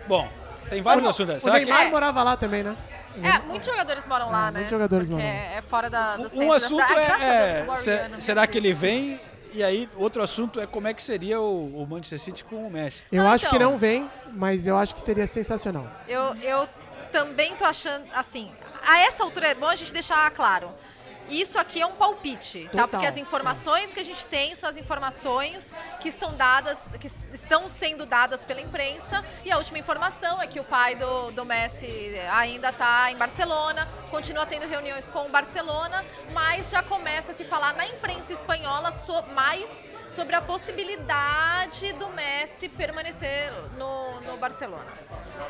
bom, 0.08 0.28
tem 0.68 0.82
vários 0.82 1.06
assuntos. 1.06 1.36
O 1.36 1.40
Será 1.40 1.58
que 1.60 1.64
Neymar 1.64 1.86
É. 1.86 1.90
morava 1.90 2.22
lá 2.22 2.36
também, 2.36 2.62
né? 2.62 2.74
É, 3.22 3.38
muitos 3.46 3.68
jogadores 3.68 4.04
moram 4.06 4.30
lá, 4.30 4.46
né? 4.46 4.52
muitos 4.52 4.70
jogadores 4.70 5.08
Porque 5.08 5.22
moram. 5.22 5.34
É, 5.36 5.56
é 5.58 5.62
fora 5.62 5.88
da, 5.88 6.16
centro 6.28 6.42
um 6.44 6.48
da 6.48 6.56
assunto 6.56 6.86
cidade. 6.88 6.92
Ah, 7.00 7.06
graças 7.06 7.22
a 7.22 7.24
é, 7.26 7.52
Deus, 7.62 7.86
é, 7.86 7.92
Guardiano. 7.94 8.20
será 8.20 8.46
que 8.46 8.58
ele 8.58 8.72
vem? 8.72 9.20
E 9.52 9.62
aí, 9.62 9.88
outro 9.96 10.22
assunto 10.22 10.60
é 10.60 10.66
como 10.66 10.88
é 10.88 10.94
que 10.94 11.02
seria 11.02 11.40
o, 11.40 11.82
o 11.82 11.86
Manchester 11.86 12.18
City 12.18 12.44
com 12.44 12.66
o 12.66 12.70
Messi. 12.70 13.04
Eu 13.12 13.22
Não, 13.22 13.30
acho 13.30 13.48
que 13.48 13.56
então. 13.56 13.70
não 13.72 13.78
vem, 13.78 14.10
mas 14.32 14.66
eu 14.66 14.76
acho 14.76 14.94
que 14.94 15.02
seria 15.02 15.26
sensacional. 15.26 15.86
Eu, 16.08 16.34
eu 16.36 16.68
também 17.10 17.54
tô 17.54 17.64
achando, 17.64 18.04
assim, 18.14 18.50
a 18.86 19.00
essa 19.02 19.22
altura 19.22 19.48
é 19.48 19.54
bom 19.54 19.66
a 19.66 19.76
gente 19.76 19.92
deixar 19.92 20.30
claro. 20.30 20.70
Isso 21.28 21.58
aqui 21.58 21.80
é 21.80 21.86
um 21.86 21.92
palpite, 21.92 22.64
tá? 22.64 22.70
Total. 22.70 22.88
Porque 22.88 23.06
as 23.06 23.16
informações 23.16 23.94
que 23.94 24.00
a 24.00 24.04
gente 24.04 24.26
tem 24.26 24.54
são 24.54 24.68
as 24.68 24.76
informações 24.76 25.72
que 26.00 26.08
estão 26.08 26.34
dadas, 26.34 26.94
que 26.98 27.06
estão 27.06 27.68
sendo 27.68 28.04
dadas 28.04 28.42
pela 28.42 28.60
imprensa. 28.60 29.24
E 29.44 29.50
a 29.50 29.56
última 29.56 29.78
informação 29.78 30.42
é 30.42 30.46
que 30.46 30.58
o 30.60 30.64
pai 30.64 30.94
do, 30.96 31.30
do 31.30 31.44
Messi 31.44 31.86
ainda 32.32 32.70
está 32.70 33.10
em 33.10 33.16
Barcelona, 33.16 33.86
continua 34.12 34.44
tendo 34.44 34.68
reuniões 34.68 35.08
com 35.08 35.24
o 35.24 35.30
Barcelona, 35.30 36.04
mas 36.34 36.68
já 36.70 36.82
começa 36.82 37.32
a 37.32 37.34
se 37.34 37.44
falar 37.44 37.72
na 37.74 37.86
imprensa 37.86 38.30
espanhola 38.30 38.92
so- 38.92 39.24
mais 39.34 39.88
sobre 40.06 40.36
a 40.36 40.40
possibilidade 40.42 41.94
do 41.94 42.10
Messi 42.10 42.68
permanecer 42.68 43.50
no, 43.78 44.20
no 44.20 44.36
Barcelona. 44.36 44.92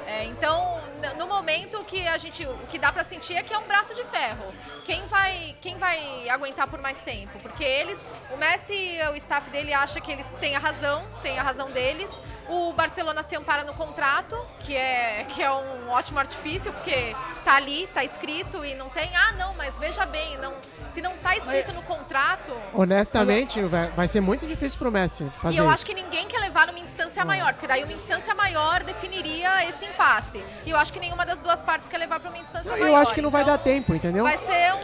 É, 0.06 0.24
então, 0.26 0.80
no 1.18 1.26
momento 1.26 1.80
o 1.80 1.84
que 1.84 2.06
a 2.06 2.16
gente, 2.16 2.46
o 2.46 2.56
que 2.70 2.78
dá 2.78 2.92
pra 2.92 3.02
sentir 3.02 3.34
é 3.34 3.42
que 3.42 3.52
é 3.52 3.58
um 3.58 3.66
braço 3.66 3.94
de 3.96 4.04
ferro. 4.04 4.54
Quem 4.84 5.04
vai, 5.06 5.56
quem 5.60 5.76
vai 5.76 6.28
aguentar 6.28 6.68
por 6.68 6.80
mais 6.80 7.02
tempo? 7.02 7.40
Porque 7.40 7.64
eles, 7.64 8.06
o 8.30 8.36
Messi, 8.36 8.96
o 9.12 9.16
staff 9.16 9.50
dele 9.50 9.74
acha 9.74 10.00
que 10.00 10.12
eles 10.12 10.30
têm 10.38 10.54
a 10.54 10.60
razão, 10.60 11.04
tem 11.20 11.36
a 11.36 11.42
razão 11.42 11.68
deles. 11.72 12.22
O 12.48 12.72
Barcelona 12.74 13.24
se 13.24 13.34
ampara 13.34 13.64
no 13.64 13.74
contrato, 13.74 14.36
que 14.60 14.76
é 14.76 15.26
que 15.28 15.42
é 15.42 15.50
um 15.50 15.90
ótimo 15.90 16.20
artifício, 16.20 16.72
porque 16.72 17.14
tá 17.42 17.56
ali, 17.56 17.86
tá 17.92 18.02
escrito 18.04 18.64
e 18.64 18.74
não 18.74 18.88
tem. 18.88 19.14
Ah, 19.16 19.32
não, 19.32 19.54
mas 19.54 19.76
veja 19.78 20.06
bem, 20.06 20.36
não, 20.38 20.52
se 20.88 21.00
não 21.02 21.12
tá 21.18 21.36
escrito 21.36 21.72
no 21.72 21.82
contrato, 21.82 22.52
Honestamente, 22.72 23.60
vai, 23.62 23.88
vai 23.88 24.08
ser 24.08 24.20
muito 24.20 24.46
difícil 24.46 24.78
pro 24.78 24.90
Messi 24.90 25.30
fazer 25.40 25.54
e 25.54 25.58
eu 25.58 25.64
isso. 25.64 25.74
acho 25.74 25.86
que 25.86 25.94
ninguém 25.94 26.26
quer 26.26 26.40
levar 26.40 26.66
numa 26.68 26.78
instância 26.78 27.24
maior, 27.24 27.52
porque 27.52 27.66
daí 27.66 27.84
uma 27.84 27.92
instância 27.92 28.34
maior 28.34 28.82
definiria 28.82 29.68
esse 29.68 29.84
impasse. 29.84 30.44
E 30.64 30.70
eu 30.70 30.76
acho 30.76 30.92
que 30.92 31.00
nenhuma 31.00 31.24
das 31.26 31.40
duas 31.40 31.60
partes 31.62 31.88
quer 31.88 31.98
levar 31.98 32.20
para 32.20 32.30
uma 32.30 32.38
instância 32.38 32.70
Eu 32.72 32.78
maior. 32.78 33.02
acho 33.02 33.14
que 33.14 33.22
não 33.22 33.30
vai 33.30 33.42
Então, 33.42 33.56
dar 33.56 33.62
tempo, 33.62 33.94
entendeu? 33.94 34.24
Vai 34.24 34.38
ser 34.38 34.72
um 34.74 34.80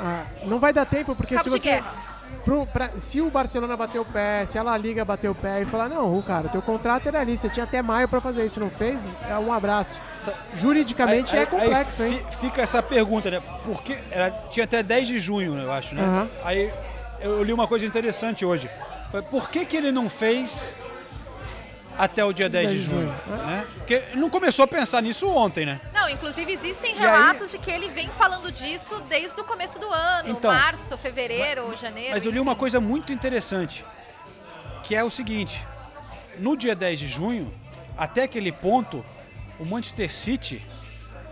Ah, 0.00 0.24
não 0.44 0.58
vai 0.60 0.72
dar 0.72 0.86
tempo, 0.86 1.14
porque 1.16 1.34
cabo 1.34 1.44
se 1.44 1.50
você. 1.50 1.70
guerra. 1.70 1.94
Pro- 2.48 2.66
pra- 2.66 2.90
se 2.96 3.20
o 3.20 3.28
Barcelona 3.28 3.76
bater 3.76 3.98
o 3.98 4.04
pé, 4.06 4.46
se 4.46 4.56
a 4.58 4.62
La 4.62 4.76
Liga 4.78 5.04
bater 5.04 5.28
o 5.28 5.34
pé 5.34 5.60
e 5.60 5.66
falar, 5.66 5.88
não, 5.88 6.20
cara, 6.22 6.48
teu 6.48 6.62
contrato 6.62 7.06
era 7.06 7.20
ali, 7.20 7.36
você 7.36 7.48
tinha 7.50 7.64
até 7.64 7.82
maio 7.82 8.08
pra 8.08 8.20
fazer 8.22 8.44
isso, 8.46 8.58
não 8.58 8.70
fez? 8.70 9.06
É 9.28 9.36
um 9.38 9.52
abraço. 9.52 10.00
Juridicamente 10.54 11.36
Aí- 11.36 11.42
é 11.42 11.46
complexo, 11.46 12.02
aí 12.02 12.12
hein? 12.14 12.24
fi- 12.30 12.36
Fica 12.48 12.62
essa 12.62 12.82
pergunta, 12.82 13.30
né? 13.30 13.42
Porque 13.64 13.98
ela 14.10 14.30
tinha 14.50 14.64
até 14.64 14.82
10 14.82 15.06
de 15.06 15.18
junho, 15.20 15.58
eu 15.58 15.70
acho, 15.72 15.94
né? 15.94 16.02
Aham. 16.02 16.28
Aí 16.44 16.72
eu 17.20 17.42
li 17.42 17.52
uma 17.52 17.68
coisa 17.68 17.84
interessante 17.84 18.44
hoje. 18.44 18.70
Por 19.30 19.50
que, 19.50 19.64
que 19.66 19.76
ele 19.76 19.92
não 19.92 20.08
fez 20.08 20.74
até 21.98 22.24
o 22.24 22.32
dia 22.32 22.48
10 22.48 22.68
de 22.70 22.74
10 22.76 22.80
de 22.86 22.90
junho? 22.90 23.14
junho, 23.26 23.36
Né? 23.46 23.66
Porque 23.78 24.04
não 24.14 24.30
começou 24.30 24.64
a 24.64 24.68
pensar 24.68 25.02
nisso 25.02 25.28
ontem, 25.28 25.66
né? 25.66 25.80
Não, 25.92 26.08
inclusive 26.08 26.52
existem 26.52 26.94
relatos 26.94 27.50
de 27.50 27.58
que 27.58 27.70
ele 27.70 27.88
vem 27.88 28.08
falando 28.12 28.50
disso 28.52 29.00
desde 29.08 29.40
o 29.40 29.44
começo 29.44 29.78
do 29.78 29.90
ano, 29.92 30.28
Então, 30.30 30.52
março, 30.52 30.96
fevereiro, 30.96 31.76
janeiro. 31.76 32.12
Mas 32.14 32.24
eu 32.24 32.30
li 32.30 32.38
enfim. 32.38 32.46
uma 32.48 32.54
coisa 32.56 32.80
muito 32.80 33.12
interessante, 33.12 33.84
que 34.84 34.94
é 34.94 35.02
o 35.02 35.10
seguinte: 35.10 35.66
no 36.38 36.56
dia 36.56 36.74
10 36.74 36.98
de 37.00 37.08
junho, 37.08 37.52
até 37.96 38.22
aquele 38.22 38.52
ponto, 38.52 39.04
o 39.58 39.64
Manchester 39.66 40.10
City 40.12 40.64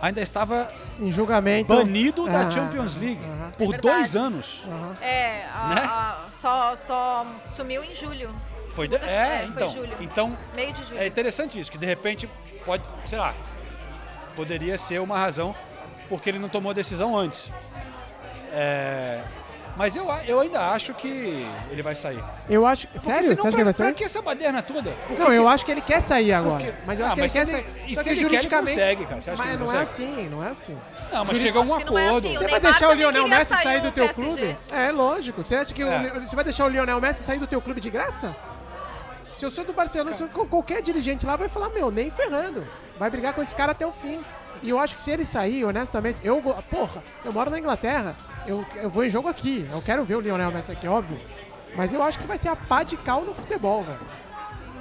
ainda 0.01 0.21
estava 0.21 0.69
Em 0.99 1.11
julgamento. 1.11 1.73
banido 1.73 2.25
da 2.27 2.41
Aham, 2.41 2.51
Champions 2.51 2.95
League 2.97 3.21
por 3.57 3.73
É 3.73 3.77
dois 3.77 4.15
anos. 4.15 4.61
É, 5.01 5.45
a- 5.45 5.67
Né? 5.69 5.81
a- 5.81 6.25
só, 6.29 6.75
só 6.75 7.25
sumiu 7.45 7.83
em 7.83 7.95
julho. 7.95 8.29
Foi, 8.69 8.87
Segunda- 8.87 9.05
é, 9.09 9.39
foi 9.39 9.47
então, 9.49 9.69
julho. 9.71 9.93
então 10.01 10.37
Meio 10.55 10.73
de 10.73 10.83
julho. 10.83 10.99
é 11.01 11.07
interessante 11.07 11.59
isso, 11.59 11.71
que 11.71 11.77
de 11.77 11.85
repente 11.85 12.29
pode, 12.65 12.83
sei 13.05 13.17
lá, 13.17 13.33
poderia 14.35 14.77
ser 14.77 14.99
uma 15.01 15.17
razão 15.17 15.55
porque 16.09 16.29
ele 16.29 16.39
não 16.39 16.49
tomou 16.49 16.69
a 16.71 16.73
decisão 16.73 17.17
antes. 17.17 17.51
É, 18.53 19.21
mas 19.75 19.95
eu, 19.95 20.07
eu 20.25 20.39
ainda 20.39 20.69
acho 20.71 20.93
que 20.93 21.45
ele 21.69 21.81
vai 21.81 21.93
sair. 21.95 22.23
Eu 22.49 22.65
acho. 22.65 22.87
Porque 22.87 22.99
Sério? 23.05 23.23
senão 23.27 23.43
Você 23.43 23.49
que 23.49 23.55
pra, 23.55 23.63
vai 23.65 23.73
pra 23.73 23.85
sair? 23.85 23.93
que 23.93 24.03
essa 24.03 24.21
baderna 24.21 24.61
toda? 24.61 24.91
Por 25.07 25.19
Não, 25.19 25.25
que 25.27 25.31
eu 25.33 25.43
que- 25.43 25.49
acho 25.49 25.65
que 25.65 25.71
ele 25.71 25.81
quer 25.81 26.01
sair 26.01 26.33
agora. 26.33 26.63
Porque- 26.63 26.73
Mas 26.85 26.99
eu 26.99 27.05
Ah, 27.05 27.09
acho 27.09 27.15
que 27.15 27.21
ele 27.21 27.29
quer 27.29 27.41
ele- 27.41 27.51
sair. 27.51 27.65
e 27.65 27.67
Só 27.67 27.75
se 27.75 27.85
que 27.85 27.91
ele 27.91 28.03
quer, 28.03 28.09
ele 28.11 28.19
juridicamente. 28.21 28.69
consegue, 28.79 29.05
cara. 29.05 29.21
Você 29.21 29.29
acha 29.31 29.41
que 29.41 29.47
mas 29.47 29.55
ele 29.55 29.63
não 29.63 29.73
é 29.75 29.79
consegue? 29.79 30.11
assim, 30.13 30.29
não 30.29 30.43
é 30.43 30.49
assim. 30.49 30.77
Não, 31.11 31.25
mas 31.25 31.37
chega 31.37 31.59
a 31.59 31.61
um 31.61 31.65
que 31.65 31.71
é 31.71 31.75
acordo. 31.85 32.17
assim, 32.27 32.35
o 32.35 32.39
Você 32.39 32.47
vai 32.47 32.59
deixar 32.59 32.89
o 32.89 32.93
Lionel 32.93 33.27
Messi 33.27 33.55
sair 33.55 33.81
do 33.81 33.91
teu 33.91 34.05
PSG. 34.07 34.23
clube? 34.23 34.57
É, 34.73 34.91
lógico. 34.91 35.43
Você 35.43 35.55
acha 35.55 35.73
que 35.73 35.83
o 35.83 35.91
É. 35.91 35.97
Le- 35.99 36.19
você 36.27 36.35
vai 36.35 36.43
deixar 36.45 36.65
o 36.65 36.69
Lionel 36.69 36.99
Messi 36.99 37.23
sair 37.23 37.39
do 37.39 37.47
teu 37.47 37.61
clube 37.61 37.79
de 37.79 37.89
graça? 37.89 38.35
Se 39.37 39.45
eu 39.45 39.51
sou 39.51 39.63
do 39.63 39.71
Barcelona, 39.71 40.11
qualquer 40.49 40.81
dirigente 40.81 41.23
lá 41.23 41.35
vai 41.35 41.47
falar, 41.47 41.69
meu, 41.69 41.91
nem 41.91 42.09
ferrando. 42.09 42.65
Vai 42.97 43.07
brigar 43.07 43.35
com 43.35 43.41
esse 43.43 43.53
cara 43.53 43.71
até 43.71 43.85
o 43.85 43.91
fim. 43.91 44.19
E 44.63 44.69
eu 44.69 44.79
acho 44.79 44.95
que 44.95 45.01
se 45.01 45.11
ele 45.11 45.23
sair, 45.23 45.63
honestamente, 45.63 46.17
eu, 46.23 46.41
porra, 46.71 47.03
eu 47.23 47.31
moro 47.31 47.51
na 47.51 47.59
Inglaterra, 47.59 48.15
eu, 48.47 48.65
eu 48.77 48.89
vou 48.89 49.05
em 49.05 49.11
jogo 49.11 49.27
aqui. 49.27 49.69
Eu 49.71 49.79
quero 49.79 50.03
ver 50.03 50.15
o 50.15 50.21
Lionel 50.21 50.49
Messi 50.49 50.71
aqui, 50.71 50.87
óbvio. 50.87 51.19
Mas 51.75 51.93
eu 51.93 52.01
acho 52.01 52.17
que 52.17 52.25
vai 52.25 52.35
ser 52.35 52.49
a 52.49 52.55
pá 52.55 52.81
de 52.81 52.97
cal 52.97 53.21
no 53.21 53.35
futebol, 53.35 53.83
velho. 53.83 53.99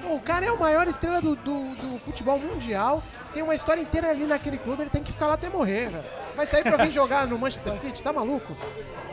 O 0.09 0.21
cara 0.21 0.47
é 0.47 0.49
a 0.49 0.55
maior 0.57 0.87
estrela 0.87 1.21
do, 1.21 1.35
do, 1.37 1.75
do 1.75 1.99
futebol 1.99 2.39
mundial, 2.39 3.03
tem 3.35 3.43
uma 3.43 3.55
história 3.55 3.81
inteira 3.81 4.09
ali 4.11 4.25
naquele 4.25 4.57
clube, 4.57 4.83
ele 4.83 4.91
tem 4.91 5.03
que 5.03 5.13
ficar 5.13 5.27
lá 5.27 5.35
até 5.35 5.49
morrer, 5.49 5.89
velho. 5.91 6.05
Vai 6.35 6.47
sair 6.47 6.63
pra 6.63 6.77
vir 6.85 6.91
jogar 6.93 7.27
no 7.27 7.39
Manchester 7.39 7.73
City, 7.75 8.03
tá 8.03 8.13
maluco? 8.13 8.57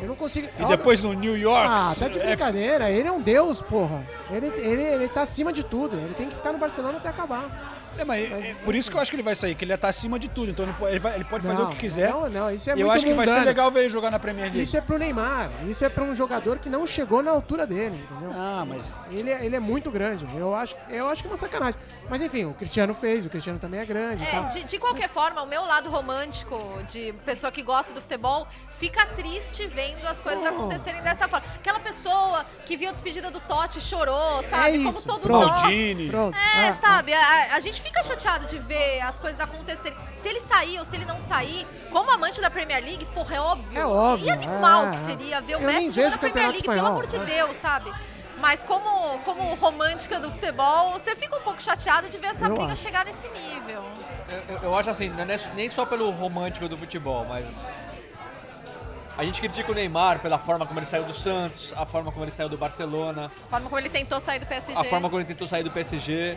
Eu 0.01 0.07
não 0.07 0.15
consigo. 0.15 0.47
E 0.59 0.65
depois 0.65 1.01
no 1.01 1.13
New 1.13 1.37
York. 1.37 1.67
Ah, 1.67 1.93
tá 1.97 2.07
de 2.07 2.19
é- 2.19 2.25
brincadeira. 2.27 2.91
Ele 2.91 3.07
é 3.07 3.11
um 3.11 3.21
deus, 3.21 3.61
porra. 3.61 4.05
Ele, 4.29 4.47
ele, 4.47 4.81
ele 4.81 5.07
tá 5.07 5.21
acima 5.21 5.53
de 5.53 5.63
tudo. 5.63 5.95
Ele 5.95 6.13
tem 6.13 6.29
que 6.29 6.35
ficar 6.35 6.51
no 6.51 6.57
Barcelona 6.57 6.97
até 6.97 7.09
acabar. 7.09 7.81
É, 7.97 8.03
mas 8.05 8.31
é 8.31 8.55
por 8.65 8.73
isso 8.75 8.89
que 8.89 8.97
eu 8.97 9.01
acho 9.01 9.11
que 9.11 9.15
ele 9.15 9.23
vai 9.23 9.35
sair, 9.35 9.55
que 9.55 9.63
ele 9.65 9.75
tá 9.77 9.87
acima 9.89 10.17
de 10.19 10.27
tudo. 10.27 10.51
Então 10.51 10.65
ele 10.65 10.73
pode, 10.73 10.91
ele 10.91 10.99
vai- 10.99 11.15
ele 11.15 11.23
pode 11.25 11.45
fazer 11.45 11.59
Não, 11.59 11.67
o 11.67 11.71
que 11.71 11.77
quiser. 11.77 12.09
Não, 12.09 12.29
não, 12.29 12.51
isso 12.51 12.69
é 12.69 12.75
e 12.75 12.81
eu 12.81 12.87
muito 12.87 12.97
acho 12.97 13.05
que 13.05 13.13
vai 13.13 13.25
ser 13.25 13.31
mundano. 13.33 13.47
legal 13.47 13.71
ver 13.71 13.79
ele 13.81 13.89
jogar 13.89 14.09
na 14.11 14.19
Premier 14.19 14.45
League. 14.47 14.63
Isso 14.63 14.75
é 14.77 14.81
pro 14.81 14.97
Neymar. 14.97 15.49
Isso 15.67 15.85
é 15.85 15.89
pra 15.89 16.03
um 16.03 16.15
jogador 16.15 16.59
que 16.59 16.69
não 16.69 16.85
chegou 16.87 17.21
na 17.21 17.31
altura 17.31 17.67
dele, 17.67 18.03
entendeu? 18.11 18.31
Ah, 18.35 18.65
mas. 18.67 18.93
Ele 19.11 19.31
é, 19.31 19.45
ele 19.45 19.55
é 19.55 19.59
muito 19.59 19.91
grande. 19.91 20.25
Eu 20.35 20.55
acho, 20.55 20.75
eu 20.89 21.07
acho 21.07 21.21
que 21.21 21.27
é 21.27 21.31
uma 21.31 21.37
sacanagem. 21.37 21.79
Mas 22.09 22.21
enfim, 22.21 22.45
o 22.45 22.53
Cristiano 22.53 22.93
fez, 22.93 23.25
o 23.25 23.29
Cristiano 23.29 23.59
também 23.59 23.79
é 23.79 23.85
grande. 23.85 24.23
É, 24.23 24.41
de, 24.47 24.63
de 24.63 24.79
qualquer 24.79 25.07
forma, 25.07 25.41
o 25.41 25.45
meu 25.47 25.61
lado 25.63 25.89
romântico, 25.89 26.57
de 26.91 27.13
pessoa 27.25 27.51
que 27.51 27.61
gosta 27.61 27.93
do 27.93 28.01
futebol, 28.01 28.47
fica 28.79 29.05
triste 29.05 29.65
vendo 29.67 30.05
as 30.07 30.19
coisas 30.19 30.43
Oh. 30.43 30.47
acontecerem 30.49 31.01
dessa 31.01 31.27
forma. 31.27 31.45
Aquela 31.55 31.79
pessoa 31.79 32.43
que 32.65 32.75
viu 32.75 32.89
a 32.89 32.91
despedida 32.91 33.29
do 33.29 33.39
Totti 33.39 33.77
e 33.77 33.81
chorou, 33.81 34.41
sabe? 34.43 34.77
Como 34.77 34.89
isso. 34.89 35.03
todos 35.05 35.21
Pronto. 35.21 35.47
nós. 35.47 36.09
Pronto. 36.09 36.37
É, 36.37 36.67
Ah, 36.69 36.73
sabe? 36.73 37.13
A, 37.13 37.55
a 37.55 37.59
gente 37.59 37.81
fica 37.83 38.01
chateado 38.03 38.47
de 38.47 38.57
ver 38.59 39.01
as 39.01 39.19
coisas 39.19 39.39
acontecerem. 39.41 39.97
Se 40.15 40.27
ele 40.29 40.39
sair 40.39 40.79
ou 40.79 40.85
se 40.85 40.95
ele 40.95 41.05
não 41.05 41.19
sair, 41.21 41.67
como 41.91 42.09
amante 42.09 42.41
da 42.41 42.49
Premier 42.49 42.83
League, 42.83 43.05
porra, 43.13 43.35
é 43.35 43.39
óbvio. 43.41 43.79
É 43.79 43.85
óbvio, 43.85 44.27
E 44.27 44.31
animal 44.31 44.87
é. 44.87 44.91
que 44.91 44.99
seria 44.99 45.41
ver 45.41 45.57
o 45.57 45.59
Eu 45.61 45.67
Messi 45.67 45.91
jogando 45.91 46.11
na 46.13 46.17
Premier 46.17 46.47
League, 46.47 46.61
pelo 46.63 46.73
espanhol, 46.75 46.91
amor 46.91 47.07
de? 47.07 47.19
Deus, 47.19 47.57
sabe? 47.57 47.93
Mas 48.39 48.63
como, 48.63 49.19
como 49.19 49.53
romântica 49.55 50.19
do 50.19 50.29
futebol, 50.31 50.91
você 50.93 51.15
fica 51.15 51.37
um 51.37 51.41
pouco 51.41 51.61
chateado 51.61 52.09
de 52.09 52.17
ver 52.17 52.27
essa 52.27 52.45
Eu 52.45 52.55
briga 52.55 52.73
acho. 52.73 52.81
chegar 52.81 53.05
nesse 53.05 53.27
nível. 53.29 53.83
Eu, 54.31 54.55
eu- 54.55 54.63
eu 54.63 54.75
acho 54.77 54.89
assim, 54.89 55.09
não 55.09 55.21
é 55.23 55.39
nem 55.55 55.69
só 55.69 55.85
pelo 55.85 56.09
romântico 56.11 56.67
do 56.67 56.77
futebol, 56.77 57.25
mas. 57.25 57.73
A 59.15 59.23
gente 59.23 59.39
critica 59.39 59.71
o 59.71 59.75
Neymar 59.75 60.19
pela 60.19 60.39
forma 60.39 60.65
como 60.65 60.79
ele 60.79 60.87
saiu 60.87 61.03
do 61.03 61.13
Santos, 61.13 61.71
a 61.77 61.85
forma 61.85 62.11
como 62.11 62.23
ele 62.25 62.31
saiu 62.31 62.49
do 62.49 62.57
Barcelona, 62.57 63.31
A 63.45 63.49
forma 63.49 63.69
como 63.69 63.79
ele 63.79 63.89
tentou 63.89 64.19
sair 64.19 64.39
do 64.39 64.45
PSG. 64.47 64.73
a 64.81 64.83
forma 64.83 65.07
como 65.07 65.19
ele 65.21 65.27
tentou 65.27 65.47
sair 65.47 65.61
do 65.63 65.69
PSG. 65.69 66.35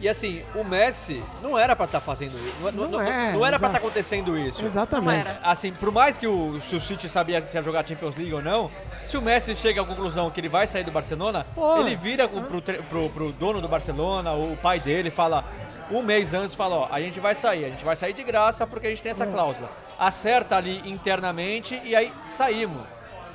E 0.00 0.08
assim, 0.08 0.42
o 0.54 0.64
Messi 0.64 1.22
não 1.42 1.58
era 1.58 1.76
pra 1.76 1.84
estar 1.84 2.00
fazendo 2.00 2.34
isso. 2.38 2.54
Não, 2.62 2.70
não- 2.72 2.88
Não 2.92 3.00
é, 3.02 3.32
não 3.32 3.44
era 3.46 3.58
pra 3.58 3.66
exato. 3.68 3.76
estar 3.76 3.78
acontecendo 3.78 4.38
isso. 4.38 4.64
Exatamente. 4.64 5.30
Assim, 5.42 5.72
por 5.72 5.92
mais 5.92 6.16
que 6.16 6.26
o, 6.26 6.60
se 6.60 6.74
o 6.76 6.80
City 6.80 7.08
sabia 7.08 7.40
se 7.42 7.56
ia 7.56 7.62
jogar 7.62 7.86
Champions 7.86 8.14
League 8.16 8.32
ou 8.32 8.42
não, 8.42 8.70
se 9.02 9.16
o 9.16 9.22
Messi 9.22 9.54
chega 9.54 9.82
à 9.82 9.84
conclusão 9.84 10.30
que 10.30 10.40
ele 10.40 10.48
vai 10.48 10.66
sair 10.66 10.84
do 10.84 10.90
Barcelona, 10.90 11.46
Pô. 11.54 11.78
ele 11.80 11.94
vira 11.94 12.24
o- 12.26 12.42
pro, 12.42 12.60
tre- 12.60 12.82
pro, 12.82 13.10
pro 13.10 13.32
dono 13.32 13.60
do 13.60 13.68
Barcelona, 13.68 14.32
o 14.32 14.56
pai 14.56 14.80
dele, 14.80 15.10
fala 15.10 15.44
um 15.90 16.02
mês 16.02 16.32
antes, 16.34 16.54
fala, 16.54 16.76
ó, 16.76 16.88
a 16.90 17.00
gente 17.00 17.18
vai 17.20 17.34
sair, 17.34 17.64
a 17.64 17.68
gente 17.68 17.84
vai 17.84 17.96
sair 17.96 18.12
de 18.12 18.22
graça 18.22 18.66
porque 18.66 18.86
a 18.86 18.90
gente 18.90 19.02
tem 19.02 19.10
essa 19.10 19.26
cláusula. 19.26 19.68
Acerta 19.98 20.56
ali 20.56 20.80
internamente 20.88 21.80
e 21.84 21.94
aí 21.94 22.12
saímos. 22.26 22.82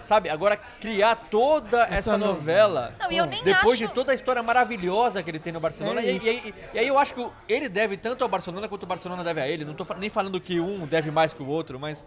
Sabe, 0.05 0.29
agora 0.29 0.55
criar 0.79 1.15
toda 1.15 1.81
essa, 1.85 1.95
Essa 1.95 2.17
no- 2.17 2.27
novela, 2.27 2.93
Não, 2.99 3.11
e 3.11 3.17
eu 3.17 3.25
nem 3.25 3.43
depois 3.43 3.73
acho- 3.81 3.87
de 3.87 3.93
toda 3.93 4.11
a 4.11 4.15
história 4.15 4.43
maravilhosa 4.43 5.23
que 5.23 5.31
ele 5.31 5.39
tem 5.39 5.51
no 5.51 5.59
Barcelona, 5.59 5.99
É 5.99 6.11
e, 6.13 6.17
e 6.23 6.29
aí- 6.29 6.53
e 6.75 6.79
aí 6.79 6.87
eu 6.87 6.99
acho 6.99 7.15
que 7.15 7.27
ele 7.49 7.67
deve 7.67 7.97
tanto 7.97 8.23
ao 8.23 8.29
Barcelona 8.29 8.67
quanto 8.67 8.83
o 8.83 8.85
Barcelona 8.85 9.23
deve 9.23 9.41
a 9.41 9.47
ele. 9.47 9.65
Não 9.65 9.73
tô 9.73 9.83
nem 9.95 10.07
falando 10.09 10.39
que 10.39 10.59
um 10.59 10.85
deve 10.85 11.09
mais 11.09 11.33
que 11.33 11.41
o 11.41 11.47
outro, 11.47 11.79
mas 11.79 12.05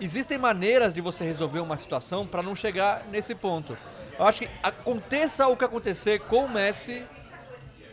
existem 0.00 0.36
maneiras 0.36 0.92
de 0.92 1.00
você 1.00 1.24
resolver 1.24 1.60
uma 1.60 1.76
situação 1.76 2.26
para 2.26 2.42
não 2.42 2.56
chegar 2.56 3.04
nesse 3.08 3.36
ponto. 3.36 3.78
Eu 4.18 4.26
acho 4.26 4.40
que 4.40 4.50
aconteça 4.60 5.46
o 5.46 5.56
que 5.56 5.64
acontecer 5.64 6.18
com 6.22 6.44
o 6.44 6.48
Messi, 6.48 7.06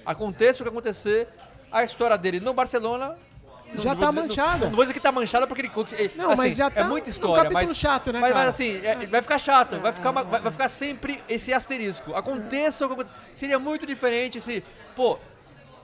aconteça 0.04 0.60
o 0.60 0.64
que 0.64 0.70
acontecer, 0.70 1.28
a 1.72 1.84
história 1.84 2.18
dele 2.18 2.39
no 2.39 2.52
Barcelona 2.54 3.16
Já 3.76 3.95
tá 3.95 4.09
dizer- 4.09 4.22
manchada. 4.22 4.57
Não, 4.57 4.70
não 4.70 4.76
vou 4.76 4.84
dizer 4.86 4.93
que 4.93 4.99
tá 4.99 5.11
manchada 5.11 5.47
porque 5.47 5.61
ele. 5.61 5.72
ele- 5.97 6.11
Não, 6.16 6.32
assim, 6.32 6.41
mas 6.43 6.55
já 6.57 6.70
tá 6.70 6.82
é 6.82 6.84
muita 6.86 7.09
história. 7.09 7.43
capítulo 7.43 7.68
mas, 7.70 7.78
chato, 7.78 8.13
né, 8.13 8.20
mas, 8.20 8.34
mas 8.34 8.47
assim, 8.47 8.80
é- 8.84 9.05
vai 9.05 9.22
ficar 9.22 9.38
chato, 9.38 9.78
vai 9.80 9.91
ficar, 9.91 10.11
vai, 10.11 10.39
vai 10.39 10.51
ficar 10.51 10.68
sempre 10.70 11.22
esse 11.28 11.53
asterisco. 11.53 12.13
Aconteça 12.16 12.86
o 12.86 12.88
que 12.89 12.93
aconteça. 12.93 13.16
Seria 13.36 13.59
muito 13.59 13.86
diferente 13.86 14.39
se, 14.39 14.63
pô, 14.95 15.18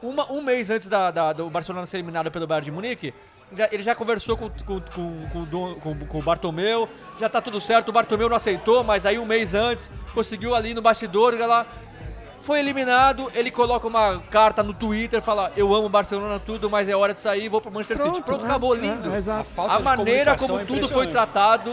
uma- 0.01 0.31
um 0.31 0.41
mês 0.41 0.69
antes 0.69 0.87
da, 0.87 1.11
da- 1.11 1.33
do 1.33 1.49
Barcelona 1.49 1.85
ser 1.85 1.97
eliminado 1.97 2.31
pelo 2.31 2.47
Bayern 2.47 2.65
de 2.65 2.71
Munique, 2.71 3.13
já- 3.57 3.67
ele 3.71 3.83
já 3.83 3.93
conversou 3.93 4.37
com, 4.37 4.49
com, 4.49 4.79
com, 4.81 5.75
com- 5.81 6.05
com 6.07 6.17
o 6.17 6.21
Bartomeu, 6.21 6.87
já 7.19 7.27
tá 7.27 7.41
tudo 7.41 7.59
certo, 7.59 7.89
o 7.89 7.91
Bartomeu 7.91 8.29
não 8.29 8.35
aceitou, 8.37 8.83
mas 8.83 9.05
aí 9.05 9.19
um 9.19 9.25
mês 9.25 9.53
antes 9.53 9.91
conseguiu 10.13 10.55
ali 10.55 10.73
no 10.73 10.81
bastidor, 10.81 11.35
lá, 11.45 11.65
foi 12.41 12.59
eliminado, 12.59 13.31
ele 13.35 13.51
coloca 13.51 13.87
uma 13.87 14.19
carta 14.29 14.63
no 14.63 14.73
Twitter, 14.73 15.21
fala, 15.21 15.51
eu 15.55 15.73
amo 15.73 15.87
Barcelona 15.89 16.39
tudo, 16.39 16.69
mas 16.69 16.89
é 16.89 16.95
hora 16.95 17.13
de 17.13 17.19
sair, 17.19 17.47
vou 17.49 17.61
pro 17.61 17.71
Manchester 17.71 17.97
City. 17.99 18.21
Pronto, 18.21 18.43
é, 18.45 18.49
acabou, 18.49 18.75
é, 18.75 18.79
lindo. 18.79 19.09
é, 19.13 19.21
falta 19.43 19.73
A 19.73 19.77
de 19.77 19.83
maneira 19.83 20.35
como 20.37 20.59
é 20.59 20.65
tudo 20.65 20.87
foi 20.89 21.07
tratado 21.07 21.69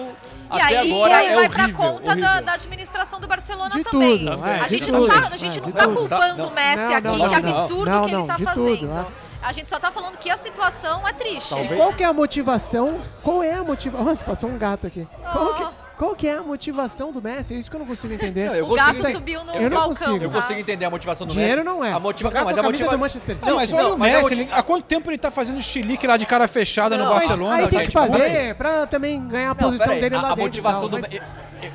E 0.53 0.61
até 0.61 0.79
aí, 0.79 0.93
agora 0.93 1.11
e 1.11 1.15
aí 1.15 1.27
é 1.27 1.35
vai 1.35 1.45
horrível. 1.47 1.67
pra 1.67 1.73
conta 1.73 2.17
da, 2.17 2.41
da 2.41 2.53
administração 2.53 3.21
do 3.21 3.27
Barcelona 3.27 3.71
De 3.71 3.83
também. 3.85 4.19
tudo, 4.19 4.47
é, 4.47 4.61
a 4.61 4.69
gente 4.69 4.91
não 4.93 5.01
tudo. 5.01 5.13
tá, 5.23 5.29
a 5.35 5.37
gente 5.37 5.59
É, 5.59 5.63
não 5.63 5.73
tá 5.73 5.83
tudo. 5.85 5.97
culpando 5.97 6.37
Não, 6.39 6.49
o 6.49 6.55
Messi 6.55 6.77
não, 6.77 6.95
aqui 6.95 7.03
não, 7.03 7.13
de 7.13 7.19
não, 7.43 7.51
absurdo 7.51 7.91
não, 7.91 8.01
que 8.01 8.07
ele 8.09 8.17
não, 8.17 8.27
tá 8.27 8.37
de 8.37 8.45
fazendo. 8.45 8.79
tudo, 8.81 8.93
é. 8.93 9.07
A 9.41 9.53
gente 9.53 9.71
só 9.71 9.79
tá 9.79 9.91
falando 9.93 10.17
que 10.19 10.29
a 10.31 10.37
situação 10.37 11.07
é 11.07 11.13
triste. 11.13 11.55
E 11.55 11.77
qual 11.77 11.93
que 11.93 12.03
é 12.03 12.07
a 12.07 12.13
motivação? 12.13 13.01
Qual 13.23 13.43
é 13.43 13.55
a 13.55 13.63
motivação? 13.63 14.17
passou 14.17 14.51
um 14.51 14.59
gato 14.59 14.87
aqui. 14.89 15.07
Qual 15.33 15.55
que, 15.55 15.67
qual 15.99 16.15
que 16.15 16.27
é 16.29 16.37
a 16.37 16.43
motivação 16.43 17.11
do 17.13 17.21
Messi? 17.21 17.55
É 17.55 17.57
isso 17.59 17.69
que 17.69 17.77
eu 17.77 17.81
não 17.81 17.87
consigo 17.87 18.15
entender. 18.15 18.47
Não, 18.47 18.55
eu 18.55 18.65
O 18.65 18.69
consigo- 18.69 18.87
gato 19.03 19.13
subiu 19.13 19.45
no 19.45 19.53
Eu 19.53 19.63
não 19.69 19.77
balcão. 19.77 20.07
consigo. 20.07 20.25
Eu 20.25 20.31
consigo 20.31 20.61
entender 20.61 20.85
a 20.85 20.91
motivação 20.91 21.27
do 21.27 21.33
Dinheiro 21.33 21.57
Messi. 21.65 21.67
não 21.67 21.85
é. 21.85 21.93
A 21.93 21.99
motiva... 21.99 22.31
Não, 22.31 22.45
mas 22.45 22.57
a 22.57 22.61
a 22.61 22.63
motiva... 22.63 22.91
do 22.93 22.99
Manchester 22.99 23.35
City. 23.37 23.49
Não, 23.49 23.57
mas 23.57 23.73
olha 23.73 23.83
Não, 23.83 23.95
o 23.95 23.99
Messi, 23.99 24.33
ele- 24.35 24.49
há 24.53 24.63
quanto 24.63 24.85
tempo 24.85 25.11
ele 25.11 25.19
tá 25.19 25.31
fazendo 25.31 25.61
chilique 25.61 26.07
lá 26.07 26.17
de 26.17 26.25
cara 26.27 26.47
fechada 26.49 26.97
Não, 26.97 27.05
no 27.07 27.11
Barcelona? 27.11 27.57
Aí 27.57 27.69
tem 27.69 27.79
gente? 27.81 27.89
que 27.89 27.93
fazer 27.93 28.55
pra 28.55 28.87
também 28.87 29.27
ganhar 29.29 29.51
a 29.51 29.55
Não, 29.55 29.71
posição 29.71 29.99
dele 29.99 30.15
a, 30.15 30.21
lá 30.23 30.29
a 30.29 30.31
dentro. 30.31 30.41
e 30.41 30.45
motivação 30.45 30.89
do 30.89 30.99
mas- 31.01 31.11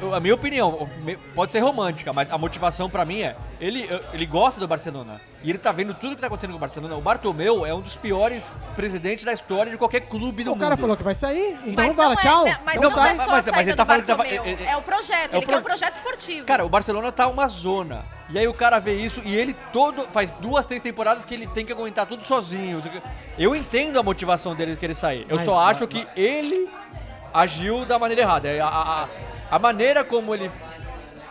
eu- 0.01 0.13
a 0.15 0.19
minha 0.19 0.33
opinião 0.35 0.87
pode 1.35 1.51
ser 1.51 1.59
romântica, 1.59 2.11
mas 2.13 2.29
a 2.29 2.37
motivação 2.37 2.89
pra 2.89 3.03
mim 3.05 3.21
é 3.21 3.35
ele 3.59 3.87
ele 4.13 4.25
gosta 4.25 4.59
do 4.59 4.67
Barcelona 4.67 5.19
e 5.43 5.49
ele 5.49 5.57
tá 5.59 5.71
vendo 5.71 5.93
tudo 5.93 6.15
que 6.15 6.21
tá 6.21 6.27
acontecendo 6.27 6.51
com 6.51 6.57
o 6.57 6.59
Barcelona. 6.59 6.95
O 6.95 7.01
Bartomeu 7.01 7.65
é 7.65 7.73
um 7.73 7.81
dos 7.81 7.95
piores 7.95 8.53
presidentes 8.75 9.25
da 9.25 9.33
história 9.33 9.71
de 9.71 9.77
qualquer 9.77 10.01
clube 10.01 10.43
do 10.43 10.51
O 10.51 10.53
mundo. 10.55 10.61
cara 10.63 10.77
falou 10.77 10.95
que 10.97 11.03
vai 11.03 11.15
sair, 11.15 11.57
então 11.65 11.85
Mas 11.85 11.95
fala 11.95 12.13
não 12.15 12.19
é, 12.19 12.23
tchau. 12.23 12.43
né, 12.45 12.59
mas 12.65 12.81
não 12.81 12.89
sai. 12.91 13.11
é 13.11 13.15
só 13.15 13.31
Mas- 13.31 13.47
a 13.47 13.51
mas 13.51 13.67
ele 13.67 13.75
tá 13.77 13.85
falando 13.85 14.01
que 14.01 14.07
tava- 14.07 14.27
ele- 14.27 14.63
é 14.65 14.77
o 14.77 14.81
projeto, 14.81 15.33
é 15.33 15.37
o 15.37 15.39
ele 15.39 15.45
quer 15.45 15.55
um 15.57 15.59
pro- 15.59 15.69
projeto 15.69 15.95
esportivo. 15.95 16.45
Cara, 16.45 16.65
o 16.65 16.69
Barcelona 16.69 17.11
tá 17.11 17.27
uma 17.27 17.47
zona. 17.47 18.05
E 18.29 18.39
aí 18.39 18.47
o 18.47 18.53
cara 18.53 18.79
vê 18.79 18.93
isso 18.93 19.21
e 19.23 19.35
ele 19.35 19.53
todo 19.71 20.07
faz 20.11 20.31
duas, 20.33 20.65
três 20.65 20.81
temporadas 20.81 21.23
que 21.25 21.33
ele 21.33 21.45
tem 21.45 21.65
que 21.65 21.71
aguentar 21.71 22.05
tudo 22.05 22.23
sozinho. 22.25 22.81
Eu 23.37 23.55
entendo 23.55 23.99
a 23.99 24.03
motivação 24.03 24.55
dele 24.55 24.71
de 24.71 24.77
querer 24.77 24.95
sair. 24.95 25.25
Eu 25.29 25.35
Mas- 25.35 25.45
só 25.45 25.59
acho 25.67 25.85
que 25.87 26.07
ele 26.15 26.67
agiu 27.33 27.85
da 27.85 27.97
maneira 27.99 28.21
errada. 28.21 28.47
É 28.47 28.59
A, 28.61 28.67
a, 28.67 29.03
a- 29.03 29.07
a 29.49 29.59
maneira 29.59 30.03
como 30.03 30.33
ele 30.33 30.49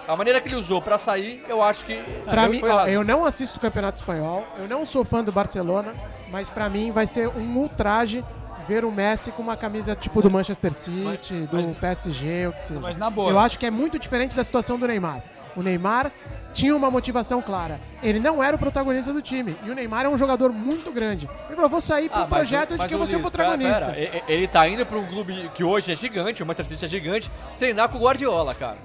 a 0.07 0.17
maneira 0.17 0.41
que 0.41 0.49
ele 0.49 0.57
usou 0.57 0.83
pra 0.83 0.99
sair, 0.99 1.45
eu 1.49 1.63
acho 1.63 1.85
que 1.85 1.95
Pra 2.25 2.45
foi 2.45 2.51
mim, 2.51 2.61
ó, 2.65 2.87
eu 2.87 3.05
não 3.05 3.25
assisto 3.25 3.57
o 3.59 3.61
Campeonato 3.61 3.99
Espanhol, 3.99 4.45
eu 4.59 4.69
não 4.69 4.85
sou 4.85 5.05
fã 5.05 5.23
do 5.23 5.31
Barcelona, 5.31 5.95
mas 6.29 6.49
pra 6.49 6.69
mim 6.69 6.91
vai 6.91 7.07
ser 7.07 7.29
um 7.29 7.57
ultraje 7.57 8.25
ver 8.67 8.85
o 8.85 8.93
Messi 8.93 9.31
com 9.33 9.43
uma 9.43 9.57
camisa 9.57 9.95
tipo 9.95 10.21
do 10.21 10.31
Manchester 10.31 10.73
City, 10.73 11.49
do 11.51 11.75
PSG, 11.75 12.47
o 12.49 12.53
que 12.53 12.63
seja. 12.63 12.81
Mas 12.81 12.97
na 12.97 13.11
boa. 13.11 13.31
Eu 13.31 13.39
acho 13.39 13.59
que 13.59 13.67
é 13.67 13.71
muito 13.71 13.99
diferente 13.99 14.35
da 14.37 14.43
situação 14.43 14.79
do 14.79 14.87
Neymar. 14.87 15.23
O 15.57 15.63
Neymar 15.63 16.11
tinha 16.53 16.75
uma 16.77 16.91
motivação 16.91 17.41
clara. 17.43 17.81
Ele 18.03 18.19
não 18.21 18.43
era 18.43 18.55
o 18.57 18.59
protagonista 18.59 19.13
do 19.13 19.23
time. 19.23 19.57
E 19.65 19.71
o 19.71 19.75
Neymar 19.75 20.05
é 20.05 20.09
um 20.09 20.19
jogador 20.19 20.53
muito 20.53 20.91
grande. 20.93 21.29
Ele 21.47 21.55
falou: 21.57 21.71
vou 21.71 21.81
sair 21.81 22.09
pro 22.09 22.19
Ah, 22.21 22.27
mas 22.29 22.31
o- 22.31 22.35
projeto 22.35 22.73
de 22.73 22.79
mas 22.79 22.89
que 22.89 22.95
eu 22.95 22.99
vou 22.99 23.07
ser 23.07 23.17
o 23.17 23.21
protagonista. 23.21 23.87
pera, 23.87 23.93
pera, 24.11 24.23
ele 24.29 24.47
tá 24.47 24.69
indo 24.69 24.85
pra 24.85 24.99
um 24.99 25.07
clube 25.07 25.51
que 25.55 25.65
hoje 25.65 25.93
é 25.93 25.95
gigante, 25.95 26.43
o 26.43 26.47
Manchester 26.47 26.79
City 26.79 26.85
é 26.85 26.89
gigante, 26.89 27.31
treinar 27.59 27.89
com 27.89 27.99
o 27.99 28.01
Guardiola, 28.03 28.55
cara. 28.55 28.77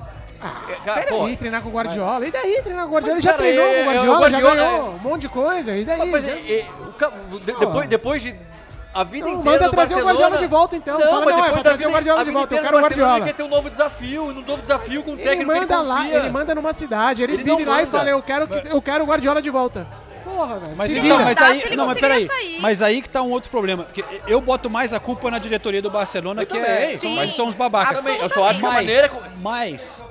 É, 0.70 0.76
cara, 0.86 1.02
pô, 1.08 1.20
Peraí, 1.22 1.36
treinar 1.36 1.62
com 1.64 1.70
o 1.70 1.72
Guardiola. 1.72 2.26
E 2.28 2.30
daí 2.32 2.62
treinar 2.62 2.86
com 2.86 2.92
o 2.92 2.94
Guardiola? 2.94 3.16
Mas, 3.16 3.26
Ele 3.26 3.34
já 3.34 3.38
treinou 3.38 3.66
é- 3.66 3.70
com 3.70 3.74
o 3.74 3.80
é- 3.80 3.86
Guardiola, 3.86 4.18
o 4.18 4.22
Guardiola 4.22 4.56
já 4.56 4.64
é- 4.64 4.70
ganhou 4.70 4.90
um 4.94 5.00
monte 5.00 5.22
de 5.22 5.30
coisa. 5.30 5.76
E 5.76 5.84
daí? 5.86 6.12
Mas, 6.12 6.26
Já- 6.26 6.36
e- 6.36 6.52
e- 6.60 6.66
o 7.36 7.40
depois, 7.40 7.90
depois 7.90 8.22
de 8.22 8.36
a 9.00 9.04
vida 9.04 9.30
Então, 9.30 9.40
inteira 9.42 9.60
manda 9.60 9.72
trazer 9.72 9.94
o 9.94 9.98
Barcelona... 9.98 10.06
Guardiola 10.20 10.38
de 10.38 10.48
volta, 10.48 10.76
então. 10.76 11.00
Fala, 11.00 11.26
mas 11.26 11.36
não, 11.36 11.46
é 11.46 11.52
pra 11.52 11.62
trazer 11.64 11.78
vida- 11.78 11.90
o 11.90 11.94
Guardiola 11.94 12.22
a 12.22 12.24
de 12.24 12.32
volta, 12.32 12.56
eu 12.56 12.62
quero 12.62 12.78
o 12.78 12.82
Guardiola. 12.82 13.16
Ele 13.18 13.26
quer 13.26 13.34
ter 13.34 13.44
um 13.44 13.48
novo 13.50 13.70
desafio, 13.70 14.24
um 14.24 14.34
novo 14.42 14.62
desafio 14.62 15.04
com 15.04 15.12
um 15.12 15.14
Ele 15.16 15.24
técnico 15.24 15.52
que 15.52 15.60
manda 15.60 15.76
ele 15.76 15.84
lá, 15.84 16.08
ele 16.10 16.30
manda 16.30 16.56
numa 16.56 16.74
cidade, 16.74 17.24
ele, 17.24 17.34
Ele 17.34 17.44
vira 17.44 17.58
não 17.58 17.66
lá 17.66 17.84
e 17.84 17.86
fala, 17.86 18.10
eu 18.10 18.22
quero, 18.22 18.48
que- 18.48 18.68
eu 18.70 18.82
quero 18.82 19.04
o 19.04 19.08
Guardiola 19.08 19.42
de 19.42 19.50
volta. 19.50 19.88
Porra, 20.24 20.60
velho. 20.60 20.76
Mas 20.76 20.94
então, 20.94 21.20
mas 21.24 21.38
Tá, 21.38 21.46
aí, 21.48 21.62
ele 21.64 21.76
não, 21.78 21.86
mas 21.86 21.98
peraí, 22.00 22.28
sair. 22.28 22.62
mas 22.62 22.82
aí 22.82 23.02
que 23.02 23.08
tá 23.10 23.22
um 23.22 23.32
outro 23.32 23.50
problema, 23.50 23.84
porque 23.84 24.04
eu 24.28 24.42
boto 24.42 24.70
mais 24.70 24.92
a 24.94 25.00
culpa 25.00 25.32
na 25.32 25.40
diretoria 25.40 25.82
do 25.82 25.90
Barcelona, 25.90 26.42
Eu 26.42 26.46
que 26.48 26.58
é, 26.58 26.92
são, 26.92 27.00
Sim. 27.00 27.20
eles 27.20 27.34
são 27.36 27.48
os 27.48 27.56
babacas. 27.56 28.06
Eu 28.06 28.30
só 28.30 28.46
acho 28.48 28.60
que 28.60 28.66
a 28.66 28.70
Mas- 28.70 28.78
maneira... 28.78 29.12
Mas, 29.42 30.04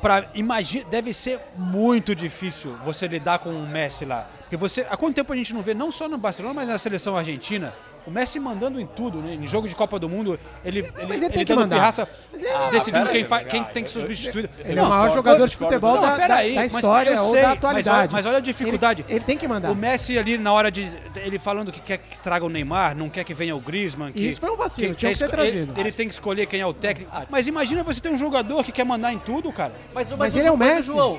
pra, 0.00 0.24
imagina, 0.34 0.86
deve 0.90 1.12
ser 1.12 1.40
muito 1.54 2.14
difícil 2.14 2.74
você 2.84 3.06
lidar 3.06 3.38
com 3.40 3.50
o 3.50 3.66
Messi 3.66 4.06
lá. 4.06 4.26
Porque 4.40 4.56
você, 4.56 4.86
há 4.90 4.96
quanto 4.96 5.14
tempo 5.14 5.30
a 5.32 5.36
gente 5.36 5.52
não 5.54 5.60
vê, 5.62 5.74
não 5.74 5.92
só 5.92 6.08
no 6.08 6.16
Barcelona, 6.16 6.54
mas 6.54 6.68
na 6.68 6.78
seleção 6.78 7.14
argentina, 7.16 7.72
O 8.06 8.10
Messi 8.10 8.40
mandando 8.40 8.80
em 8.80 8.86
tudo, 8.86 9.18
né? 9.18 9.34
Em 9.34 9.46
jogo 9.46 9.68
de 9.68 9.76
Copa 9.76 9.98
do 9.98 10.08
Mundo, 10.08 10.38
ele, 10.64 10.78
ele, 10.80 11.06
mas 11.06 11.22
ele 11.22 11.32
tem 11.32 11.44
que 11.44 11.54
mandar. 11.54 11.76
pirraça, 11.76 12.08
Ah, 12.54 12.70
decidindo 12.70 13.08
quem, 13.10 13.26
aí, 13.30 13.44
quem 13.44 13.64
tem 13.64 13.84
que 13.84 13.90
ser 13.90 14.00
substituído. 14.00 14.48
Ele 14.64 14.78
é 14.78 14.82
o 14.82 14.88
maior 14.88 15.06
Não, 15.08 15.14
jogador 15.14 15.46
de 15.48 15.56
futebol 15.56 15.94
Não, 15.94 16.00
da, 16.02 16.10
da, 16.12 16.16
peraí, 16.16 16.54
da 16.54 16.60
mas 16.62 16.74
história 16.74 17.10
eu 17.10 17.22
ou 17.24 17.32
sei, 17.32 17.42
da 17.42 17.48
mas 17.48 17.56
atualidade. 17.58 17.98
olha- 17.98 18.08
mas 18.12 18.26
olha 18.26 18.38
a 18.38 18.40
dificuldade. 18.40 19.04
Ele, 19.06 19.16
ele 19.16 19.24
tem 19.24 19.36
que 19.36 19.46
mandar. 19.46 19.70
O 19.70 19.74
Messi 19.74 20.18
ali 20.18 20.38
na 20.38 20.52
hora 20.52 20.70
de. 20.70 20.90
Ele 21.16 21.38
falando 21.38 21.70
que 21.70 21.80
quer 21.80 21.98
que 21.98 22.18
traga 22.20 22.44
o 22.44 22.48
Neymar, 22.48 22.96
não 22.96 23.08
quer 23.10 23.22
que 23.24 23.34
venha 23.34 23.54
o 23.54 23.60
Griezmann. 23.60 24.12
Que, 24.12 24.20
Isso 24.28 24.40
foi 24.40 24.50
um 24.50 24.56
vacilo, 24.56 24.94
tinha 24.94 25.12
que 25.12 25.18
ser 25.18 25.24
ele- 25.24 25.32
trazido. 25.32 25.74
Ele, 25.80 25.92
tem 25.92 26.08
que 26.08 26.14
escolher 26.14 26.46
quem 26.46 26.60
é 26.60 26.66
o 26.66 26.72
técnico. 26.72 27.10
Mas 27.28 27.46
imagina 27.46 27.82
você 27.84 28.00
ter 28.00 28.08
um 28.10 28.18
jogador 28.18 28.64
que 28.64 28.72
quer 28.72 28.84
mandar 28.84 29.12
em 29.12 29.18
tudo, 29.18 29.52
cara. 29.52 29.72
Mas, 29.94 30.08
Mas 30.16 30.34
ele 30.36 30.48
é 30.48 30.52
o 30.52 30.56
Messi. 30.56 30.88
João, 30.88 31.18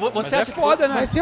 você 0.00 0.12
mas 0.14 0.32
é 0.32 0.36
acha 0.36 0.46
que- 0.46 0.52
foda, 0.52 0.86
né? 0.86 0.94
Mas 1.00 1.10
se 1.10 1.18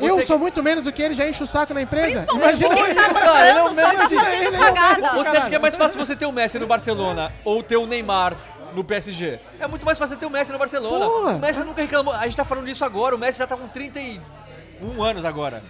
eu, 0.00 0.16
Você 0.16 0.26
sou 0.26 0.38
muito 0.38 0.62
menos 0.62 0.84
do 0.84 0.92
que 0.92 1.02
ele, 1.02 1.14
já 1.14 1.28
enche 1.28 1.42
o 1.42 1.46
saco 1.46 1.74
na 1.74 1.82
empresa. 1.82 2.24
Principalmente 2.26 2.60
Imagina 2.62 2.86
ele. 2.86 2.94
tá 2.94 3.48
ele 3.48 3.58
é 3.58 3.62
o 3.62 3.64
mandando, 3.64 3.74
só 3.74 3.90
tá 3.90 3.96
fazendo 3.96 4.20
é 4.24 4.48
o 4.48 4.52
cagada. 4.58 5.00
Messi. 5.02 5.16
Você 5.16 5.36
acha 5.36 5.48
que 5.48 5.54
é 5.54 5.58
mais 5.58 5.76
fácil 5.76 5.98
você 5.98 6.16
ter 6.16 6.26
o 6.26 6.32
Messi 6.32 6.58
no 6.58 6.66
Barcelona 6.66 7.32
ou 7.44 7.62
ter 7.62 7.76
o 7.76 7.86
Neymar 7.86 8.36
no 8.74 8.84
PSG? 8.84 9.40
É 9.58 9.66
muito 9.66 9.84
mais 9.84 9.98
fácil 9.98 10.16
ter 10.16 10.26
o 10.26 10.30
Messi 10.30 10.52
no 10.52 10.58
Barcelona. 10.58 11.04
Porra. 11.06 11.32
O 11.32 11.38
Messi 11.38 11.64
nunca 11.64 11.82
reclamou. 11.82 12.14
A 12.14 12.24
gente 12.24 12.36
tá 12.36 12.44
falando 12.44 12.66
disso 12.66 12.84
agora. 12.84 13.16
O 13.16 13.18
Messi 13.18 13.38
já 13.38 13.46
tá 13.46 13.56
com 13.56 13.66
31 13.68 15.02
anos 15.02 15.24
agora. 15.24 15.62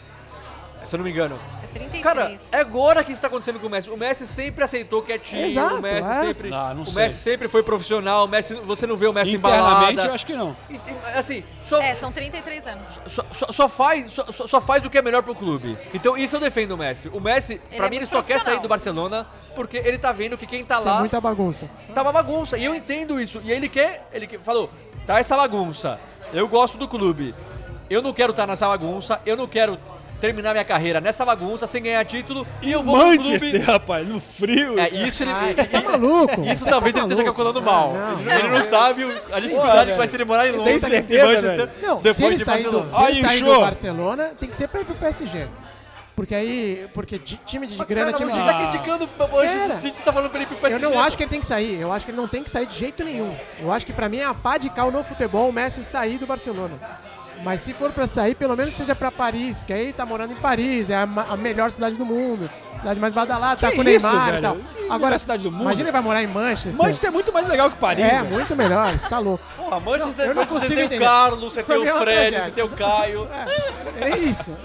Se 0.84 0.94
eu 0.94 0.98
não 0.98 1.04
me 1.04 1.10
engano. 1.10 1.38
É 1.74 1.78
33. 1.78 2.02
Cara, 2.02 2.36
é 2.52 2.60
agora 2.60 3.04
que 3.04 3.12
isso 3.12 3.20
tá 3.20 3.28
acontecendo 3.28 3.58
com 3.60 3.66
o 3.66 3.70
Messi. 3.70 3.90
O 3.90 3.96
Messi 3.96 4.26
sempre 4.26 4.64
aceitou 4.64 5.02
quietinho. 5.02 5.46
Exato, 5.46 5.76
o 5.76 5.82
Messi 5.82 6.10
é. 6.10 6.20
sempre. 6.20 6.52
Ah, 6.52 6.72
não 6.74 6.82
o 6.82 6.86
sei. 6.86 7.02
Messi 7.04 7.18
sempre 7.18 7.48
foi 7.48 7.62
profissional. 7.62 8.24
O 8.24 8.28
Messi, 8.28 8.54
você 8.54 8.86
não 8.86 8.96
vê 8.96 9.06
o 9.06 9.12
Messi 9.12 9.36
Internamente, 9.36 9.92
embalada. 9.92 10.08
eu 10.10 10.14
acho 10.14 10.26
que 10.26 10.34
não. 10.34 10.56
E- 10.70 10.78
Assim, 11.14 11.44
só, 11.64 11.80
É, 11.80 11.94
são 11.94 12.10
33 12.12 12.66
anos. 12.66 13.00
só, 13.06 13.24
só- 13.30 13.52
só 13.52 13.68
faz, 13.68 14.10
só, 14.12 14.24
só- 14.30 14.60
faz 14.60 14.84
o 14.84 14.90
que 14.90 14.98
é 14.98 15.02
melhor 15.02 15.22
pro 15.22 15.34
clube. 15.34 15.76
Então 15.94 16.16
isso 16.16 16.36
eu 16.36 16.40
defendo 16.40 16.72
o 16.72 16.76
Messi. 16.78 17.08
O 17.08 17.20
Messi, 17.20 17.60
pra 17.76 17.86
é 17.86 17.90
mim, 17.90 17.96
ele 17.96 18.06
só 18.06 18.22
quer 18.22 18.40
sair 18.40 18.60
do 18.60 18.68
Barcelona 18.68 19.26
porque 19.54 19.76
ele 19.78 19.98
tá 19.98 20.12
vendo 20.12 20.36
que 20.38 20.46
quem 20.46 20.64
tá 20.64 20.76
Tem 20.76 20.84
lá 20.86 21.00
muita 21.00 21.20
bagunça. 21.20 21.68
tá 21.94 22.02
uma 22.02 22.12
bagunça. 22.12 22.56
E 22.58 22.64
eu 22.64 22.74
entendo 22.74 23.20
isso. 23.20 23.40
E 23.44 23.50
ele 23.52 23.68
quer, 23.68 24.08
ele 24.12 24.26
quer- 24.26 24.40
falou, 24.40 24.70
tá 25.06 25.18
essa 25.18 25.36
bagunça. 25.36 25.98
Eu 26.32 26.46
gosto 26.48 26.76
do 26.78 26.86
clube. 26.86 27.34
Eu 27.90 28.02
não 28.02 28.12
quero 28.12 28.32
estar 28.32 28.46
nessa 28.46 28.68
bagunça. 28.68 29.18
Eu 29.24 29.34
não 29.36 29.46
quero 29.46 29.78
terminar 30.20 30.52
minha 30.52 30.64
carreira 30.64 31.00
nessa 31.00 31.24
bagunça 31.24 31.66
sem 31.66 31.82
ganhar 31.82 32.04
título. 32.04 32.46
E 32.62 32.72
eu 32.72 32.82
vou 32.82 32.96
pro 32.98 33.06
Manchester, 33.08 33.50
clube. 33.50 33.64
rapaz, 33.64 34.06
no 34.08 34.20
frio. 34.20 34.78
É, 34.78 34.88
isso 34.88 35.22
ele. 35.22 35.30
Ah, 35.30 35.66
tá 35.70 35.82
maluco? 35.82 36.42
Isso 36.44 36.64
talvez 36.64 36.92
tá 36.92 37.00
ele 37.00 37.06
esteja 37.06 37.24
calculando 37.24 37.62
mal. 37.62 37.94
Ah, 37.96 38.16
não, 38.22 38.32
ele, 38.32 38.48
não 38.48 38.62
sabe 38.62 39.04
a 39.32 39.40
dificuldade 39.40 39.92
que 39.92 39.96
vai 39.98 40.08
ser 40.08 40.16
ele 40.16 40.24
morar 40.24 40.46
em 40.48 40.52
Londres. 40.52 40.82
Tem 40.82 40.90
certeza, 40.90 41.40
velho? 41.40 41.70
Não, 41.82 41.96
se 41.96 42.02
depois 42.02 42.20
ele 42.20 42.36
de 42.36 42.44
sair, 42.44 42.62
do, 42.64 42.80
Barcelona. 42.80 42.90
se 42.90 42.98
ele 42.98 43.06
Aí, 43.18 43.20
sair 43.22 43.40
do 43.40 43.46
show. 43.52 43.60
Barcelona, 43.60 44.24
tem 44.38 44.48
que 44.48 44.56
ser 44.56 44.68
pra 44.68 44.80
ir 44.80 44.84
pro 44.84 44.94
PSG. 44.94 45.46
Porque 46.16 46.34
aí, 46.34 46.88
porque 46.92 47.16
ti- 47.16 47.40
time 47.46 47.64
de 47.64 47.76
grana, 47.76 48.12
Cara, 48.12 48.16
time 48.16 48.28
você 48.28 48.38
de... 48.40 48.44
tá 48.44 48.68
criticando 48.68 49.04
o. 49.04 49.80
City, 49.80 49.96
você 49.98 50.02
tá 50.02 50.12
falando 50.12 50.30
pra 50.30 50.40
ele 50.40 50.46
ir 50.46 50.48
pro 50.48 50.56
Eu 50.56 50.60
PSG. 50.60 50.84
não 50.84 51.00
acho 51.00 51.16
que 51.16 51.22
ele 51.22 51.30
tem 51.30 51.38
que 51.40 51.46
sair. 51.46 51.80
Eu 51.80 51.92
acho 51.92 52.04
que 52.04 52.10
ele 52.10 52.18
não 52.20 52.26
tem 52.26 52.42
que 52.42 52.50
sair 52.50 52.66
de 52.66 52.76
jeito 52.76 53.04
nenhum. 53.04 53.32
Eu 53.60 53.70
acho 53.70 53.86
que 53.86 53.92
pra 53.92 54.08
mim 54.08 54.16
é 54.18 54.24
a 54.24 54.34
pá 54.34 54.58
de 54.58 54.68
cal 54.68 54.90
no 54.90 55.04
futebol 55.04 55.48
o 55.48 55.52
Messi 55.52 55.84
sair 55.84 56.18
do 56.18 56.26
Barcelona. 56.26 56.74
Mas 57.42 57.62
se 57.62 57.72
for 57.72 57.92
pra 57.92 58.06
sair, 58.06 58.34
pelo 58.34 58.56
menos 58.56 58.74
seja 58.74 58.94
pra 58.94 59.10
Paris, 59.10 59.58
porque 59.58 59.72
aí 59.72 59.92
tá 59.92 60.04
morando 60.04 60.32
em 60.32 60.36
Paris, 60.36 60.90
é 60.90 60.96
a, 60.96 61.02
a 61.02 61.36
melhor 61.36 61.70
cidade 61.70 61.96
do 61.96 62.04
mundo. 62.04 62.50
Cidade 62.78 63.00
mais 63.00 63.12
badalada, 63.12 63.60
tá 63.60 63.68
Que 63.70 63.74
com 63.76 63.80
o 63.80 63.84
Neymar 63.84 64.26
velho? 64.26 64.38
e 64.38 64.42
tal. 64.42 64.56
Que 64.56 64.84
Agora, 64.84 64.98
melhor 65.06 65.18
cidade 65.18 65.42
do 65.42 65.50
mundo? 65.52 65.62
imagina 65.62 65.84
ele 65.84 65.92
vai 65.92 66.00
morar 66.00 66.22
em 66.22 66.26
Manchester. 66.26 66.74
Manchester 66.76 67.08
é 67.08 67.12
muito 67.12 67.32
mais 67.32 67.46
legal 67.46 67.70
que 67.70 67.76
Paris. 67.76 68.04
É, 68.04 68.08
velho. 68.22 68.26
muito 68.26 68.56
melhor, 68.56 68.86
você 68.92 69.08
tá 69.08 69.18
louco. 69.18 69.44
Porra, 69.56 69.80
Manchester, 69.80 70.26
eu 70.28 70.34
não 70.34 70.46
consigo 70.46 70.74
tem 70.74 70.84
entender. 70.84 71.04
o 71.04 71.06
Carlos, 71.06 71.40
você 71.52 71.58
Isso 71.60 71.66
pra 71.66 71.74
tem 71.76 71.84
mim 71.84 71.88
é 71.90 71.92
o 71.92 71.96
uma 71.96 72.02
Fred, 72.02 72.16
tragédia. 72.20 72.40
você 72.44 72.50
tem 72.52 72.64
o 72.64 72.68
Caio. 72.68 73.28
É 74.00 74.16
isso. 74.18 74.56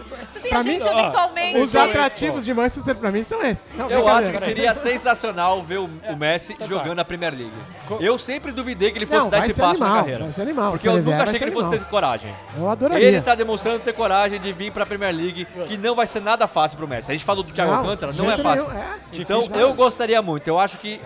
Tem 0.42 0.50
Pra 0.50 0.60
a 0.60 0.64
mim, 0.64 0.74
gente 0.74 0.88
ó, 0.88 1.00
eventualmente. 1.00 1.60
Os 1.60 1.76
atrativos 1.76 2.44
de 2.46 2.54
Manchester 2.54 2.96
pra 2.96 3.12
mim 3.12 3.24
são 3.24 3.42
esses. 3.44 3.70
Não, 3.76 3.90
Eu 3.90 4.02
brincadeira. 4.04 4.14
acho 4.30 4.32
que 4.34 4.40
seria 4.44 4.76
sensacional 4.76 5.64
ver 5.64 5.78
o, 5.80 5.90
o 6.10 6.16
Messi 6.18 6.56
jogando 6.68 6.96
na 6.96 7.06
Premier 7.06 7.34
League. 7.34 7.54
Eu 8.02 8.18
sempre 8.20 8.52
duvidei 8.52 8.92
que 8.92 8.98
ele 8.98 9.06
fosse 9.06 9.20
Não, 9.22 9.30
dar 9.30 9.38
vai 9.40 9.48
esse 9.48 9.56
ser 9.56 9.62
passo 9.62 9.80
na 9.80 9.86
animal, 9.86 10.04
carreira. 10.04 10.24
vai 10.26 10.34
ser 10.34 10.42
animal. 10.42 10.72
Porque 10.72 10.82
Se 10.82 10.88
eu 10.88 10.94
ele 10.94 11.02
nunca 11.02 11.12
vai 11.18 11.24
achei 11.24 11.34
que 11.34 11.40
ser 11.40 11.46
ele 11.46 11.52
fosse 11.52 11.68
animal. 11.70 11.86
ter 11.86 11.90
coragem. 11.90 12.36
Eu 12.58 12.70
adoraria. 12.70 13.08
Ele 13.08 13.22
tá 13.22 13.36
demonstrando 13.36 13.80
ter 13.80 13.94
coragem 13.94 14.40
de 14.40 14.52
vir 14.54 14.72
pra 14.72 14.86
Premier 14.86 15.16
League, 15.16 15.48
que 15.68 15.78
não 15.78 15.96
vai 15.96 16.06
ser 16.08 16.22
nada 16.22 16.46
fácil 16.46 16.78
pro 16.78 16.88
Messi. 16.88 17.10
A 17.10 17.14
gente 17.14 17.26
falou 17.26 17.44
do 17.44 17.52
Thiago 17.54 17.72
Não, 17.72 17.84
De 18.12 18.18
não 18.22 18.32
é 18.32 18.38
fácil. 18.38 18.68
nenhum, 18.68 18.80
é. 18.80 18.96
Então 19.14 19.40
Difícil, 19.40 19.62
eu 19.62 19.70
né? 19.70 19.76
gostaria 19.76 20.22
muito. 20.22 20.48
Eu 20.48 20.60
acho 20.60 20.78
que, 20.80 21.00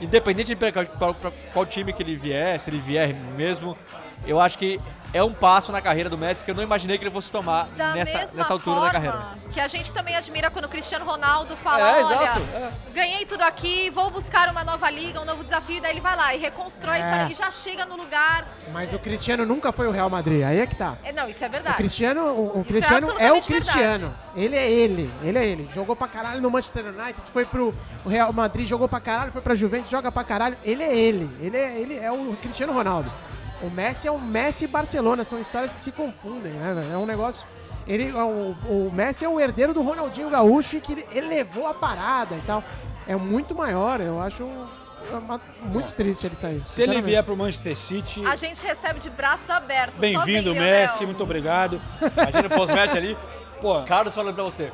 independente 0.00 0.48
de 0.48 0.56
pra, 0.56 0.72
pra- 0.72 1.12
pra 1.14 1.32
qual 1.52 1.66
time 1.66 1.92
que 1.92 2.02
ele 2.02 2.16
vier, 2.16 2.58
se 2.60 2.70
ele 2.70 2.78
vier 2.78 3.14
mesmo, 3.36 3.76
eu 4.26 4.40
acho 4.40 4.58
que 4.58 4.80
é 5.14 5.22
um 5.24 5.32
passo 5.32 5.72
na 5.72 5.80
carreira 5.80 6.10
do 6.10 6.18
Messi 6.18 6.44
que 6.44 6.50
eu 6.50 6.54
não 6.54 6.62
imaginei 6.62 6.98
que 6.98 7.02
ele 7.04 7.10
fosse 7.10 7.30
tomar 7.30 7.66
Da 7.78 7.94
nessa, 7.94 8.18
mesma 8.18 8.36
nessa 8.36 8.52
altura 8.52 8.76
forma 8.76 8.86
da 8.88 8.92
carreira. 8.92 9.38
que 9.50 9.58
a 9.58 9.66
gente 9.66 9.90
também 9.90 10.14
admira 10.14 10.50
quando 10.50 10.66
o 10.66 10.68
Cristiano 10.68 11.02
Ronaldo 11.06 11.56
fala, 11.56 11.80
É, 11.80 12.04
olha, 12.04 12.14
exato, 12.14 12.40
é. 12.54 12.70
ganhei 12.92 13.24
tudo 13.24 13.40
aqui, 13.40 13.88
vou 13.88 14.10
buscar 14.10 14.50
uma 14.50 14.62
nova 14.62 14.90
liga, 14.90 15.18
um 15.18 15.24
novo 15.24 15.42
desafio, 15.42 15.80
daí 15.80 15.92
ele 15.92 16.02
vai 16.02 16.14
lá 16.14 16.34
e 16.34 16.38
reconstrói 16.38 16.96
a 16.96 16.98
É. 16.98 17.00
história 17.00 17.32
e 17.32 17.34
já 17.34 17.50
chega 17.50 17.86
no 17.86 17.96
lugar. 17.96 18.46
Mas 18.70 18.92
o 18.92 18.98
Cristiano 18.98 19.46
nunca 19.46 19.72
foi 19.72 19.86
o 19.88 19.90
Real 19.90 20.10
Madrid, 20.10 20.42
aí 20.44 20.60
é 20.60 20.66
que 20.66 20.74
tá. 20.74 20.96
É, 21.02 21.10
não, 21.10 21.26
isso 21.26 21.42
é 21.42 21.48
O 21.48 21.50
verdade. 21.52 21.76
Cristiano, 21.78 22.20
o, 22.26 22.58
o 22.58 22.60
é 22.60 22.64
Cristiano 22.64 23.14
é, 23.18 23.32
o 23.32 23.40
Cristiano. 23.42 24.14
Ele 24.36 24.56
é 24.56 24.70
ele, 24.70 25.10
ele 25.22 25.38
é 25.38 25.46
ele. 25.46 25.68
Jogou 25.72 25.96
pra 25.96 26.06
caralho 26.06 26.42
no 26.42 26.50
Manchester 26.50 26.84
United, 26.84 27.22
foi 27.32 27.46
pro 27.46 27.74
Real 28.06 28.30
Madrid, 28.30 28.68
jogou 28.68 28.86
pra 28.86 29.00
caralho, 29.00 29.32
foi 29.32 29.40
pra 29.40 29.54
Juventus, 29.54 29.88
joga 29.90 30.12
pra 30.12 30.22
caralho. 30.22 30.56
Ele 30.62 30.82
é 30.82 30.94
ele. 30.94 31.30
Ele 31.40 31.56
é, 31.56 31.78
ele 31.78 31.98
é 31.98 32.12
o 32.12 32.36
Cristiano 32.42 32.74
Ronaldo. 32.74 33.10
O 33.62 33.70
Messi 33.70 34.06
é 34.06 34.10
o 34.10 34.18
Messi 34.18 34.64
e 34.64 34.68
Barcelona, 34.68 35.24
são 35.24 35.40
histórias 35.40 35.72
que 35.72 35.80
se 35.80 35.90
confundem, 35.90 36.52
né? 36.52 36.90
É 36.92 36.96
um 36.96 37.06
negócio. 37.06 37.46
Ele, 37.86 38.12
o, 38.12 38.56
o 38.68 38.90
Messi 38.92 39.24
é 39.24 39.28
o 39.28 39.40
herdeiro 39.40 39.72
do 39.72 39.82
Ronaldinho 39.82 40.30
Gaúcho 40.30 40.76
e 40.76 40.80
que 40.80 40.92
ele 40.92 41.06
elevou 41.14 41.66
a 41.66 41.74
parada 41.74 42.34
e 42.36 42.40
tal. 42.46 42.62
É 43.06 43.16
muito 43.16 43.54
maior, 43.54 44.00
eu 44.00 44.20
acho 44.20 44.44
é 44.44 45.66
muito 45.66 45.92
triste 45.94 46.26
ele 46.26 46.34
sair. 46.34 46.62
Se 46.66 46.82
ele 46.82 47.00
vier 47.00 47.22
pro 47.22 47.36
Manchester 47.36 47.76
City, 47.76 48.24
A 48.26 48.36
gente 48.36 48.64
recebe 48.64 49.00
de 49.00 49.08
braços 49.08 49.48
abertos. 49.48 49.98
Bem-vindo, 49.98 50.54
Messi, 50.54 51.06
muito 51.06 51.22
obrigado. 51.22 51.80
Imagina 52.16 52.46
o 52.46 52.50
pós-match 52.50 52.94
ali. 52.94 53.16
Pô, 53.60 53.82
Carlos 53.84 54.14
falando 54.14 54.34
pra 54.34 54.44
você. 54.44 54.70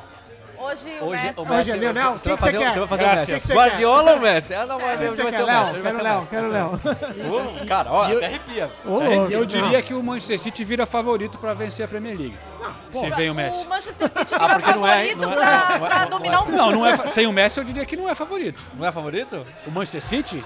Hoje 0.65 0.89
o 0.99 1.05
Hoje, 1.05 1.23
Messi... 1.25 1.39
o 1.39 1.45
Messi, 1.45 1.69
Hoje, 1.71 1.79
Lionel, 1.79 2.11
você, 2.11 2.29
o 2.31 2.35
vai 2.35 2.37
você 2.37 2.45
fazer, 2.45 2.57
quer? 2.57 2.71
você 2.71 2.79
vai 2.79 2.87
fazer 2.87 3.01
Graças. 3.03 3.27
o 3.27 3.31
Messi. 3.31 3.47
você 3.47 3.53
Guardiola 3.53 4.11
ou 4.13 4.19
Messi? 4.19 4.53
Ah, 4.53 4.65
não, 4.65 4.79
vai, 4.79 4.97
vai, 4.97 5.07
você 5.07 5.21
ser 5.31 5.41
o 5.41 5.45
Léo? 5.45 5.59
Messi. 5.59 5.71
vai 5.73 5.81
Quero 5.81 6.03
Léo, 6.03 6.27
quero 6.27 6.47
o 6.47 6.51
Léo. 6.51 7.65
Cara, 7.67 7.91
ó, 7.91 8.09
eu- 8.09 8.17
até 8.17 8.25
arrepia. 8.25 8.71
Eu 9.29 9.45
diria 9.45 9.81
que 9.81 9.93
o 9.93 10.01
Manchester 10.03 10.39
City 10.39 10.63
vira 10.63 10.85
favorito 10.85 11.37
pra 11.37 11.53
vencer 11.53 11.85
a 11.85 11.87
Premier 11.87 12.17
League. 12.17 12.37
se 12.91 13.09
vem 13.11 13.29
o 13.29 13.35
Messi. 13.35 13.65
O 13.65 13.69
Manchester 13.69 14.09
City 14.09 14.33
Ah, 14.35 14.57
vira 14.57 14.75
não 14.75 14.87
é, 14.87 14.91
favorito 14.91 15.23
é, 15.23 15.27
pra, 15.79 15.99
é, 15.99 16.03
é, 16.03 16.05
dominar 16.07 16.41
o 16.41 16.45
mundo. 16.45 16.57
Não, 16.57 16.71
é, 16.85 17.07
sem 17.07 17.27
o 17.27 17.31
Messi 17.33 17.59
eu 17.59 17.63
diria 17.63 17.85
que 17.85 17.95
não 17.95 18.09
é 18.09 18.15
favorito. 18.15 18.61
Não 18.73 18.85
é 18.87 18.91
favorito? 18.91 19.45
O 19.67 19.71
Manchester 19.71 20.01
City? 20.01 20.45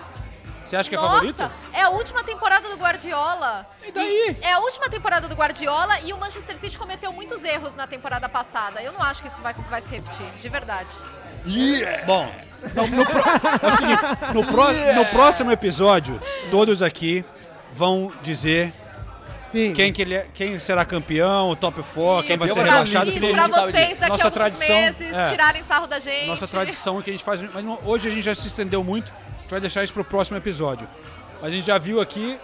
Você 0.69 0.75
acha 0.75 0.87
que 0.89 0.95
é 0.95 0.99
Nossa, 0.99 1.13
favorito? 1.33 1.51
é 1.73 1.81
a 1.81 1.89
última 1.89 2.23
temporada 2.23 2.69
do 2.69 2.75
Guardiola. 2.75 3.65
E 3.87 3.91
daí? 3.91 4.37
É 4.41 4.53
a 4.53 4.59
última 4.59 4.87
temporada 4.87 5.27
do 5.27 5.33
Guardiola 5.35 5.99
e 6.01 6.13
o 6.13 6.17
Manchester 6.17 6.55
City 6.57 6.77
cometeu 6.77 7.11
muitos 7.11 7.43
erros 7.43 7.75
na 7.75 7.87
temporada 7.87 8.29
passada. 8.29 8.79
Eu 8.81 8.91
não 8.91 9.01
acho 9.01 9.21
que 9.23 9.27
isso 9.27 9.41
vai, 9.41 9.53
vai 9.53 9.81
se 9.81 9.89
repetir, 9.89 10.27
de 10.39 10.47
verdade. 10.49 10.93
Bom, 12.05 12.29
no, 12.75 12.87
no 12.87 13.05
pro- 13.05 13.21
é 13.63 13.67
o 13.67 13.77
seguinte, 13.77 14.01
no, 14.33 14.45
pró- 14.45 14.71
no 14.95 15.05
próximo 15.05 15.51
episódio, 15.51 16.21
todos 16.51 16.83
aqui 16.83 17.25
vão 17.73 18.11
dizer 18.21 18.71
Sim. 19.47 19.73
quem, 19.73 19.91
que 19.91 20.01
ele 20.03 20.15
é- 20.15 20.27
quem 20.35 20.59
será 20.59 20.85
campeão, 20.85 21.49
o 21.49 21.55
top 21.55 21.81
4, 21.81 22.27
quem 22.27 22.37
vai 22.37 22.47
ser 22.49 22.61
rebaixado. 22.61 23.09
Isso 23.09 23.19
pra 23.19 23.47
vocês 23.47 23.97
daqui 23.97 24.09
Nossa 24.11 24.23
a 24.23 24.27
alguns 24.27 24.31
tradição, 24.31 24.75
meses 24.75 25.13
é. 25.13 25.29
tirarem 25.29 25.63
sarro 25.63 25.87
da 25.87 25.99
gente. 25.99 26.27
Nossa 26.27 26.47
tradição 26.47 26.99
é 26.99 27.03
que 27.03 27.09
a 27.09 27.13
gente 27.13 27.23
faz. 27.23 27.41
Mas 27.41 27.65
hoje 27.85 28.07
a 28.07 28.11
gente 28.11 28.23
já 28.23 28.35
se 28.35 28.47
estendeu 28.47 28.83
muito, 28.83 29.11
gente 29.49 29.51
vai 29.51 29.59
deixar 29.59 29.83
isso 29.83 29.93
pro 29.93 30.03
próximo 30.03 30.37
episódio. 30.37 30.87
Mas 31.41 31.51
a 31.51 31.55
gente 31.55 31.65
já 31.65 31.77
viu 31.77 31.99
aqui 31.99 32.39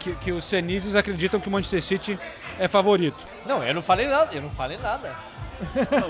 que, 0.00 0.14
que 0.16 0.32
os 0.32 0.44
Senizes 0.44 0.96
acreditam 0.96 1.38
que 1.38 1.46
o 1.46 1.50
Manchester 1.50 1.80
City 1.80 2.18
é 2.58 2.66
favorito. 2.66 3.24
Não, 3.46 3.62
eu 3.62 3.72
não 3.72 3.82
falei 3.82 4.08
nada. 4.08 4.34
Eu 4.34 4.42
não 4.42 4.50
falei 4.50 4.78
nada. 4.78 5.14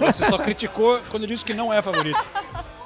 Você 0.00 0.24
só 0.24 0.38
criticou 0.38 1.00
quando 1.10 1.26
disse 1.26 1.44
que 1.44 1.52
não 1.52 1.72
é 1.72 1.82
favorito. 1.82 2.18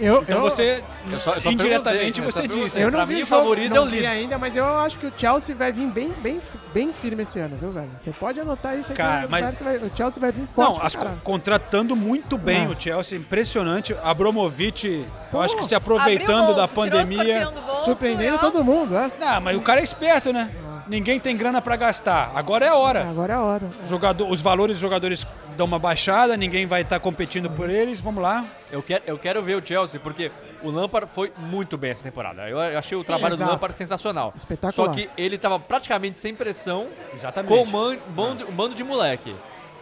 Eu, 0.00 0.22
Então 0.22 0.36
eu, 0.36 0.42
você, 0.42 0.82
Eu 1.10 1.18
só- 1.20 1.34
eu 1.34 1.40
só 1.40 1.50
indiretamente, 1.50 2.20
perguntei, 2.20 2.24
eu 2.28 2.30
só 2.32 2.40
você 2.40 2.48
disse. 2.64 2.80
eu 2.80 2.90
não 2.90 2.98
pra 2.98 3.04
vi 3.04 3.14
mim, 3.14 3.22
o 3.22 3.26
jogo, 3.26 3.40
favorito 3.42 3.74
não 3.74 3.82
é 3.82 3.86
o 3.86 3.90
Leeds. 3.90 4.06
ainda, 4.12 4.38
mas 4.38 4.54
eu 4.56 4.64
acho 4.78 4.98
que 4.98 5.06
o 5.06 5.12
Chelsea 5.16 5.56
vai 5.56 5.72
vir 5.72 5.86
bem, 5.88 6.12
bem, 6.22 6.40
bem 6.72 6.92
firme 6.92 7.22
esse 7.24 7.38
ano, 7.40 7.56
viu, 7.60 7.70
velho? 7.72 7.90
Você 7.98 8.10
pode 8.12 8.38
anotar 8.38 8.74
isso 8.78 8.92
aqui. 8.92 9.00
Cara, 9.02 9.26
mas- 9.28 9.58
vai- 9.58 9.76
o 9.78 9.90
Chelsea 9.96 10.20
vai 10.20 10.30
vir 10.30 10.46
forte. 10.54 10.78
Não, 10.78 10.86
as- 10.86 10.96
contratando 11.24 11.96
muito 11.96 12.38
bem 12.38 12.66
Ah. 12.66 12.70
o 12.70 12.80
Chelsea, 12.80 13.18
impressionante. 13.18 13.94
Abramovich, 14.02 15.04
eu 15.32 15.40
acho 15.40 15.56
que 15.56 15.64
se 15.64 15.74
aproveitando 15.74 16.48
da 16.54 16.66
bolso, 16.66 16.72
o 16.72 16.76
pandemia. 16.76 17.50
bolso 17.66 17.84
Surpreendendo 17.84 18.36
ó, 18.36 18.38
todo 18.38 18.62
mundo, 18.64 18.96
é? 18.96 19.10
Não, 19.18 19.40
mas 19.40 19.56
o 19.56 19.60
cara 19.60 19.80
é 19.80 19.84
esperto, 19.84 20.32
né? 20.32 20.48
Ninguém 20.88 21.20
tem 21.20 21.36
grana 21.36 21.60
pra 21.60 21.76
gastar. 21.76 22.32
Agora 22.34 22.64
é 22.64 22.68
a 22.68 22.74
hora. 22.76 23.08
Agora 23.08 23.32
é 23.32 23.36
a 23.36 23.40
hora. 23.40 23.68
Jogador, 23.86 24.30
os 24.30 24.40
valores 24.40 24.76
dos 24.76 24.80
jogadores 24.80 25.26
dão 25.56 25.66
uma 25.66 25.78
baixada, 25.78 26.36
ninguém 26.36 26.66
vai 26.66 26.82
estar 26.82 26.98
competindo 27.00 27.50
por 27.50 27.68
eles. 27.68 28.00
Vamos 28.00 28.22
lá. 28.22 28.44
Eu 28.70 28.82
quero, 28.82 29.02
eu 29.06 29.18
quero 29.18 29.42
ver 29.42 29.56
o 29.56 29.66
Chelsea, 29.66 30.00
porque 30.00 30.30
o 30.62 30.70
Lampard 30.70 31.10
foi 31.12 31.32
muito 31.36 31.76
bem 31.76 31.90
essa 31.90 32.02
temporada. 32.04 32.48
Eu, 32.48 32.58
achei 32.60 32.96
o 32.96 33.00
Sim. 33.02 33.06
trabalho 33.06 33.34
Exato. 33.34 33.48
do 33.50 33.52
Lampard 33.52 33.76
sensacional. 33.76 34.32
Espetacular. 34.36 34.88
Só 34.88 34.92
que 34.94 35.10
ele 35.16 35.36
tava 35.36 35.58
praticamente 35.60 36.18
sem 36.18 36.34
pressão, 36.34 36.86
Exatamente. 37.12 37.52
com 37.52 37.62
um 37.62 37.70
man- 37.70 37.98
bando, 38.08 38.48
um 38.48 38.52
bando 38.52 38.74
de 38.74 38.82
moleque. 38.84 39.34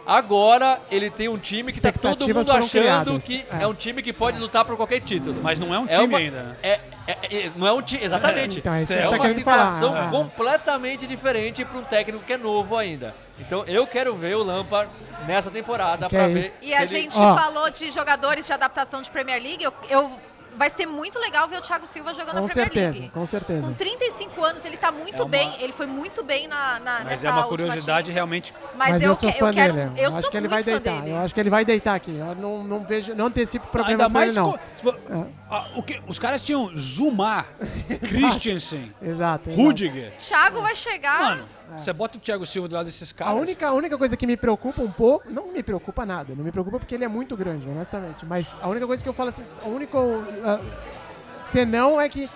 Agora 0.05 0.79
ele 0.89 1.09
tem 1.09 1.27
um 1.27 1.37
time 1.37 1.71
que 1.71 1.81
tá 1.81 1.91
todo 1.91 2.25
mundo 2.27 2.49
achando 2.51 2.69
criadas. 2.69 3.25
que 3.25 3.45
É. 3.51 3.63
é. 3.63 3.67
um 3.67 3.73
time 3.73 4.01
que 4.01 4.13
pode 4.13 4.39
lutar 4.39 4.63
por 4.63 4.75
qualquer 4.77 5.01
título. 5.01 5.39
Mas 5.43 5.59
não 5.59 5.73
é 5.73 5.79
um 5.79 5.85
É 5.85 5.89
time 5.99 6.05
uma- 6.07 6.17
ainda. 6.17 6.43
né? 6.43 6.55
É, 6.63 6.79
é- 7.07 7.45
é- 7.45 7.51
não 7.55 7.65
é 7.67 7.71
um 7.73 7.81
time, 7.81 8.03
exatamente. 8.03 8.59
Então, 8.59 8.73
é 8.73 8.83
é 8.83 8.85
tá 8.85 9.09
uma 9.09 9.19
querendo 9.19 9.41
falar. 9.41 9.65
situação 9.67 9.95
Ah. 9.95 10.07
completamente 10.09 11.07
diferente 11.07 11.63
para 11.65 11.77
um 11.79 11.83
técnico 11.83 12.23
que 12.23 12.33
é 12.33 12.37
novo 12.37 12.75
ainda. 12.77 13.15
Então 13.39 13.63
eu 13.65 13.85
quero 13.85 14.15
ver 14.15 14.35
o 14.35 14.43
Lampard 14.43 14.91
nessa 15.27 15.51
temporada 15.51 16.09
para 16.09 16.23
é 16.23 16.27
ver. 16.27 16.53
E 16.61 16.73
a 16.73 16.77
ele- 16.79 16.87
gente 16.87 17.15
Ó. 17.17 17.35
falou 17.37 17.69
de 17.69 17.91
jogadores 17.91 18.45
de 18.47 18.53
adaptação 18.53 19.01
de 19.01 19.09
Premier 19.11 19.41
League. 19.41 19.63
Eu, 19.63 19.73
eu- 19.89 20.11
vai 20.57 20.69
ser 20.69 20.85
muito 20.85 21.19
legal 21.19 21.47
ver 21.47 21.57
o 21.57 21.61
Thiago 21.61 21.87
Silva 21.87 22.13
jogando 22.13 22.35
Com 22.35 22.47
na 22.47 22.53
Premier 22.53 22.65
certeza, 22.71 22.91
League. 22.99 23.09
com 23.13 23.25
certeza. 23.25 23.67
Com 23.67 23.73
35 23.73 24.43
anos, 24.43 24.65
ele 24.65 24.75
tá 24.77 24.91
muito 24.91 25.15
É 25.15 25.21
uma- 25.21 25.29
bem. 25.29 25.55
Ele 25.59 25.71
foi 25.71 25.85
muito 25.85 26.23
bem 26.23 26.47
na, 26.47 26.79
na 26.79 26.93
Mas 26.99 27.05
nessa 27.05 27.27
é 27.27 27.31
uma 27.31 27.43
curiosidade 27.43 28.07
Champions. 28.07 28.13
realmente. 28.15 28.53
Mas, 28.75 28.89
Mas 28.89 29.03
eu, 29.03 29.09
eu 29.09 29.15
sou 29.15 29.31
que- 29.31 29.39
fã 29.39 29.49
eu 29.49 29.53
quero. 29.53 29.73
dele. 29.73 29.91
Eu, 29.97 30.09
acho 30.09 30.21
sou 30.21 30.31
que 30.31 30.37
ele 30.37 30.47
muito 30.47 30.63
vai 30.65 30.73
deitar. 30.73 31.01
dele. 31.01 31.11
Eu 31.11 31.17
acho 31.19 31.33
que 31.33 31.39
ele 31.39 31.49
vai 31.49 31.63
deitar 31.65 31.95
aqui. 31.95 32.15
Eu 32.17 32.35
não, 32.35 32.63
não 32.63 32.83
vejo, 32.83 33.13
não 33.15 33.27
antecipo 33.27 33.67
problemas 33.67 34.01
Ainda 34.07 34.13
mais. 34.13 34.35
ele, 34.35 34.45
não. 34.45 34.51
co- 34.51 35.27
Ah, 35.49 35.65
o 35.75 35.83
que, 35.83 36.01
os 36.07 36.19
caras 36.19 36.43
tinham 36.43 36.69
Zumar, 36.77 37.45
Christensen, 38.09 38.93
exato. 39.01 39.49
Rudiger. 39.51 40.11
Thiago 40.19 40.61
vai 40.61 40.75
chegar. 40.75 41.19
Mano, 41.21 41.45
você 41.77 41.91
bota 41.93 42.17
o 42.17 42.21
Thiago 42.21 42.45
Silva 42.45 42.67
do 42.67 42.75
lado 42.75 42.85
desses 42.85 43.11
A 43.11 43.15
caras. 43.15 43.41
única, 43.41 43.67
a 43.67 43.73
única 43.73 43.97
coisa 43.97 44.15
que 44.15 44.25
me 44.27 44.37
preocupa 44.37 44.81
um 44.81 44.91
pouco, 44.91 45.29
não 45.31 45.51
me 45.51 45.61
preocupa 45.63 46.05
nada, 46.05 46.33
não 46.35 46.43
me 46.43 46.51
preocupa 46.51 46.79
porque 46.79 46.95
ele 46.95 47.03
é 47.05 47.07
muito 47.07 47.35
grande, 47.35 47.67
honestamente. 47.69 48.25
Mas 48.25 48.55
a 48.61 48.67
única 48.67 48.85
coisa 48.87 49.01
que 49.03 49.09
eu 49.09 49.13
falo 49.13 49.29
assim, 49.29 49.43
o 49.63 49.69
único 49.69 49.97
uh, 49.97 50.63
senão 51.41 51.99
é 51.99 52.09
que 52.09 52.29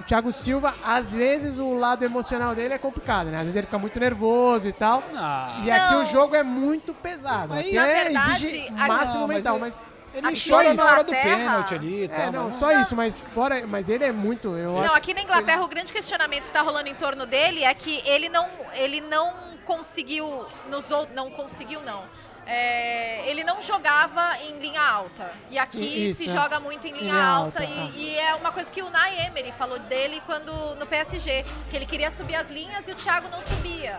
o 0.00 0.02
Thiago 0.04 0.30
Silva, 0.32 0.74
às 0.84 1.12
vezes 1.14 1.58
o 1.58 1.74
lado 1.74 2.04
emocional 2.04 2.54
dele 2.54 2.74
é 2.74 2.78
complicado, 2.78 3.28
né? 3.28 3.36
Às 3.36 3.42
vezes 3.44 3.56
ele 3.56 3.66
fica 3.66 3.78
muito 3.78 3.98
nervoso 3.98 4.68
e 4.68 4.72
tal. 4.72 5.02
Ah, 5.14 5.60
E 5.64 5.70
aqui 5.70 5.94
Não. 5.94 6.02
o 6.02 6.04
jogo 6.04 6.34
é 6.34 6.42
muito 6.42 6.92
pesado. 6.92 7.54
Aí, 7.54 7.76
é, 7.76 8.04
verdade, 8.04 8.44
exige 8.44 8.68
a- 8.76 8.86
máximo 8.88 9.20
Não, 9.22 9.28
mas 9.28 9.36
mental, 9.36 9.56
é- 9.56 9.60
mas 9.60 9.82
ele 10.14 10.26
Aqui 10.28 10.48
chora 10.48 10.72
na 10.74 10.84
hora 10.84 11.04
do 11.04 11.10
Inglaterra- 11.12 11.36
pênalti 11.36 11.74
ali 11.74 12.00
e 12.00 12.04
é, 12.04 12.08
tal. 12.08 12.32
não, 12.32 12.44
mas 12.44 12.54
só 12.54 12.72
isso, 12.80 12.94
mas 12.96 13.20
fora, 13.34 13.66
mas 13.66 13.88
ele 13.88 14.04
é 14.04 14.12
muito, 14.12 14.56
eu 14.56 14.72
Não, 14.74 14.80
acho. 14.84 14.94
aqui 14.94 15.12
na 15.14 15.22
Inglaterra 15.22 15.62
o 15.62 15.68
grande 15.68 15.92
questionamento 15.92 16.44
que 16.46 16.52
tá 16.52 16.62
rolando 16.62 16.88
em 16.88 16.94
torno 16.94 17.26
dele 17.26 17.64
é 17.64 17.74
que 17.74 18.02
ele 18.06 18.28
não, 18.28 18.48
ele 18.74 19.00
não 19.00 19.32
conseguiu 19.64 20.44
nos 20.68 20.90
outros, 20.90 21.14
não 21.16 21.30
conseguiu 21.30 21.80
não. 21.82 22.02
É, 22.46 23.26
ele 23.30 23.42
não 23.42 23.62
jogava 23.62 24.36
em 24.42 24.58
linha 24.58 24.80
alta. 24.80 25.32
E 25.50 25.58
aqui 25.58 25.78
Sim, 25.78 26.06
isso, 26.10 26.22
se 26.22 26.28
é. 26.28 26.32
joga 26.32 26.60
muito 26.60 26.86
em 26.86 26.92
linha, 26.92 27.12
Linha 27.12 27.24
alta. 27.24 27.60
alta, 27.60 27.64
e, 27.64 27.78
ah. 27.80 27.90
e 27.96 28.18
é 28.18 28.34
uma 28.34 28.52
coisa 28.52 28.70
que 28.70 28.82
o 28.82 28.90
Nay 28.90 29.18
Emery 29.26 29.50
falou 29.50 29.78
dele 29.78 30.20
quando 30.26 30.52
no 30.78 30.86
PSG, 30.86 31.42
que 31.70 31.76
ele 31.76 31.86
queria 31.86 32.10
subir 32.10 32.34
as 32.36 32.50
linhas 32.50 32.86
e 32.86 32.92
o 32.92 32.94
Thiago 32.94 33.28
não 33.30 33.42
subia. 33.42 33.98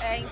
É, 0.00 0.22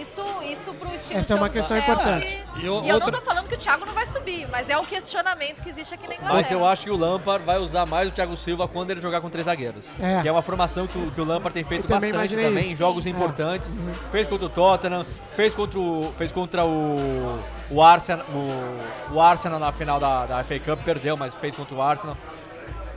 isso, 0.00 0.22
isso 0.44 0.72
pro 0.74 0.94
estilo 0.94 1.18
Essa 1.18 1.32
é 1.34 1.36
uma 1.36 1.48
questão 1.48 1.76
Chelsea. 1.80 1.94
importante. 1.94 2.42
E 2.56 2.64
E, 2.64 2.68
o- 2.68 2.84
eu 2.84 2.94
outra- 2.94 3.10
não 3.10 3.18
tô 3.18 3.24
falando 3.24 3.48
que 3.48 3.54
o 3.54 3.58
Thiago 3.58 3.84
não 3.86 3.92
vai 3.94 4.06
subir, 4.06 4.46
mas 4.50 4.68
é 4.68 4.76
o 4.78 4.84
questionamento 4.84 5.62
que 5.62 5.68
existe 5.68 5.94
aqui 5.94 6.06
na 6.06 6.14
Inglaterra. 6.14 6.34
Mas 6.40 6.50
eu 6.50 6.66
acho 6.66 6.84
que 6.84 6.90
o 6.90 6.96
Lampard 6.96 7.44
vai 7.44 7.58
usar 7.58 7.86
mais 7.86 8.08
o 8.08 8.10
Thiago 8.10 8.36
Silva 8.36 8.68
quando 8.68 8.90
ele 8.90 9.00
jogar 9.00 9.20
com 9.20 9.28
três 9.30 9.46
zagueiros. 9.46 9.86
É. 9.98 10.20
Que 10.22 10.28
é 10.28 10.32
uma 10.32 10.42
formação 10.42 10.86
que 10.86 10.96
o, 10.98 11.10
que 11.10 11.20
o 11.20 11.24
Lampard 11.24 11.52
tem 11.54 11.64
feito 11.64 11.88
também 11.88 12.12
bastante 12.12 12.36
também 12.36 12.64
isso. 12.64 12.72
em 12.74 12.76
jogos 12.76 13.06
É. 13.06 13.08
importantes. 13.10 13.74
Fez 14.12 14.26
contra 14.28 14.46
o 14.46 14.48
Tottenham, 14.50 15.04
fez 15.34 15.54
contra 15.54 15.78
o, 15.80 16.12
fez 16.16 16.30
contra 16.32 16.64
o, 16.64 17.40
o, 17.70 17.82
Arsenal, 17.82 18.24
o, 18.28 19.14
o 19.14 19.20
Arsenal 19.20 19.58
na 19.58 19.72
final 19.72 19.98
da, 19.98 20.26
da 20.26 20.44
FA 20.44 20.58
Cup, 20.60 20.82
perdeu, 20.84 21.16
mas 21.16 21.34
fez 21.34 21.54
contra 21.54 21.74
o 21.74 21.82
Arsenal. 21.82 22.16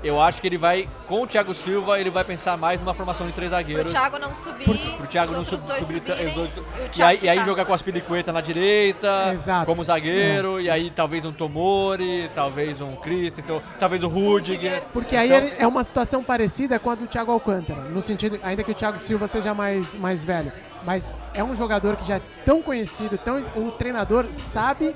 Eu 0.03 0.19
acho 0.19 0.41
que 0.41 0.47
ele 0.47 0.57
vai, 0.57 0.89
com 1.07 1.21
o 1.23 1.27
Thiago 1.27 1.53
Silva, 1.53 1.99
ele 1.99 2.09
vai 2.09 2.23
pensar 2.23 2.57
mais 2.57 2.79
numa 2.79 2.93
formação 2.93 3.27
de 3.27 3.33
três 3.33 3.51
Pro 3.51 3.59
zagueiros. 3.59 3.91
Thiago 3.91 4.17
não 4.17 4.35
subir, 4.35 4.95
Pro 4.97 5.07
Thiago 5.07 5.31
os 5.31 5.37
não 5.37 5.45
sub, 5.45 5.67
dois 5.67 5.85
subir. 5.85 5.99
subirem, 5.99 6.33
dois- 6.33 6.49
e 6.95 6.99
e, 6.99 7.03
aí, 7.03 7.19
e 7.21 7.29
aí 7.29 7.43
jogar 7.45 7.65
com 7.65 7.73
as 7.73 7.81
Pilicueta 7.83 8.31
na 8.31 8.41
direita, 8.41 9.31
Exato. 9.33 9.65
como 9.67 9.83
zagueiro, 9.83 10.59
e 10.59 10.69
aí 10.69 10.89
talvez 10.89 11.23
um 11.23 11.31
Tomori, 11.31 12.29
talvez 12.33 12.81
um 12.81 12.95
Christensen, 12.95 13.61
talvez 13.79 14.03
o 14.03 14.07
Rudiger. 14.07 14.81
Porque 14.91 15.15
aí 15.15 15.31
Então, 15.31 15.49
é 15.59 15.67
uma 15.67 15.83
situação 15.83 16.23
parecida 16.23 16.79
com 16.79 16.89
a 16.89 16.95
do 16.95 17.05
Thiago 17.05 17.31
Alcântara, 17.31 17.81
no 17.83 18.01
sentido, 18.01 18.39
ainda 18.43 18.63
que 18.63 18.71
o 18.71 18.75
Thiago 18.75 18.97
Silva 18.97 19.27
seja 19.27 19.53
mais, 19.53 19.93
mais 19.95 20.23
velho, 20.23 20.51
mas 20.83 21.13
é 21.33 21.43
um 21.43 21.55
jogador 21.55 21.95
que 21.95 22.07
já 22.07 22.15
é 22.15 22.21
tão 22.45 22.61
conhecido, 22.61 23.17
tão, 23.17 23.39
o 23.55 23.71
treinador 23.71 24.25
sabe 24.31 24.95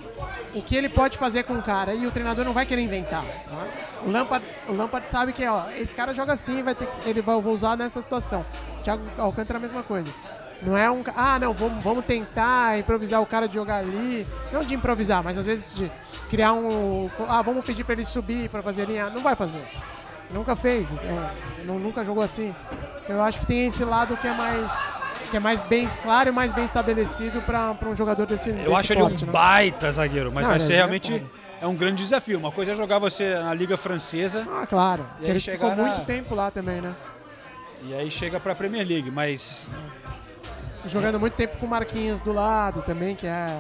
o 0.54 0.62
que 0.62 0.76
ele 0.76 0.90
pode 0.90 1.18
fazer 1.18 1.44
com 1.44 1.54
o 1.54 1.62
cara 1.62 1.94
e 1.94 2.06
o 2.08 2.12
treinador 2.12 2.44
não 2.44 2.54
vai 2.54 2.66
querer 2.66 2.82
inventar. 2.82 3.24
O 4.04 4.10
Lampard, 4.12 4.46
o 4.68 4.74
Lampard 4.74 5.10
sabe 5.10 5.34
que 5.34 5.46
ó, 5.48 5.64
esse 5.78 5.96
cara 5.96 6.14
joga 6.14 6.34
assim, 6.34 6.64
vai 6.64 6.74
ter, 6.76 6.88
ele 7.06 7.22
vai 7.22 7.40
vou 7.40 7.54
usar 7.54 7.78
nessa 7.78 8.02
situação. 8.02 8.46
Thiago 8.84 9.04
Alcântara 9.18 9.58
a 9.60 9.62
mesma 9.62 9.84
coisa. 9.84 10.10
Não 10.62 10.78
é 10.78 10.90
um. 10.90 11.04
Ah, 11.16 11.38
não, 11.38 11.54
vamos, 11.54 11.84
vamos 11.84 12.06
tentar 12.06 12.80
improvisar 12.80 13.22
o 13.22 13.26
cara 13.26 13.48
de 13.48 13.56
jogar 13.56 13.78
ali. 13.78 14.26
Não 14.54 14.64
de 14.64 14.74
improvisar, 14.74 15.22
mas 15.24 15.38
às 15.38 15.46
vezes 15.46 15.76
de 15.76 15.92
criar 16.30 16.54
um. 16.54 17.10
Ah, 17.28 17.42
vamos 17.42 17.66
pedir 17.66 17.84
pra 17.84 17.94
ele 17.94 18.06
subir 18.06 18.50
pra 18.50 18.62
fazer 18.64 18.86
linha. 18.88 19.10
Não 19.10 19.22
vai 19.22 19.36
fazer. 19.36 19.62
Nunca 20.32 20.56
fez. 20.56 20.92
então, 20.92 21.30
não- 21.66 21.78
nunca 21.80 22.04
jogou 22.06 22.24
assim. 22.24 22.56
Eu 23.08 23.22
acho 23.22 23.40
que 23.40 23.46
tem 23.46 23.68
esse 23.68 23.84
lado 23.84 24.16
que 24.18 24.28
é 24.28 24.34
mais. 24.34 24.72
Que 25.32 25.38
é 25.38 25.40
mais 25.40 25.62
bem 25.62 25.88
claro 26.04 26.30
e 26.30 26.32
mais 26.32 26.52
bem 26.54 26.66
estabelecido 26.66 27.42
pra 27.42 27.76
um 27.86 27.96
jogador 27.96 28.26
desse. 28.26 28.50
Eu 28.50 28.76
acho 28.76 28.94
ele 28.94 29.02
um 29.04 29.10
né? 29.10 29.18
baita 29.32 29.92
zagueiro, 29.92 30.32
mas 30.32 30.44
Não, 30.44 30.52
vai 30.52 30.60
ser 30.60 30.74
é 30.74 30.76
realmente 30.78 31.12
foda. 31.14 31.26
é 31.62 31.68
um 31.68 31.76
grande 31.76 32.04
desafio. 32.04 32.38
Uma 32.38 32.52
coisa 32.52 32.72
é 32.74 32.76
jogar 32.76 33.00
você 33.00 33.36
na 33.36 33.54
Liga 33.54 33.76
Francesa 33.76 34.48
Ah, 34.52 34.66
claro. 34.68 35.06
E 35.20 35.26
ele 35.30 35.40
ficou 35.40 35.76
na- 35.76 35.84
muito 35.84 36.06
tempo 36.06 36.36
lá 36.36 36.50
também, 36.52 36.80
né? 36.82 36.94
e 37.88 37.94
aí 37.94 38.10
chega 38.10 38.40
pra 38.40 38.56
Premier 38.56 38.88
League, 38.88 39.12
mas 39.12 39.68
Jogando 40.88 41.20
muito 41.20 41.34
tempo 41.34 41.58
com 41.58 41.66
o 41.66 41.70
Marquinhos 41.70 42.22
do 42.22 42.32
lado 42.32 42.82
também, 42.84 43.16
que 43.16 43.26
é. 43.26 43.58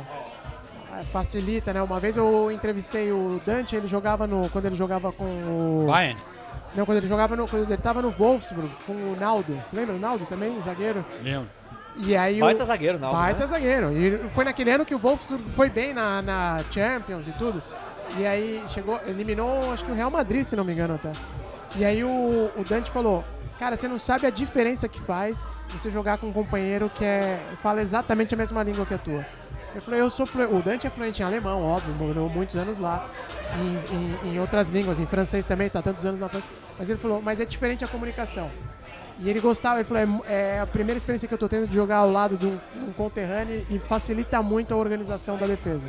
é, 1.00 1.04
Facilita, 1.12 1.74
né? 1.74 1.82
Uma 1.82 2.00
vez 2.00 2.16
eu 2.18 2.52
entrevistei 2.52 3.12
o 3.12 3.42
Dante, 3.44 3.76
ele 3.76 3.88
jogava 3.88 4.28
no. 4.28 4.48
Quando 4.50 4.66
ele 4.66 4.76
jogava 4.76 5.12
com 5.12 5.24
o. 5.26 5.86
Bayern, 5.88 6.20
Não, 6.76 6.86
quando 6.86 6.98
ele 6.98 7.08
jogava 7.08 7.36
no. 7.36 7.48
Quando 7.48 7.72
ele 7.72 7.82
tava 7.82 8.02
no 8.02 8.12
Wolfsburg 8.12 8.70
com 8.86 8.94
o 8.94 9.16
Naldo. 9.20 9.58
Você 9.64 9.76
lembra 9.76 9.96
o 9.96 10.00
Naldo 10.00 10.26
também, 10.26 10.62
zagueiro? 10.62 11.06
lembro. 11.24 11.48
E 11.98 12.16
aí 12.16 12.40
Baita 12.40 12.64
o. 12.64 12.66
zagueiro, 12.66 13.00
não. 13.00 13.12
Baita 13.14 13.42
né? 13.42 13.48
zagueiro. 13.48 13.92
E 13.94 14.30
foi 14.30 14.44
naquele 14.44 14.72
ano 14.72 14.86
que 14.86 14.94
o 14.94 15.00
Wolfsburg 15.00 15.50
foi 15.52 15.70
bem 15.70 15.94
na, 15.94 16.22
na 16.22 16.62
Champions 16.72 17.28
e 17.28 17.32
tudo. 17.34 17.64
E 18.18 18.26
aí 18.26 18.64
chegou, 18.68 19.00
eliminou, 19.08 19.72
acho 19.72 19.84
que 19.86 19.92
o 19.92 19.96
Real 19.96 20.12
Madrid, 20.12 20.44
se 20.44 20.56
não 20.56 20.64
me 20.64 20.74
engano 20.74 20.96
até. 20.96 21.12
E 21.76 21.84
aí 21.84 22.04
o, 22.04 22.10
o 22.56 22.66
Dante 22.68 22.92
falou, 22.92 23.24
cara, 23.58 23.76
você 23.76 23.88
não 23.88 24.00
sabe 24.00 24.28
a 24.28 24.30
diferença 24.30 24.88
que 24.88 25.00
faz 25.00 25.46
você 25.70 25.90
jogar 25.90 26.18
com 26.18 26.28
um 26.28 26.34
companheiro 26.34 26.90
que 26.90 27.04
é, 27.04 27.40
fala 27.62 27.82
exatamente 27.82 28.34
a 28.34 28.38
mesma 28.38 28.64
língua 28.64 28.86
que 28.86 28.94
a 28.94 28.98
tua. 28.98 29.26
Eu 29.76 29.82
falei, 29.82 30.00
eu 30.02 30.10
sou 30.10 30.26
fluente. 30.26 30.54
O 30.54 30.62
Dante 30.62 30.88
é 30.88 30.90
fluente 30.90 31.22
em 31.22 31.26
alemão, 31.26 31.62
óbvio, 31.64 31.94
morou 31.96 32.30
muitos 32.30 32.56
anos 32.56 32.78
lá. 32.78 33.06
Em, 33.58 33.96
em- 34.30 34.34
em 34.36 34.40
outras 34.40 34.70
línguas, 34.70 35.00
em 35.00 35.06
francês 35.06 35.46
também, 35.46 35.70
tá 35.70 35.82
tantos 35.82 36.06
anos 36.06 36.20
na 36.20 36.28
França. 36.30 36.46
Mas 36.80 36.90
ele 36.90 37.00
falou, 37.00 37.22
mas 37.22 37.40
é 37.40 37.46
diferente 37.46 37.84
a 37.84 37.88
comunicação. 37.88 38.50
E 39.20 39.30
ele 39.30 39.40
gostava, 39.40 39.76
ele 39.80 39.86
falou, 39.86 40.26
é, 40.28 40.56
é 40.56 40.60
a 40.60 40.68
primeira 40.68 40.98
experiência 40.98 41.28
que 41.28 41.34
eu 41.34 41.38
tô 41.38 41.48
tendo 41.48 41.68
de 41.68 41.74
jogar 41.76 41.98
ao 41.98 42.10
lado 42.12 42.36
de 42.38 42.46
um, 42.46 42.58
um 42.78 42.92
conterrâneo 42.94 43.66
e 43.70 43.80
facilita 43.80 44.42
muito 44.42 44.74
a 44.74 44.78
organização 44.78 45.38
da 45.38 45.46
defesa. 45.46 45.86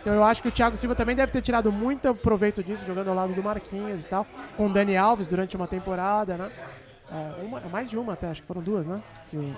Então 0.00 0.14
eu 0.14 0.24
acho 0.24 0.40
que 0.42 0.48
o 0.48 0.52
Thiago 0.52 0.76
Silva 0.76 0.94
também 0.94 1.14
deve 1.16 1.30
ter 1.32 1.42
tirado 1.42 1.70
muito 1.72 2.14
proveito 2.14 2.62
disso, 2.62 2.84
jogando 2.86 3.08
ao 3.08 3.14
lado 3.14 3.34
do 3.34 3.42
Marquinhos 3.42 4.04
e 4.04 4.06
tal, 4.06 4.26
com 4.56 4.66
o 4.66 4.70
Dani 4.72 4.96
Alves 4.96 5.26
durante 5.26 5.56
uma 5.56 5.66
temporada, 5.66 6.36
né? 6.36 6.50
É, 7.10 7.42
uma- 7.44 7.60
mais 7.70 7.88
de 7.90 7.98
uma 7.98 8.14
até, 8.14 8.28
acho 8.30 8.40
que 8.40 8.46
foram 8.46 8.62
duas, 8.62 8.86
né? 8.86 9.02
Que 9.30 9.36
o- 9.36 9.54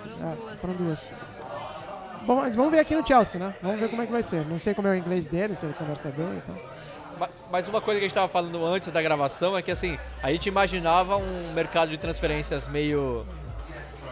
é, 0.55 0.57
foram 0.57 0.75
duas. 0.75 1.05
Bom, 2.23 2.37
mas 2.37 2.55
vamos 2.55 2.71
ver 2.71 2.81
aqui 2.81 2.95
no 2.97 3.07
Chelsea, 3.07 3.39
né? 3.41 3.55
Vamos 3.63 3.81
ver 3.81 3.89
como 3.89 4.03
é 4.03 4.07
que 4.07 4.13
vai 4.13 4.23
ser. 4.23 4.45
Não 4.47 4.59
sei 4.59 4.75
como 4.75 4.89
é 4.89 4.93
o 4.93 4.95
inglês 4.95 5.29
dele, 5.29 5.55
se 5.55 5.65
ele 5.67 5.75
conversa 5.75 6.09
bem 6.09 6.27
e 6.27 6.41
tal. 6.41 6.57
Ma- 7.19 7.29
Mas 7.51 7.69
uma 7.69 7.81
coisa 7.81 7.99
que 8.01 8.05
a 8.05 8.09
gente 8.09 8.13
estava 8.13 8.29
falando 8.29 8.65
antes 8.67 8.89
da 8.89 9.01
gravação 9.01 9.57
é 9.57 9.63
que 9.63 9.71
assim, 9.71 9.99
a 10.23 10.31
gente 10.33 10.47
imaginava 10.49 11.17
um 11.17 11.53
mercado 11.55 11.89
de 11.91 11.97
transferências 11.99 12.67
meio 12.67 13.25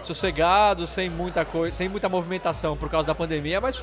sossegado, 0.02 0.86
sem 0.86 1.08
muita 1.08 1.44
coisa, 1.44 1.74
sem 1.74 1.88
muita 1.88 2.08
movimentação 2.08 2.76
por 2.76 2.88
causa 2.90 3.06
da 3.06 3.14
pandemia, 3.14 3.60
mas 3.60 3.82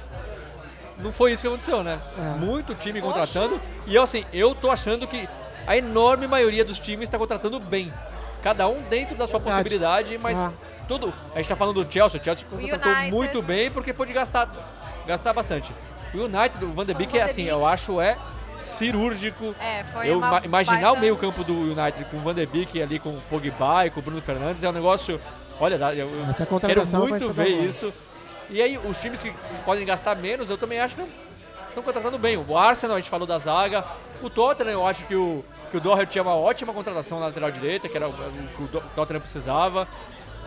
não 1.00 1.12
foi 1.12 1.34
isso 1.34 1.42
que 1.42 1.48
aconteceu, 1.48 1.84
né? 1.84 2.00
É. 2.18 2.40
Muito 2.40 2.76
time 2.76 3.02
contratando 3.02 3.60
e 3.88 3.96
eu 3.96 4.04
assim, 4.04 4.24
eu 4.32 4.54
tô 4.54 4.70
achando 4.70 5.08
que 5.08 5.28
a 5.66 5.76
enorme 5.78 6.28
maioria 6.28 6.64
dos 6.64 6.80
times 6.80 7.04
está 7.04 7.18
contratando 7.18 7.60
bem. 7.60 7.92
Cada 8.44 8.68
um 8.68 8.82
dentro 8.84 9.16
da 9.16 9.28
sua 9.28 9.40
Verdade. 9.40 9.58
possibilidade, 9.64 10.18
mas 10.20 10.40
Ah. 10.40 10.52
Tudo. 10.92 11.14
A 11.34 11.38
gente 11.38 11.48
tá 11.48 11.56
falando 11.56 11.84
do 11.84 11.92
Chelsea, 11.94 12.20
o 12.20 12.24
Chelsea 12.24 12.46
contratou 12.50 12.94
muito 13.10 13.42
bem 13.42 13.72
porque 13.72 13.94
pôde 13.94 14.12
gastar, 14.12 14.50
gastar 15.08 15.32
bastante. 15.32 15.72
O 16.14 16.18
United, 16.26 16.66
o 16.66 16.72
Van 16.74 16.86
de 16.86 16.94
Beek, 16.94 17.18
é 17.18 17.24
assim, 17.24 17.44
eu 17.44 17.66
acho 17.66 18.02
é 18.02 18.18
cirúrgico. 18.58 19.56
É, 19.60 19.84
foi 19.86 20.10
Eu 20.10 20.18
uma 20.18 20.28
ima- 20.28 20.42
imaginar 20.46 20.82
baita- 20.82 20.94
o 20.94 21.00
meio 21.00 21.16
campo 21.18 21.44
do 21.44 21.54
United 21.54 22.06
com 22.12 22.18
o 22.18 22.20
Van 22.20 22.34
de 22.34 22.46
Beek 22.46 22.82
ali 22.82 23.00
com 23.00 23.10
o 23.10 23.22
Pogba 23.30 23.86
e 23.86 23.90
com 23.90 24.00
o 24.02 24.04
Bruno 24.04 24.22
Fernandes 24.22 24.64
é 24.64 24.70
um 24.70 24.74
negócio... 24.74 25.20
Olha, 25.60 25.76
eu 25.94 26.10
eu 26.10 26.30
Essa 26.30 26.46
quero 26.46 26.86
muito 26.98 27.30
ver 27.30 27.50
isso. 27.50 27.94
E 28.50 28.62
aí, 28.62 28.78
os 28.78 28.98
times 28.98 29.22
que 29.24 29.32
podem 29.64 29.86
gastar 29.86 30.16
menos, 30.16 30.50
eu 30.50 30.58
também 30.58 30.80
acho 30.80 30.96
que 30.96 31.04
estão 31.70 31.84
contratando 31.84 32.18
bem. 32.18 32.36
O 32.36 32.58
Arsenal, 32.58 32.98
a 32.98 33.00
gente 33.00 33.10
falou 33.10 33.26
da 33.28 33.38
zaga. 33.38 33.86
O 34.22 34.30
Tottenham, 34.30 34.72
eu 34.74 34.86
acho 34.88 35.06
que 35.06 35.16
o, 35.16 35.44
que 35.70 35.78
o 35.78 35.80
Doherty 35.80 36.20
é 36.20 36.22
uma 36.22 36.36
ótima 36.36 36.74
contratação 36.74 37.20
na 37.20 37.28
lateral 37.28 37.50
direita, 37.52 37.88
que 37.88 37.96
era 37.96 38.10
o, 38.10 38.14
que 38.14 38.64
o 38.64 38.68
Tottenham 38.96 39.22
precisava. 39.22 39.88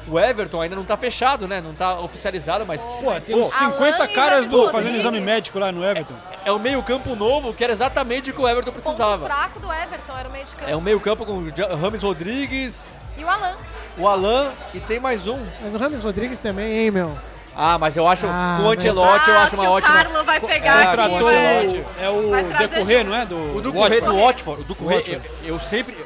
O 0.07 0.19
Everton 0.21 0.61
ainda 0.61 0.77
não 0.77 0.85
tá 0.85 0.97
fechado, 0.97 1.49
né? 1.49 1.61
Não 1.63 1.73
tá 1.73 1.99
oficializado, 2.01 2.67
mas. 2.67 2.83
Pô, 2.85 3.13
tem 3.25 3.35
uns 3.37 3.53
50 3.55 4.07
caras 4.09 4.47
do, 4.47 4.69
fazendo 4.71 4.97
exame 4.97 5.21
médico 5.21 5.59
lá 5.59 5.73
no 5.73 5.83
Everton. 5.85 6.15
É 6.45 6.53
o 6.53 6.59
meio-campo 6.59 7.15
novo, 7.17 7.55
que 7.55 7.65
era 7.65 7.73
exatamente 7.73 8.31
o 8.31 8.35
que 8.35 8.41
o 8.41 8.47
Everton 8.49 8.71
O 8.71 8.75
precisava. 8.75 9.25
fraco 9.27 9.59
do 9.61 9.73
Everton 9.73 10.17
era 10.19 10.29
o 10.29 10.33
meio 10.33 10.45
de 10.45 10.55
campo. 10.57 10.71
É 10.71 10.77
o 10.77 10.81
meio-campo 10.81 11.25
com 11.25 11.33
o 11.33 11.77
Rames 11.81 12.03
Rodrigues, 12.03 12.89
E 13.17 13.25
o 13.25 13.29
Alan. 13.29 13.57
o 13.97 14.07
Alan 14.07 14.51
e 14.75 14.81
tem 14.81 15.01
mais 15.01 15.27
um. 15.27 15.39
Mas 15.63 15.75
o 15.75 15.79
Rames 15.79 16.01
Rodrigues 16.03 16.39
também, 16.39 16.71
hein, 16.85 16.91
meu? 16.91 17.17
Ah, 17.57 17.79
mas 17.79 17.97
eu 17.97 18.07
acho 18.09 18.27
Ah, 18.27 18.57
com 18.59 18.65
o 18.65 18.69
mas- 18.71 18.79
Ancelotti 18.81 19.29
eu 19.31 19.35
Ah, 19.39 19.43
acho 19.45 19.55
o 19.55 19.59
uma 19.61 19.65
tio 19.65 19.73
ótima. 19.73 19.95
Carlo 19.95 20.25
vai 20.25 20.41
pegar 20.41 20.67
é, 20.67 20.83
aqui. 20.83 21.01
o 21.01 21.09
Contratou 21.09 21.31
é 21.31 22.11
o 22.11 22.59
Decorrer, 22.59 23.05
não 23.07 23.15
é? 23.15 23.25
Do 23.25 23.57
O 23.57 23.61
do 23.63 23.73
Correio 23.73 24.05
do 24.05 24.17
Watford. 24.21 24.63
O 24.63 24.65
do 24.65 24.75
Correio, 24.75 25.23
eu, 25.45 25.55
eu 25.55 25.61
sempre. 25.61 25.97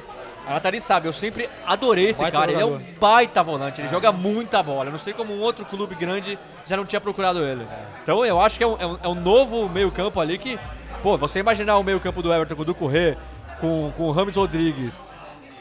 A 0.49 0.55
Nathalie 0.55 0.80
sabe, 0.80 1.07
eu 1.07 1.12
sempre 1.12 1.46
adorei 1.66 2.09
esse 2.09 2.22
Baita 2.22 2.38
cara. 2.38 2.51
Ele 2.51 2.61
é 2.61 2.64
um 2.64 2.70
jogador. 2.70 2.99
baita 2.99 3.42
volante, 3.42 3.80
ele 3.82 3.88
joga 3.88 4.11
muita 4.11 4.62
bola. 4.62 4.86
Eu 4.86 4.92
não 4.92 4.99
sei 4.99 5.12
como 5.12 5.34
um 5.34 5.40
outro 5.40 5.64
clube 5.66 5.94
grande 5.94 6.38
já 6.66 6.76
não 6.76 6.86
tinha 6.86 7.01
procurado 7.01 7.44
ele. 7.44 7.66
Então 8.03 8.24
eu 8.24 8.40
acho 8.40 8.57
que 8.57 8.64
é 8.64 8.66
um, 8.66 8.76
é 8.80 8.86
um- 8.86 8.99
é 9.05 9.09
um 9.09 9.14
novo 9.14 9.68
meio-campo 9.68 10.18
ali 10.20 10.38
que. 10.38 10.59
Pô, 11.03 11.16
você 11.18 11.38
imaginar 11.40 11.76
o 11.76 11.84
meio-campo 11.84 12.22
do 12.22 12.32
Everton 12.32 12.57
com 12.57 12.62
o 12.62 12.64
do 12.64 12.74
Correio, 12.74 13.16
com, 13.61 13.92
com 13.96 14.05
o 14.05 14.11
Rames 14.11 14.34
Rodrigues, 14.36 15.03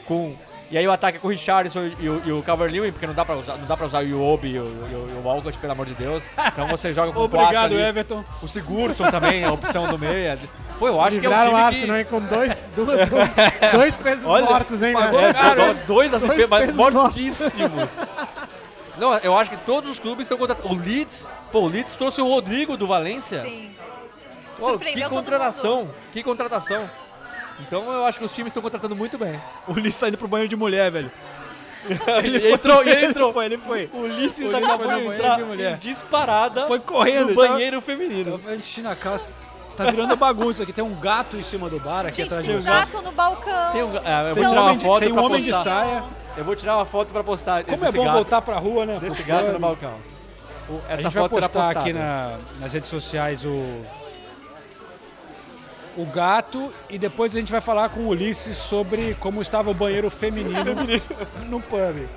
com. 0.05 0.33
E 0.71 0.77
aí 0.77 0.85
o 0.87 0.91
ataque 0.91 1.17
é 1.17 1.21
com 1.21 1.27
o 1.27 1.31
Richardson 1.31 1.89
e 1.99 2.09
o, 2.09 2.21
e 2.25 2.31
o 2.31 2.41
Calvert-Lewin, 2.43 2.91
porque 2.91 3.07
não 3.07 3.13
dá 3.13 3.23
pra 3.23 3.35
usar, 3.37 3.55
não 3.57 3.65
dá 3.67 3.77
pra 3.77 3.85
usar 3.85 4.03
o 4.03 4.07
Iwobi 4.07 4.49
e 4.55 4.59
o, 4.59 4.63
o, 4.63 5.09
e 5.09 5.19
o 5.19 5.21
Walcott, 5.23 5.57
pelo 5.59 5.71
amor 5.71 5.85
de 5.85 5.93
Deus. 5.93 6.23
Então 6.47 6.67
você 6.67 6.93
joga 6.93 7.11
com 7.13 7.19
quatro 7.29 7.39
Obrigado, 7.41 7.73
ali. 7.73 7.81
Everton. 7.81 8.23
O 8.41 8.47
Sigurdsson 8.49 9.09
também, 9.09 9.43
a 9.45 9.51
opção 9.53 9.87
do 9.89 9.97
meia. 9.97 10.37
Pô, 10.79 10.87
eu 10.87 11.01
acho 11.01 11.19
que 11.19 11.25
é 11.25 11.29
um 11.29 11.31
Livraram 11.31 11.51
time 11.51 11.63
o 11.63 11.69
que... 11.69 11.75
Arsenal, 11.75 11.97
hein, 11.97 12.05
com 12.09 12.19
dois, 12.21 12.65
duas- 12.75 13.09
dois, 13.09 13.29
dois 13.73 13.95
pesos 13.95 14.25
Olha, 14.25 14.45
mortos, 14.45 14.83
hein, 14.83 14.93
pagou 14.93 15.19
caro, 15.33 15.61
hein? 15.61 15.75
Dois 15.87 16.13
ACP, 16.13 16.27
Dois 16.47 16.49
mas 16.75 16.75
mortíssimos. 16.75 17.89
Não, 18.97 19.15
eu 19.17 19.37
acho 19.37 19.51
que 19.51 19.57
todos 19.57 19.91
os 19.91 19.99
clubes 19.99 20.25
estão 20.25 20.37
contratando. 20.37 20.73
O 20.73 20.77
Leeds, 20.77 21.29
pô, 21.51 21.59
o 21.61 21.67
Leeds 21.67 21.95
trouxe 21.95 22.21
o 22.21 22.27
Rodrigo 22.27 22.75
do 22.77 22.85
Valência. 22.87 23.41
Sim. 23.43 23.71
Pô, 24.59 24.77
que 24.79 25.01
contratação, 25.09 25.87
que 26.11 26.23
contratação. 26.23 26.89
Então 27.59 27.91
eu 27.91 28.05
acho 28.05 28.19
que 28.19 28.25
os 28.25 28.31
times 28.31 28.51
estão 28.51 28.61
contratando 28.61 28.95
muito 28.95 29.17
bem. 29.17 29.39
O 29.67 29.71
Ulisses 29.73 29.97
tá 29.99 30.07
indo 30.07 30.17
pro 30.17 30.27
banheiro 30.27 30.49
de 30.49 30.55
mulher, 30.55 30.91
velho. 30.91 31.11
Ele 32.23 32.51
entrou, 32.51 32.83
e 32.83 32.89
ele 32.89 33.05
entrou. 33.05 33.31
foi, 33.31 33.45
ele 33.45 33.57
foi. 33.57 33.89
O 33.93 33.99
Ulisses 33.99 34.45
O 34.45 34.49
Ulisses 34.49 34.63
acabou 34.69 34.87
de 34.87 34.93
banheiro 34.93 35.13
entrar 35.13 35.35
de 35.37 35.43
mulher. 35.43 35.77
disparada 35.77 36.67
Foi 36.67 36.79
correndo. 36.79 37.25
no 37.25 37.29
ele 37.31 37.35
tava- 37.35 37.47
banheiro 37.49 37.81
feminino. 37.81 38.37
Tava 38.37 38.53
xixi 38.55 38.81
na 38.81 38.95
calça. 38.95 39.29
Tá 39.77 39.91
virando 39.91 40.15
bagunça 40.17 40.63
aqui. 40.63 40.73
Tem 40.73 40.83
um 40.83 40.95
gato 40.99 41.37
em 41.37 41.43
cima 41.43 41.69
do 41.69 41.79
bar 41.79 42.05
aqui 42.05 42.17
Gente, 42.17 42.25
atrás 42.27 42.45
tem 42.45 42.55
de 42.55 42.59
um 42.59 42.61
você. 42.63 42.69
gato 42.69 43.01
no 43.01 43.11
balcão. 43.11 43.71
Tem 43.71 43.83
um, 43.83 43.95
é, 43.97 44.29
eu 44.31 44.33
Tem 44.33 44.43
vou 44.43 44.43
um 44.43 44.47
tirar 44.49 44.51
uma 44.51 44.63
homem 44.63 44.77
de- 44.77 44.83
foto 44.85 44.99
tem 44.99 45.11
um 45.11 45.13
pra 45.13 45.23
homem 45.23 45.41
de 45.41 45.51
postar. 45.51 45.63
saia. 45.85 46.03
Eu 46.35 46.43
vou 46.43 46.55
tirar 46.55 46.75
uma 46.77 46.85
foto 46.85 47.13
pra 47.13 47.23
postar. 47.23 47.63
Como 47.63 47.77
desse 47.77 47.95
é 47.95 47.99
bom 47.99 48.05
gato, 48.05 48.13
voltar 48.15 48.41
pra 48.41 48.57
rua, 48.57 48.85
né? 48.85 48.97
Desse 48.99 49.17
Pro 49.23 49.25
gato 49.33 49.45
no 49.45 49.51
pub. 49.53 49.61
balcão. 49.61 49.93
O- 50.69 50.81
A 50.89 50.93
Essa 50.93 51.03
gente 51.03 51.13
vai 51.13 51.23
foto 51.23 51.33
será 51.35 51.49
postar 51.49 51.63
postada. 51.63 51.79
aqui 51.79 51.93
na- 51.93 52.37
nas 52.59 52.73
redes 52.73 52.89
sociais 52.89 53.45
o 53.45 53.81
o 55.95 56.05
gato 56.05 56.71
e 56.89 56.97
depois 56.99 57.35
a 57.35 57.39
gente 57.39 57.51
vai 57.51 57.59
falar 57.61 57.89
com 57.89 58.01
o 58.01 58.07
Ulisses 58.09 58.55
sobre 58.55 59.15
como 59.19 59.41
estava 59.41 59.71
o 59.71 59.73
banheiro 59.73 60.09
feminino 60.11 60.75
no 61.49 61.59
pub. 61.59 62.07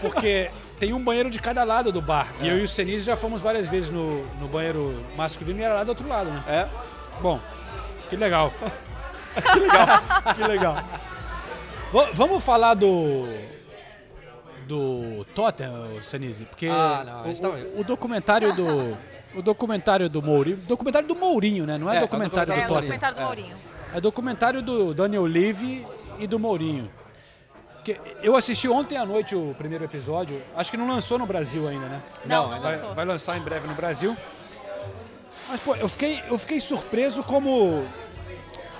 Porque 0.00 0.48
tem 0.80 0.92
um 0.94 1.04
banheiro 1.04 1.30
de 1.30 1.38
cada 1.38 1.62
lado 1.62 1.92
do 1.92 2.00
bar. 2.02 2.26
E 2.40 2.48
eu 2.48 2.58
e 2.58 2.62
o 2.64 2.68
Senise 2.68 3.04
já 3.04 3.14
fomos 3.14 3.40
várias 3.42 3.68
vezes 3.68 3.90
no, 3.90 4.24
no 4.40 4.48
banheiro 4.48 5.04
masculino 5.16 5.60
e 5.60 5.62
era 5.62 5.74
lá 5.74 5.84
do 5.84 5.90
outro 5.90 6.08
lado, 6.08 6.30
né? 6.30 6.42
É? 6.48 6.68
Bom, 7.22 7.38
que 8.08 8.16
legal. 8.16 8.52
que 9.52 9.58
legal, 9.60 9.86
que 10.34 10.42
legal. 10.42 10.76
Va- 11.92 12.08
vamos 12.14 12.42
falar 12.42 12.74
do. 12.74 13.28
Do 14.66 15.24
Tottenham, 15.34 16.00
Senise, 16.02 16.44
porque 16.44 16.68
Ah, 16.68 17.02
não, 17.04 17.30
o, 17.32 17.36
tá- 17.40 17.48
o- 17.48 17.80
o 17.80 17.84
documentário 17.84 18.54
do. 18.54 18.96
O 19.34 19.42
documentário 19.42 20.08
do 20.08 20.20
Mourinho. 20.22 20.56
Documentário 20.58 21.06
do 21.08 21.14
Mourinho, 21.14 21.66
né? 21.66 21.76
Não 21.78 21.90
é, 21.90 21.94
É, 21.94 21.98
é 21.98 22.00
documentário 22.00 22.52
É, 22.52 22.56
do 22.56 22.60
Tottenham. 22.62 22.80
documentário 22.80 23.16
do 23.16 23.22
Mourinho. 23.22 23.56
É 23.94 24.00
documentário 24.00 24.62
do 24.62 24.94
Daniel 24.94 25.24
Levy 25.24 25.86
e 26.18 26.26
do 26.26 26.38
Mourinho. 26.38 26.90
Que 27.94 28.00
eu 28.26 28.36
assisti 28.36 28.68
ontem 28.68 28.96
à 28.96 29.04
noite 29.06 29.34
o 29.34 29.54
primeiro 29.58 29.84
episódio. 29.84 30.40
Acho 30.56 30.70
que 30.70 30.76
não 30.76 30.86
lançou 30.88 31.18
no 31.18 31.26
Brasil 31.26 31.66
ainda, 31.68 31.86
né? 31.88 32.02
Não, 32.24 32.50
não 32.50 32.60
vai, 32.60 32.72
lançou. 32.72 32.94
vai 32.94 33.04
lançar 33.04 33.36
em 33.38 33.40
breve 33.40 33.66
no 33.66 33.74
Brasil. 33.74 34.16
Mas, 35.48 35.60
pô, 35.60 35.74
eu 35.76 35.88
fiquei, 35.88 36.22
eu 36.28 36.38
fiquei 36.38 36.60
surpreso 36.60 37.22
como 37.24 37.84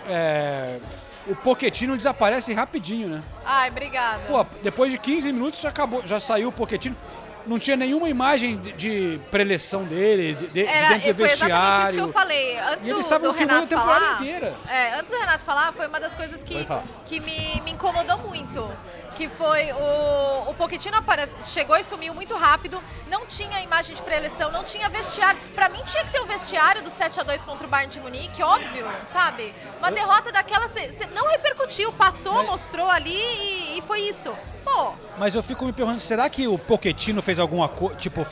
é, 0.08 0.78
o 1.26 1.34
Poquetino 1.34 1.96
desaparece 1.96 2.52
rapidinho, 2.54 3.08
né? 3.08 3.22
Ai, 3.44 3.70
obrigada. 3.70 4.22
Pô, 4.26 4.44
depois 4.62 4.90
de 4.92 4.98
15 4.98 5.32
minutos 5.32 5.60
já 5.60 5.68
acabou, 5.68 6.06
já 6.06 6.20
saiu 6.20 6.48
o 6.48 6.52
Poquetino. 6.52 6.96
Não 7.46 7.58
tinha 7.58 7.74
nenhuma 7.76 8.06
imagem 8.08 8.58
de, 8.58 8.72
de 8.72 9.20
preleção 9.30 9.82
dele, 9.84 10.34
de, 10.34 10.48
de- 10.48 10.66
Era, 10.66 10.88
dentro 10.90 11.08
do 11.08 11.14
foi 11.16 11.24
exatamente 11.24 11.32
isso 11.32 11.38
que 11.38 11.46
vestiário. 11.46 11.98
eu 12.00 12.12
falei. 12.12 12.58
Antes 12.60 12.86
E 12.86 12.88
do, 12.90 12.94
eles 12.96 13.06
estavam 13.06 13.28
do 13.28 13.34
filmando 13.34 13.60
Renato 13.60 13.74
a 13.74 13.78
temporada 13.78 14.04
falar, 14.04 14.20
inteira. 14.22 14.54
É, 14.68 14.94
antes 14.98 15.10
do 15.10 15.18
Renato 15.18 15.44
falar, 15.44 15.72
foi 15.72 15.86
uma 15.86 15.98
das 15.98 16.14
coisas 16.14 16.42
que, 16.42 16.66
que 17.06 17.18
me, 17.20 17.62
me 17.64 17.70
incomodou 17.72 18.18
muito. 18.18 18.70
Que 19.20 19.28
foi 19.28 19.70
o, 19.72 20.50
o 20.50 20.54
Pochettino 20.54 20.96
chegou 21.42 21.76
e 21.76 21.84
sumiu 21.84 22.14
muito 22.14 22.34
rápido, 22.34 22.82
não 23.10 23.26
tinha 23.26 23.60
imagem 23.60 23.94
de 23.94 24.00
preleção, 24.00 24.50
não 24.50 24.64
tinha 24.64 24.88
vestiário. 24.88 25.38
Pra 25.54 25.68
mim 25.68 25.78
tinha 25.84 26.02
que 26.04 26.10
ter 26.10 26.20
o 26.20 26.24
vestiário 26.24 26.80
do 26.82 26.88
7x2 26.88 27.44
contra 27.44 27.66
o 27.66 27.68
Bayern 27.68 27.92
de 27.92 28.00
Munique, 28.00 28.42
óbvio, 28.42 28.86
sabe? 29.04 29.54
Uma 29.78 29.92
derrota 29.92 30.32
daquela 30.32 30.68
cê- 30.68 30.90
cê 30.92 31.06
não 31.14 31.28
repercutiu, 31.28 31.92
passou, 31.92 32.42
mostrou 32.44 32.88
ali 32.88 33.12
e, 33.14 33.76
e 33.78 33.82
foi 33.82 34.00
isso. 34.00 34.32
Pô, 34.64 34.94
Mas 35.18 35.34
eu 35.34 35.42
fico 35.42 35.66
me 35.66 35.72
perguntando, 35.74 36.00
será 36.00 36.26
que 36.30 36.48
o 36.48 36.56
Poquetino 36.58 37.20
fez 37.20 37.38
algum 37.38 37.62
acordo, 37.62 37.96
tipo, 37.96 38.22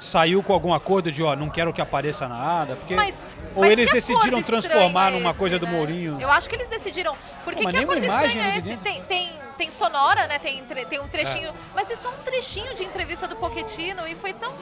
saiu 0.00 0.42
com 0.42 0.54
algum 0.54 0.72
acordo 0.72 1.12
de, 1.12 1.22
ó, 1.22 1.36
não 1.36 1.50
quero 1.50 1.74
que 1.74 1.80
apareça 1.82 2.26
nada? 2.26 2.74
Porque, 2.76 2.94
Mas, 2.94 3.16
ou 3.54 3.62
mas 3.62 3.72
eles 3.72 3.90
decidiram 3.90 4.42
transformar 4.42 5.08
é 5.08 5.18
numa 5.18 5.30
esse, 5.30 5.38
coisa 5.38 5.58
do 5.58 5.66
né? 5.66 5.72
Mourinho. 5.72 6.16
Eu 6.20 6.30
acho 6.30 6.48
que 6.48 6.54
eles 6.56 6.68
decidiram. 6.68 7.16
Porque 7.44 7.62
Não, 7.62 7.70
que 7.70 7.76
acordo 7.78 8.04
imagem 8.04 8.26
estranho 8.28 8.54
é 8.54 8.58
esse? 8.58 8.76
Tem, 8.76 9.02
tem, 9.02 9.32
tem 9.56 9.70
sonora, 9.70 10.26
né? 10.26 10.38
Tem, 10.38 10.62
tem 10.64 11.00
um 11.00 11.08
trechinho. 11.08 11.52
Mas 11.74 11.90
é 11.90 11.96
só 11.96 12.08
um 12.10 12.22
trechinho 12.24 12.74
de 12.74 12.84
entrevista 12.84 13.26
do 13.26 13.36
Poquetino 13.36 14.06
e 14.06 14.14
foi 14.14 14.32
tão. 14.32 14.52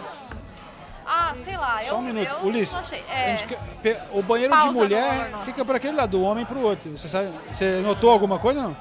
Ah, 1.07 1.33
sei 1.45 1.57
lá. 1.57 1.81
Só 1.85 1.95
eu, 1.95 1.99
um 1.99 2.03
minuto. 2.03 2.29
eu 2.29 2.47
Ulisses, 2.49 2.73
não 2.75 2.81
achei. 2.81 3.05
a 3.09 3.13
É, 3.13 4.03
o 4.13 4.23
banheiro 4.23 4.53
Pausa 4.53 4.69
de 4.71 4.75
no 4.75 4.81
mulher 4.83 5.25
pornô. 5.31 5.45
fica 5.45 5.65
para 5.65 5.77
aquele 5.77 5.97
lado, 5.97 6.11
do 6.11 6.23
homem 6.23 6.45
para 6.45 6.59
o 6.59 6.63
outro. 6.63 6.91
Você 6.99 7.09
sabe? 7.09 7.31
Você 7.53 7.81
notou 7.81 8.11
alguma 8.11 8.39
coisa 8.39 8.61
não? 8.63 8.77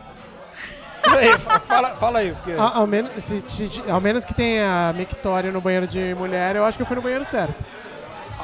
Peraí, 1.03 1.37
fala, 1.67 1.95
fala 1.95 2.19
aí. 2.19 2.31
Porque... 2.31 2.53
Ao, 2.59 2.77
ao 2.79 2.87
menos, 2.87 3.11
se, 3.23 3.43
se- 3.47 3.83
ao 3.87 4.01
menos 4.01 4.25
que 4.25 4.33
tenha 4.33 4.91
mictório 4.97 5.51
no 5.51 5.61
banheiro 5.61 5.85
de 5.87 6.15
mulher, 6.15 6.55
eu 6.55 6.65
acho 6.65 6.77
que 6.77 6.81
eu 6.81 6.87
fui 6.87 6.95
no 6.95 7.01
banheiro 7.03 7.23
certo. 7.23 7.63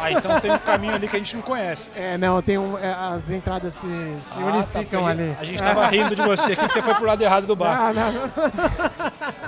Ah, 0.02 0.12
então 0.12 0.40
tem 0.40 0.52
um 0.52 0.58
caminho 0.58 0.96
ali 0.96 1.08
que 1.08 1.16
a 1.16 1.20
gente 1.20 1.36
não 1.36 1.44
conhece. 1.44 1.88
É, 1.96 2.18
não, 2.18 2.42
tem 2.42 2.58
um, 2.58 2.78
é, 2.78 2.92
as 2.92 3.30
entradas 3.30 3.74
se, 3.76 3.88
se 3.88 4.34
Ah, 4.36 4.40
tá, 4.40 4.46
unificam 4.46 5.06
a 5.06 5.12
ali. 5.12 5.36
A 5.40 5.44
gente 5.44 5.62
tava 5.62 5.86
rindo 5.88 6.16
de 6.16 6.22
você 6.22 6.54
aqui 6.54 6.68
que 6.68 6.74
você 6.74 6.82
foi 6.82 6.96
pro 6.96 7.06
lado 7.06 7.24
errado 7.24 7.46
do 7.46 7.56
bar. 7.56 7.94
Não, 7.94 8.12
não. 8.12 8.32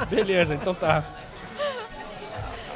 Beleza, 0.09 0.53
então 0.53 0.73
tá. 0.73 1.03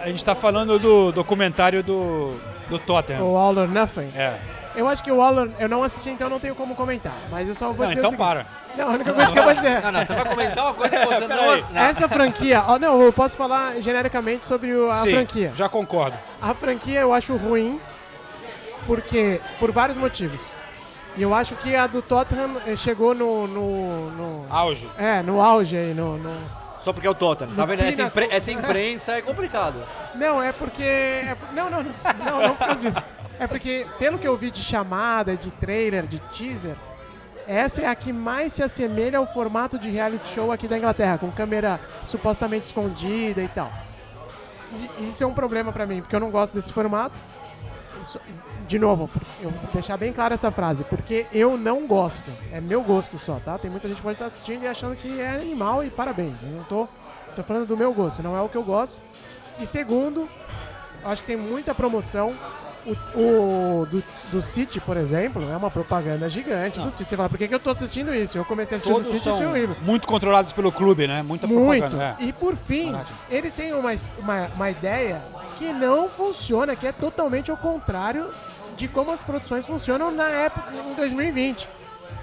A 0.02 0.08
gente 0.08 0.24
tá 0.24 0.34
falando 0.34 0.80
do 0.80 1.12
documentário 1.12 1.84
do, 1.84 2.40
do 2.70 2.80
Tottenham. 2.80 3.24
O 3.24 3.38
All 3.38 3.58
or 3.58 3.68
Nothing. 3.68 4.12
É. 4.16 4.38
Eu 4.78 4.88
acho 4.88 5.04
que 5.04 5.12
o 5.12 5.18
or, 5.20 5.50
eu 5.60 5.68
não 5.68 5.82
assisti, 5.84 6.10
então 6.12 6.30
não 6.30 6.40
tenho 6.40 6.54
como 6.54 6.76
comentar. 6.76 7.12
Mas 7.32 7.48
eu 7.48 7.56
só 7.56 7.72
vou 7.74 7.86
Não, 7.86 7.94
dizer 7.94 8.06
então 8.06 8.16
para. 8.16 8.46
Não, 8.78 8.90
a 8.90 8.92
única 8.92 9.12
coisa 9.12 9.34
que 9.34 9.40
eu 9.40 9.44
vou 9.44 9.54
dizer. 9.56 9.82
Não, 9.82 9.92
não, 9.92 10.06
você 10.06 10.14
vai 10.14 10.26
comentar 10.26 10.64
uma 10.66 10.74
coisa 10.76 10.98
que 10.98 11.06
você 11.06 11.28
não... 11.28 11.82
Essa 11.82 12.08
franquia, 12.08 12.64
ó, 12.68 12.78
não, 12.78 13.02
eu 13.02 13.12
posso 13.12 13.36
falar 13.36 13.82
genericamente 13.82 14.46
sobre 14.46 14.72
o- 14.76 14.88
a 14.88 14.92
Sim, 15.02 15.14
franquia. 15.14 15.52
já 15.56 15.68
concordo. 15.68 16.16
A 16.40 16.54
franquia 16.54 17.00
eu 17.02 17.12
acho 17.12 17.36
ruim, 17.36 17.80
porque 18.86 19.42
por 19.60 19.72
vários 19.72 19.98
motivos. 19.98 20.42
E 21.16 21.24
eu 21.24 21.34
acho 21.34 21.56
que 21.56 21.76
a 21.76 21.88
do 21.88 22.04
Tottenham 22.04 22.58
eh, 22.68 22.76
chegou 22.76 23.16
no, 23.16 23.48
no, 23.48 24.12
no- 24.12 24.46
Auge. 24.50 24.88
é, 24.98 25.24
no 25.24 25.42
auge 25.42 25.76
aí, 25.76 25.94
no, 25.96 26.18
no- 26.20 26.38
Só 26.84 26.94
porque 26.94 27.08
é 27.08 27.10
o 27.10 27.16
Tottenham. 27.16 27.56
Tá 27.56 27.66
vendo? 27.66 27.82
Essa, 27.82 28.04
impre- 28.04 28.28
essa 28.30 28.52
imprensa 28.52 29.14
é 29.14 29.22
complicado. 29.24 29.82
Não, 30.14 30.42
é 30.42 30.52
porque. 30.52 30.84
é- 30.84 31.36
não, 31.54 31.68
não, 31.72 31.82
não, 31.82 31.92
não, 32.24 32.42
não 32.50 32.56
por 32.56 32.68
causa 32.68 32.80
disso. 32.82 33.02
É 33.40 33.46
porque, 33.46 33.86
pelo 34.00 34.18
que 34.18 34.28
eu 34.28 34.36
vi 34.36 34.50
de 34.50 34.64
chamada, 34.64 35.36
de 35.36 35.52
trailer, 35.52 36.08
de 36.08 36.20
teaser, 36.20 36.76
essa 37.48 37.82
é 37.82 37.88
a 37.88 37.96
que 37.96 38.12
mais 38.12 38.54
se 38.54 38.64
assemelha 38.64 39.20
ao 39.20 39.26
formato 39.26 39.80
de 39.80 39.90
reality 39.90 40.30
show 40.30 40.52
aqui 40.52 40.68
da 40.68 40.78
Inglaterra, 40.78 41.18
com 41.18 41.32
câmera 41.32 41.80
supostamente 42.04 42.66
escondida 42.66 43.42
e 43.42 43.48
tal. 43.48 43.72
E 45.00 45.10
isso 45.10 45.24
é 45.24 45.28
um 45.28 45.34
problema 45.34 45.72
pra 45.72 45.86
mim, 45.86 46.02
porque 46.02 46.16
eu 46.16 46.20
não 46.20 46.30
gosto 46.30 46.56
desse 46.56 46.74
formato. 46.74 47.18
De 48.68 48.78
novo, 48.78 49.10
eu 49.42 49.50
vou 49.50 49.70
deixar 49.72 49.96
bem 49.96 50.12
clara 50.12 50.34
essa 50.34 50.52
frase, 50.52 50.84
porque 50.84 51.26
eu 51.32 51.58
não 51.58 51.88
gosto. 51.88 52.30
É 52.52 52.60
meu 52.60 52.84
gosto 52.84 53.18
só, 53.18 53.40
tá? 53.40 53.58
Tem 53.58 53.72
muita 53.72 53.88
gente 53.88 53.98
que 53.98 54.04
pode 54.04 54.16
estar 54.16 54.26
assistindo 54.26 54.64
e 54.64 54.68
achando 54.68 54.96
que 54.98 55.22
é 55.22 55.30
animal 55.30 55.86
e 55.86 55.90
parabéns. 55.90 56.42
Eu 56.42 56.50
não 56.50 56.64
tô, 56.66 56.88
tô 57.36 57.44
falando 57.44 57.66
do 57.66 57.78
meu 57.78 57.94
gosto, 57.94 58.22
não 58.22 58.36
é 58.36 58.42
o 58.42 58.50
que 58.50 58.58
eu 58.58 58.64
gosto. 58.64 59.02
E 59.58 59.66
segundo, 59.66 60.28
acho 61.06 61.22
que 61.22 61.28
tem 61.28 61.38
muita 61.38 61.74
promoção. 61.74 62.36
O, 62.88 63.20
o 63.82 63.86
do, 63.86 64.04
do 64.32 64.42
City, 64.42 64.80
por 64.80 64.96
exemplo, 64.96 65.44
é 65.52 65.58
uma 65.58 65.70
propaganda 65.70 66.30
gigante 66.30 66.80
do 66.80 66.90
City. 66.90 67.10
Você 67.10 67.18
fala, 67.18 67.28
por 67.28 67.38
que, 67.38 67.48
que 67.48 67.54
eu 67.54 67.60
tô 67.60 67.70
assistindo 67.70 68.14
isso? 68.16 68.38
Eu 68.38 68.46
comecei 68.46 68.76
a 68.76 68.78
assistir 68.78 68.94
Todos 68.94 69.08
do 69.08 69.14
City 69.14 69.22
e 69.22 69.24
são 69.26 69.34
achei 69.36 69.46
horrível. 69.48 69.76
muito 69.82 70.08
controlados 70.08 70.54
pelo 70.54 70.72
clube, 70.72 71.06
né? 71.06 71.22
Muita 71.22 71.48
Muito. 71.48 71.82
propaganda. 71.82 72.16
é. 72.20 72.24
E 72.24 72.32
por 72.32 72.56
fim, 72.56 72.96
eles 73.30 73.54
têm 73.54 73.74
uma, 73.74 73.92
uma, 74.20 74.48
uma 74.56 74.70
ideia 74.70 75.22
que 75.58 75.74
não 75.74 76.10
funciona, 76.10 76.76
que 76.76 76.88
é 76.88 76.92
totalmente 76.92 77.52
ao 77.52 77.58
contrário 77.58 78.30
de 78.78 78.88
como 78.88 79.12
as 79.12 79.22
produções 79.24 79.66
funcionam 79.66 80.12
na 80.12 80.30
época, 80.30 80.72
em 80.72 80.94
2020. 80.94 81.68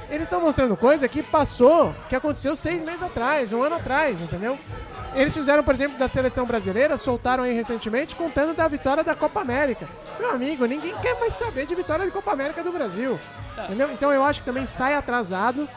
Eles 0.08 0.24
estão 0.26 0.40
mostrando 0.40 0.76
coisa 0.76 1.08
que 1.08 1.22
passou, 1.22 1.94
que 2.08 2.14
aconteceu 2.14 2.54
seis 2.54 2.82
meses 2.82 3.02
atrás, 3.02 3.52
um 3.52 3.62
ano 3.62 3.76
atrás, 3.76 4.20
entendeu? 4.20 4.56
Eles 5.14 5.32
fizeram, 5.36 5.62
por 5.62 5.74
exemplo, 5.74 5.96
da 5.96 6.08
seleção 6.08 6.44
brasileira, 6.44 6.96
soltaram 6.96 7.44
aí 7.44 7.54
recentemente 7.54 8.16
contando 8.16 8.54
da 8.54 8.66
vitória 8.66 9.04
da 9.04 9.14
Copa 9.14 9.40
América. 9.40 9.88
Meu 10.18 10.30
amigo, 10.30 10.64
ninguém 10.66 10.94
quer 10.98 11.18
mais 11.20 11.34
saber 11.34 11.66
de 11.66 11.74
vitória 11.74 12.04
de 12.04 12.10
Copa 12.10 12.32
América 12.32 12.62
do 12.64 12.72
Brasil. 12.72 13.18
Entendeu? 13.64 13.90
Então 13.92 14.12
eu 14.12 14.24
acho 14.24 14.40
que 14.40 14.46
também 14.46 14.66
sai 14.66 14.94
atrasado, 14.94 15.68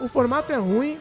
o 0.00 0.08
formato 0.08 0.50
é 0.50 0.56
ruim 0.56 0.98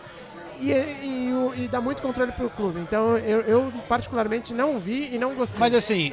e, 0.59 0.71
e, 0.71 1.53
e 1.63 1.67
dá 1.69 1.79
muito 1.79 2.01
controle 2.01 2.33
pro 2.33 2.49
clube. 2.49 2.81
Então 2.81 3.17
eu, 3.17 3.39
eu 3.41 3.73
particularmente 3.87 4.53
não 4.53 4.77
vi 4.79 5.13
e 5.13 5.17
não 5.17 5.33
gostei. 5.33 5.57
Mas 5.59 5.73
assim, 5.73 6.11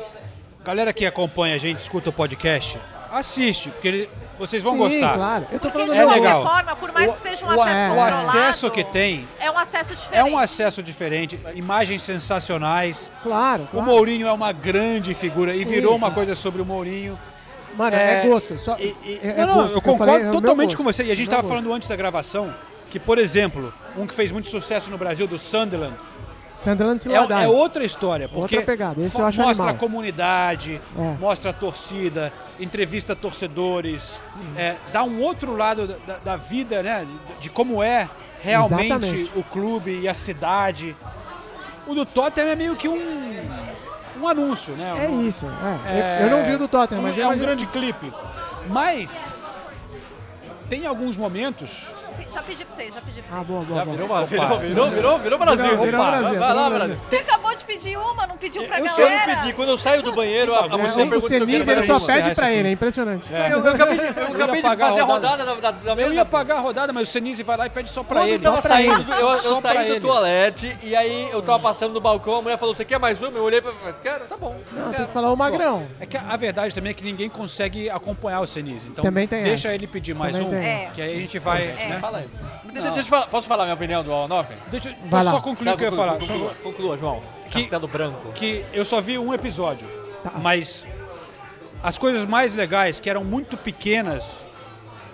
galera 0.65 0.93
que 0.93 1.05
acompanha 1.05 1.57
a 1.57 1.59
gente, 1.59 1.81
escuta 1.81 2.11
o 2.11 2.13
podcast, 2.13 2.79
assiste, 3.11 3.71
porque 3.71 3.89
ele- 3.89 4.11
vocês 4.41 4.63
vão 4.63 4.73
Sim, 4.73 4.79
gostar. 4.79 5.15
claro. 5.15 5.47
Eu 5.53 5.61
tô 5.61 5.71
Porque 5.71 5.73
falando 5.87 5.93
de 5.93 5.99
É 5.99 6.03
qualquer 6.03 6.21
legal. 6.21 6.43
forma, 6.43 6.77
por 6.77 6.93
mais 6.93 7.15
que 7.15 7.21
seja 7.21 7.45
um 7.47 7.49
o, 7.49 7.53
acesso 7.53 7.85
o 7.85 7.89
controlado, 7.89 8.29
acesso 8.39 8.71
que 8.71 8.85
tem 8.85 9.29
é 9.39 9.51
um 9.51 9.59
acesso 9.59 9.93
é 9.93 9.97
diferente. 9.97 10.31
um 10.31 10.39
acesso 10.39 10.83
diferente, 10.83 11.41
imagens 11.55 12.03
sensacionais. 12.03 13.11
Claro, 13.23 13.65
O 13.65 13.67
claro. 13.69 13.87
Mourinho 13.87 14.27
é 14.27 14.33
uma 14.33 14.51
grande 14.53 15.15
figura 15.15 15.55
e 15.55 15.61
Sim, 15.61 15.67
virou 15.67 15.95
uma 15.95 16.11
coisa 16.11 16.35
sobre 16.35 16.63
o 16.63 16.65
Mourinho. 16.65 17.19
Mano, 17.77 17.95
é, 17.95 18.27
gosto. 18.27 18.59
Só, 18.59 18.75
é, 18.77 18.93
é 19.23 19.35
não, 19.39 19.47
não, 19.47 19.55
gosto, 19.55 19.71
eu 19.73 19.79
o 19.79 19.81
que 19.81 19.89
concordo 19.89 20.13
falei, 20.13 20.27
é 20.27 20.31
o 20.31 20.33
totalmente 20.33 20.77
com 20.77 20.83
você. 20.83 21.05
E 21.05 21.13
a 21.13 21.15
gente 21.15 21.19
Meu 21.19 21.25
estava 21.25 21.43
gosto. 21.43 21.55
falando 21.55 21.73
antes 21.73 21.89
da 21.89 21.95
gravação 21.95 22.53
que, 22.91 22.99
por 22.99 23.17
exemplo, 23.19 23.73
um 23.97 24.07
que 24.07 24.15
fez 24.15 24.33
muito 24.33 24.49
sucesso 24.49 24.91
no 24.91 24.99
Brasil, 24.99 25.27
do 25.29 25.39
Sunderland, 25.39 25.95
Sunderland 26.61 27.03
se 27.03 27.11
é, 27.11 27.15
é 27.17 27.49
outra 27.49 27.83
história. 27.85 28.29
Porque 28.29 28.57
Outra 28.57 28.63
pegada, 28.73 29.01
esse 29.01 29.19
eu 29.19 29.25
acho 29.25 29.39
mostra 29.41 29.65
animal. 29.65 29.75
a 29.77 29.79
comunidade, 29.79 30.81
É. 30.99 31.17
mostra 31.19 31.51
a 31.51 31.55
torcida, 31.55 32.33
entrevista 32.59 33.17
torcedores, 33.17 34.21
Uhum. 34.37 34.53
é, 34.59 34.77
dá 34.93 35.03
um 35.03 35.21
outro 35.23 35.57
lado 35.57 35.87
da, 35.87 35.95
da- 36.07 36.19
da 36.19 36.37
vida, 36.37 36.83
né? 36.83 37.07
De, 37.07 37.43
de 37.43 37.51
como 37.51 37.83
é 37.83 38.09
realmente 38.43 38.85
Exatamente. 38.87 39.31
o 39.37 39.43
clube 39.43 40.01
e 40.03 40.09
a 40.09 40.15
cidade. 40.15 40.95
O 41.87 41.95
do 41.95 42.05
Tottenham 42.05 42.51
é 42.51 42.57
meio 42.57 42.77
que 42.77 42.89
um, 42.89 43.41
um 44.21 44.29
anúncio, 44.29 44.75
né? 44.75 45.07
É 45.07 45.09
Um- 45.09 45.27
isso. 45.27 45.47
é. 45.87 46.21
Eu- 46.21 46.27
Eu 46.27 46.31
não 46.37 46.45
vi 46.45 46.55
o 46.55 46.59
do 46.59 46.69
Tottenham, 46.69 47.01
um- 47.03 47.07
mas 47.07 47.19
é 47.19 47.27
um 47.27 47.39
grande 47.39 47.67
clipe. 47.67 48.13
Mas 48.69 49.33
tem 50.69 50.87
alguns 50.87 51.17
momentos. 51.17 51.89
Já 52.33 52.43
pedi 52.43 52.65
pra 52.65 52.73
vocês, 52.75 52.95
já 52.95 53.01
pedi 53.01 53.23
pra 53.23 53.31
vocês. 53.31 53.41
Ah, 53.41 53.45
boa, 53.45 53.63
boa, 53.63 53.79
Já 53.79 53.85
boa. 53.85 53.97
virou, 53.97 54.11
uma, 54.17 54.27
virou, 54.27 54.59
virou, 54.59 54.89
virou, 54.89 55.19
virou 55.19 55.39
Brasil. 55.39 55.65
Virou- 55.65 55.85
virou 55.85 56.01
Opa, 56.01 56.11
Brasil, 56.19 56.39
vai 56.39 56.55
lá, 56.55 56.71
Brasil. 56.71 56.97
Você 57.09 57.17
acabou 57.17 57.55
de 57.55 57.65
pedir 57.65 57.97
uma, 57.99 58.27
não 58.27 58.37
pediu 58.37 58.63
pra 58.65 58.79
Eu 58.81 58.85
galera. 58.87 59.11
sempre 59.21 59.37
pedi, 59.37 59.53
quando 59.55 59.69
eu 59.71 59.79
saio 59.79 60.03
do 60.03 60.13
banheiro, 60.13 60.55
a, 60.55 60.63
a 60.63 60.65
É, 60.67 60.69
mulher 60.69 60.91
o 60.91 60.95
pergunta 60.95 61.21
se 61.21 61.35
eu 61.35 61.39
Senise, 61.41 61.65
quero 61.65 61.81
ele 61.81 61.87
só 61.87 61.97
uma. 61.99 62.07
pede 62.07 62.35
pra 62.35 62.53
ele, 62.53 62.69
é 62.69 62.73
impressionante. 62.73 63.35
É. 63.35 63.53
Eu, 63.53 63.65
eu 63.65 63.73
acabei 63.73 63.99
de, 63.99 64.05
eu 64.07 64.13
Eu 64.29 64.35
acabei 64.35 64.57
de 64.57 64.63
pagar 64.63 64.87
a 64.87 64.89
fazer 64.91 65.01
a 65.01 65.05
rodada. 65.05 65.45
rodada 65.45 65.45
da, 65.61 65.71
da, 65.71 65.79
da 65.79 65.93
Eu 65.93 65.97
mesa. 65.97 66.15
ia 66.15 66.25
pagar 66.25 66.57
a 66.57 66.61
rodada, 66.61 66.93
mas 66.93 67.09
o 67.09 67.13
Senise 67.13 67.43
vai 67.43 67.57
lá 67.57 67.67
e 67.67 67.71
pede 67.71 67.89
só 67.89 68.03
pra 68.03 68.21
Quando 68.21 68.29
ele. 68.29 68.37
eu 68.37 68.41
tava 68.43 68.61
saindo, 68.61 69.13
eu, 69.13 69.29
eu 69.29 69.61
saí 69.61 69.95
do 70.01 70.07
toalete 70.07 70.77
e 70.83 70.95
aí 70.97 71.29
eu 71.31 71.43
tava 71.43 71.59
passando 71.61 71.93
no 71.95 72.01
balcão, 72.01 72.37
a 72.39 72.43
mulher 72.43 72.59
falou, 72.59 72.75
você 72.75 72.85
quer 72.85 72.99
mais 72.99 73.21
uma? 73.21 73.31
Eu 73.37 73.45
olhei 73.45 73.61
pra 73.61 73.73
quero, 74.03 74.25
tá 74.27 74.37
bom. 74.37 74.57
Não, 74.73 74.93
tem 74.93 75.07
que 75.07 75.13
falar 75.13 75.33
o 75.33 75.37
magrão. 75.37 75.87
É 75.99 76.07
que 76.07 76.17
a 76.17 76.37
verdade 76.37 76.75
também 76.75 76.91
é 76.91 76.95
que 76.95 77.05
ninguém 77.05 77.29
consegue 77.29 77.89
acompanhar 77.91 78.41
o 78.41 78.47
Senise. 78.47 78.89
Então 78.89 79.05
deixa 79.29 79.75
ele 79.75 79.87
pedir 79.87 80.15
mais 80.15 80.37
um. 80.39 80.55
É. 80.55 80.91
que 80.95 81.01
aí 81.03 81.17
a 81.17 81.21
gente 81.21 81.39
vai. 81.39 81.75
Fala 82.11 82.25
isso. 82.25 82.39
Deixa, 82.73 82.99
eu 82.99 83.03
falar, 83.05 83.27
posso 83.27 83.47
falar 83.47 83.65
minha 83.65 83.75
opinião 83.75 84.03
do 84.03 84.13
All-Nothing? 84.13 84.55
Deixa 84.71 84.89
eu 84.89 84.95
Vai 85.03 85.11
posso 85.11 85.25
lá. 85.25 85.31
só 85.33 85.41
concluir 85.41 85.73
o 85.73 85.77
que 85.77 85.85
eu 85.85 85.91
ia 85.91 85.97
falar. 85.97 86.19
Conclua, 86.19 86.55
conclua, 86.63 86.97
João. 86.97 87.23
Que- 87.49 87.61
Castelo 87.63 87.89
Branco. 87.89 88.33
que 88.33 88.65
eu 88.73 88.85
só 88.85 89.01
vi 89.01 89.19
um 89.19 89.33
episódio, 89.35 89.87
Tá. 90.23 90.33
mas 90.37 90.87
as 91.83 91.99
coisas 91.99 92.25
mais 92.25 92.55
legais, 92.55 92.99
que 93.01 93.09
eram 93.11 93.23
muito 93.25 93.57
pequenas, 93.57 94.47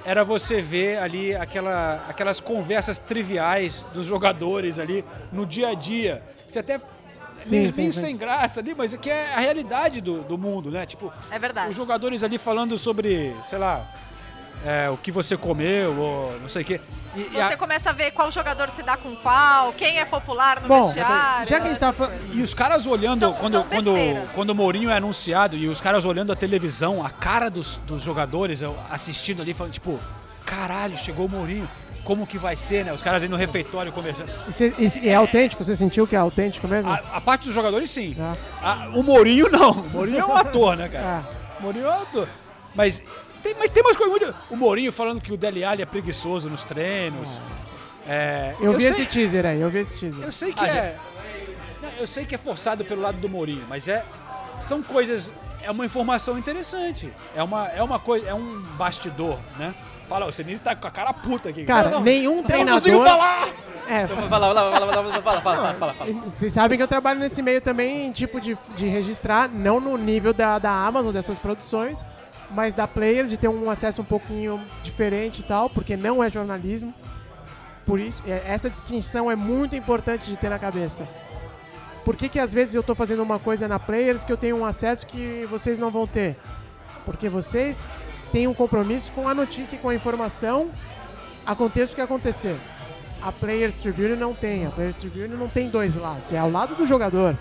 era 0.05 0.25
você 0.25 0.61
ver 0.63 0.99
ali 0.99 1.35
aquela, 1.35 2.05
aquelas 2.09 2.41
conversas 2.41 2.99
triviais 2.99 3.85
dos 3.93 4.07
jogadores 4.07 4.79
ali 4.79 5.05
no 5.33 5.45
dia 5.47 5.69
a 5.69 5.75
dia. 5.75 6.23
Você 6.49 6.61
até 6.61 6.79
Sim, 7.39 7.57
meio, 7.61 7.73
sim, 7.73 7.81
meio 7.83 7.93
sim. 7.93 8.01
sem 8.01 8.17
graça 8.17 8.61
ali, 8.61 8.75
mas 8.75 8.95
é 8.95 8.97
que 8.97 9.11
é 9.11 9.35
a 9.35 9.41
realidade 9.41 10.01
do, 10.01 10.23
do 10.23 10.39
mundo, 10.39 10.71
né? 10.71 10.87
Tipo, 10.87 11.13
É 11.31 11.39
verdade. 11.39 11.69
os 11.71 11.77
jogadores 11.77 12.23
ali 12.23 12.39
falando 12.39 12.79
sobre, 12.79 13.35
sei 13.45 13.59
lá, 13.59 13.87
é, 14.65 14.89
o 14.91 14.97
que 14.97 15.11
você 15.13 15.37
comeu 15.37 15.97
ou 15.99 16.39
não 16.41 16.49
sei 16.49 16.63
o 16.63 16.65
quê. 16.65 16.81
E- 17.15 17.31
e 17.33 17.41
a- 17.41 17.49
Você 17.49 17.57
começa 17.57 17.91
a 17.91 17.93
ver 17.93 18.11
qual 18.11 18.31
jogador 18.31 18.69
se 18.69 18.83
dá 18.83 18.97
com 18.97 19.15
qual, 19.17 19.73
quem 19.73 19.99
é 19.99 20.05
popular 20.05 20.61
no 20.61 20.69
Bom, 20.69 20.85
vestiário. 20.87 21.47
já 21.49 21.59
que 21.61 21.67
a 21.67 21.69
gente 21.71 21.79
tá 21.81 21.93
falando-. 21.93 22.35
E 22.35 22.43
os 22.43 22.53
caras 22.53 22.87
olhando, 22.87 23.19
São- 23.21 23.33
quando, 23.35 23.53
são 23.53 23.63
quando, 23.65 24.33
quando 24.35 24.51
o 24.51 24.55
Mourinho 24.55 24.91
é 24.91 24.97
anunciado, 24.97 25.57
e 25.57 25.67
os 25.69 25.81
caras 25.81 26.05
olhando 26.05 26.33
a 26.33 26.37
televisão, 26.37 27.05
a 27.05 27.09
cara 27.11 27.49
dos, 27.51 27.79
dos 27.87 28.03
jogadores 28.03 28.63
assistindo 28.91 29.41
ali, 29.41 29.55
falando, 29.55 29.73
tipo, 29.73 29.99
caralho, 30.45 30.97
chegou 30.97 31.27
o 31.27 31.29
Mourinho, 31.29 31.69
como 32.05 32.27
que 32.27 32.39
vai 32.39 32.55
ser, 32.55 32.85
né? 32.85 32.93
Os 32.93 33.03
caras 33.03 33.23
aí 33.23 33.29
no 33.29 33.37
refeitório 33.37 33.91
conversando. 33.93 34.31
E, 34.49 34.53
cê- 34.53 34.73
e- 34.79 35.07
e 35.07 35.09
é 35.09 35.15
autêntico? 35.15 35.65
Você 35.65 35.75
sentiu 35.75 36.07
que 36.07 36.15
é 36.15 36.19
autêntico 36.19 36.69
mesmo? 36.69 36.91
A, 36.93 36.97
a 37.15 37.21
parte 37.21 37.47
dos 37.47 37.55
jogadores, 37.55 37.91
sim. 37.91 38.15
Ah. 38.21 38.33
A- 38.63 38.89
o 38.97 39.03
Mourinho, 39.03 39.49
não. 39.51 39.71
O 39.73 39.91
Mourinho 39.91 40.19
é 40.21 40.25
um 40.25 40.37
ator, 40.37 40.77
né, 40.77 40.89
cara? 40.89 41.25
Ah. 41.25 41.57
O 41.59 41.63
Mourinho 41.63 41.87
é 41.87 41.91
um 41.91 42.03
ator. 42.03 42.29
Mas 42.75 43.03
tem, 43.47 43.55
mas 43.59 43.71
tem 43.71 43.83
umas 43.83 43.97
coisas 43.97 44.11
muito... 44.21 44.35
O 44.51 44.57
Mourinho 44.57 44.93
falando 44.93 45.21
que 45.21 45.33
o 45.33 45.37
Dele 45.37 45.65
Alli 45.65 45.83
é 45.83 45.87
preguiçoso 45.87 46.49
nos 46.51 46.65
treinos. 46.65 47.41
É, 48.09 48.55
Eu, 48.61 48.73
vi 48.73 48.83
sei- 48.83 48.91
esse 48.91 49.07
teaser 49.07 49.47
aí, 49.47 49.61
eu 49.61 49.69
vi 49.71 49.79
esse 49.79 49.99
teaser. 49.99 50.25
Eu 50.25 50.33
sei 50.33 50.53
que 50.53 50.65
Ah, 50.65 50.69
é. 50.69 50.97
Não, 51.83 51.91
Eu 51.99 52.07
sei 52.07 52.25
que 52.25 52.35
é 52.35 52.39
forçado 52.39 52.85
pelo 52.85 53.03
lado 53.03 53.19
do 53.19 53.29
Mourinho, 53.29 53.65
mas 53.69 53.89
é. 53.89 54.05
São 54.61 54.83
coisas. 54.83 55.33
É 55.63 55.71
uma 55.71 55.85
informação 55.85 56.39
interessante. 56.39 57.13
É 57.35 57.43
uma, 57.43 57.67
é 57.69 57.83
uma 57.83 57.99
coisa. 57.99 58.29
É 58.29 58.35
um 58.35 58.61
bastidor, 58.79 59.39
né? 59.59 59.75
Fala, 60.09 60.25
o 60.27 60.31
Sinistro 60.33 60.71
tá 60.71 60.77
com 60.77 60.87
a 60.87 60.91
cara 60.91 61.13
puta 61.13 61.49
aqui. 61.49 61.65
Cara, 61.65 61.89
Não, 61.91 61.97
não, 61.99 62.05
nenhum 62.05 62.37
eu 62.39 62.43
treinador. 62.45 62.75
Não 62.75 62.81
consigo 62.81 63.05
falar! 63.05 63.49
É, 63.89 64.03
Então, 64.05 64.17
vai 64.29 64.39
lá, 64.41 64.53
vai 64.53 64.81
lá, 64.81 64.93
fala, 65.21 65.41
fala, 65.41 65.75
fala, 65.75 65.95
fala. 65.95 66.13
Vocês 66.33 66.53
sabem 66.53 66.77
que 66.79 66.83
eu 66.83 66.89
trabalho 66.89 67.19
nesse 67.19 67.43
meio 67.43 67.61
também, 67.61 68.13
tipo, 68.13 68.41
de, 68.41 68.57
de 68.77 68.87
registrar, 68.87 69.49
não 69.49 69.81
no 69.81 69.97
nível 69.99 70.33
da, 70.33 70.59
da 70.61 70.71
Amazon, 70.71 71.13
dessas 71.13 71.39
produções, 71.41 72.05
mas 72.51 72.75
da 72.75 72.87
Players, 72.87 73.29
de 73.29 73.37
ter 73.37 73.49
um 73.49 73.71
acesso 73.71 74.03
um 74.03 74.05
pouquinho 74.05 74.61
diferente 74.83 75.41
e 75.41 75.43
tal, 75.43 75.69
porque 75.71 75.97
não 75.97 76.23
é 76.23 76.31
jornalismo. 76.31 76.95
Por 77.85 78.01
isso, 78.01 78.23
é- 78.27 78.43
essa 78.47 78.69
distinção 78.69 79.31
é 79.31 79.37
muito 79.37 79.77
importante 79.77 80.27
de 80.31 80.37
ter 80.37 80.49
na 80.49 80.59
cabeça. 80.59 81.09
Por 82.05 82.17
que, 82.17 82.29
que 82.29 82.39
às 82.39 82.53
vezes 82.53 82.75
eu 82.75 82.81
estou 82.81 82.95
fazendo 82.95 83.23
uma 83.23 83.39
coisa 83.39 83.67
na 83.67 83.79
Players 83.79 84.23
que 84.23 84.33
eu 84.33 84.37
tenho 84.37 84.57
um 84.57 84.65
acesso 84.65 85.07
que 85.07 85.47
vocês 85.51 85.79
não 85.79 85.91
vão 85.91 86.07
ter? 86.07 86.37
Porque 87.05 87.29
vocês 87.29 87.89
têm 88.33 88.47
um 88.47 88.55
compromisso 88.55 89.11
com 89.13 89.29
a 89.29 89.35
notícia 89.35 89.77
e 89.77 89.79
com 89.79 89.89
a 89.89 89.95
informação, 89.95 90.71
aconteça 91.45 91.93
o 91.93 91.97
que 91.97 92.03
acontecer. 92.03 92.57
A 93.23 93.33
Players 93.33 93.79
Tribune 93.79 94.15
não 94.15 94.35
tem. 94.35 94.67
A 94.67 94.71
Players 94.71 94.97
Tribune 94.97 95.29
não 95.37 95.49
tem 95.49 95.69
dois 95.69 95.97
lados. 95.97 96.33
É 96.33 96.39
ao 96.39 96.51
lado 96.51 96.75
do 96.77 96.87
jogador. 96.87 97.37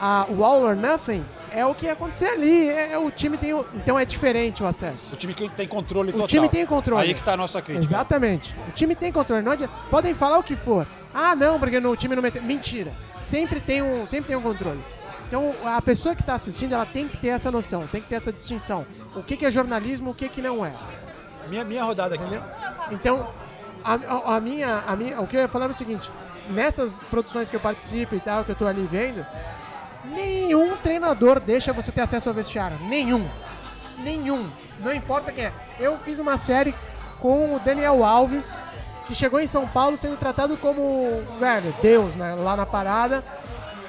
A, 0.00 0.26
o 0.28 0.44
All 0.44 0.62
or 0.62 0.74
Nothing 0.74 1.24
é 1.52 1.64
o 1.64 1.74
que 1.74 1.88
acontecer 1.88 2.26
ali. 2.26 2.68
É, 2.68 2.92
é 2.92 2.98
o 2.98 3.10
time 3.10 3.36
tem. 3.38 3.54
o- 3.54 3.66
então 3.74 3.98
é 3.98 4.04
diferente 4.04 4.62
o 4.62 4.66
acesso. 4.66 5.14
O 5.14 5.18
time 5.18 5.32
que 5.34 5.48
tem 5.50 5.66
controle 5.68 6.10
O 6.10 6.12
total. 6.12 6.26
time 6.28 6.48
tem 6.48 6.66
controle. 6.66 7.02
Aí 7.02 7.14
que 7.14 7.22
tá 7.22 7.34
a 7.34 7.36
nossa 7.36 7.60
crítica. 7.62 7.84
Exatamente. 7.84 8.54
O 8.68 8.72
time 8.72 8.94
tem 8.96 9.12
controle. 9.12 9.42
Não 9.42 9.52
adianta. 9.52 9.72
Podem 9.90 10.14
falar 10.14 10.38
o 10.38 10.42
que 10.42 10.56
for. 10.56 10.86
Ah, 11.14 11.36
não, 11.36 11.58
porque 11.60 11.78
no, 11.78 11.90
o 11.90 11.96
time 11.96 12.16
não 12.16 12.22
meteu. 12.22 12.42
Mentira. 12.42 12.92
Sempre 13.20 13.60
tem 13.60 13.82
um, 13.82 14.06
sempre 14.06 14.28
tem 14.28 14.36
um 14.36 14.42
controle. 14.42 14.82
Então 15.28 15.54
a 15.64 15.80
pessoa 15.80 16.14
que 16.14 16.20
está 16.22 16.34
assistindo, 16.34 16.74
ela 16.74 16.84
tem 16.84 17.06
que 17.08 17.16
ter 17.16 17.28
essa 17.28 17.50
noção, 17.50 17.86
tem 17.86 18.00
que 18.02 18.08
ter 18.08 18.16
essa 18.16 18.32
distinção. 18.32 18.84
O 19.14 19.22
que, 19.22 19.36
que 19.36 19.46
é 19.46 19.50
jornalismo, 19.50 20.10
o 20.10 20.14
que, 20.14 20.28
que 20.28 20.42
não 20.42 20.64
é. 20.66 20.72
Minha, 21.48 21.64
minha 21.64 21.84
rodada 21.84 22.14
aqui. 22.14 22.24
Entendeu? 22.24 22.42
Então, 22.90 23.28
a, 23.84 23.94
a- 23.94 24.36
a 24.36 24.40
minha, 24.40 24.82
a 24.86 24.94
minha, 24.96 25.20
o 25.20 25.26
que 25.26 25.36
eu 25.36 25.40
ia 25.40 25.48
falar 25.48 25.66
é 25.66 25.68
o 25.68 25.72
seguinte: 25.74 26.10
nessas 26.50 26.94
produções 27.10 27.48
que 27.48 27.56
eu 27.56 27.60
participo 27.60 28.14
e 28.14 28.20
tal, 28.20 28.44
que 28.44 28.50
eu 28.50 28.54
tô 28.56 28.66
ali 28.66 28.86
vendo, 28.90 29.24
nenhum 30.12 30.76
treinador 30.76 31.40
deixa 31.40 31.72
você 31.72 31.90
ter 31.90 32.02
acesso 32.02 32.28
ao 32.28 32.34
vestiário. 32.34 32.78
Nenhum. 32.88 33.28
Nenhum. 33.98 34.50
Não 34.80 34.92
importa 34.94 35.32
quem 35.32 35.46
é. 35.46 35.52
Eu 35.78 35.98
fiz 35.98 36.18
uma 36.18 36.36
série 36.36 36.74
com 37.20 37.54
o 37.54 37.60
Daniel 37.60 38.04
Alves, 38.04 38.58
que 39.06 39.14
chegou 39.14 39.40
em 39.40 39.46
São 39.46 39.66
Paulo 39.66 39.96
sendo 39.96 40.16
tratado 40.16 40.56
como, 40.56 41.22
velho, 41.38 41.74
Deus, 41.80 42.16
né, 42.16 42.34
lá 42.34 42.56
na 42.56 42.66
parada, 42.66 43.22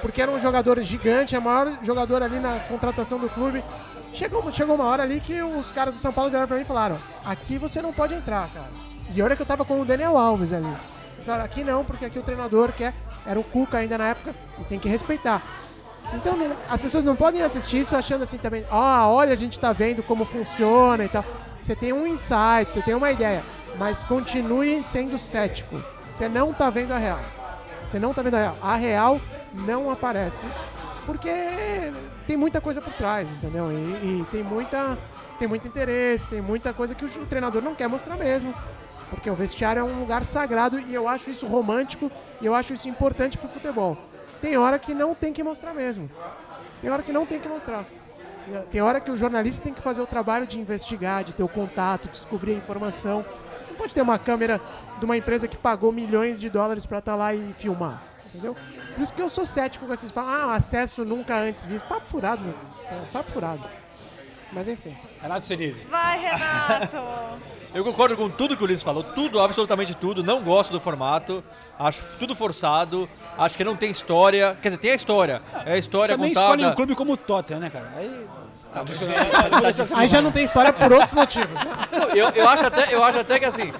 porque 0.00 0.22
era 0.22 0.30
um 0.30 0.38
jogador 0.38 0.80
gigante, 0.82 1.34
é 1.34 1.38
o 1.38 1.42
maior 1.42 1.78
jogador 1.82 2.22
ali 2.22 2.38
na 2.38 2.60
contratação 2.60 3.18
do 3.18 3.28
clube. 3.28 3.64
Chegou, 4.12 4.52
chegou 4.52 4.76
uma 4.76 4.84
hora 4.84 5.02
ali 5.02 5.18
que 5.18 5.42
os 5.42 5.72
caras 5.72 5.94
do 5.94 6.00
São 6.00 6.12
Paulo 6.12 6.30
viraram 6.30 6.46
pra 6.46 6.56
mim 6.56 6.62
e 6.62 6.66
falaram: 6.66 6.98
aqui 7.24 7.58
você 7.58 7.82
não 7.82 7.92
pode 7.92 8.14
entrar, 8.14 8.48
cara. 8.50 8.68
E 9.12 9.20
olha 9.20 9.34
que 9.34 9.42
eu 9.42 9.46
tava 9.46 9.64
com 9.64 9.80
o 9.80 9.84
Daniel 9.84 10.16
Alves 10.16 10.52
ali. 10.52 10.72
Falaram, 11.20 11.44
aqui 11.44 11.64
não, 11.64 11.84
porque 11.84 12.04
aqui 12.04 12.18
o 12.18 12.22
treinador 12.22 12.70
quer. 12.72 12.94
Era 13.26 13.40
o 13.40 13.44
Cuca 13.44 13.78
ainda 13.78 13.96
na 13.96 14.08
época, 14.08 14.34
e 14.58 14.64
tem 14.64 14.78
que 14.78 14.88
respeitar. 14.88 15.42
Então 16.12 16.36
não- 16.36 16.56
as 16.68 16.80
pessoas 16.80 17.04
não 17.04 17.16
podem 17.16 17.42
assistir 17.42 17.78
isso 17.80 17.96
achando 17.96 18.22
assim 18.22 18.38
também, 18.38 18.64
ah, 18.70 19.08
olha, 19.08 19.32
a 19.32 19.36
gente 19.36 19.58
tá 19.58 19.72
vendo 19.72 20.02
como 20.02 20.24
funciona 20.24 21.04
e 21.04 21.08
tal. 21.08 21.24
Você 21.60 21.74
tem 21.74 21.92
um 21.92 22.06
insight, 22.06 22.72
você 22.72 22.82
tem 22.82 22.94
uma 22.94 23.10
ideia, 23.10 23.42
mas 23.78 24.02
continue 24.02 24.82
sendo 24.82 25.18
cético. 25.18 25.82
Você 26.12 26.28
não 26.28 26.52
tá 26.52 26.70
vendo 26.70 26.92
a 26.92 26.98
real. 26.98 27.20
Você 27.84 27.98
não 27.98 28.12
tá 28.14 28.22
vendo 28.22 28.34
a 28.34 28.38
real. 28.38 28.56
A 28.62 28.76
real 28.76 29.20
não 29.52 29.90
aparece 29.90 30.46
porque 31.06 31.30
tem 32.26 32.36
muita 32.36 32.60
coisa 32.60 32.80
por 32.80 32.92
trás, 32.94 33.28
entendeu? 33.28 33.70
E, 33.72 33.74
e 34.20 34.26
tem 34.30 34.42
muita 34.42 34.98
tem 35.38 35.48
muito 35.48 35.66
interesse, 35.66 36.28
tem 36.28 36.40
muita 36.40 36.72
coisa 36.72 36.94
que 36.94 37.04
o, 37.04 37.08
o 37.08 37.26
treinador 37.26 37.60
não 37.60 37.74
quer 37.74 37.88
mostrar 37.88 38.16
mesmo. 38.16 38.54
Porque 39.10 39.28
o 39.28 39.34
vestiário 39.34 39.80
é 39.80 39.82
um 39.84 40.00
lugar 40.00 40.24
sagrado 40.24 40.78
e 40.80 40.94
eu 40.94 41.08
acho 41.08 41.30
isso 41.30 41.46
romântico 41.46 42.10
e 42.40 42.46
eu 42.46 42.54
acho 42.54 42.72
isso 42.72 42.88
importante 42.88 43.36
pro 43.36 43.48
futebol. 43.48 43.98
Tem 44.44 44.58
hora 44.58 44.78
que 44.78 44.92
não 44.92 45.14
tem 45.14 45.32
que 45.32 45.42
mostrar 45.42 45.72
mesmo. 45.72 46.10
Tem 46.82 46.90
hora 46.90 47.02
que 47.02 47.10
não 47.10 47.24
tem 47.24 47.40
que 47.40 47.48
mostrar. 47.48 47.86
Tem 48.70 48.82
hora 48.82 49.00
que 49.00 49.10
o 49.10 49.16
jornalista 49.16 49.62
tem 49.62 49.72
que 49.72 49.80
fazer 49.80 50.02
o 50.02 50.06
trabalho 50.06 50.46
de 50.46 50.60
investigar, 50.60 51.24
de 51.24 51.32
ter 51.32 51.42
o 51.42 51.48
contato, 51.48 52.10
descobrir 52.10 52.52
a 52.52 52.56
informação. 52.56 53.24
Não 53.70 53.74
pode 53.74 53.94
ter 53.94 54.02
uma 54.02 54.18
câmera 54.18 54.60
de 54.98 55.04
uma 55.06 55.16
empresa 55.16 55.48
que 55.48 55.56
pagou 55.56 55.90
milhões 55.90 56.38
de 56.38 56.50
dólares 56.50 56.84
para 56.84 56.98
estar 56.98 57.16
lá 57.16 57.32
e 57.32 57.54
filmar. 57.54 58.02
Entendeu? 58.26 58.54
Por 58.94 59.02
isso 59.02 59.14
que 59.14 59.22
eu 59.22 59.30
sou 59.30 59.46
cético 59.46 59.86
com 59.86 59.94
esses 59.94 60.10
papos. 60.10 60.30
Ah, 60.30 60.54
acesso 60.54 61.06
nunca 61.06 61.38
antes 61.38 61.64
visto. 61.64 61.88
Papo 61.88 62.06
furado. 62.06 62.54
é, 62.90 63.00
Papo 63.10 63.32
furado. 63.32 63.66
Mas 64.52 64.68
enfim. 64.68 64.94
Renato 65.22 65.46
Senise. 65.46 65.84
Vai, 65.84 66.18
Renato! 66.18 66.96
Eu 67.74 67.82
concordo 67.82 68.16
com 68.16 68.30
tudo 68.30 68.56
que 68.56 68.62
o 68.62 68.66
Ulisses 68.66 68.84
falou, 68.84 69.02
tudo, 69.02 69.40
absolutamente 69.40 69.96
tudo. 69.96 70.22
Não 70.22 70.44
gosto 70.44 70.70
do 70.70 70.78
formato, 70.78 71.42
acho 71.78 72.02
tudo 72.18 72.34
forçado, 72.34 73.08
acho 73.38 73.56
que 73.56 73.64
não 73.64 73.76
tem 73.76 73.90
história. 73.90 74.56
Quer 74.60 74.68
dizer, 74.68 74.80
tem 74.80 74.90
a 74.90 74.94
história. 74.94 75.42
É 75.66 75.72
a 75.72 75.78
história 75.78 76.16
Também 76.16 76.32
contada. 76.32 76.46
escolhe 76.52 76.66
um 76.66 76.74
clube 76.74 76.94
como 76.94 77.12
o 77.12 77.16
Tottenham, 77.16 77.60
né, 77.60 77.70
cara? 77.70 77.90
Aí... 77.96 78.26
Aí 79.94 80.08
já 80.08 80.20
não 80.20 80.32
tem 80.32 80.44
história 80.44 80.72
por 80.72 80.92
outros 80.92 81.12
motivos. 81.12 81.54
né? 81.64 81.70
Eu, 82.12 82.28
eu, 82.30 82.48
acho 82.48 82.66
até, 82.66 82.92
eu 82.92 83.04
acho 83.04 83.20
até 83.20 83.38
que 83.38 83.44
assim, 83.44 83.72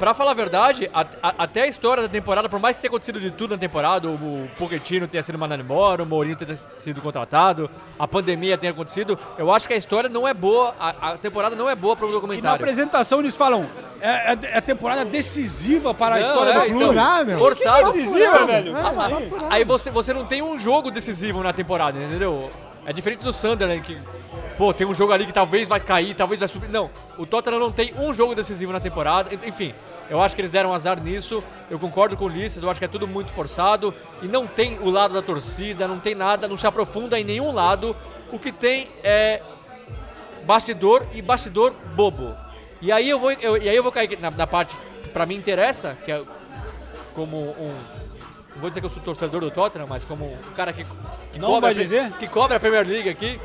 pra 0.00 0.14
falar 0.14 0.32
a 0.32 0.34
verdade, 0.34 0.90
a- 0.92 1.06
a- 1.22 1.34
até 1.38 1.62
a 1.62 1.66
história 1.68 2.02
da 2.02 2.08
temporada, 2.08 2.48
por 2.48 2.58
mais 2.58 2.76
que 2.76 2.82
tenha 2.82 2.90
acontecido 2.90 3.20
de 3.20 3.30
tudo 3.30 3.50
na 3.52 3.58
temporada, 3.58 4.08
o, 4.08 4.14
o 4.44 4.48
Pochettino 4.58 5.06
tenha 5.06 5.22
sido 5.22 5.38
mandado 5.38 5.60
embora, 5.62 6.02
o 6.02 6.06
Mourinho 6.06 6.34
tenha 6.36 6.56
sido 6.56 7.00
contratado, 7.00 7.70
a 7.98 8.08
pandemia 8.08 8.58
tenha 8.58 8.72
acontecido, 8.72 9.16
eu 9.38 9.52
acho 9.52 9.68
que 9.68 9.74
a 9.74 9.76
história 9.76 10.08
não 10.08 10.26
é 10.26 10.34
boa, 10.34 10.74
a, 10.80 11.10
a 11.10 11.16
temporada 11.18 11.54
não 11.54 11.68
é 11.70 11.76
boa 11.76 11.94
para 11.94 12.06
o 12.06 12.08
E 12.08 12.12
na 12.12 12.18
documentário. 12.18 12.56
apresentação 12.56 13.20
eles 13.20 13.36
falam, 13.36 13.68
é, 14.00 14.32
é, 14.32 14.38
é 14.56 14.60
temporada 14.62 15.04
decisiva 15.04 15.92
para 15.94 16.16
a 16.16 16.18
Não, 16.18 16.26
história 16.26 16.50
é, 16.50 16.54
do 16.54 16.66
clube. 16.66 16.84
então, 16.98 17.38
Forçado. 17.38 17.92
Que 17.92 17.98
decisiva, 17.98 18.46
velho. 18.46 18.74
Ah, 18.76 19.48
Aí 19.50 19.62
você, 19.64 19.90
você 19.90 20.12
não 20.14 20.24
tem 20.24 20.40
um 20.42 20.58
jogo 20.58 20.90
decisivo 20.90 21.42
na 21.42 21.52
temporada, 21.52 21.98
entendeu? 22.02 22.50
É 22.86 22.92
diferente 22.94 23.22
do 23.22 23.30
Sunderland, 23.32 23.82
que, 23.82 23.98
pô, 24.56 24.72
tem 24.72 24.86
um 24.86 24.94
jogo 24.94 25.12
ali 25.12 25.26
que 25.26 25.34
talvez 25.34 25.68
vai 25.68 25.78
cair, 25.78 26.14
talvez 26.14 26.40
vai 26.40 26.48
subir. 26.48 26.68
Não, 26.70 26.90
o 27.18 27.26
Tottenham 27.26 27.60
não 27.60 27.70
tem 27.70 27.92
um 27.98 28.12
jogo 28.14 28.34
decisivo 28.34 28.72
na 28.72 28.80
temporada. 28.80 29.28
Enfim, 29.46 29.74
eu 30.10 30.20
acho 30.20 30.34
que 30.34 30.40
eles 30.42 30.50
deram 30.50 30.74
azar 30.74 31.00
nisso. 31.00 31.42
Eu 31.70 31.78
concordo 31.78 32.16
com 32.16 32.24
o 32.24 32.26
Ulisses, 32.26 32.62
eu 32.62 32.68
acho 32.70 32.78
que 32.80 32.84
é 32.84 32.88
tudo 32.88 33.06
muito 33.06 33.32
forçado. 33.32 33.94
E 34.22 34.26
não 34.28 34.46
tem 34.46 34.78
o 34.80 34.90
lado 34.90 35.14
da 35.14 35.22
torcida, 35.22 35.86
não 35.88 35.98
tem 36.00 36.14
nada, 36.14 36.46
não 36.48 36.58
se 36.58 36.66
aprofunda 36.66 37.18
em 37.18 37.24
nenhum 37.24 37.52
lado. 37.52 37.96
O 38.32 38.38
que 38.38 38.52
tem 38.52 38.88
é 39.02 39.40
bastidor 40.44 41.06
e 41.12 41.22
bastidor 41.22 41.72
bobo. 41.94 42.34
E 42.80 42.90
aí 42.90 43.08
eu 43.08 43.18
vou, 43.18 43.30
eu- 43.32 43.56
e 43.56 43.68
aí 43.68 43.76
eu 43.76 43.82
vou 43.82 43.92
cair 43.92 44.18
na, 44.20 44.30
na 44.30 44.46
parte 44.46 44.74
que 45.02 45.08
pra 45.10 45.26
mim 45.26 45.36
interessa, 45.36 45.96
que 46.04 46.10
é 46.12 46.20
como 47.14 47.36
um. 47.36 47.74
Não 48.54 48.60
vou 48.62 48.70
dizer 48.70 48.80
que 48.80 48.86
eu 48.86 48.90
sou 48.90 49.02
torcedor 49.02 49.40
do 49.40 49.50
Tottenham, 49.50 49.86
mas 49.86 50.04
como 50.04 50.24
um 50.26 50.36
cara 50.56 50.72
que, 50.72 50.84
que 51.32 51.38
Não 51.38 51.48
cobra 51.48 51.72
vai 51.72 51.74
dizer? 51.74 52.10
que 52.14 52.26
cobra 52.26 52.56
a 52.56 52.60
Premier 52.60 52.86
League 52.86 53.08
aqui. 53.08 53.40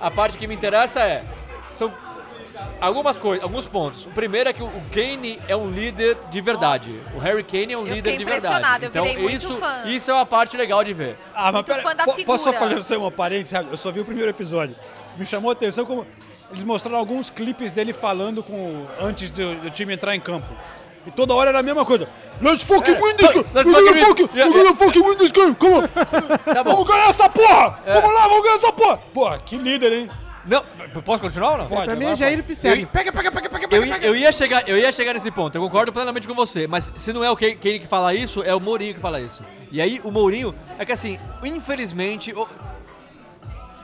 A 0.00 0.10
parte 0.10 0.36
que 0.38 0.46
me 0.46 0.54
interessa 0.54 1.00
é 1.00 1.24
são 1.72 1.92
algumas 2.80 3.18
coisas, 3.18 3.42
alguns 3.44 3.66
pontos. 3.66 4.06
O 4.06 4.10
primeiro 4.10 4.48
é 4.48 4.52
que 4.52 4.62
o 4.62 4.70
Kane 4.92 5.38
é 5.48 5.56
um 5.56 5.70
líder 5.70 6.16
de 6.30 6.40
verdade. 6.40 6.90
O 7.14 7.18
Harry 7.18 7.42
Kane 7.42 7.72
é 7.72 7.78
um 7.78 7.86
Eu 7.86 7.94
líder 7.94 8.16
de 8.16 8.24
verdade. 8.24 8.84
eu 8.84 8.88
Então 8.88 9.04
virei 9.04 9.22
muito 9.22 9.36
isso, 9.36 9.56
fã. 9.56 9.82
isso 9.86 10.10
é 10.10 10.14
uma 10.14 10.26
parte 10.26 10.56
legal 10.56 10.82
de 10.84 10.92
ver. 10.92 11.16
Ah, 11.34 11.50
mas 11.52 11.62
pera, 11.62 11.82
fã 11.82 11.94
da 11.94 12.04
po- 12.04 12.12
figura. 12.12 12.26
posso 12.26 12.44
só 12.44 12.52
fazer 12.52 12.74
você 12.76 12.96
uma 12.96 13.10
parênteses? 13.10 13.50
sabe? 13.50 13.68
Eu 13.70 13.76
só 13.76 13.90
vi 13.90 14.00
o 14.00 14.04
primeiro 14.04 14.30
episódio. 14.30 14.74
Me 15.16 15.26
chamou 15.26 15.50
a 15.50 15.52
atenção 15.52 15.84
como 15.84 16.06
eles 16.50 16.64
mostraram 16.64 16.98
alguns 16.98 17.28
clipes 17.30 17.72
dele 17.72 17.92
falando 17.92 18.42
com 18.42 18.86
antes 19.00 19.28
do, 19.30 19.54
do 19.56 19.70
time 19.70 19.94
entrar 19.94 20.14
em 20.14 20.20
campo. 20.20 20.46
E 21.06 21.10
toda 21.10 21.32
hora 21.34 21.50
era 21.50 21.60
a 21.60 21.62
mesma 21.62 21.84
coisa. 21.84 22.08
Let's 22.40 22.62
fucking 22.62 22.94
É, 22.94 23.00
win 23.00 23.14
this 23.16 23.30
game! 23.30 23.46
let's 23.54 23.66
We're 23.68 23.82
gonna 23.82 24.06
fucking, 24.06 24.28
Yeah, 24.34 24.54
yeah. 24.54 24.74
fucking 24.76 25.02
win 25.02 25.16
this 25.16 25.32
game! 25.32 25.54
Come 25.54 25.74
on! 25.74 25.88
Tá 26.54 26.62
bom. 26.62 26.72
Vamos 26.72 26.86
ganhar 26.86 27.08
essa 27.08 27.28
porra! 27.30 27.78
É. 27.86 27.94
Vamos 28.00 28.14
lá, 28.14 28.28
vamos 28.28 28.42
ganhar 28.42 28.56
essa 28.56 28.72
porra! 28.72 28.96
Porra, 29.14 29.38
que 29.38 29.56
líder, 29.56 29.92
hein? 29.92 30.10
Não, 30.48 30.64
posso 31.02 31.22
continuar 31.22 31.52
ou 31.52 31.58
não? 31.58 31.66
Pode, 31.66 31.84
Pra 31.84 31.94
mim 31.94 32.06
é 32.06 32.16
Jair. 32.16 32.42
Pisselli. 32.42 32.82
Eu- 32.82 32.88
Pega, 32.88 33.12
pega, 33.12 33.30
pega, 33.30 33.48
pega, 33.48 33.64
Eu, 33.76 33.82
pega, 33.82 34.06
eu 34.06 34.16
ia 34.16 34.32
chegar, 34.32 34.66
eu 34.68 34.76
ia 34.78 34.90
chegar 34.90 35.12
nesse 35.12 35.30
ponto, 35.30 35.54
eu 35.54 35.60
concordo 35.62 35.92
plenamente 35.92 36.26
com 36.26 36.34
você, 36.34 36.66
mas 36.66 36.90
se 36.96 37.12
não 37.12 37.22
é 37.22 37.30
o 37.30 37.36
Kane 37.36 37.56
Kane 37.56 37.78
que 37.80 37.86
fala 37.86 38.14
isso, 38.14 38.42
é 38.42 38.54
o 38.54 38.60
Mourinho 38.60 38.94
que 38.94 39.00
fala 39.00 39.20
isso. 39.20 39.42
E 39.70 39.80
aí 39.80 40.00
o 40.02 40.10
Mourinho, 40.10 40.54
é 40.78 40.84
que 40.84 40.92
assim, 40.92 41.18
infelizmente, 41.44 42.32
o- 42.32 42.48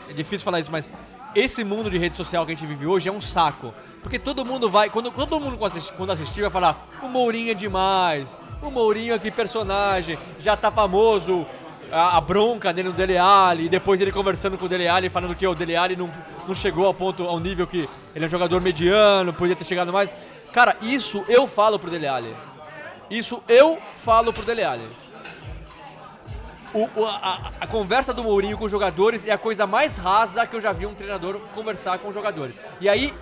é 0.08 0.12
difícil 0.12 0.44
falar 0.44 0.60
isso, 0.60 0.70
mas 0.72 0.90
esse 1.34 1.62
mundo 1.64 1.90
de 1.90 1.98
rede 1.98 2.16
social 2.16 2.44
que 2.46 2.52
a 2.52 2.54
gente 2.54 2.66
vive 2.66 2.86
hoje 2.86 3.08
é 3.08 3.12
um 3.12 3.20
saco. 3.20 3.74
Porque 4.02 4.18
todo 4.18 4.44
mundo 4.44 4.68
vai, 4.68 4.90
quando 4.90 5.10
todo 5.10 5.40
mundo 5.40 5.56
quando 5.56 5.72
assistir, 5.72 5.92
quando 5.94 6.10
assistir 6.12 6.42
vai 6.42 6.50
falar, 6.50 6.88
o 7.02 7.08
Mourinho 7.08 7.50
é 7.50 7.54
demais, 7.54 8.38
o 8.60 8.70
Mourinho 8.70 9.14
é 9.14 9.18
que 9.18 9.30
personagem, 9.30 10.18
já 10.38 10.54
tá 10.56 10.70
famoso, 10.70 11.46
a, 11.92 12.16
a 12.16 12.20
bronca 12.20 12.72
dele 12.72 12.88
no 12.88 12.94
Dele 12.94 13.16
Alli, 13.18 13.66
e 13.66 13.68
depois 13.68 14.00
ele 14.00 14.12
conversando 14.12 14.56
com 14.58 14.66
o 14.66 14.68
Dele 14.68 14.88
Alli, 14.88 15.08
falando 15.08 15.34
que 15.34 15.46
o 15.46 15.54
Dele 15.54 15.76
Alli 15.76 15.96
não, 15.96 16.10
não 16.46 16.54
chegou 16.54 16.86
ao 16.86 16.94
ponto, 16.94 17.24
ao 17.24 17.38
nível 17.40 17.66
que 17.66 17.88
ele 18.14 18.24
é 18.24 18.28
um 18.28 18.30
jogador 18.30 18.60
mediano, 18.60 19.32
podia 19.32 19.56
ter 19.56 19.64
chegado 19.64 19.92
mais. 19.92 20.08
Cara, 20.52 20.76
isso 20.82 21.24
eu 21.28 21.46
falo 21.46 21.78
pro 21.78 21.90
Dele 21.90 22.06
Alli. 22.06 22.34
Isso 23.10 23.42
eu 23.48 23.78
falo 23.96 24.32
pro 24.32 24.44
Dele 24.44 24.62
Alli. 24.64 24.88
O- 26.72 26.88
o- 27.00 27.06
a, 27.06 27.52
a 27.60 27.66
conversa 27.66 28.12
do 28.12 28.24
Mourinho 28.24 28.58
com 28.58 28.64
os 28.64 28.70
jogadores 28.70 29.24
é 29.26 29.30
a 29.30 29.38
coisa 29.38 29.64
mais 29.66 29.96
rasa 29.96 30.44
que 30.46 30.56
eu 30.56 30.60
já 30.60 30.72
vi 30.72 30.86
um 30.86 30.94
treinador 30.94 31.38
conversar 31.54 31.98
com 31.98 32.08
os 32.08 32.14
jogadores. 32.14 32.60
E 32.80 32.88
aí 32.88 33.14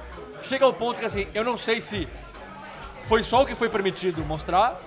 chega 0.43 0.67
o 0.67 0.73
ponto 0.73 0.99
que 0.99 1.05
assim, 1.07 1.27
eu 1.35 1.45
não 1.45 1.57
sei 1.59 1.81
se 1.83 2.09
foi 3.07 3.23
só 3.23 3.43
o 3.43 3.47
que 3.47 3.55
foi 3.55 3.69
permitido 3.69 4.25
mostrar, 4.25 4.81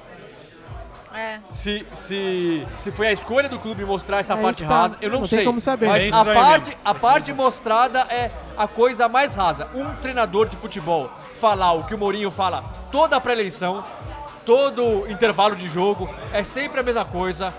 É. 1.15 1.39
se, 1.49 1.85
se, 1.93 2.67
se 2.75 2.91
foi 2.91 3.07
a 3.07 3.11
escolha 3.11 3.47
do 3.47 3.57
clube 3.59 3.83
mostrar 3.85 4.19
essa 4.19 4.35
Aí 4.35 4.41
parte 4.41 4.63
tá. 4.63 4.69
rasa, 4.69 4.97
eu 5.01 5.09
não, 5.09 5.21
Não 5.21 5.27
tem 5.27 5.39
sei. 5.39 5.45
como 5.45 5.61
saber. 5.61 5.87
Mas 5.87 6.01
Bem 6.03 6.13
a 6.13 6.25
parte, 6.25 6.77
a 6.83 6.93
parte 6.93 7.33
mostrada 7.33 7.99
é 8.09 8.29
a 8.57 8.67
coisa 8.67 9.07
mais 9.07 9.33
rasa. 9.35 9.67
Um 9.73 9.95
treinador 10.01 10.47
de 10.47 10.55
futebol 10.57 11.09
falar 11.39 11.73
o 11.73 11.83
que 11.83 11.93
o 11.93 11.97
Mourinho 11.97 12.31
fala 12.31 12.63
toda 12.91 13.15
a 13.15 13.21
pré-eleição, 13.21 13.83
todo 14.45 15.09
intervalo 15.09 15.55
de 15.55 15.67
jogo, 15.67 16.09
é 16.31 16.43
sempre 16.43 16.79
a 16.79 16.83
mesma 16.83 17.05
coisa. 17.05 17.53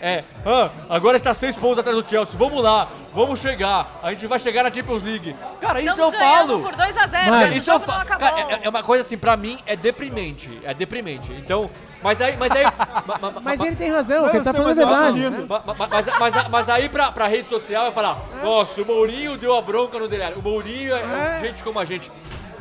É, 0.00 0.22
ah, 0.44 0.70
agora 0.90 1.16
está 1.16 1.32
seis 1.32 1.56
pontos 1.56 1.78
atrás 1.78 1.96
do 1.96 2.08
Chelsea, 2.08 2.34
vamos 2.38 2.62
lá, 2.62 2.86
vamos 3.14 3.40
chegar, 3.40 3.98
a 4.02 4.12
gente 4.12 4.26
vai 4.26 4.38
chegar 4.38 4.62
na 4.62 4.70
Champions 4.70 5.02
League. 5.02 5.34
Cara, 5.58 5.80
isso 5.80 5.98
eu 5.98 6.10
Estamos 6.10 6.18
falo. 6.18 6.60
por 6.60 6.76
2 6.76 6.96
a 6.98 7.06
0 7.06 7.30
Mano, 7.30 7.46
esse 7.46 7.58
Isso 7.58 7.70
eu 7.70 7.80
falo. 7.80 8.04
Cara, 8.04 8.40
é, 8.40 8.60
é 8.64 8.68
uma 8.68 8.82
coisa 8.82 9.02
assim, 9.02 9.16
pra 9.16 9.36
mim, 9.38 9.58
é 9.64 9.74
deprimente. 9.74 10.60
É 10.64 10.74
deprimente. 10.74 11.32
Então, 11.32 11.70
mas 12.02 12.20
aí. 12.20 12.36
Mas 12.36 12.50
aí. 12.52 12.64
ma- 13.06 13.18
ma- 13.20 13.30
ma- 13.30 13.40
Mas 13.42 13.58
ma- 13.60 13.66
ele 13.66 13.76
tem 13.76 13.90
razão, 13.90 14.28
ele 14.28 14.44
tá 14.44 14.52
falando 14.52 14.70
é 14.80 14.84
verdade. 14.84 15.20
ma- 15.48 15.62
Mas, 15.88 16.06
mas, 16.18 16.48
mas 16.48 16.68
aí 16.68 16.88
pra, 16.88 17.10
pra 17.12 17.26
rede 17.26 17.48
social 17.48 17.82
vai 17.84 17.92
falar: 17.92 18.18
Nossa, 18.42 18.82
o 18.82 18.86
Mourinho 18.86 19.36
deu 19.36 19.56
a 19.56 19.62
bronca 19.62 19.98
no 19.98 20.06
Dele 20.08 20.34
O 20.36 20.42
Mourinho 20.42 20.94
é, 20.94 21.36
É. 21.38 21.40
gente 21.40 21.62
como 21.62 21.78
a 21.78 21.84
gente. 21.84 22.10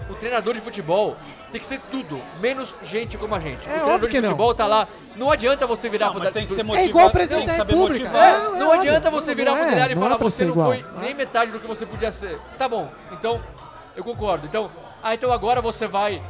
O 0.10 0.14
treinador 0.14 0.54
de 0.54 0.62
futebol 0.62 1.16
tem 1.52 1.60
que 1.60 1.66
ser 1.66 1.80
tudo, 1.92 2.22
menos 2.40 2.76
gente 2.84 3.18
como 3.18 3.34
a 3.36 3.40
gente. 3.40 3.60
o 3.60 3.64
treinador 3.64 4.00
de 4.00 4.08
que 4.08 4.22
não. 4.22 4.30
futebol 4.30 4.54
tá 4.54 4.68
lá. 4.68 4.88
Não 5.16 5.32
adianta 5.32 5.66
você 5.66 5.88
virar 5.88 6.08
Não, 6.08 6.16
pro 6.20 6.30
tem 6.32 6.46
que 6.46 6.54
ser 6.54 6.62
motivado. 6.64 6.86
É 6.88 6.90
igual 6.90 7.06
o 7.06 7.10
tem 7.10 7.16
presidente 7.20 7.42
que 7.46 7.52
da 7.52 7.56
saber 7.58 7.74
República. 7.74 8.04
motivar. 8.06 8.28
É, 8.30 8.38
Não, 8.44 8.60
não 8.60 8.74
é 8.74 8.78
adianta 8.78 9.08
óbvio. 9.08 9.22
você 9.22 9.32
Não 9.32 9.36
virar 9.38 9.54
pro 9.56 9.64
é, 9.64 9.76
Dele 9.76 9.94
e 9.94 9.96
falar 9.96 10.16
é 10.16 10.18
você 10.18 10.44
não 10.44 10.52
igual. 10.52 10.68
foi 10.68 10.86
nem 11.00 11.14
metade 11.14 11.52
do 11.52 11.60
que 11.60 11.66
você 11.68 11.86
podia 11.86 12.12
ser. 12.12 12.38
Tá 12.58 12.68
bom, 12.68 12.90
então 13.14 13.42
eu 13.96 14.04
concordo. 14.04 14.46
Então, 14.46 14.70
ah, 15.02 15.14
então 15.16 15.32
agora 15.32 15.62
você 15.62 15.88
vai 15.88 16.22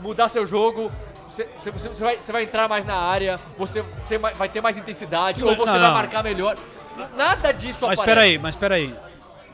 mudar 0.00 0.28
seu 0.28 0.44
jogo. 0.46 0.92
Você, 1.28 1.48
você- 1.62 1.70
você- 1.88 2.04
vai, 2.04 2.16
você 2.16 2.32
vai 2.32 2.42
entrar 2.44 2.68
mais 2.68 2.84
na 2.84 2.94
área, 2.96 3.38
você 3.56 3.84
ter 4.08 4.18
vai 4.18 4.48
ter 4.48 4.60
mais 4.60 4.76
intensidade, 4.76 5.42
ou 5.44 5.50
você 5.54 5.72
não, 5.72 5.78
vai 5.78 5.88
não. 5.88 5.94
marcar 5.94 6.22
melhor. 6.22 6.56
Nada 7.16 7.52
disso 7.52 7.86
Mas 7.86 7.98
aparece. 7.98 8.16
peraí, 8.16 8.38
mas 8.38 8.56
peraí. 8.56 8.94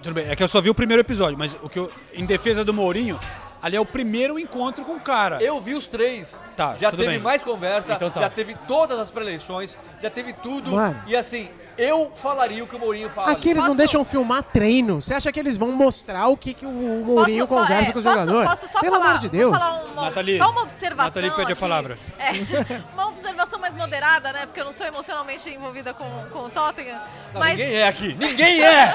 Tudo 0.03 0.15
bem, 0.15 0.27
é 0.29 0.37
que 0.37 0.43
eu 0.43 0.49
só 0.49 0.61
vi 0.61 0.71
o 0.71 0.75
primeiro 0.75 1.01
episódio, 1.01 1.39
mas 1.39 1.57
o 1.63 1.69
que 1.69 1.79
eu, 1.79 1.91
em 2.13 2.25
defesa 2.25 2.65
do 2.65 2.73
Mourinho, 2.75 3.19
ali 3.63 3.77
é 3.77 3.81
o 3.81 3.87
primeiro 3.87 4.39
encontro 4.39 4.85
com 4.85 4.93
o 4.95 5.01
cara. 5.01 5.43
Eu 5.43 5.61
vi 5.61 5.75
os 5.75 5.87
três. 5.87 6.45
Tá, 6.57 6.77
já 6.79 6.91
tudo 6.91 7.01
teve 7.01 7.13
bem. 7.15 7.21
mais 7.23 7.43
conversa, 7.43 7.95
Então 7.95 8.11
tá. 8.11 8.21
já 8.21 8.31
teve 8.31 8.55
todas 8.69 8.99
as 8.99 9.11
pré-eleições, 9.11 9.77
já 10.03 10.11
teve 10.11 10.33
tudo. 10.35 10.73
Mano. 10.73 10.97
E 11.07 11.17
assim, 11.17 11.49
eu 11.77 12.13
falaria 12.15 12.63
o 12.63 12.67
que 12.67 12.77
o 12.77 12.79
Mourinho 12.79 13.09
fala. 13.11 13.33
Aqui 13.33 13.51
eles 13.51 13.65
não 13.65 13.75
deixam 13.77 14.05
filmar 14.05 14.43
treino. 14.43 15.01
Você 15.03 15.13
acha 15.15 15.31
que 15.33 15.39
eles 15.41 15.57
vão 15.57 15.73
mostrar 15.73 16.29
o 16.29 16.37
que, 16.37 16.55
que 16.55 16.65
o 16.67 16.71
Mourinho 16.71 17.47
Posso- 17.47 17.61
conversa 17.63 17.91
é, 17.91 17.93
com 17.93 17.99
os 17.99 18.05
posso- 18.05 18.19
jogadores? 18.19 18.51
Posso 18.51 18.69
só 18.69 18.81
Pelo 18.81 18.95
falar, 18.97 19.07
amor 19.07 19.19
de 19.21 19.29
Deus. 19.29 19.51
Vou 19.51 19.61
falar 19.61 19.85
uma, 19.85 20.03
Nathalie, 20.03 20.39
só 20.39 20.51
uma 20.51 20.63
observação 20.63 21.05
Nathalie 21.23 21.31
pede 21.33 21.53
a 21.53 21.57
palavra. 21.57 21.99
É, 22.19 22.31
uma 22.95 23.09
observação 23.09 23.59
mais 23.59 23.75
moderada, 23.75 24.33
né? 24.33 24.47
Porque 24.47 24.61
eu 24.61 24.65
não 24.65 24.73
sou 24.73 24.87
emocionalmente 24.87 25.49
envolvida 25.51 25.93
com, 25.95 26.05
com 26.33 26.39
o 26.41 26.51
Tottenham. 26.51 27.01
Não, 27.33 27.41
mas, 27.41 27.51
Ninguém 27.59 27.75
é 27.77 27.89
aqui. 27.89 28.15
Ninguém 28.19 28.63
é! 28.63 28.95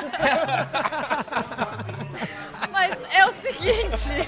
mas 2.72 2.98
é 3.12 3.26
o 3.26 3.32
seguinte. 3.34 4.28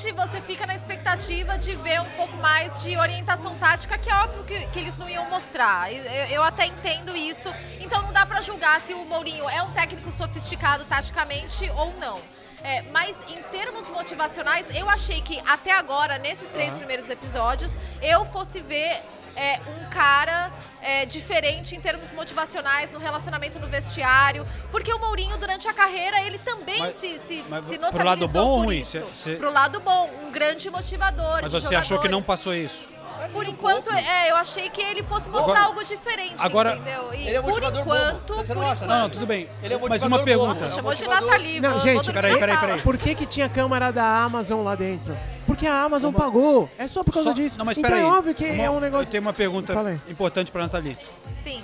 Realmente 0.00 0.12
você 0.12 0.40
fica 0.40 0.64
na 0.64 0.74
expectativa 0.76 1.58
de 1.58 1.74
ver 1.74 2.00
um 2.00 2.10
pouco 2.10 2.36
mais 2.36 2.80
de 2.82 2.96
orientação 2.96 3.58
tática, 3.58 3.98
que 3.98 4.08
é 4.08 4.14
óbvio 4.14 4.44
que, 4.44 4.66
que 4.68 4.78
eles 4.78 4.96
não 4.96 5.08
iam 5.08 5.28
mostrar. 5.28 5.92
Eu, 5.92 6.04
eu- 6.30 6.42
até 6.44 6.66
entendo 6.66 7.16
isso. 7.16 7.52
Então 7.80 8.02
não 8.02 8.12
dá 8.12 8.24
pra 8.24 8.40
julgar 8.40 8.80
se 8.80 8.94
o 8.94 9.04
Mourinho 9.06 9.48
é 9.48 9.60
um 9.62 9.72
técnico 9.72 10.12
sofisticado 10.12 10.84
taticamente 10.84 11.68
ou 11.70 11.92
não. 11.98 12.20
É, 12.62 12.82
mas 12.92 13.16
em 13.30 13.42
termos 13.50 13.88
motivacionais, 13.88 14.72
eu 14.76 14.88
achei 14.88 15.20
que 15.20 15.40
até 15.46 15.72
agora, 15.72 16.16
nesses 16.18 16.48
três 16.50 16.76
primeiros 16.76 17.08
episódios, 17.10 17.76
eu 18.00 18.24
fosse 18.24 18.60
ver 18.60 19.00
é, 19.38 19.60
um 19.78 19.88
cara 19.88 20.52
é, 20.82 21.06
diferente 21.06 21.74
em 21.76 21.80
termos 21.80 22.12
motivacionais 22.12 22.90
no 22.90 22.98
relacionamento 22.98 23.58
no 23.58 23.66
vestiário. 23.68 24.46
Porque 24.70 24.92
o 24.92 24.98
Mourinho, 24.98 25.36
durante 25.38 25.68
a 25.68 25.72
carreira, 25.72 26.20
ele 26.22 26.38
também 26.38 26.78
Mas- 26.80 26.94
se, 26.96 27.18
se, 27.18 27.44
mas 27.48 27.64
se 27.64 27.78
pro 27.78 27.86
notabilizou 27.86 28.04
lado 28.04 28.28
bom 28.28 28.48
ou 28.50 28.58
por 28.58 28.64
ruim? 28.66 28.80
isso. 28.80 28.98
Cê- 28.98 29.32
cê- 29.32 29.36
Pro 29.36 29.50
lado 29.52 29.80
bom, 29.80 30.10
um 30.24 30.30
grande 30.30 30.68
motivador. 30.70 31.40
Mas 31.42 31.52
você 31.52 31.74
achou 31.74 31.98
que 31.98 32.08
não 32.08 32.20
jogadores. 32.20 32.26
passou 32.26 32.54
isso? 32.54 32.88
Por 33.32 33.46
enquanto, 33.46 33.90
é, 33.92 34.30
eu 34.30 34.36
achei 34.36 34.68
que 34.70 34.80
ele 34.80 35.02
fosse 35.02 35.28
mostrar 35.28 35.52
Agora- 35.52 35.66
algo 35.66 35.84
diferente, 35.84 36.34
agora- 36.38 36.74
entendeu? 36.76 37.12
E 37.14 37.26
Ele 37.26 37.34
é 37.36 37.40
um 37.40 37.42
por 37.42 37.50
motivador 37.52 37.80
enquanto, 37.80 38.28
bobo. 38.28 38.34
Você 38.46 38.54
por 38.54 38.56
não 38.56 38.62
acha, 38.70 38.84
enquanto. 38.84 38.98
Não, 39.00 39.10
tudo 39.10 39.26
bem. 39.26 39.48
Ele 39.62 39.74
é 39.74 39.76
um 39.76 39.88
Mas 39.88 40.02
uma 40.02 40.18
bom. 40.18 40.24
pergunta. 40.24 40.60
Nossa, 40.60 40.68
chamou 40.74 40.94
de. 40.94 41.06
Nathalie. 41.06 41.60
Não, 41.60 41.70
vou- 41.72 41.80
gente, 41.80 41.94
vou 41.94 42.02
dormir 42.04 42.14
peraí, 42.14 42.32
na 42.32 42.38
peraí, 42.38 42.54
sala. 42.56 42.66
peraí. 42.68 42.82
Por 42.82 42.98
que, 42.98 43.14
que 43.14 43.26
tinha 43.26 43.48
câmera 43.48 43.90
da 43.92 44.04
Amazon 44.24 44.62
lá 44.64 44.74
dentro? 44.74 45.16
Porque 45.46 45.66
a 45.66 45.82
Amazon 45.82 46.12
pagou. 46.12 46.70
É 46.78 46.86
só 46.86 47.02
por 47.02 47.12
causa 47.12 47.30
Só- 47.30 47.34
disso. 47.34 47.58
Não, 47.58 47.64
mas 47.64 47.76
então 47.76 47.90
peraí. 47.90 48.04
é 48.04 48.08
óbvio 48.08 48.34
que 48.34 48.44
Uma- 48.44 48.62
é 48.64 48.70
um 48.70 48.74
Eu 48.74 48.80
negócio. 48.80 49.10
tenho 49.10 49.22
uma 49.22 49.32
pergunta 49.32 49.72
Fala 49.74 49.88
aí. 49.90 50.00
importante 50.08 50.52
pra 50.52 50.62
Nathalie. 50.62 50.96
Sim. 51.42 51.62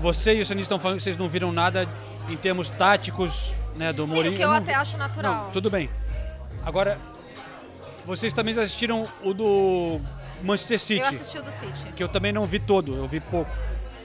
Você 0.00 0.36
e 0.36 0.40
o 0.42 0.46
Sanis 0.46 0.62
estão 0.62 0.78
falando 0.78 0.98
que 0.98 1.02
vocês 1.04 1.16
não 1.16 1.28
viram 1.28 1.52
nada 1.52 1.88
em 2.28 2.36
termos 2.36 2.68
táticos 2.68 3.52
né, 3.76 3.92
do 3.92 4.04
Sim, 4.06 4.12
Mourinho. 4.12 4.34
o 4.34 4.36
que 4.36 4.42
eu 4.42 4.48
não 4.48 4.54
até 4.56 4.66
vi- 4.72 4.74
acho 4.74 4.96
natural. 4.96 5.34
Não, 5.46 5.50
tudo 5.50 5.68
bem. 5.70 5.90
Agora, 6.64 6.96
vocês 8.06 8.32
também 8.32 8.56
assistiram 8.58 9.06
o 9.22 9.32
do 9.34 10.00
Manchester 10.44 10.78
City, 10.78 11.00
Eu 11.00 11.06
assisti 11.06 11.38
o 11.38 11.42
do 11.42 11.50
City. 11.52 11.92
que 11.96 12.02
eu 12.02 12.08
também 12.08 12.32
não 12.32 12.46
vi 12.46 12.58
todo, 12.58 12.94
eu 12.96 13.08
vi 13.08 13.18
pouco. 13.20 13.50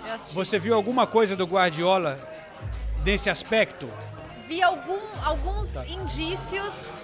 Eu 0.07 0.13
assisti. 0.13 0.35
Você 0.35 0.57
viu 0.57 0.73
alguma 0.73 1.05
coisa 1.05 1.35
do 1.35 1.45
Guardiola 1.45 2.17
nesse 3.03 3.29
aspecto? 3.29 3.87
Vi 4.47 4.61
algum, 4.63 4.99
alguns 5.23 5.73
Tá. 5.73 5.85
indícios 5.87 7.01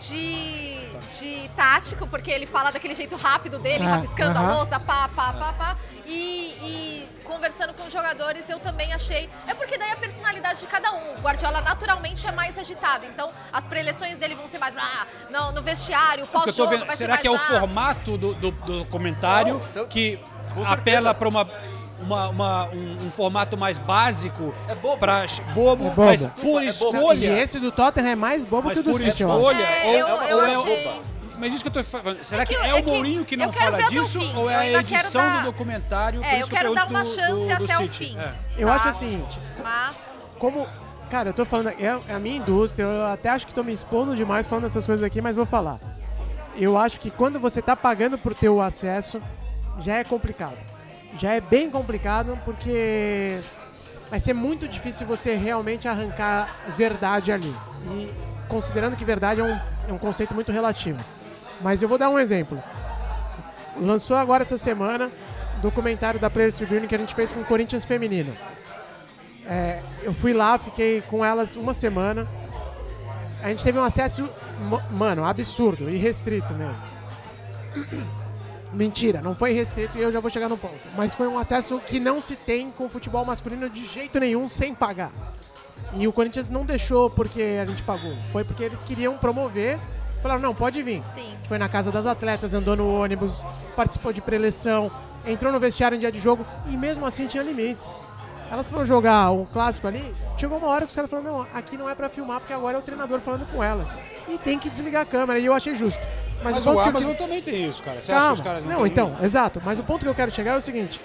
de, 0.00 0.78
de 1.18 1.48
tático, 1.56 2.06
porque 2.06 2.30
ele 2.30 2.46
fala 2.46 2.70
daquele 2.70 2.94
jeito 2.94 3.16
rápido 3.16 3.58
dele, 3.58 3.84
Ah, 3.84 3.96
rabiscando 3.96 4.38
aham. 4.38 4.48
a 4.52 4.56
louça, 4.56 4.80
pá, 4.80 5.08
pá, 5.08 5.32
pá, 5.32 5.52
pá. 5.52 5.76
E, 6.06 6.54
e 6.62 7.08
conversando 7.24 7.74
com 7.74 7.86
os 7.86 7.92
jogadores, 7.92 8.48
eu 8.48 8.58
também 8.58 8.92
achei. 8.92 9.28
É 9.46 9.52
porque 9.54 9.76
daí 9.76 9.90
a 9.92 9.96
personalidade 9.96 10.60
de 10.60 10.66
cada 10.66 10.92
um. 10.92 11.12
O 11.14 11.20
Guardiola 11.20 11.60
naturalmente 11.60 12.26
é 12.26 12.32
mais 12.32 12.56
agitado. 12.56 13.04
Então, 13.06 13.30
as 13.52 13.66
preleções 13.66 14.16
dele 14.16 14.34
vão 14.34 14.46
ser 14.46 14.58
mais. 14.58 14.74
Ah, 14.78 15.06
não, 15.30 15.52
no 15.52 15.60
vestiário, 15.62 16.26
pós-jogo. 16.28 16.70
vendo, 16.70 16.80
vai 16.86 16.90
ser 16.96 17.04
será 17.04 17.10
mais 17.14 17.20
que 17.22 17.28
é 17.28 17.30
o 17.30 17.38
formato 17.38 18.16
do, 18.16 18.34
do, 18.34 18.50
do 18.50 18.84
comentário 18.86 19.60
então- 19.70 19.86
que 19.86 20.18
apela 20.66 21.12
para 21.12 21.28
uma, 21.28 21.44
uma, 22.00 22.28
uma- 22.28 22.64
um, 22.70 23.06
um 23.06 23.10
formato 23.10 23.56
mais 23.56 23.78
básico? 23.78 24.54
É 24.68 24.74
bobo. 24.74 24.98
Pra, 24.98 25.24
bobo, 25.54 25.86
É 25.86 25.90
bobo. 25.90 26.04
mas 26.04 26.24
por 26.24 26.62
É 26.62 26.72
bobo. 26.72 26.96
escolha. 26.96 27.26
E 27.26 27.38
esse 27.40 27.58
do 27.58 27.70
Tottenham 27.72 28.08
é 28.10 28.14
mais 28.16 28.44
bobo 28.44 28.68
Mas 28.68 28.74
que 28.74 28.80
o 28.80 28.82
do 28.84 28.90
por 28.90 29.00
City, 29.00 29.22
eu 29.22 29.28
escolha. 29.28 29.62
É, 29.62 29.86
ou, 29.86 29.94
eu- 29.94 30.06
ou 30.16 30.22
eu 30.22 30.44
é 30.44 30.54
achei. 30.56 31.00
Mas 31.38 31.54
isso 31.54 31.62
que 31.62 31.68
eu 31.68 31.72
tô 31.72 31.84
falando, 31.84 32.24
será 32.24 32.44
que 32.44 32.52
que 32.52 32.60
eu- 32.60 32.64
é, 32.64 32.70
é 32.70 32.74
o 32.74 32.84
Mourinho 32.84 33.24
que 33.24 33.36
não 33.36 33.46
eu 33.46 33.52
quero 33.52 33.70
fala 33.76 33.88
disso? 33.90 34.18
fim. 34.18 34.34
Ou 34.36 34.50
é 34.50 34.72
Eu 34.72 34.78
a 34.78 34.80
edição 34.80 35.22
dar- 35.22 35.38
do 35.38 35.44
documentário? 35.52 36.24
É, 36.24 36.40
eu 36.42 36.46
que 36.48 36.50
quero 36.56 36.74
dar 36.74 36.86
pergunto 36.86 36.90
uma 36.90 37.04
do- 37.04 37.14
chance 37.14 37.48
do- 37.48 37.56
do 37.58 37.64
até 37.72 37.84
o 37.84 37.88
fim. 37.88 38.18
É. 38.18 38.32
Eu 38.58 38.66
Tá. 38.66 38.74
acho 38.74 38.88
o 38.88 38.92
seguinte, 38.92 39.38
Mas. 39.62 40.26
como. 40.38 40.66
Cara, 41.08 41.28
eu 41.30 41.32
tô 41.32 41.44
falando. 41.44 41.68
É 41.68 41.96
é 42.08 42.14
a 42.14 42.18
minha 42.18 42.36
indústria, 42.38 42.82
eu 42.84 43.06
até 43.06 43.28
acho 43.30 43.46
que 43.46 43.54
tô 43.54 43.62
me 43.62 43.72
expondo 43.72 44.16
demais 44.16 44.46
falando 44.48 44.64
essas 44.66 44.84
coisas 44.84 45.02
aqui, 45.04 45.22
mas 45.22 45.36
vou 45.36 45.46
falar. 45.46 45.78
Eu 46.56 46.76
acho 46.76 46.98
que 46.98 47.08
quando 47.08 47.38
você 47.38 47.62
tá 47.62 47.76
pagando 47.76 48.18
por 48.18 48.34
ter 48.34 48.48
o 48.48 48.60
acesso, 48.60 49.22
já 49.80 49.94
é 49.94 50.04
complicado. 50.04 50.56
Já 51.16 51.32
é 51.32 51.40
bem 51.40 51.70
complicado, 51.70 52.38
porque 52.44 53.38
vai 54.10 54.20
ser 54.20 54.34
muito 54.34 54.68
difícil 54.68 55.06
você 55.06 55.34
realmente 55.34 55.88
arrancar 55.88 56.56
verdade 56.76 57.32
ali. 57.32 57.54
E 57.90 58.12
considerando 58.48 58.96
que 58.96 59.04
verdade 59.04 59.40
é 59.40 59.44
um, 59.44 59.58
é 59.88 59.92
um 59.92 59.98
conceito 59.98 60.34
muito 60.34 60.52
relativo. 60.52 60.98
Mas 61.60 61.82
eu 61.82 61.88
vou 61.88 61.98
dar 61.98 62.08
um 62.08 62.18
exemplo. 62.18 62.62
Lançou 63.76 64.16
agora 64.16 64.42
essa 64.42 64.58
semana 64.58 65.10
documentário 65.60 66.20
da 66.20 66.30
Players 66.30 66.56
Tribune 66.56 66.86
que 66.86 66.94
a 66.94 66.98
gente 66.98 67.14
fez 67.14 67.32
com 67.32 67.40
o 67.40 67.44
Corinthians 67.44 67.84
Feminino. 67.84 68.34
É, 69.46 69.80
eu 70.02 70.12
fui 70.12 70.32
lá, 70.32 70.58
fiquei 70.58 71.00
com 71.02 71.24
elas 71.24 71.56
uma 71.56 71.74
semana. 71.74 72.28
A 73.42 73.48
gente 73.48 73.64
teve 73.64 73.78
um 73.78 73.82
acesso, 73.82 74.28
mano, 74.90 75.24
absurdo, 75.24 75.88
irrestrito 75.88 76.52
mesmo. 76.54 76.76
Mentira, 78.72 79.20
não 79.22 79.34
foi 79.34 79.52
restrito 79.52 79.98
e 79.98 80.02
eu 80.02 80.12
já 80.12 80.20
vou 80.20 80.30
chegar 80.30 80.48
no 80.48 80.58
ponto. 80.58 80.78
Mas 80.96 81.14
foi 81.14 81.26
um 81.26 81.38
acesso 81.38 81.80
que 81.86 81.98
não 81.98 82.20
se 82.20 82.36
tem 82.36 82.70
com 82.70 82.86
o 82.86 82.88
futebol 82.88 83.24
masculino 83.24 83.68
de 83.68 83.86
jeito 83.86 84.20
nenhum 84.20 84.48
sem 84.48 84.74
pagar. 84.74 85.10
E 85.94 86.06
o 86.06 86.12
Corinthians 86.12 86.50
não 86.50 86.64
deixou 86.64 87.08
porque 87.08 87.58
a 87.62 87.64
gente 87.64 87.82
pagou. 87.82 88.14
Foi 88.30 88.44
porque 88.44 88.62
eles 88.62 88.82
queriam 88.82 89.16
promover. 89.16 89.78
Falaram, 90.22 90.42
não, 90.42 90.54
pode 90.54 90.82
vir. 90.82 91.02
Sim. 91.14 91.36
Foi 91.44 91.58
na 91.58 91.68
casa 91.68 91.90
das 91.90 92.04
atletas, 92.04 92.52
andou 92.52 92.76
no 92.76 92.92
ônibus, 92.92 93.44
participou 93.76 94.12
de 94.12 94.20
preleção, 94.20 94.90
entrou 95.24 95.52
no 95.52 95.60
vestiário 95.60 95.96
em 95.96 96.00
dia 96.00 96.12
de 96.12 96.20
jogo 96.20 96.44
e 96.66 96.76
mesmo 96.76 97.06
assim 97.06 97.26
tinha 97.26 97.42
limites. 97.42 97.98
Elas 98.50 98.68
foram 98.68 98.84
jogar 98.86 99.30
um 99.30 99.44
clássico 99.44 99.86
ali, 99.86 100.14
chegou 100.38 100.56
uma 100.58 100.68
hora 100.68 100.80
que 100.86 100.88
os 100.90 100.94
caras 100.96 101.10
falaram, 101.10 101.32
não, 101.32 101.46
aqui 101.54 101.76
não 101.76 101.88
é 101.88 101.94
pra 101.94 102.08
filmar 102.08 102.40
porque 102.40 102.52
agora 102.54 102.76
é 102.76 102.80
o 102.80 102.82
treinador 102.82 103.20
falando 103.20 103.46
com 103.50 103.62
elas. 103.62 103.94
E 104.26 104.38
tem 104.38 104.58
que 104.58 104.70
desligar 104.70 105.02
a 105.02 105.06
câmera, 105.06 105.38
e 105.38 105.44
eu 105.46 105.52
achei 105.52 105.74
justo. 105.74 106.00
Mas, 106.42 106.54
Mas 106.56 106.66
o 106.66 106.70
o 106.70 106.82
que 106.82 106.88
Amazon 106.88 107.10
quis- 107.10 107.18
também 107.18 107.42
tem 107.42 107.68
isso, 107.68 107.82
cara. 107.82 108.00
Você 108.00 108.10
acha 108.12 108.20
que 108.20 108.20
Calma. 108.20 108.32
os 108.34 108.40
caras 108.40 108.64
não, 108.64 108.72
não, 108.78 108.86
então, 108.86 109.16
exato. 109.20 109.60
Mas 109.64 109.78
o 109.78 109.82
ponto 109.82 110.00
que 110.02 110.08
eu 110.08 110.14
quero 110.14 110.30
chegar 110.30 110.52
é 110.52 110.56
o 110.56 110.60
seguinte. 110.60 111.00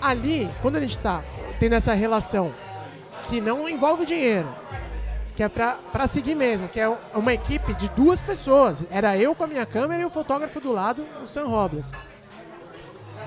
Ali, 0.00 0.50
quando 0.60 0.76
a 0.76 0.80
gente 0.80 0.98
tá 0.98 1.22
tendo 1.60 1.74
essa 1.74 1.92
relação 1.94 2.52
que 3.28 3.40
não 3.40 3.68
envolve 3.68 4.04
dinheiro, 4.04 4.48
que 5.36 5.42
é 5.42 5.48
pra, 5.48 5.76
pra 5.92 6.06
seguir 6.06 6.34
mesmo, 6.34 6.68
que 6.68 6.80
é 6.80 6.88
um- 6.88 6.96
uma 7.14 7.32
equipe 7.34 7.74
de 7.74 7.88
duas 7.90 8.20
pessoas. 8.20 8.84
Era 8.90 9.16
eu 9.18 9.34
com 9.34 9.44
a 9.44 9.46
minha 9.46 9.64
câmera 9.66 10.02
e 10.02 10.04
o 10.04 10.10
fotógrafo 10.10 10.60
do 10.60 10.72
lado, 10.72 11.04
o 11.22 11.26
Sam 11.26 11.44
Robles. 11.46 11.92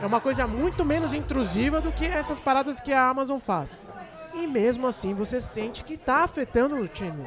É 0.02 0.06
uma 0.06 0.22
coisa 0.22 0.46
muito 0.46 0.86
menos 0.86 1.14
intrusiva 1.14 1.82
do 1.82 1.92
que 1.92 2.06
essas 2.06 2.40
paradas 2.40 2.80
que 2.80 2.94
a 2.94 3.10
Amazon 3.10 3.40
faz. 3.40 3.80
E 4.34 4.46
mesmo 4.46 4.88
assim 4.88 5.14
você 5.14 5.42
sente 5.42 5.84
que 5.84 5.98
tá 5.98 6.18
afetando 6.24 6.76
o 6.76 6.88
time. 6.88 7.26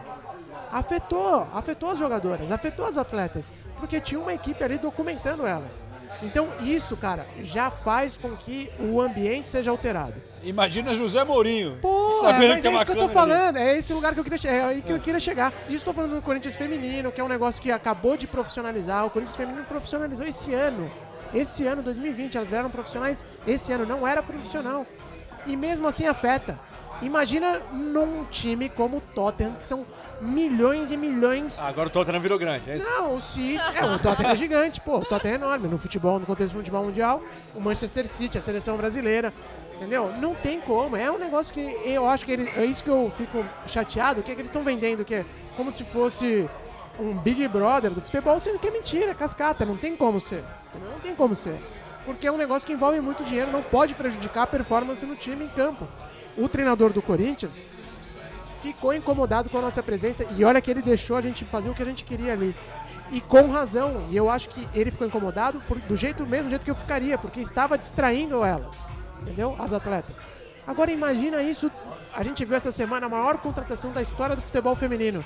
Afetou, 0.70 1.48
afetou 1.52 1.90
as 1.90 1.98
jogadoras, 1.98 2.50
afetou 2.50 2.86
as 2.86 2.96
atletas, 2.96 3.52
porque 3.80 4.00
tinha 4.00 4.20
uma 4.20 4.32
equipe 4.32 4.62
ali 4.62 4.78
documentando 4.78 5.44
elas. 5.44 5.82
Então 6.22 6.48
isso, 6.60 6.96
cara, 6.96 7.26
já 7.42 7.70
faz 7.70 8.16
com 8.16 8.36
que 8.36 8.70
o 8.78 9.00
ambiente 9.00 9.48
seja 9.48 9.70
alterado. 9.70 10.14
Imagina 10.42 10.94
José 10.94 11.24
Mourinho. 11.24 11.78
Pô, 11.80 12.10
sabendo 12.20 12.52
mas 12.54 12.62
que 12.62 12.68
é 12.68 12.70
é 12.70 12.74
isso 12.74 12.84
que 12.86 12.92
eu 12.92 12.96
tô 12.96 13.08
câmera 13.08 13.20
ali. 13.22 13.32
falando, 13.32 13.56
é 13.56 13.78
esse 13.78 13.92
lugar 13.92 14.14
que 14.14 14.20
eu 14.20 14.24
queria 14.24 14.38
chegar, 14.38 14.54
é 14.54 14.64
aí 14.64 14.82
que 14.82 14.92
eu 14.92 15.00
queria 15.00 15.20
chegar. 15.20 15.52
Isso 15.68 15.84
tô 15.84 15.92
falando 15.92 16.14
do 16.14 16.22
Corinthians 16.22 16.54
feminino, 16.54 17.10
que 17.10 17.20
é 17.20 17.24
um 17.24 17.28
negócio 17.28 17.60
que 17.60 17.72
acabou 17.72 18.16
de 18.16 18.26
profissionalizar. 18.28 19.04
O 19.06 19.10
Corinthians 19.10 19.36
feminino 19.36 19.64
profissionalizou 19.64 20.24
esse 20.26 20.54
ano. 20.54 20.90
Esse 21.34 21.66
ano, 21.66 21.82
2020, 21.82 22.36
elas 22.36 22.50
vieram 22.50 22.70
profissionais. 22.70 23.24
Esse 23.46 23.72
ano 23.72 23.86
não 23.86 24.06
era 24.06 24.22
profissional. 24.22 24.86
E 25.46 25.56
mesmo 25.56 25.86
assim 25.86 26.06
afeta. 26.06 26.58
Imagina 27.02 27.60
num 27.72 28.24
time 28.26 28.68
como 28.68 28.98
o 28.98 29.00
Tottenham, 29.00 29.54
que 29.54 29.64
são 29.64 29.86
milhões 30.20 30.92
e 30.92 30.98
milhões 30.98 31.58
Ah, 31.58 31.68
agora 31.68 31.88
o 31.88 31.90
Tottenham 31.90 32.20
virou 32.20 32.38
grande, 32.38 32.70
é 32.70 32.76
isso? 32.76 32.86
não, 32.86 33.14
o 33.16 33.20
City. 33.22 33.56
É, 33.56 33.84
o 33.86 33.98
Tottenham 33.98 34.32
é 34.32 34.36
gigante, 34.36 34.80
pô. 34.80 34.98
O 34.98 35.04
Tottenham 35.04 35.32
é 35.32 35.36
enorme. 35.36 35.66
No 35.68 35.78
futebol, 35.78 36.18
no 36.18 36.26
contexto 36.26 36.52
do 36.52 36.58
futebol 36.58 36.84
mundial, 36.84 37.22
o 37.54 37.60
Manchester 37.60 38.06
City, 38.06 38.36
a 38.36 38.40
seleção 38.40 38.76
brasileira. 38.76 39.32
Entendeu? 39.76 40.12
Não 40.20 40.34
tem 40.34 40.60
como. 40.60 40.94
É 40.94 41.10
um 41.10 41.16
negócio 41.18 41.54
que 41.54 41.60
eu 41.84 42.06
acho 42.06 42.26
que 42.26 42.32
eles. 42.32 42.54
É 42.58 42.66
isso 42.66 42.84
que 42.84 42.90
eu 42.90 43.10
fico 43.16 43.42
chateado, 43.66 44.22
que, 44.22 44.30
é 44.30 44.34
que 44.34 44.40
eles 44.42 44.50
estão 44.50 44.62
vendendo, 44.62 45.06
que 45.06 45.14
é 45.14 45.24
como 45.56 45.70
se 45.70 45.84
fosse 45.84 46.46
um 47.00 47.14
Big 47.14 47.46
Brother 47.48 47.90
do 47.90 48.00
futebol, 48.00 48.38
sendo 48.38 48.58
que 48.58 48.68
é 48.68 48.70
mentira, 48.70 49.10
é 49.10 49.14
cascata. 49.14 49.64
Não 49.64 49.76
tem 49.76 49.96
como 49.96 50.20
ser. 50.20 50.44
Não 50.74 51.00
tem 51.00 51.14
como 51.14 51.34
ser. 51.34 51.58
Porque 52.04 52.26
é 52.26 52.32
um 52.32 52.36
negócio 52.36 52.66
que 52.66 52.72
envolve 52.72 53.00
muito 53.00 53.24
dinheiro, 53.24 53.50
não 53.50 53.62
pode 53.62 53.94
prejudicar 53.94 54.42
a 54.42 54.46
performance 54.46 55.04
no 55.04 55.16
time 55.16 55.44
em 55.44 55.48
campo. 55.48 55.86
O 56.36 56.48
treinador 56.48 56.92
do 56.92 57.02
Corinthians 57.02 57.62
ficou 58.62 58.92
incomodado 58.94 59.48
com 59.50 59.58
a 59.58 59.62
nossa 59.62 59.82
presença 59.82 60.26
e 60.36 60.44
olha 60.44 60.60
que 60.60 60.70
ele 60.70 60.82
deixou 60.82 61.16
a 61.16 61.20
gente 61.20 61.44
fazer 61.44 61.70
o 61.70 61.74
que 61.74 61.82
a 61.82 61.86
gente 61.86 62.04
queria 62.04 62.32
ali. 62.32 62.54
E 63.12 63.20
com 63.20 63.50
razão. 63.50 64.06
E 64.08 64.16
eu 64.16 64.30
acho 64.30 64.48
que 64.48 64.68
ele 64.74 64.90
ficou 64.90 65.06
incomodado 65.06 65.60
por- 65.66 65.78
do 65.80 65.96
jeito 65.96 66.26
mesmo 66.26 66.50
jeito 66.50 66.64
que 66.64 66.70
eu 66.70 66.74
ficaria, 66.74 67.18
porque 67.18 67.40
estava 67.40 67.76
distraindo 67.76 68.44
elas, 68.44 68.86
entendeu? 69.22 69.56
As 69.58 69.72
atletas. 69.72 70.20
Agora 70.66 70.90
imagina 70.92 71.42
isso. 71.42 71.70
A 72.14 72.22
gente 72.22 72.44
viu 72.44 72.56
essa 72.56 72.72
semana 72.72 73.06
a 73.06 73.08
maior 73.08 73.38
contratação 73.38 73.92
da 73.92 74.02
história 74.02 74.36
do 74.36 74.42
futebol 74.42 74.74
feminino. 74.76 75.24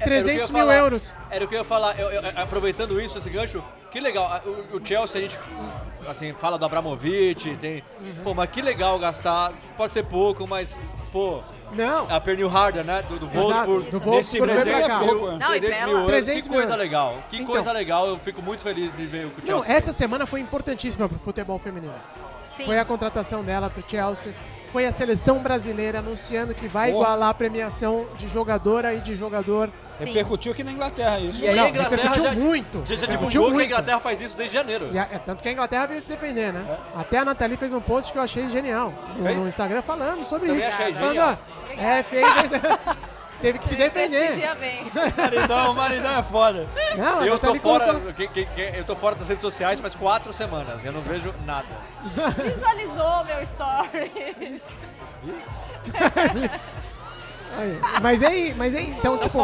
É, 0.00 0.04
Era 0.04 0.04
o 0.04 0.06
que 0.06 0.12
eu 0.12 0.16
ia 0.16 0.22
300 0.24 0.50
mil 0.50 0.60
falar. 0.60 0.76
euros. 0.76 1.14
Era 1.30 1.44
o 1.44 1.48
que 1.48 1.54
eu 1.54 1.58
ia 1.58 1.64
falar. 1.64 1.98
Eu- 2.00 2.10
eu- 2.10 2.22
aproveitando 2.36 3.00
isso, 3.00 3.18
esse 3.18 3.28
gancho, 3.30 3.62
que 3.90 4.00
legal. 4.00 4.40
O, 4.72 4.76
o 4.78 4.86
Chelsea, 4.86 5.20
a 5.20 5.22
gente 5.22 5.38
assim, 6.08 6.32
fala 6.32 6.58
do 6.58 6.64
Abramovich, 6.64 7.56
tem. 7.56 7.84
Pô, 8.24 8.32
mas 8.34 8.50
que 8.50 8.62
legal 8.62 8.98
gastar. 8.98 9.52
Pode 9.76 9.92
ser 9.92 10.04
pouco, 10.04 10.46
mas, 10.46 10.78
pô. 11.12 11.42
Não. 11.72 12.10
A 12.12 12.20
Pernil 12.20 12.48
Harder, 12.48 12.84
né? 12.84 13.00
Do, 13.08 13.16
do 13.20 13.28
Wolfsburg. 13.28 13.90
do 13.92 14.00
Wolfsburg 14.00 14.52
veio 14.54 14.76
pra 14.78 14.88
cá. 14.88 14.98
mil, 15.00 15.38
Não, 15.38 15.54
e 15.54 15.60
300 15.60 15.68
pela- 15.78 15.86
mil 15.86 15.96
euros. 15.98 16.06
300 16.08 16.42
que 16.42 16.48
mil 16.48 16.58
coisa 16.58 16.72
euros. 16.72 16.84
legal. 16.84 17.18
Que 17.30 17.36
Então. 17.36 17.46
coisa 17.46 17.72
legal. 17.72 18.06
Eu 18.08 18.18
fico 18.18 18.42
muito 18.42 18.62
feliz 18.64 18.96
de 18.96 19.06
ver 19.06 19.26
o 19.26 19.30
que 19.30 19.40
o 19.40 19.50
Não, 19.52 19.58
Chelsea. 19.60 19.76
essa 19.76 19.92
semana 19.92 20.26
foi 20.26 20.40
importantíssima 20.40 21.08
pro 21.08 21.18
futebol 21.20 21.60
feminino. 21.60 21.94
Sim. 22.56 22.64
Foi 22.66 22.76
a 22.76 22.84
contratação 22.84 23.44
dela 23.44 23.70
pro 23.70 23.84
Chelsea. 23.88 24.32
Foi 24.72 24.86
a 24.86 24.92
seleção 24.92 25.38
brasileira 25.40 25.98
anunciando 25.98 26.54
que 26.54 26.68
vai 26.68 26.92
Boa. 26.92 27.02
igualar 27.04 27.28
a 27.30 27.34
premiação 27.34 28.06
de 28.16 28.28
jogadora 28.28 28.94
e 28.94 29.00
de 29.00 29.16
jogador. 29.16 29.68
Repercutiu 29.98 30.52
aqui 30.52 30.62
na 30.64 30.70
Inglaterra 30.72 31.18
isso. 31.18 31.42
E 31.44 31.48
aí 31.48 31.56
Não, 31.56 31.64
a 31.64 31.68
Inglaterra 31.68 31.96
repercutiu 31.96 32.22
já, 32.22 32.32
muito. 32.34 32.82
já, 32.86 32.94
já 32.94 33.06
divulgou 33.06 33.30
que 33.30 33.36
a 33.36 33.50
muito. 33.50 33.66
Inglaterra 33.66 34.00
faz 34.00 34.20
isso 34.20 34.36
desde 34.36 34.56
janeiro. 34.56 34.88
E 34.92 34.98
a- 34.98 35.08
é 35.12 35.18
tanto 35.18 35.42
que 35.42 35.48
a 35.48 35.52
Inglaterra 35.52 35.86
veio 35.86 36.00
se 36.00 36.08
defender, 36.08 36.52
né? 36.52 36.78
Até 36.96 37.18
a 37.18 37.24
Nathalie 37.24 37.56
fez 37.56 37.72
um 37.72 37.80
post 37.80 38.12
que 38.12 38.16
eu 38.18 38.22
achei 38.22 38.48
genial 38.48 38.92
no, 39.16 39.34
no 39.34 39.48
Instagram 39.48 39.82
falando 39.82 40.22
sobre 40.24 40.46
Também 40.48 40.66
isso. 40.66 40.80
achei 40.80 40.94
Falando, 40.94 41.18
ó, 41.18 41.36
é, 41.76 42.02
fez, 42.04 42.26
teve 43.40 43.58
que 43.58 43.68
se 43.68 43.76
defender. 43.76 44.38
Maridão, 45.16 45.74
maridão 45.74 46.18
é 46.18 46.22
foda. 46.22 46.68
Não, 46.96 47.24
Eu 47.24 47.38
tô, 47.38 47.54
fora, 47.56 47.86
colocou- 47.86 48.12
que- 48.12 48.28
que- 48.28 48.44
que- 48.46 48.72
eu 48.78 48.84
tô 48.84 48.94
fora 48.96 49.14
das 49.16 49.28
redes 49.28 49.42
sociais 49.42 49.80
faz 49.80 49.94
quatro 49.94 50.32
semanas. 50.32 50.84
Eu 50.84 50.92
não 50.92 51.00
vejo 51.02 51.34
nada. 51.44 51.66
Visualizou 52.42 53.24
meu 53.24 53.42
story. 53.42 54.60
Mas 58.00 58.22
aí, 58.22 58.54
mas 58.56 58.74
aí, 58.74 58.90
então, 58.90 59.18
tipo, 59.18 59.38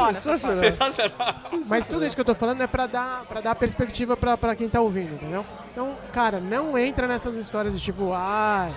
Sensacional. 0.56 1.34
Mas 1.68 1.88
tudo 1.88 2.06
isso 2.06 2.14
que 2.14 2.20
eu 2.20 2.24
tô 2.24 2.34
falando 2.34 2.62
é 2.62 2.66
pra 2.66 2.86
dar, 2.86 3.24
pra 3.24 3.40
dar 3.40 3.54
perspectiva 3.56 4.16
pra, 4.16 4.36
pra 4.38 4.54
quem 4.54 4.68
tá 4.68 4.80
ouvindo, 4.80 5.14
entendeu? 5.14 5.44
Então, 5.70 5.96
cara, 6.12 6.38
não 6.40 6.78
entra 6.78 7.06
nessas 7.06 7.36
histórias 7.36 7.74
de 7.74 7.80
tipo, 7.80 8.12
ah, 8.14 8.70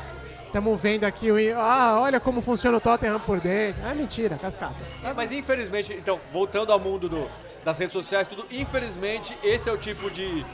estamos 0.50 0.82
vendo 0.82 1.04
aqui, 1.06 1.32
o, 1.32 1.36
ah, 1.60 2.00
olha 2.02 2.20
como 2.20 2.42
funciona 2.42 2.78
o 2.78 2.82
Tottenham 2.82 3.20
por 3.20 3.40
dentro. 3.40 3.86
É 3.86 3.94
mentira, 3.94 4.36
cascata. 4.38 4.76
É, 5.04 5.14
mas 5.14 5.32
infelizmente, 5.32 5.94
então, 5.94 6.20
voltando 6.34 6.74
ao 6.74 6.80
mundo 6.80 7.08
do- 7.08 7.28
das 7.64 7.78
redes 7.78 7.94
sociais, 7.94 8.28
tudo, 8.28 8.46
infelizmente, 8.52 9.38
esse 9.44 9.70
é 9.70 9.72
o 9.72 9.78
tipo 9.78 10.10
de 10.10 10.46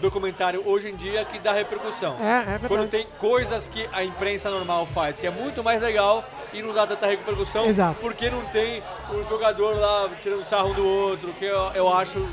documentário 0.00 0.62
hoje 0.66 0.88
em 0.88 0.96
dia 0.96 1.24
que 1.24 1.38
dá 1.38 1.52
repercussão. 1.52 2.16
É, 2.20 2.38
é 2.40 2.44
verdade. 2.44 2.68
Quando 2.68 2.88
tem 2.88 3.06
coisas 3.18 3.68
que 3.68 3.88
a 3.92 4.02
imprensa 4.02 4.50
normal 4.50 4.84
faz, 4.86 5.20
que 5.20 5.26
é 5.26 5.30
muito 5.30 5.62
mais 5.62 5.80
legal 5.80 6.24
e 6.52 6.60
não 6.62 6.72
dá 6.74 6.86
tanta 6.86 7.06
repercussão, 7.06 7.66
Exato. 7.66 7.98
porque 8.00 8.28
não 8.30 8.42
tem 8.46 8.82
o 9.10 9.22
jogador 9.28 9.76
lá 9.78 10.08
tirando 10.20 10.44
sarro 10.44 10.70
um 10.70 10.74
do 10.74 10.84
outro, 10.86 11.32
que 11.38 11.44
eu, 11.44 11.70
eu 11.74 11.92
acho 11.96 12.26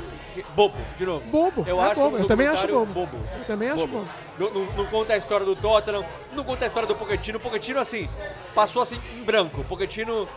bobo, 0.54 0.76
de 0.96 1.04
novo. 1.06 1.24
Bobo, 1.26 1.64
Eu 1.66 1.80
é 1.82 1.86
acho 1.86 2.00
bobo, 2.00 2.16
um 2.16 2.20
eu 2.20 2.26
também 2.26 2.46
acho 2.46 2.66
documentário 2.66 2.94
bobo. 2.94 3.18
Eu 3.38 3.44
também 3.44 3.68
acho 3.70 3.86
bobo. 3.86 4.06
Não, 4.38 4.50
não- 4.50 4.72
não 4.76 4.86
conta 4.86 5.12
a 5.14 5.16
história 5.16 5.44
do 5.46 5.54
Tottenham, 5.56 6.04
não 6.32 6.44
conta 6.44 6.64
a 6.64 6.66
história 6.66 6.86
do 6.86 6.94
Pochettino. 6.94 7.38
O 7.38 7.40
Pochettino, 7.40 7.78
assim, 7.80 8.08
passou 8.54 8.82
assim 8.82 9.00
em 9.16 9.22
branco. 9.24 9.60
O 9.60 9.64
Pochettino, 9.64 10.28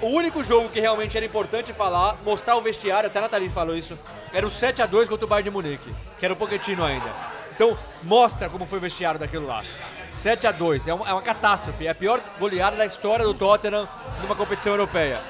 o 0.00 0.06
único 0.06 0.42
jogo 0.44 0.68
que 0.68 0.80
realmente 0.80 1.16
era 1.16 1.24
importante 1.26 1.72
falar, 1.72 2.16
mostrar 2.24 2.56
o 2.56 2.60
vestiário, 2.60 3.08
até 3.08 3.18
a 3.18 3.22
Nathalie 3.22 3.48
falou 3.48 3.74
isso, 3.76 3.98
era 4.32 4.46
o 4.46 4.50
7x2 4.50 5.08
contra 5.08 5.24
o 5.24 5.28
Bayern 5.28 5.44
de 5.44 5.50
Munique, 5.50 5.94
que 6.18 6.24
era 6.24 6.34
o 6.34 6.36
Pochettino 6.36 6.84
ainda. 6.84 7.10
Então, 7.54 7.76
mostra 8.04 8.48
como 8.48 8.64
foi 8.66 8.78
o 8.78 8.80
vestiário 8.80 9.18
daquilo 9.18 9.44
lá. 9.46 9.62
7x2, 10.12 10.86
é 10.86 10.94
uma, 10.94 11.08
é 11.08 11.12
uma 11.12 11.22
catástrofe. 11.22 11.86
É 11.86 11.90
a 11.90 11.94
pior 11.94 12.20
goleada 12.38 12.76
da 12.76 12.86
história 12.86 13.24
do 13.24 13.34
Tottenham 13.34 13.88
numa 14.22 14.36
competição 14.36 14.72
europeia. 14.72 15.20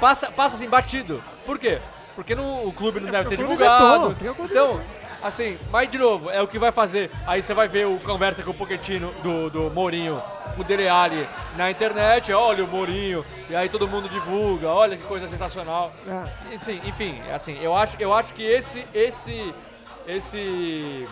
Passa, 0.00 0.30
passa 0.30 0.56
assim, 0.56 0.68
batido. 0.68 1.22
Por 1.46 1.58
quê? 1.58 1.78
Porque 2.16 2.34
no, 2.34 2.66
o 2.66 2.72
clube 2.72 2.98
não 2.98 3.10
deve 3.10 3.28
ter 3.28 3.36
divulgado. 3.36 4.16
Então, 4.50 4.80
assim, 5.22 5.56
mas 5.70 5.88
de 5.90 5.98
novo, 5.98 6.30
é 6.30 6.40
o 6.42 6.48
que 6.48 6.58
vai 6.58 6.72
fazer. 6.72 7.10
Aí 7.26 7.40
você 7.42 7.52
vai 7.54 7.68
ver 7.68 7.86
o 7.86 7.98
conversa 8.00 8.42
com 8.42 8.50
o 8.50 8.54
Pochettino 8.54 9.12
do, 9.22 9.50
do 9.50 9.70
Mourinho, 9.70 10.20
o 10.58 10.64
Dele 10.64 10.88
Alli 10.88 11.28
na 11.56 11.70
internet, 11.70 12.32
olha 12.32 12.64
o 12.64 12.66
Mourinho, 12.68 13.24
e 13.50 13.54
aí 13.54 13.68
todo 13.68 13.86
mundo 13.86 14.08
divulga, 14.08 14.68
olha 14.68 14.96
que 14.96 15.04
coisa 15.04 15.28
sensacional. 15.28 15.92
É. 16.08 16.54
E, 16.54 16.58
sim, 16.58 16.80
enfim, 16.86 17.20
assim, 17.32 17.58
eu 17.62 17.76
acho, 17.76 17.96
eu 18.00 18.12
acho 18.14 18.32
que 18.32 18.42
esse, 18.42 18.84
esse, 18.94 19.54
esse 20.08 21.04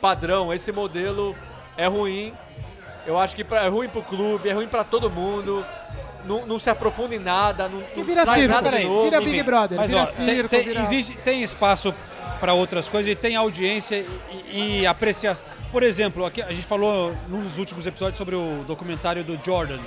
padrão, 0.00 0.52
esse 0.54 0.70
modelo 0.72 1.34
é 1.76 1.86
ruim. 1.86 2.32
Eu 3.04 3.18
acho 3.18 3.34
que 3.34 3.42
pra- 3.42 3.64
é 3.64 3.68
ruim 3.68 3.88
pro 3.88 4.00
clube, 4.02 4.48
é 4.48 4.52
ruim 4.52 4.68
pra 4.68 4.84
todo 4.84 5.10
mundo. 5.10 5.64
Não, 6.24 6.46
não 6.46 6.58
se 6.58 6.70
aprofunda 6.70 7.14
em 7.14 7.18
nada, 7.18 7.68
não, 7.68 7.82
não 7.96 8.04
vira 8.04 8.22
traz 8.22 8.38
circo, 8.38 8.54
nada 8.54 8.70
peraí, 8.70 8.86
novo. 8.86 9.04
vira 9.04 9.20
Big 9.20 9.42
Brother, 9.42 9.76
Mas, 9.78 9.90
vira 9.90 10.02
ó, 10.02 10.06
tem- 10.06 10.14
circo, 10.26 10.48
tem, 10.48 10.64
vira... 10.64 10.80
existe, 10.82 11.14
tem 11.16 11.42
espaço 11.42 11.92
para 12.40 12.52
outras 12.54 12.88
coisas 12.88 13.10
e 13.12 13.14
tem 13.16 13.34
audiência 13.36 14.04
e, 14.50 14.80
e 14.82 14.86
apreciação. 14.86 15.44
Por 15.70 15.82
exemplo, 15.82 16.24
aqui, 16.26 16.40
a 16.42 16.48
gente 16.52 16.62
falou 16.66 17.14
nos 17.28 17.58
últimos 17.58 17.86
episódios 17.86 18.18
sobre 18.18 18.34
o 18.36 18.62
documentário 18.66 19.24
do 19.24 19.38
Jordan, 19.44 19.78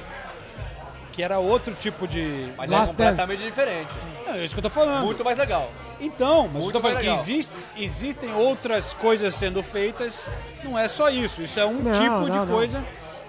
que 1.11 1.23
era 1.23 1.39
outro 1.39 1.73
tipo 1.79 2.07
de. 2.07 2.47
Mas 2.57 2.71
é 2.71 2.85
completamente 2.87 3.43
diferente. 3.43 3.93
É 4.27 4.43
isso 4.43 4.53
que 4.53 4.59
eu 4.59 4.63
tô 4.63 4.69
falando. 4.69 5.05
Muito 5.05 5.23
mais 5.23 5.37
legal. 5.37 5.71
Então, 6.01 6.43
mas 6.51 6.63
Muito 6.63 6.67
eu 6.67 6.71
tô 6.73 6.81
falando 6.81 7.05
mais 7.05 7.21
que 7.23 7.31
existe, 7.31 7.53
existem 7.77 8.33
outras 8.33 8.93
coisas 8.95 9.33
sendo 9.35 9.63
feitas, 9.63 10.25
não 10.63 10.77
é 10.77 10.87
só 10.89 11.09
isso. 11.09 11.41
Isso 11.41 11.57
é 11.59 11.65
um 11.65 11.79
Não, 11.81 11.91
tipo 11.93 12.03
não, 12.09 12.29
de 12.29 12.37
não. 12.37 12.47
coisa 12.47 12.83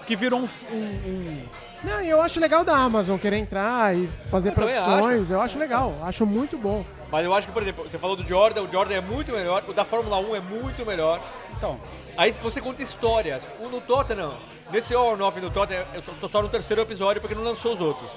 que 0.07 0.17
virou 0.17 0.41
um. 0.41 0.49
um- 0.73 0.77
um- 0.77 1.43
Não, 1.85 2.01
e 2.01 2.09
eu 2.09 2.21
acho 2.23 2.41
legal 2.41 2.65
da 2.65 2.77
Amazon 2.77 3.19
querer 3.19 3.37
entrar 3.39 3.95
e 3.95 4.09
fazer 4.31 4.51
Eu 4.51 4.53
produções. 4.55 5.31
Eu 5.31 5.41
acho 5.41 5.59
legal, 5.59 5.95
acho 6.03 6.25
muito 6.25 6.57
bom. 6.57 6.85
Mas 7.11 7.25
eu 7.25 7.33
acho 7.35 7.47
que, 7.47 7.53
por 7.53 7.63
exemplo, 7.63 7.85
você 7.89 7.99
falou 7.99 8.17
do 8.17 8.27
Jordan, 8.27 8.63
o 8.63 8.71
Jordan 8.73 8.95
é 8.95 9.01
muito 9.01 9.33
melhor, 9.33 9.63
o 9.69 9.73
da 9.73 9.85
Fórmula 9.85 10.19
1 10.19 10.35
é 10.37 10.41
muito 10.41 10.85
melhor. 10.85 11.21
Então. 11.57 11.79
Aí 12.17 12.33
você 12.33 12.61
conta 12.61 12.83
histórias. 12.83 13.43
O 13.61 13.69
no 13.69 13.81
Tottenham, 13.81 14.33
nesse 14.73 14.95
and 14.95 15.19
Off 15.23 15.39
do 15.41 15.51
Tottenham, 15.51 15.85
eu 15.95 16.03
tô 16.21 16.29
só 16.29 16.43
no 16.43 16.49
terceiro 16.49 16.83
episódio 16.83 17.21
porque 17.21 17.35
não 17.35 17.45
lançou 17.45 17.75
os 17.75 17.81
outros. 17.81 18.11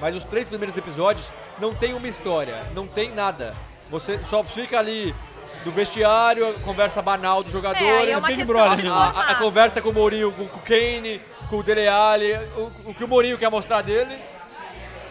Mas 0.00 0.14
os 0.14 0.22
três 0.24 0.46
primeiros 0.46 0.76
episódios 0.76 1.26
não 1.58 1.74
tem 1.74 1.94
uma 1.94 2.06
história, 2.06 2.62
não 2.74 2.86
tem 2.86 3.12
nada. 3.12 3.54
Você 3.90 4.20
só 4.28 4.44
fica 4.44 4.78
ali 4.78 5.14
do 5.64 5.72
vestiário, 5.72 6.48
a 6.48 6.52
conversa 6.60 7.00
banal 7.02 7.42
dos 7.42 7.50
jogadores. 7.50 8.08
É, 8.08 8.10
é 8.12 8.16
uma 8.18 8.28
Big 8.28 8.44
Brother. 8.44 8.92
a, 8.92 9.32
a- 9.32 9.34
conversa 9.36 9.80
com 9.82 9.88
o 9.88 9.92
Mourinho, 9.92 10.30
com, 10.32 10.46
com 10.46 10.58
o 10.58 10.62
Kane, 10.62 11.20
com 11.48 11.56
o 11.58 11.62
Dele 11.62 11.86
Alli, 11.88 12.32
o, 12.56 12.72
o 12.90 12.94
que 12.94 13.04
o 13.04 13.08
Mourinho 13.08 13.38
quer 13.38 13.50
mostrar 13.50 13.82
dele. 13.82 14.16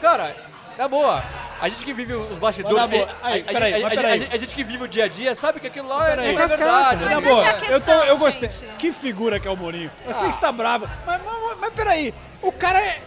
Cara, 0.02 0.36
na 0.78 0.88
boa. 0.88 1.24
A 1.62 1.70
gente 1.70 1.86
que 1.86 1.94
vive 1.94 2.14
os 2.14 2.38
bastidores. 2.38 2.78
Mas 2.78 2.90
boa, 2.90 3.10
a- 3.24 3.28
aí, 3.28 3.42
a- 3.48 3.52
peraí, 3.54 3.74
a- 3.74 3.80
mas 3.80 3.86
a- 3.86 3.96
peraí. 3.96 4.24
a- 4.24 4.28
a- 4.32 4.34
a 4.34 4.38
gente 4.38 4.54
que 4.54 4.64
vive 4.64 4.84
o 4.84 4.88
dia 4.88 5.06
a 5.06 5.08
dia 5.08 5.34
sabe 5.34 5.60
que 5.62 5.68
aquilo 5.68 5.88
lá 5.88 6.06
é, 6.08 6.16
Peraí. 6.16 6.36
é 6.36 6.48
verdade. 6.48 7.06
Na 7.06 7.10
né? 7.12 7.22
boa, 7.22 7.42
essa 7.48 7.66
é 7.66 7.68
a 7.70 7.72
eu, 7.72 7.82
tô, 7.82 7.92
eu 7.92 8.00
questão, 8.00 8.18
gostei. 8.18 8.50
gente. 8.50 8.76
Que 8.78 8.92
figura 8.92 9.40
que 9.40 9.48
é 9.48 9.52
o 9.52 9.56
Mourinho. 9.56 9.90
Eu 10.06 10.14
sei 10.14 10.24
Ah. 10.26 10.28
que 10.28 10.34
você 10.36 10.42
tá 10.42 10.52
bravo, 10.52 10.88
mas, 11.06 11.22
mas, 11.24 11.58
mas 11.62 11.70
peraí, 11.74 12.14
o 12.42 12.52
cara 12.52 12.78
é. 12.80 13.00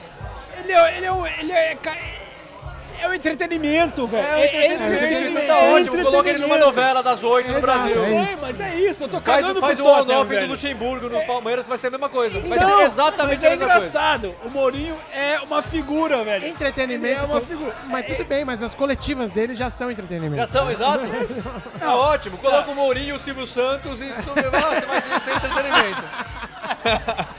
Ele 0.61 0.73
é. 0.73 0.97
Ele 0.97 1.07
é, 1.07 1.41
ele 1.41 1.53
é, 1.53 1.75
ca- 1.77 1.95
é 1.95 2.18
um 3.07 3.15
entretenimento, 3.15 4.07
velho. 4.07 4.27
É 4.27 4.37
um 4.37 4.73
entretenimento, 4.73 5.47
tá 5.47 5.57
ótimo. 5.59 6.03
Coloca 6.03 6.29
ele 6.31 6.39
numa 6.39 6.59
novela 6.59 7.03
das 7.03 7.23
oito 7.23 7.53
no 7.53 7.61
Brasil. 7.61 7.95
Eu 7.95 8.25
sei, 8.25 8.37
mas 8.41 8.61
é 8.61 8.75
isso, 8.75 9.05
eu 9.05 9.09
tô 9.09 9.21
Faz, 9.21 9.41
cagando 9.43 9.61
faz 9.61 9.79
o 9.79 9.83
pro 9.83 9.93
Tottenham, 9.93 10.19
on-off 10.21 10.35
do. 10.37 10.47
Luxemburgo 10.47 11.09
no 11.09 11.21
Palmeiras, 11.27 11.67
vai 11.67 11.79
ser 11.79 11.89
a 11.89 11.91
mesma 11.91 12.09
coisa. 12.09 12.41
Vai 12.41 12.59
Não, 12.59 12.79
ser 12.79 12.85
exatamente 12.87 13.35
mas 13.37 13.45
é 13.45 13.47
a 13.47 13.51
mesma 13.51 13.67
coisa. 13.67 13.79
engraçado. 13.87 14.35
O 14.45 14.51
Mourinho 14.51 14.97
é 15.13 15.39
uma 15.41 15.63
figura, 15.63 16.25
velho. 16.25 16.47
Entretenimento. 16.47 17.15
Ele 17.15 17.21
é 17.21 17.25
uma 17.35 17.41
figura. 17.41 17.75
Mas 17.87 18.07
tudo 18.07 18.25
bem, 18.25 18.45
mas 18.45 18.63
as 18.63 18.75
coletivas 18.75 19.31
dele 19.31 19.55
já 19.55 19.71
são 19.71 19.91
entretenimento. 19.91 20.37
Já 20.37 20.47
são, 20.47 20.71
exato. 20.71 21.05
Tá 21.79 21.95
ótimo. 21.95 22.37
Coloca 22.39 22.71
o 22.71 22.75
Mourinho, 22.75 23.17
o 23.17 23.19
Silvio 23.21 23.47
Santos 23.47 24.01
e 24.01 24.07
tudo. 24.07 24.51
Nossa, 24.51 24.87
vai 24.87 25.01
ser 25.01 25.33
entretenimento. 25.35 26.03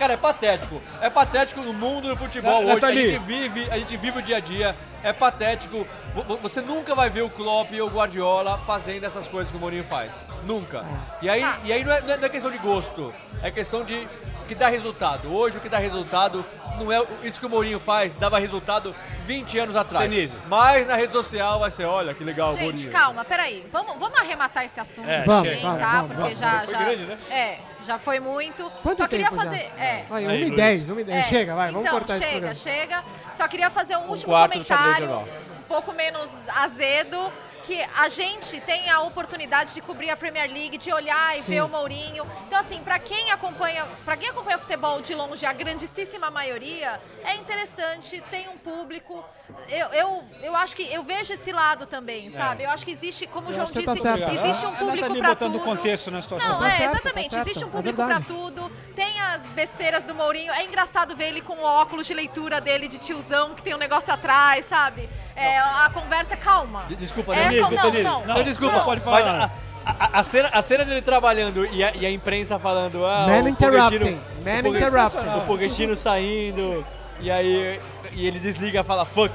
Cara, 0.00 0.14
é 0.14 0.16
patético. 0.16 0.80
É 1.02 1.10
patético 1.10 1.60
no 1.60 1.74
mundo 1.74 2.08
do 2.08 2.16
futebol 2.16 2.52
Na- 2.52 2.58
hoje. 2.60 2.70
A 2.70 2.74
Nathalie. 2.76 3.08
gente, 3.10 3.22
vive, 3.22 3.70
a 3.70 3.78
gente 3.78 3.96
vive 3.98 4.18
o 4.18 4.22
dia 4.22 4.38
a 4.38 4.40
dia. 4.40 4.74
É 5.02 5.12
patético. 5.12 5.86
Vo- 6.14 6.22
vo- 6.22 6.36
Você 6.38 6.62
nunca 6.62 6.94
vai 6.94 7.10
ver 7.10 7.20
o 7.20 7.28
Klopp 7.28 7.70
ou 7.78 7.86
o 7.86 7.90
Guardiola 7.90 8.56
fazendo 8.66 9.04
essas 9.04 9.28
coisas 9.28 9.50
que 9.50 9.58
o 9.58 9.60
Mourinho 9.60 9.84
faz. 9.84 10.24
Nunca. 10.46 10.86
E 11.20 11.28
aí, 11.28 11.44
e 11.64 11.70
aí 11.72 11.82
é, 11.82 11.84
não 11.84 11.92
é- 11.92 12.16
não 12.16 12.24
é 12.24 12.28
questão 12.30 12.50
de 12.50 12.56
gosto. 12.56 13.12
É 13.42 13.50
questão 13.50 13.84
de 13.84 14.08
que 14.48 14.54
dá 14.54 14.68
resultado. 14.70 15.30
Hoje 15.30 15.58
o 15.58 15.60
que 15.60 15.68
dá 15.68 15.76
resultado 15.78 16.42
não 16.84 16.92
é 16.92 17.00
o- 17.00 17.06
isso 17.22 17.38
que 17.38 17.46
o 17.46 17.48
Mourinho 17.50 17.78
faz, 17.78 18.16
dava 18.16 18.38
resultado 18.38 18.94
20 19.26 19.58
anos 19.58 19.76
atrás. 19.76 20.10
Senise. 20.10 20.36
Mas 20.48 20.86
na 20.86 20.96
rede 20.96 21.12
social 21.12 21.58
vai 21.60 21.70
ser, 21.70 21.84
olha 21.84 22.12
que 22.14 22.24
legal 22.24 22.50
o 22.50 22.52
Gente, 22.54 22.62
Mourinho. 22.64 22.90
calma, 22.92 23.24
peraí. 23.24 23.66
Vamos, 23.72 23.96
vamos 23.98 24.18
arrematar 24.18 24.64
esse 24.64 24.80
assunto 24.80 25.08
É, 25.08 25.22
também, 25.22 25.54
chega. 25.54 25.62
Vamos, 25.66 25.80
tá? 25.80 25.92
vamos, 25.92 26.16
Porque 26.16 26.34
vamos. 26.34 26.38
já, 26.70 26.78
grande, 26.78 27.02
né? 27.04 27.18
É, 27.30 27.58
já 27.86 27.98
foi 27.98 28.20
muito. 28.20 28.70
Quanto 28.82 28.98
Só 28.98 29.08
queria 29.08 29.26
tempo 29.28 29.36
já? 29.36 29.42
fazer. 29.44 29.70
É. 29.78 30.04
Vai, 30.08 30.24
Aí, 30.26 30.28
1 30.28 30.34
e 30.34 30.38
Luiz. 30.48 30.56
10, 30.56 30.90
1 30.90 31.00
e 31.00 31.04
10. 31.04 31.18
É, 31.26 31.28
Chega, 31.28 31.54
vai, 31.54 31.66
vamos 31.70 31.86
então, 31.86 31.98
cortar 31.98 32.14
esse 32.14 32.22
chega, 32.24 32.32
programa. 32.32 32.54
chega. 32.54 33.04
Só 33.32 33.48
queria 33.48 33.70
fazer 33.70 33.96
um 33.96 34.08
último 34.08 34.32
quarto 34.32 34.58
do 34.58 34.64
xadrez 34.64 34.96
comentário, 35.06 35.28
um 35.58 35.62
pouco 35.68 35.92
menos 35.92 36.30
azedo. 36.56 37.32
Que 37.70 37.80
a 37.96 38.08
gente 38.08 38.60
tem 38.62 38.90
a 38.90 39.00
oportunidade 39.02 39.74
de 39.74 39.80
cobrir 39.80 40.10
a 40.10 40.16
Premier 40.16 40.50
League, 40.50 40.76
de 40.76 40.92
olhar 40.92 41.38
e 41.38 41.42
Sim. 41.42 41.52
ver 41.52 41.62
o 41.62 41.68
Mourinho. 41.68 42.26
Então, 42.48 42.58
assim, 42.58 42.80
para 42.82 42.98
quem 42.98 43.30
acompanha, 43.30 43.86
para 44.04 44.16
quem 44.16 44.28
acompanha 44.28 44.58
futebol 44.58 45.00
de 45.00 45.14
longe, 45.14 45.46
a 45.46 45.52
grandíssima 45.52 46.32
maioria, 46.32 47.00
é 47.24 47.34
interessante, 47.36 48.20
tem 48.28 48.48
um 48.48 48.58
público. 48.58 49.24
Eu, 49.68 49.86
eu, 49.88 50.24
eu 50.42 50.56
acho 50.56 50.74
que 50.74 50.82
eu 50.92 51.04
vejo 51.04 51.32
esse 51.32 51.52
lado 51.52 51.86
também, 51.86 52.28
sabe? 52.32 52.64
Eu 52.64 52.70
acho 52.70 52.84
que 52.84 52.90
existe, 52.90 53.24
como 53.28 53.50
o 53.50 53.52
João 53.52 53.68
você 53.68 53.82
disse, 53.82 54.02
tá 54.02 54.16
existe 54.32 54.66
um 54.66 54.70
A 54.70 54.72
público 54.72 55.14
para 55.18 55.34
tudo. 55.36 55.60
contexto 55.60 56.10
na 56.10 56.20
situação. 56.22 56.50
Não, 56.54 56.58
Tá 56.60 56.66
é, 56.66 56.70
certo, 56.70 56.90
tá 56.92 56.98
exatamente. 56.98 57.30
certo, 57.30 57.46
Existe 57.48 57.64
um 57.64 57.68
é 57.68 57.70
público 57.70 57.96
pra 57.96 58.06
verdade. 58.06 58.26
tudo. 58.26 58.72
Tem 58.96 59.20
as 59.20 59.46
besteiras 59.46 60.04
do 60.06 60.14
Mourinho. 60.14 60.52
É 60.52 60.64
engraçado 60.64 61.14
ver 61.14 61.28
ele 61.28 61.40
com 61.40 61.52
o 61.54 61.62
óculos 61.62 62.06
de 62.08 62.14
leitura 62.14 62.60
dele 62.60 62.88
de 62.88 62.98
tiozão, 62.98 63.54
que 63.54 63.62
tem 63.62 63.74
um 63.74 63.78
negócio 63.78 64.12
atrás, 64.12 64.66
sabe? 64.66 65.08
É, 65.36 65.58
a 65.58 65.90
conversa, 65.94 66.36
calma. 66.36 66.82
De- 66.88 66.96
Desculpa, 66.96 67.34
É, 67.34 67.44
Denise, 67.68 67.76
não, 67.84 67.90
Denise. 67.90 68.04
não. 68.08 68.26
Não, 68.26 68.42
desculpa, 68.42 68.76
não, 68.76 68.84
pode 68.84 69.00
falar. 69.00 69.22
Mas 69.22 69.50
a, 69.86 70.04
a- 70.04 70.18
a 70.20 70.22
cena, 70.22 70.48
a 70.52 70.62
cena 70.62 70.84
dele 70.84 71.02
trabalhando 71.02 71.64
e 71.66 71.82
a, 71.82 71.94
e 71.94 72.04
a 72.06 72.10
imprensa 72.10 72.58
falando. 72.58 73.04
Ah, 73.06 73.26
Man 73.28 73.42
o 73.44 73.48
interrupting. 73.48 74.20
Man 74.44 74.68
o 74.68 74.76
interrupting. 74.76 75.28
O 75.38 75.40
Pochettino 75.46 75.96
saindo. 75.96 76.84
E 77.20 77.30
aí 77.30 77.80
e 78.12 78.26
ele 78.26 78.38
desliga 78.38 78.80
e 78.80 78.84
fala 78.84 79.04
fuck. 79.04 79.32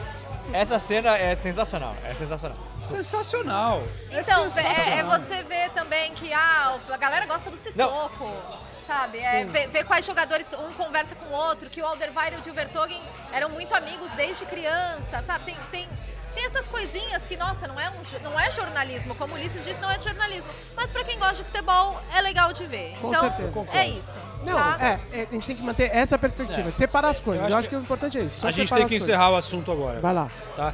Essa 0.53 0.77
cena 0.79 1.17
é 1.17 1.35
sensacional. 1.35 1.95
É 2.03 2.13
sensacional. 2.13 2.57
Sensacional. 2.83 3.81
É 4.11 4.21
Então, 4.21 4.45
é, 4.45 4.49
sensacional. 4.49 4.99
é 4.99 5.03
você 5.03 5.43
ver 5.43 5.69
também 5.71 6.11
que 6.13 6.31
ah, 6.33 6.77
a 6.91 6.97
galera 6.97 7.25
gosta 7.25 7.49
do 7.49 7.57
Sissoko, 7.57 8.31
sabe? 8.85 9.17
É, 9.19 9.43
ver, 9.45 9.67
ver 9.67 9.83
quais 9.85 10.05
jogadores 10.05 10.53
um 10.53 10.71
conversa 10.73 11.15
com 11.15 11.33
o 11.33 11.37
outro, 11.37 11.67
que 11.69 11.81
o 11.81 11.85
Alderweireld 11.85 12.47
e 12.47 12.51
o 12.51 12.53
Vertogen 12.53 13.01
eram 13.33 13.49
muito 13.49 13.73
amigos 13.73 14.11
desde 14.13 14.45
criança, 14.45 15.21
sabe? 15.23 15.45
Tem, 15.45 15.57
tem, 15.71 15.89
tem 16.35 16.45
essas 16.45 16.67
coisinhas 16.67 17.25
que, 17.25 17.35
nossa, 17.37 17.67
não 17.67 17.79
é, 17.79 17.89
um, 17.89 18.19
não 18.21 18.39
é 18.39 18.51
jornalismo, 18.51 19.15
como 19.15 19.33
o 19.33 19.37
Ulisses 19.37 19.63
disse, 19.63 19.79
não 19.81 19.89
é 19.89 19.97
jornalismo. 19.97 20.49
Mas 20.75 20.91
pra 20.91 21.03
quem 21.03 21.17
gosta 21.17 21.37
de 21.37 21.43
futebol, 21.45 21.99
é 22.15 22.21
legal 22.21 22.53
de 22.53 22.65
ver. 22.67 22.93
Com 23.01 23.09
então, 23.09 23.21
certeza. 23.21 23.67
É 23.73 23.87
isso. 23.87 24.17
Não, 24.43 24.55
tá? 24.57 24.77
é, 24.79 25.19
é, 25.19 25.27
a 25.29 25.33
gente 25.33 25.47
tem 25.47 25.55
que 25.55 25.63
manter 25.63 25.89
essa 25.95 26.17
perspectiva, 26.19 26.69
É. 26.69 26.71
separar 26.71 27.09
as 27.09 27.19
coisas. 27.19 27.43
Eu 27.45 27.49
Eu 27.49 27.57
acho 27.57 27.59
acho, 27.59 27.69
que... 27.69 27.75
o 27.75 27.79
importante 27.79 28.17
é 28.17 28.21
isso. 28.21 28.41
só 28.41 28.47
A 28.47 28.51
gente 28.51 28.67
tem 28.69 28.77
que 28.77 28.83
as 28.83 28.89
coisas. 28.89 29.07
encerrar 29.09 29.31
o 29.31 29.35
assunto 29.35 29.71
agora. 29.71 29.99
Vai 30.01 30.13
lá. 30.13 30.27
Tá? 30.55 30.73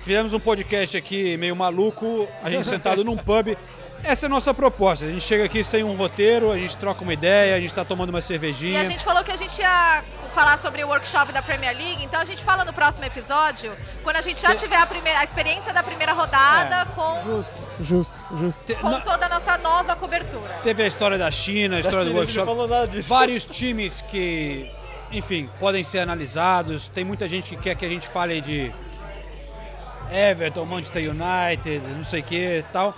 Fizemos 0.00 0.34
um 0.34 0.40
podcast 0.40 0.96
aqui 0.98 1.36
meio 1.38 1.56
maluco, 1.56 2.28
a 2.42 2.50
gente 2.50 2.66
sentado 2.66 3.02
num 3.02 3.16
pub. 3.16 3.56
Essa 4.04 4.26
é 4.26 4.28
a 4.28 4.30
nossa 4.30 4.52
proposta. 4.52 5.06
A 5.06 5.08
gente 5.08 5.22
chega 5.24 5.44
aqui 5.44 5.64
sem 5.64 5.82
um 5.82 5.96
roteiro, 5.96 6.52
a 6.52 6.56
gente 6.58 6.76
troca 6.76 7.02
uma 7.02 7.12
ideia, 7.12 7.56
a 7.56 7.60
gente 7.60 7.72
tá 7.72 7.84
tomando 7.84 8.10
uma 8.10 8.18
E 8.18 8.22
cervejinha. 8.22 8.80
a 8.80 8.84
gente 8.84 9.02
falou 9.02 9.24
que 9.24 9.30
a 9.32 9.36
gente 9.36 9.58
ia 9.58 10.04
falar 10.34 10.58
sobre 10.58 10.84
o 10.84 10.88
workshop 10.88 11.32
da 11.32 11.40
Premier 11.40 11.74
League, 11.76 12.04
então 12.04 12.20
a 12.20 12.24
gente 12.24 12.44
fala 12.44 12.64
no 12.64 12.72
próximo 12.72 13.04
episódio, 13.06 13.72
quando 14.02 14.16
a 14.16 14.20
gente 14.20 14.42
já 14.42 14.54
tiver 14.54 14.76
a, 14.76 14.84
primeira, 14.86 15.20
a 15.20 15.24
experiência 15.24 15.72
da 15.72 15.82
primeira 15.82 16.12
rodada 16.12 16.84
com, 16.92 17.22
Justo, 17.24 17.68
justo, 17.80 18.20
justo. 18.36 18.74
Com 18.76 18.90
na- 18.90 19.00
toda 19.00 19.24
a 19.26 19.28
nossa 19.28 19.56
nova 19.58 19.96
cobertura. 19.96 20.54
Teve 20.62 20.82
a 20.82 20.86
história 20.86 21.16
da 21.16 21.30
China, 21.30 21.76
a 21.76 21.80
história 21.80 22.00
China, 22.00 22.12
do 22.14 22.20
a 22.20 22.24
gente 22.24 22.36
não 22.36 22.44
workshop. 22.44 22.46
falou 22.46 22.68
nada 22.68 22.88
disso. 22.88 23.08
Vários 23.08 23.44
times 23.46 24.02
que, 24.02 24.70
enfim, 25.12 25.48
podem 25.58 25.82
ser 25.82 26.00
analisados. 26.00 26.88
Tem 26.88 27.04
muita 27.04 27.26
gente 27.28 27.50
que 27.56 27.62
quer 27.62 27.74
que 27.74 27.86
a 27.86 27.88
gente 27.88 28.06
fale 28.08 28.40
de 28.42 28.70
Everton, 30.10 30.64
Manchester 30.66 31.02
United, 31.10 31.80
não 31.96 32.04
sei 32.04 32.20
o 32.20 32.24
que 32.24 32.58
e 32.58 32.62
tal. 32.72 32.94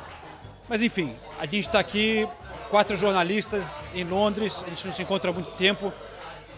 Mas 0.69 0.83
enfim, 0.83 1.15
a 1.39 1.45
gente 1.45 1.61
está 1.69 1.79
aqui, 1.79 2.27
quatro 2.71 2.97
jornalistas 2.97 3.85
em 3.95 4.05
Londres, 4.05 4.65
a 4.67 4.69
gente 4.69 4.87
não 4.87 4.93
se 4.93 5.03
encontra 5.03 5.31
há 5.31 5.35
muito 5.35 5.51
tempo. 5.53 5.93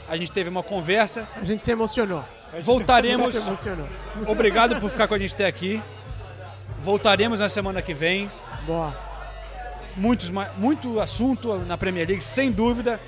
A 0.08 0.16
gente 0.16 0.32
teve 0.32 0.48
uma 0.48 0.62
conversa. 0.62 1.28
A 1.36 1.44
gente 1.44 1.62
se 1.62 1.70
emocionou. 1.70 2.24
Voltaremos. 2.62 3.34
Se 3.34 3.40
emocionou. 3.40 3.86
Obrigado 4.26 4.80
por 4.80 4.88
ficar 4.90 5.06
com 5.06 5.14
a 5.14 5.18
gente 5.18 5.34
até 5.34 5.46
aqui. 5.46 5.82
Voltaremos 6.80 7.40
na 7.40 7.48
semana 7.48 7.82
que 7.82 7.92
vem. 7.92 8.30
Boa. 8.64 8.96
Muitos, 9.94 10.30
muito 10.56 10.98
assunto 11.00 11.56
na 11.66 11.76
Premier 11.76 12.08
League, 12.08 12.24
sem 12.24 12.50
dúvida. 12.50 12.98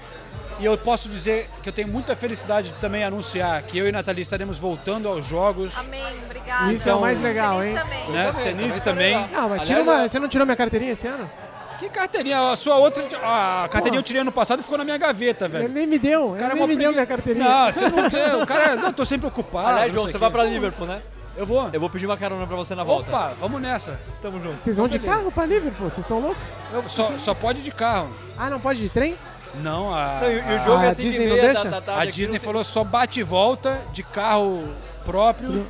E 0.61 0.65
eu 0.65 0.77
posso 0.77 1.09
dizer 1.09 1.49
que 1.63 1.69
eu 1.71 1.73
tenho 1.73 1.89
muita 1.89 2.15
felicidade 2.15 2.69
de 2.71 2.79
também 2.79 3.03
anunciar 3.03 3.63
que 3.63 3.79
eu 3.79 3.89
e 3.89 3.93
Nathalie 3.93 4.21
estaremos 4.23 4.59
voltando 4.59 5.09
aos 5.09 5.25
jogos. 5.25 5.77
Amém, 5.79 6.03
obrigada. 6.27 6.73
Isso 6.73 6.89
é 6.89 6.95
o 6.95 7.01
mais 7.01 7.19
legal, 7.21 7.61
Feliz 7.61 7.69
hein? 7.71 7.83
também. 7.83 8.11
Né? 8.11 8.33
Senise 8.33 8.81
também. 8.83 9.15
Não, 9.15 9.49
mas 9.49 9.61
Aliás, 9.61 9.67
tira 9.69 9.83
uma, 9.83 10.03
é- 10.05 10.09
você 10.09 10.19
não 10.19 10.29
tirou 10.29 10.47
minha 10.47 10.57
carteirinha 10.57 10.93
esse 10.93 11.07
ano? 11.07 11.31
Que 11.79 11.89
carteirinha? 11.89 12.53
A 12.53 12.57
sua 12.57 12.77
outra. 12.77 13.03
A 13.23 13.67
carteirinha 13.71 13.99
eu 14.01 14.03
tirei 14.03 14.21
ano 14.21 14.31
passado 14.31 14.61
e 14.61 14.63
ficou 14.63 14.77
na 14.77 14.85
minha 14.85 14.99
gaveta, 14.99 15.47
Ele 15.47 15.53
velho. 15.55 15.69
nem 15.71 15.87
me 15.87 15.99
deu, 15.99 16.27
O 16.29 16.33
ele 16.33 16.41
cara 16.41 16.53
é 16.53 16.55
nem 16.55 16.63
uma 16.63 16.69
me 16.69 16.77
deu 16.77 16.93
minha 16.93 17.07
carteirinha. 17.07 17.49
Não, 17.49 17.73
você 17.73 17.89
não 17.89 18.11
tem. 18.11 18.35
O 18.43 18.47
cara. 18.47 18.77
Não, 18.77 18.93
tô 18.93 19.07
sempre 19.07 19.27
ocupado. 19.27 19.67
Aliás, 19.69 19.91
João, 19.91 20.07
você 20.07 20.19
vai 20.19 20.31
pra 20.31 20.45
Liverpool, 20.45 20.87
né? 20.87 21.01
Eu 21.39 21.47
vou. 21.47 21.71
Eu 21.73 21.81
vou 21.81 21.89
pedir 21.89 22.05
uma 22.05 22.19
carona 22.19 22.47
pra 22.47 22.55
você 22.57 22.75
na 22.75 22.85
volta. 22.85 23.09
Opa, 23.09 23.33
vamos 23.41 23.63
nessa. 23.63 23.99
Tamo 24.21 24.39
junto. 24.39 24.63
Vocês 24.63 24.77
vão 24.77 24.89
de 24.89 24.99
carro 24.99 25.33
pra 25.33 25.47
Liverpool? 25.47 25.89
Vocês 25.89 26.05
estão 26.05 26.21
loucos? 26.21 26.43
Eu- 26.71 26.87
só, 26.87 27.17
só 27.17 27.33
pode 27.33 27.63
de 27.63 27.71
carro. 27.71 28.11
Ah, 28.37 28.51
não 28.51 28.61
pode 28.61 28.79
de 28.79 28.91
trem? 28.91 29.17
Não, 29.57 29.93
a. 29.95 30.21
Não, 30.23 30.31
e, 30.31 30.35
e 30.53 30.57
o 30.57 30.59
jogo 30.61 30.79
a 30.79 30.85
é 30.85 30.89
assim 30.89 31.03
Disney 31.03 31.27
não 31.29 31.37
deixa? 31.37 31.65
da, 31.65 31.71
da 31.71 31.81
tarde 31.81 32.03
A 32.03 32.11
Disney 32.11 32.39
tem- 32.39 32.47
falou 32.47 32.63
só 32.65 32.85
bate 32.85 33.21
e 33.21 33.23
volta 33.23 33.81
de 33.93 34.03
carro 34.03 34.63
próprio, 35.05 35.67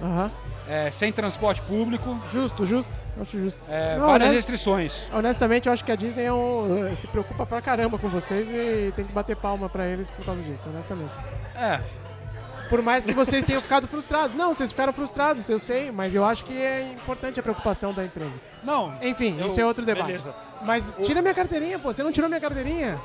é, 0.69 0.90
sem 0.90 1.11
transporte 1.12 1.61
público, 1.62 2.19
Justo, 2.32 2.65
justo. 2.66 2.90
Acho 3.20 3.39
justo. 3.39 3.61
é, 3.69 3.97
Não, 3.98 4.07
várias 4.07 4.31
né? 4.31 4.35
restrições. 4.36 5.11
Honestamente, 5.12 5.66
eu 5.66 5.73
acho 5.73 5.85
que 5.85 5.93
a 5.93 5.97
Disney 5.97 6.24
é 6.24 6.32
um- 6.32 6.94
se 6.94 7.07
preocupa 7.07 7.44
pra 7.47 7.61
caramba 7.61 7.98
com 7.98 8.09
vocês 8.09 8.48
e 8.51 8.93
tem 8.94 9.05
que 9.05 9.12
bater 9.12 9.36
palma 9.36 9.69
pra 9.69 9.86
eles 9.86 10.09
por 10.11 10.24
causa 10.24 10.40
disso, 10.43 10.69
honestamente. 10.73 11.12
É, 11.57 11.81
Por 12.69 12.82
mais 12.82 13.05
que 13.05 13.12
vocês 13.12 13.44
tenham 13.44 13.61
ficado 13.61 13.89
frustrados. 13.89 14.36
Não, 14.36 14.55
vocês 14.55 14.70
ficaram 14.70 14.93
frustrados, 14.93 15.48
eu 15.48 15.59
sei, 15.59 15.90
mas 15.90 16.15
eu 16.15 16.24
acho 16.24 16.44
que 16.44 16.57
é 16.57 16.82
importante 16.93 17.40
a 17.40 17.43
preocupação 17.43 17.93
da 17.93 18.05
empresa. 18.05 18.31
não. 18.62 18.94
Enfim, 19.02 19.36
Eu- 19.40 19.48
isso 19.48 19.61
é 19.61 19.66
outro 19.66 19.85
debate. 19.85 20.07
beleza. 20.07 20.32
Mas 20.62 20.97
tira 21.02 21.20
minha 21.20 21.35
carteirinha, 21.35 21.81
pô. 21.81 21.93
Você 21.93 22.02
não 22.05 22.12
tirou 22.12 22.28
minha 22.31 22.40
carteirinha? 22.40 22.97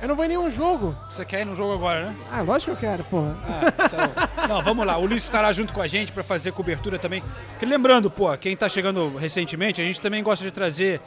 Eu 0.00 0.08
não 0.08 0.14
vou 0.16 0.24
em 0.24 0.28
nenhum 0.28 0.50
jogo. 0.50 0.94
Você 1.10 1.24
quer 1.24 1.40
ir 1.40 1.44
no 1.46 1.56
jogo 1.56 1.72
agora, 1.72 2.06
né? 2.06 2.16
Ah, 2.30 2.42
lógico 2.42 2.76
que 2.76 2.84
eu 2.84 2.90
quero, 2.90 3.02
porra. 3.04 3.34
Ah, 3.48 3.84
então- 3.86 4.48
Não, 4.56 4.62
vamos 4.62 4.86
lá. 4.86 4.98
O 4.98 5.02
Ulisses 5.04 5.24
estará 5.24 5.50
junto 5.52 5.72
com 5.72 5.80
a 5.80 5.86
gente 5.86 6.12
para 6.12 6.22
fazer 6.22 6.52
cobertura 6.52 6.98
também. 6.98 7.22
Porque 7.50 7.64
lembrando, 7.64 8.10
pô, 8.10 8.36
quem 8.36 8.54
tá 8.56 8.68
chegando 8.68 9.16
recentemente, 9.16 9.80
a 9.80 9.84
gente 9.84 10.00
também 10.00 10.22
gosta 10.22 10.44
de 10.44 10.50
trazer 10.50 11.00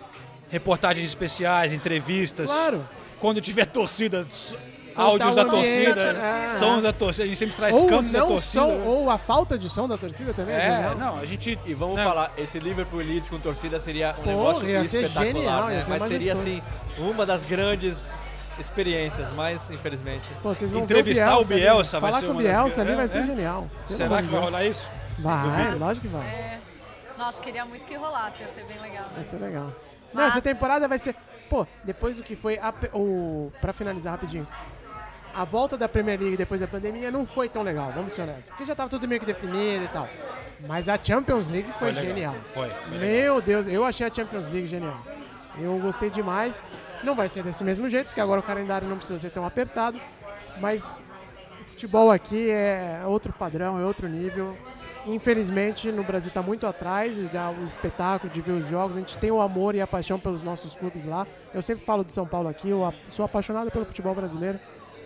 reportagens 0.50 1.06
especiais, 1.08 1.72
entrevistas. 1.72 2.50
Claro. 2.50 2.82
Quando 3.20 3.40
tiver 3.40 3.66
torcida, 3.66 4.26
áudios 4.96 5.36
da 5.36 5.46
torcida, 5.46 6.02
é. 6.02 6.48
sons 6.58 6.84
da 6.84 6.92
torcida. 6.92 7.26
A 7.26 7.28
gente 7.28 7.38
sempre 7.38 7.56
traz 7.56 7.76
Ou 7.76 7.88
cantos 7.88 8.12
da 8.12 8.26
torcida. 8.26 8.64
som, 8.64 8.72
ou 8.86 9.10
a 9.10 9.18
falta 9.18 9.58
de 9.58 9.70
som 9.70 9.88
da 9.88 9.98
torcida 9.98 10.34
também. 10.34 10.56
É, 10.56 10.96
não, 10.98 11.16
a 11.16 11.26
gente. 11.26 11.60
E 11.66 11.74
vamos 11.74 11.96
Não. 11.98 12.04
falar, 12.04 12.32
esse 12.38 12.58
Liverpool 12.60 13.00
Leeds 13.00 13.30
com 13.30 13.40
torcida 13.40 13.80
seria 13.80 14.16
um 14.18 14.24
Pô, 14.24 14.30
negócio 14.30 14.68
ia 14.68 14.84
ser 14.84 15.04
espetacular, 15.06 15.26
genial, 15.34 15.68
né? 15.68 15.76
ia 15.76 15.84
ser 15.84 15.92
Mas 15.92 16.04
seria 16.08 16.34
assim, 16.34 16.62
uma 16.98 17.26
das 17.26 17.44
grandes 17.44 18.12
experiências, 18.60 19.32
mas 19.34 19.70
infelizmente. 19.70 20.30
Pô, 20.42 20.54
vocês 20.54 20.72
vão 20.72 20.84
Entrevistar 20.84 21.36
ver 21.38 21.42
o 21.42 21.46
Bielsa 21.46 21.98
ali. 21.98 22.02
vai 22.02 22.12
Falar 22.12 22.20
ser 22.20 22.26
com 22.26 22.32
o 22.32 22.36
uma 22.36 22.44
das 22.44 22.52
Bielsa 22.52 22.82
ali 22.82 22.96
vai 22.96 23.06
é, 23.06 23.08
ser 23.08 23.18
é. 23.20 23.26
genial. 23.26 23.68
Pelo 23.88 23.98
Será 23.98 24.22
que 24.22 24.28
vai 24.28 24.40
rolar 24.42 24.66
isso? 24.66 24.90
Vai, 25.20 25.76
lógico 25.76 26.08
que 26.08 26.14
vai. 26.14 26.26
É. 26.26 26.60
Nossa, 27.18 27.42
queria 27.42 27.66
muito 27.66 27.86
que 27.86 27.96
rolasse, 27.96 28.42
ia 28.42 28.48
ser 28.54 28.64
bem 28.64 28.80
legal. 28.80 29.06
Vai 29.12 29.24
ser 29.26 29.36
legal. 29.38 29.66
Não, 29.66 29.74
Mas- 30.14 30.32
essa 30.32 30.42
temporada 30.42 30.88
vai 30.88 30.98
ser. 31.00 31.16
Pô, 31.50 31.66
depois 31.84 32.16
do 32.18 32.24
que 32.24 32.36
foi. 32.36 32.58
A, 32.60 32.74
o, 32.94 33.52
pra 33.60 33.74
finalizar 33.74 34.12
rapidinho. 34.14 34.48
A 35.36 35.44
volta 35.46 35.78
da 35.78 35.88
Premier 35.88 36.20
League 36.20 36.36
depois 36.38 36.60
da 36.60 36.68
pandemia 36.68 37.12
não 37.12 37.26
foi 37.26 37.48
tão 37.48 37.62
legal, 37.62 37.92
vamos 37.94 38.14
ser 38.14 38.22
honestos. 38.24 38.50
Porque 38.50 38.66
já 38.66 38.74
tava 38.74 38.90
tudo 38.90 39.08
meio 39.08 39.20
que 39.20 39.28
definido 39.28 39.86
e 39.86 39.88
tal. 39.90 40.10
Mas 40.68 40.90
a 40.90 40.98
Champions 41.02 41.48
League 41.48 41.72
foi, 41.74 41.90
legal. 41.92 42.04
genial. 42.04 42.36
Foi, 42.46 42.70
foi 42.70 42.98
legal. 42.98 43.00
Meu 43.00 43.42
Deus, 43.42 43.68
eu 43.68 43.86
achei 43.86 44.08
a 44.08 44.14
Champions 44.14 44.46
League 44.52 44.66
genial. 44.68 44.98
Eu 45.58 45.78
gostei 45.80 46.10
demais. 46.10 46.64
Não 47.04 47.16
vai 47.16 47.30
ser 47.30 47.44
desse 47.44 47.64
mesmo 47.64 47.90
jeito, 47.90 48.08
porque 48.08 48.22
agora 48.22 48.40
o 48.40 48.44
calendário 48.44 48.88
não 48.88 48.98
precisa 48.98 49.20
ser 49.20 49.30
tão 49.30 49.46
apertado. 49.46 50.00
Mas 50.60 51.04
o 51.62 51.66
futebol 51.72 52.12
aqui 52.12 52.50
é 52.50 53.02
outro 53.06 53.32
padrão, 53.32 53.80
é 53.80 53.86
outro 53.86 54.08
nível. 54.08 54.58
Infelizmente, 55.06 55.92
no 55.92 56.04
Brasil 56.04 56.28
está 56.28 56.42
muito 56.42 56.68
atrás 56.68 57.18
dá 57.32 57.50
o 57.50 57.64
espetáculo 57.64 58.32
de 58.32 58.42
ver 58.42 58.52
os 58.52 58.68
jogos. 58.68 58.98
A 58.98 59.00
gente 59.00 59.18
tem 59.18 59.32
o 59.32 59.42
amor 59.42 59.76
e 59.76 59.82
a 59.82 59.88
paixão 59.88 60.20
pelos 60.20 60.44
nossos 60.44 60.76
clubes 60.76 61.06
lá. 61.06 61.26
Eu 61.54 61.62
sempre 61.62 61.86
falo 61.86 62.04
de 62.04 62.12
São 62.12 62.28
Paulo 62.28 62.50
aqui, 62.50 62.70
eu 62.70 62.94
sou 63.10 63.26
apaixonado 63.26 63.72
pelo 63.72 63.86
futebol 63.86 64.14
brasileiro. 64.14 64.60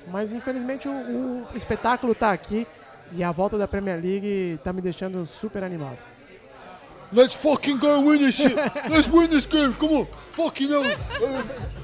Mas 0.07 0.33
infelizmente 0.33 0.87
o, 0.87 1.45
o 1.53 1.55
espetáculo 1.55 2.11
está 2.11 2.31
aqui 2.31 2.67
e 3.11 3.23
a 3.23 3.31
volta 3.31 3.57
da 3.57 3.67
Premier 3.67 4.01
League 4.01 4.55
está 4.55 4.73
me 4.73 4.81
deixando 4.81 5.25
super 5.25 5.63
animado. 5.63 5.97
Let's 7.13 7.35
fucking 7.35 7.77
go 7.77 8.01
win 8.01 8.17
this 8.17 8.35
shit. 8.35 8.55
Let's 8.89 9.07
win 9.07 9.29
this 9.29 9.45
game. 9.45 9.73
Come 9.73 9.99
on. 9.99 10.07
Fucking 10.31 10.69
hell. 10.69 10.83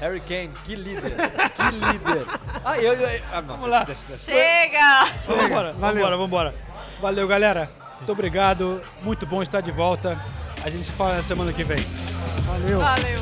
Harry 0.00 0.20
Kane, 0.20 0.50
que 0.64 0.76
líder, 0.76 1.02
que 1.10 1.74
líder. 1.74 2.26
Ah, 2.64 2.78
eu, 2.78 2.92
eu, 2.94 3.22
ah, 3.32 3.40
não. 3.40 3.54
Vamos 3.54 3.70
lá. 3.70 3.84
Deixa, 3.84 4.00
deixa. 4.08 4.32
Chega! 4.32 5.04
Vambora, 5.26 5.72
Valeu. 5.72 5.94
vambora, 6.02 6.16
vambora. 6.16 6.54
Valeu, 7.00 7.26
galera. 7.26 7.70
Muito 7.96 8.12
obrigado. 8.12 8.82
Muito 9.02 9.26
bom 9.26 9.42
estar 9.42 9.60
de 9.60 9.70
volta. 9.70 10.18
A 10.62 10.68
gente 10.68 10.84
se 10.84 10.92
fala 10.92 11.16
na 11.16 11.22
semana 11.22 11.52
que 11.52 11.64
vem. 11.64 11.84
Valeu! 12.46 12.78
Valeu! 12.80 13.20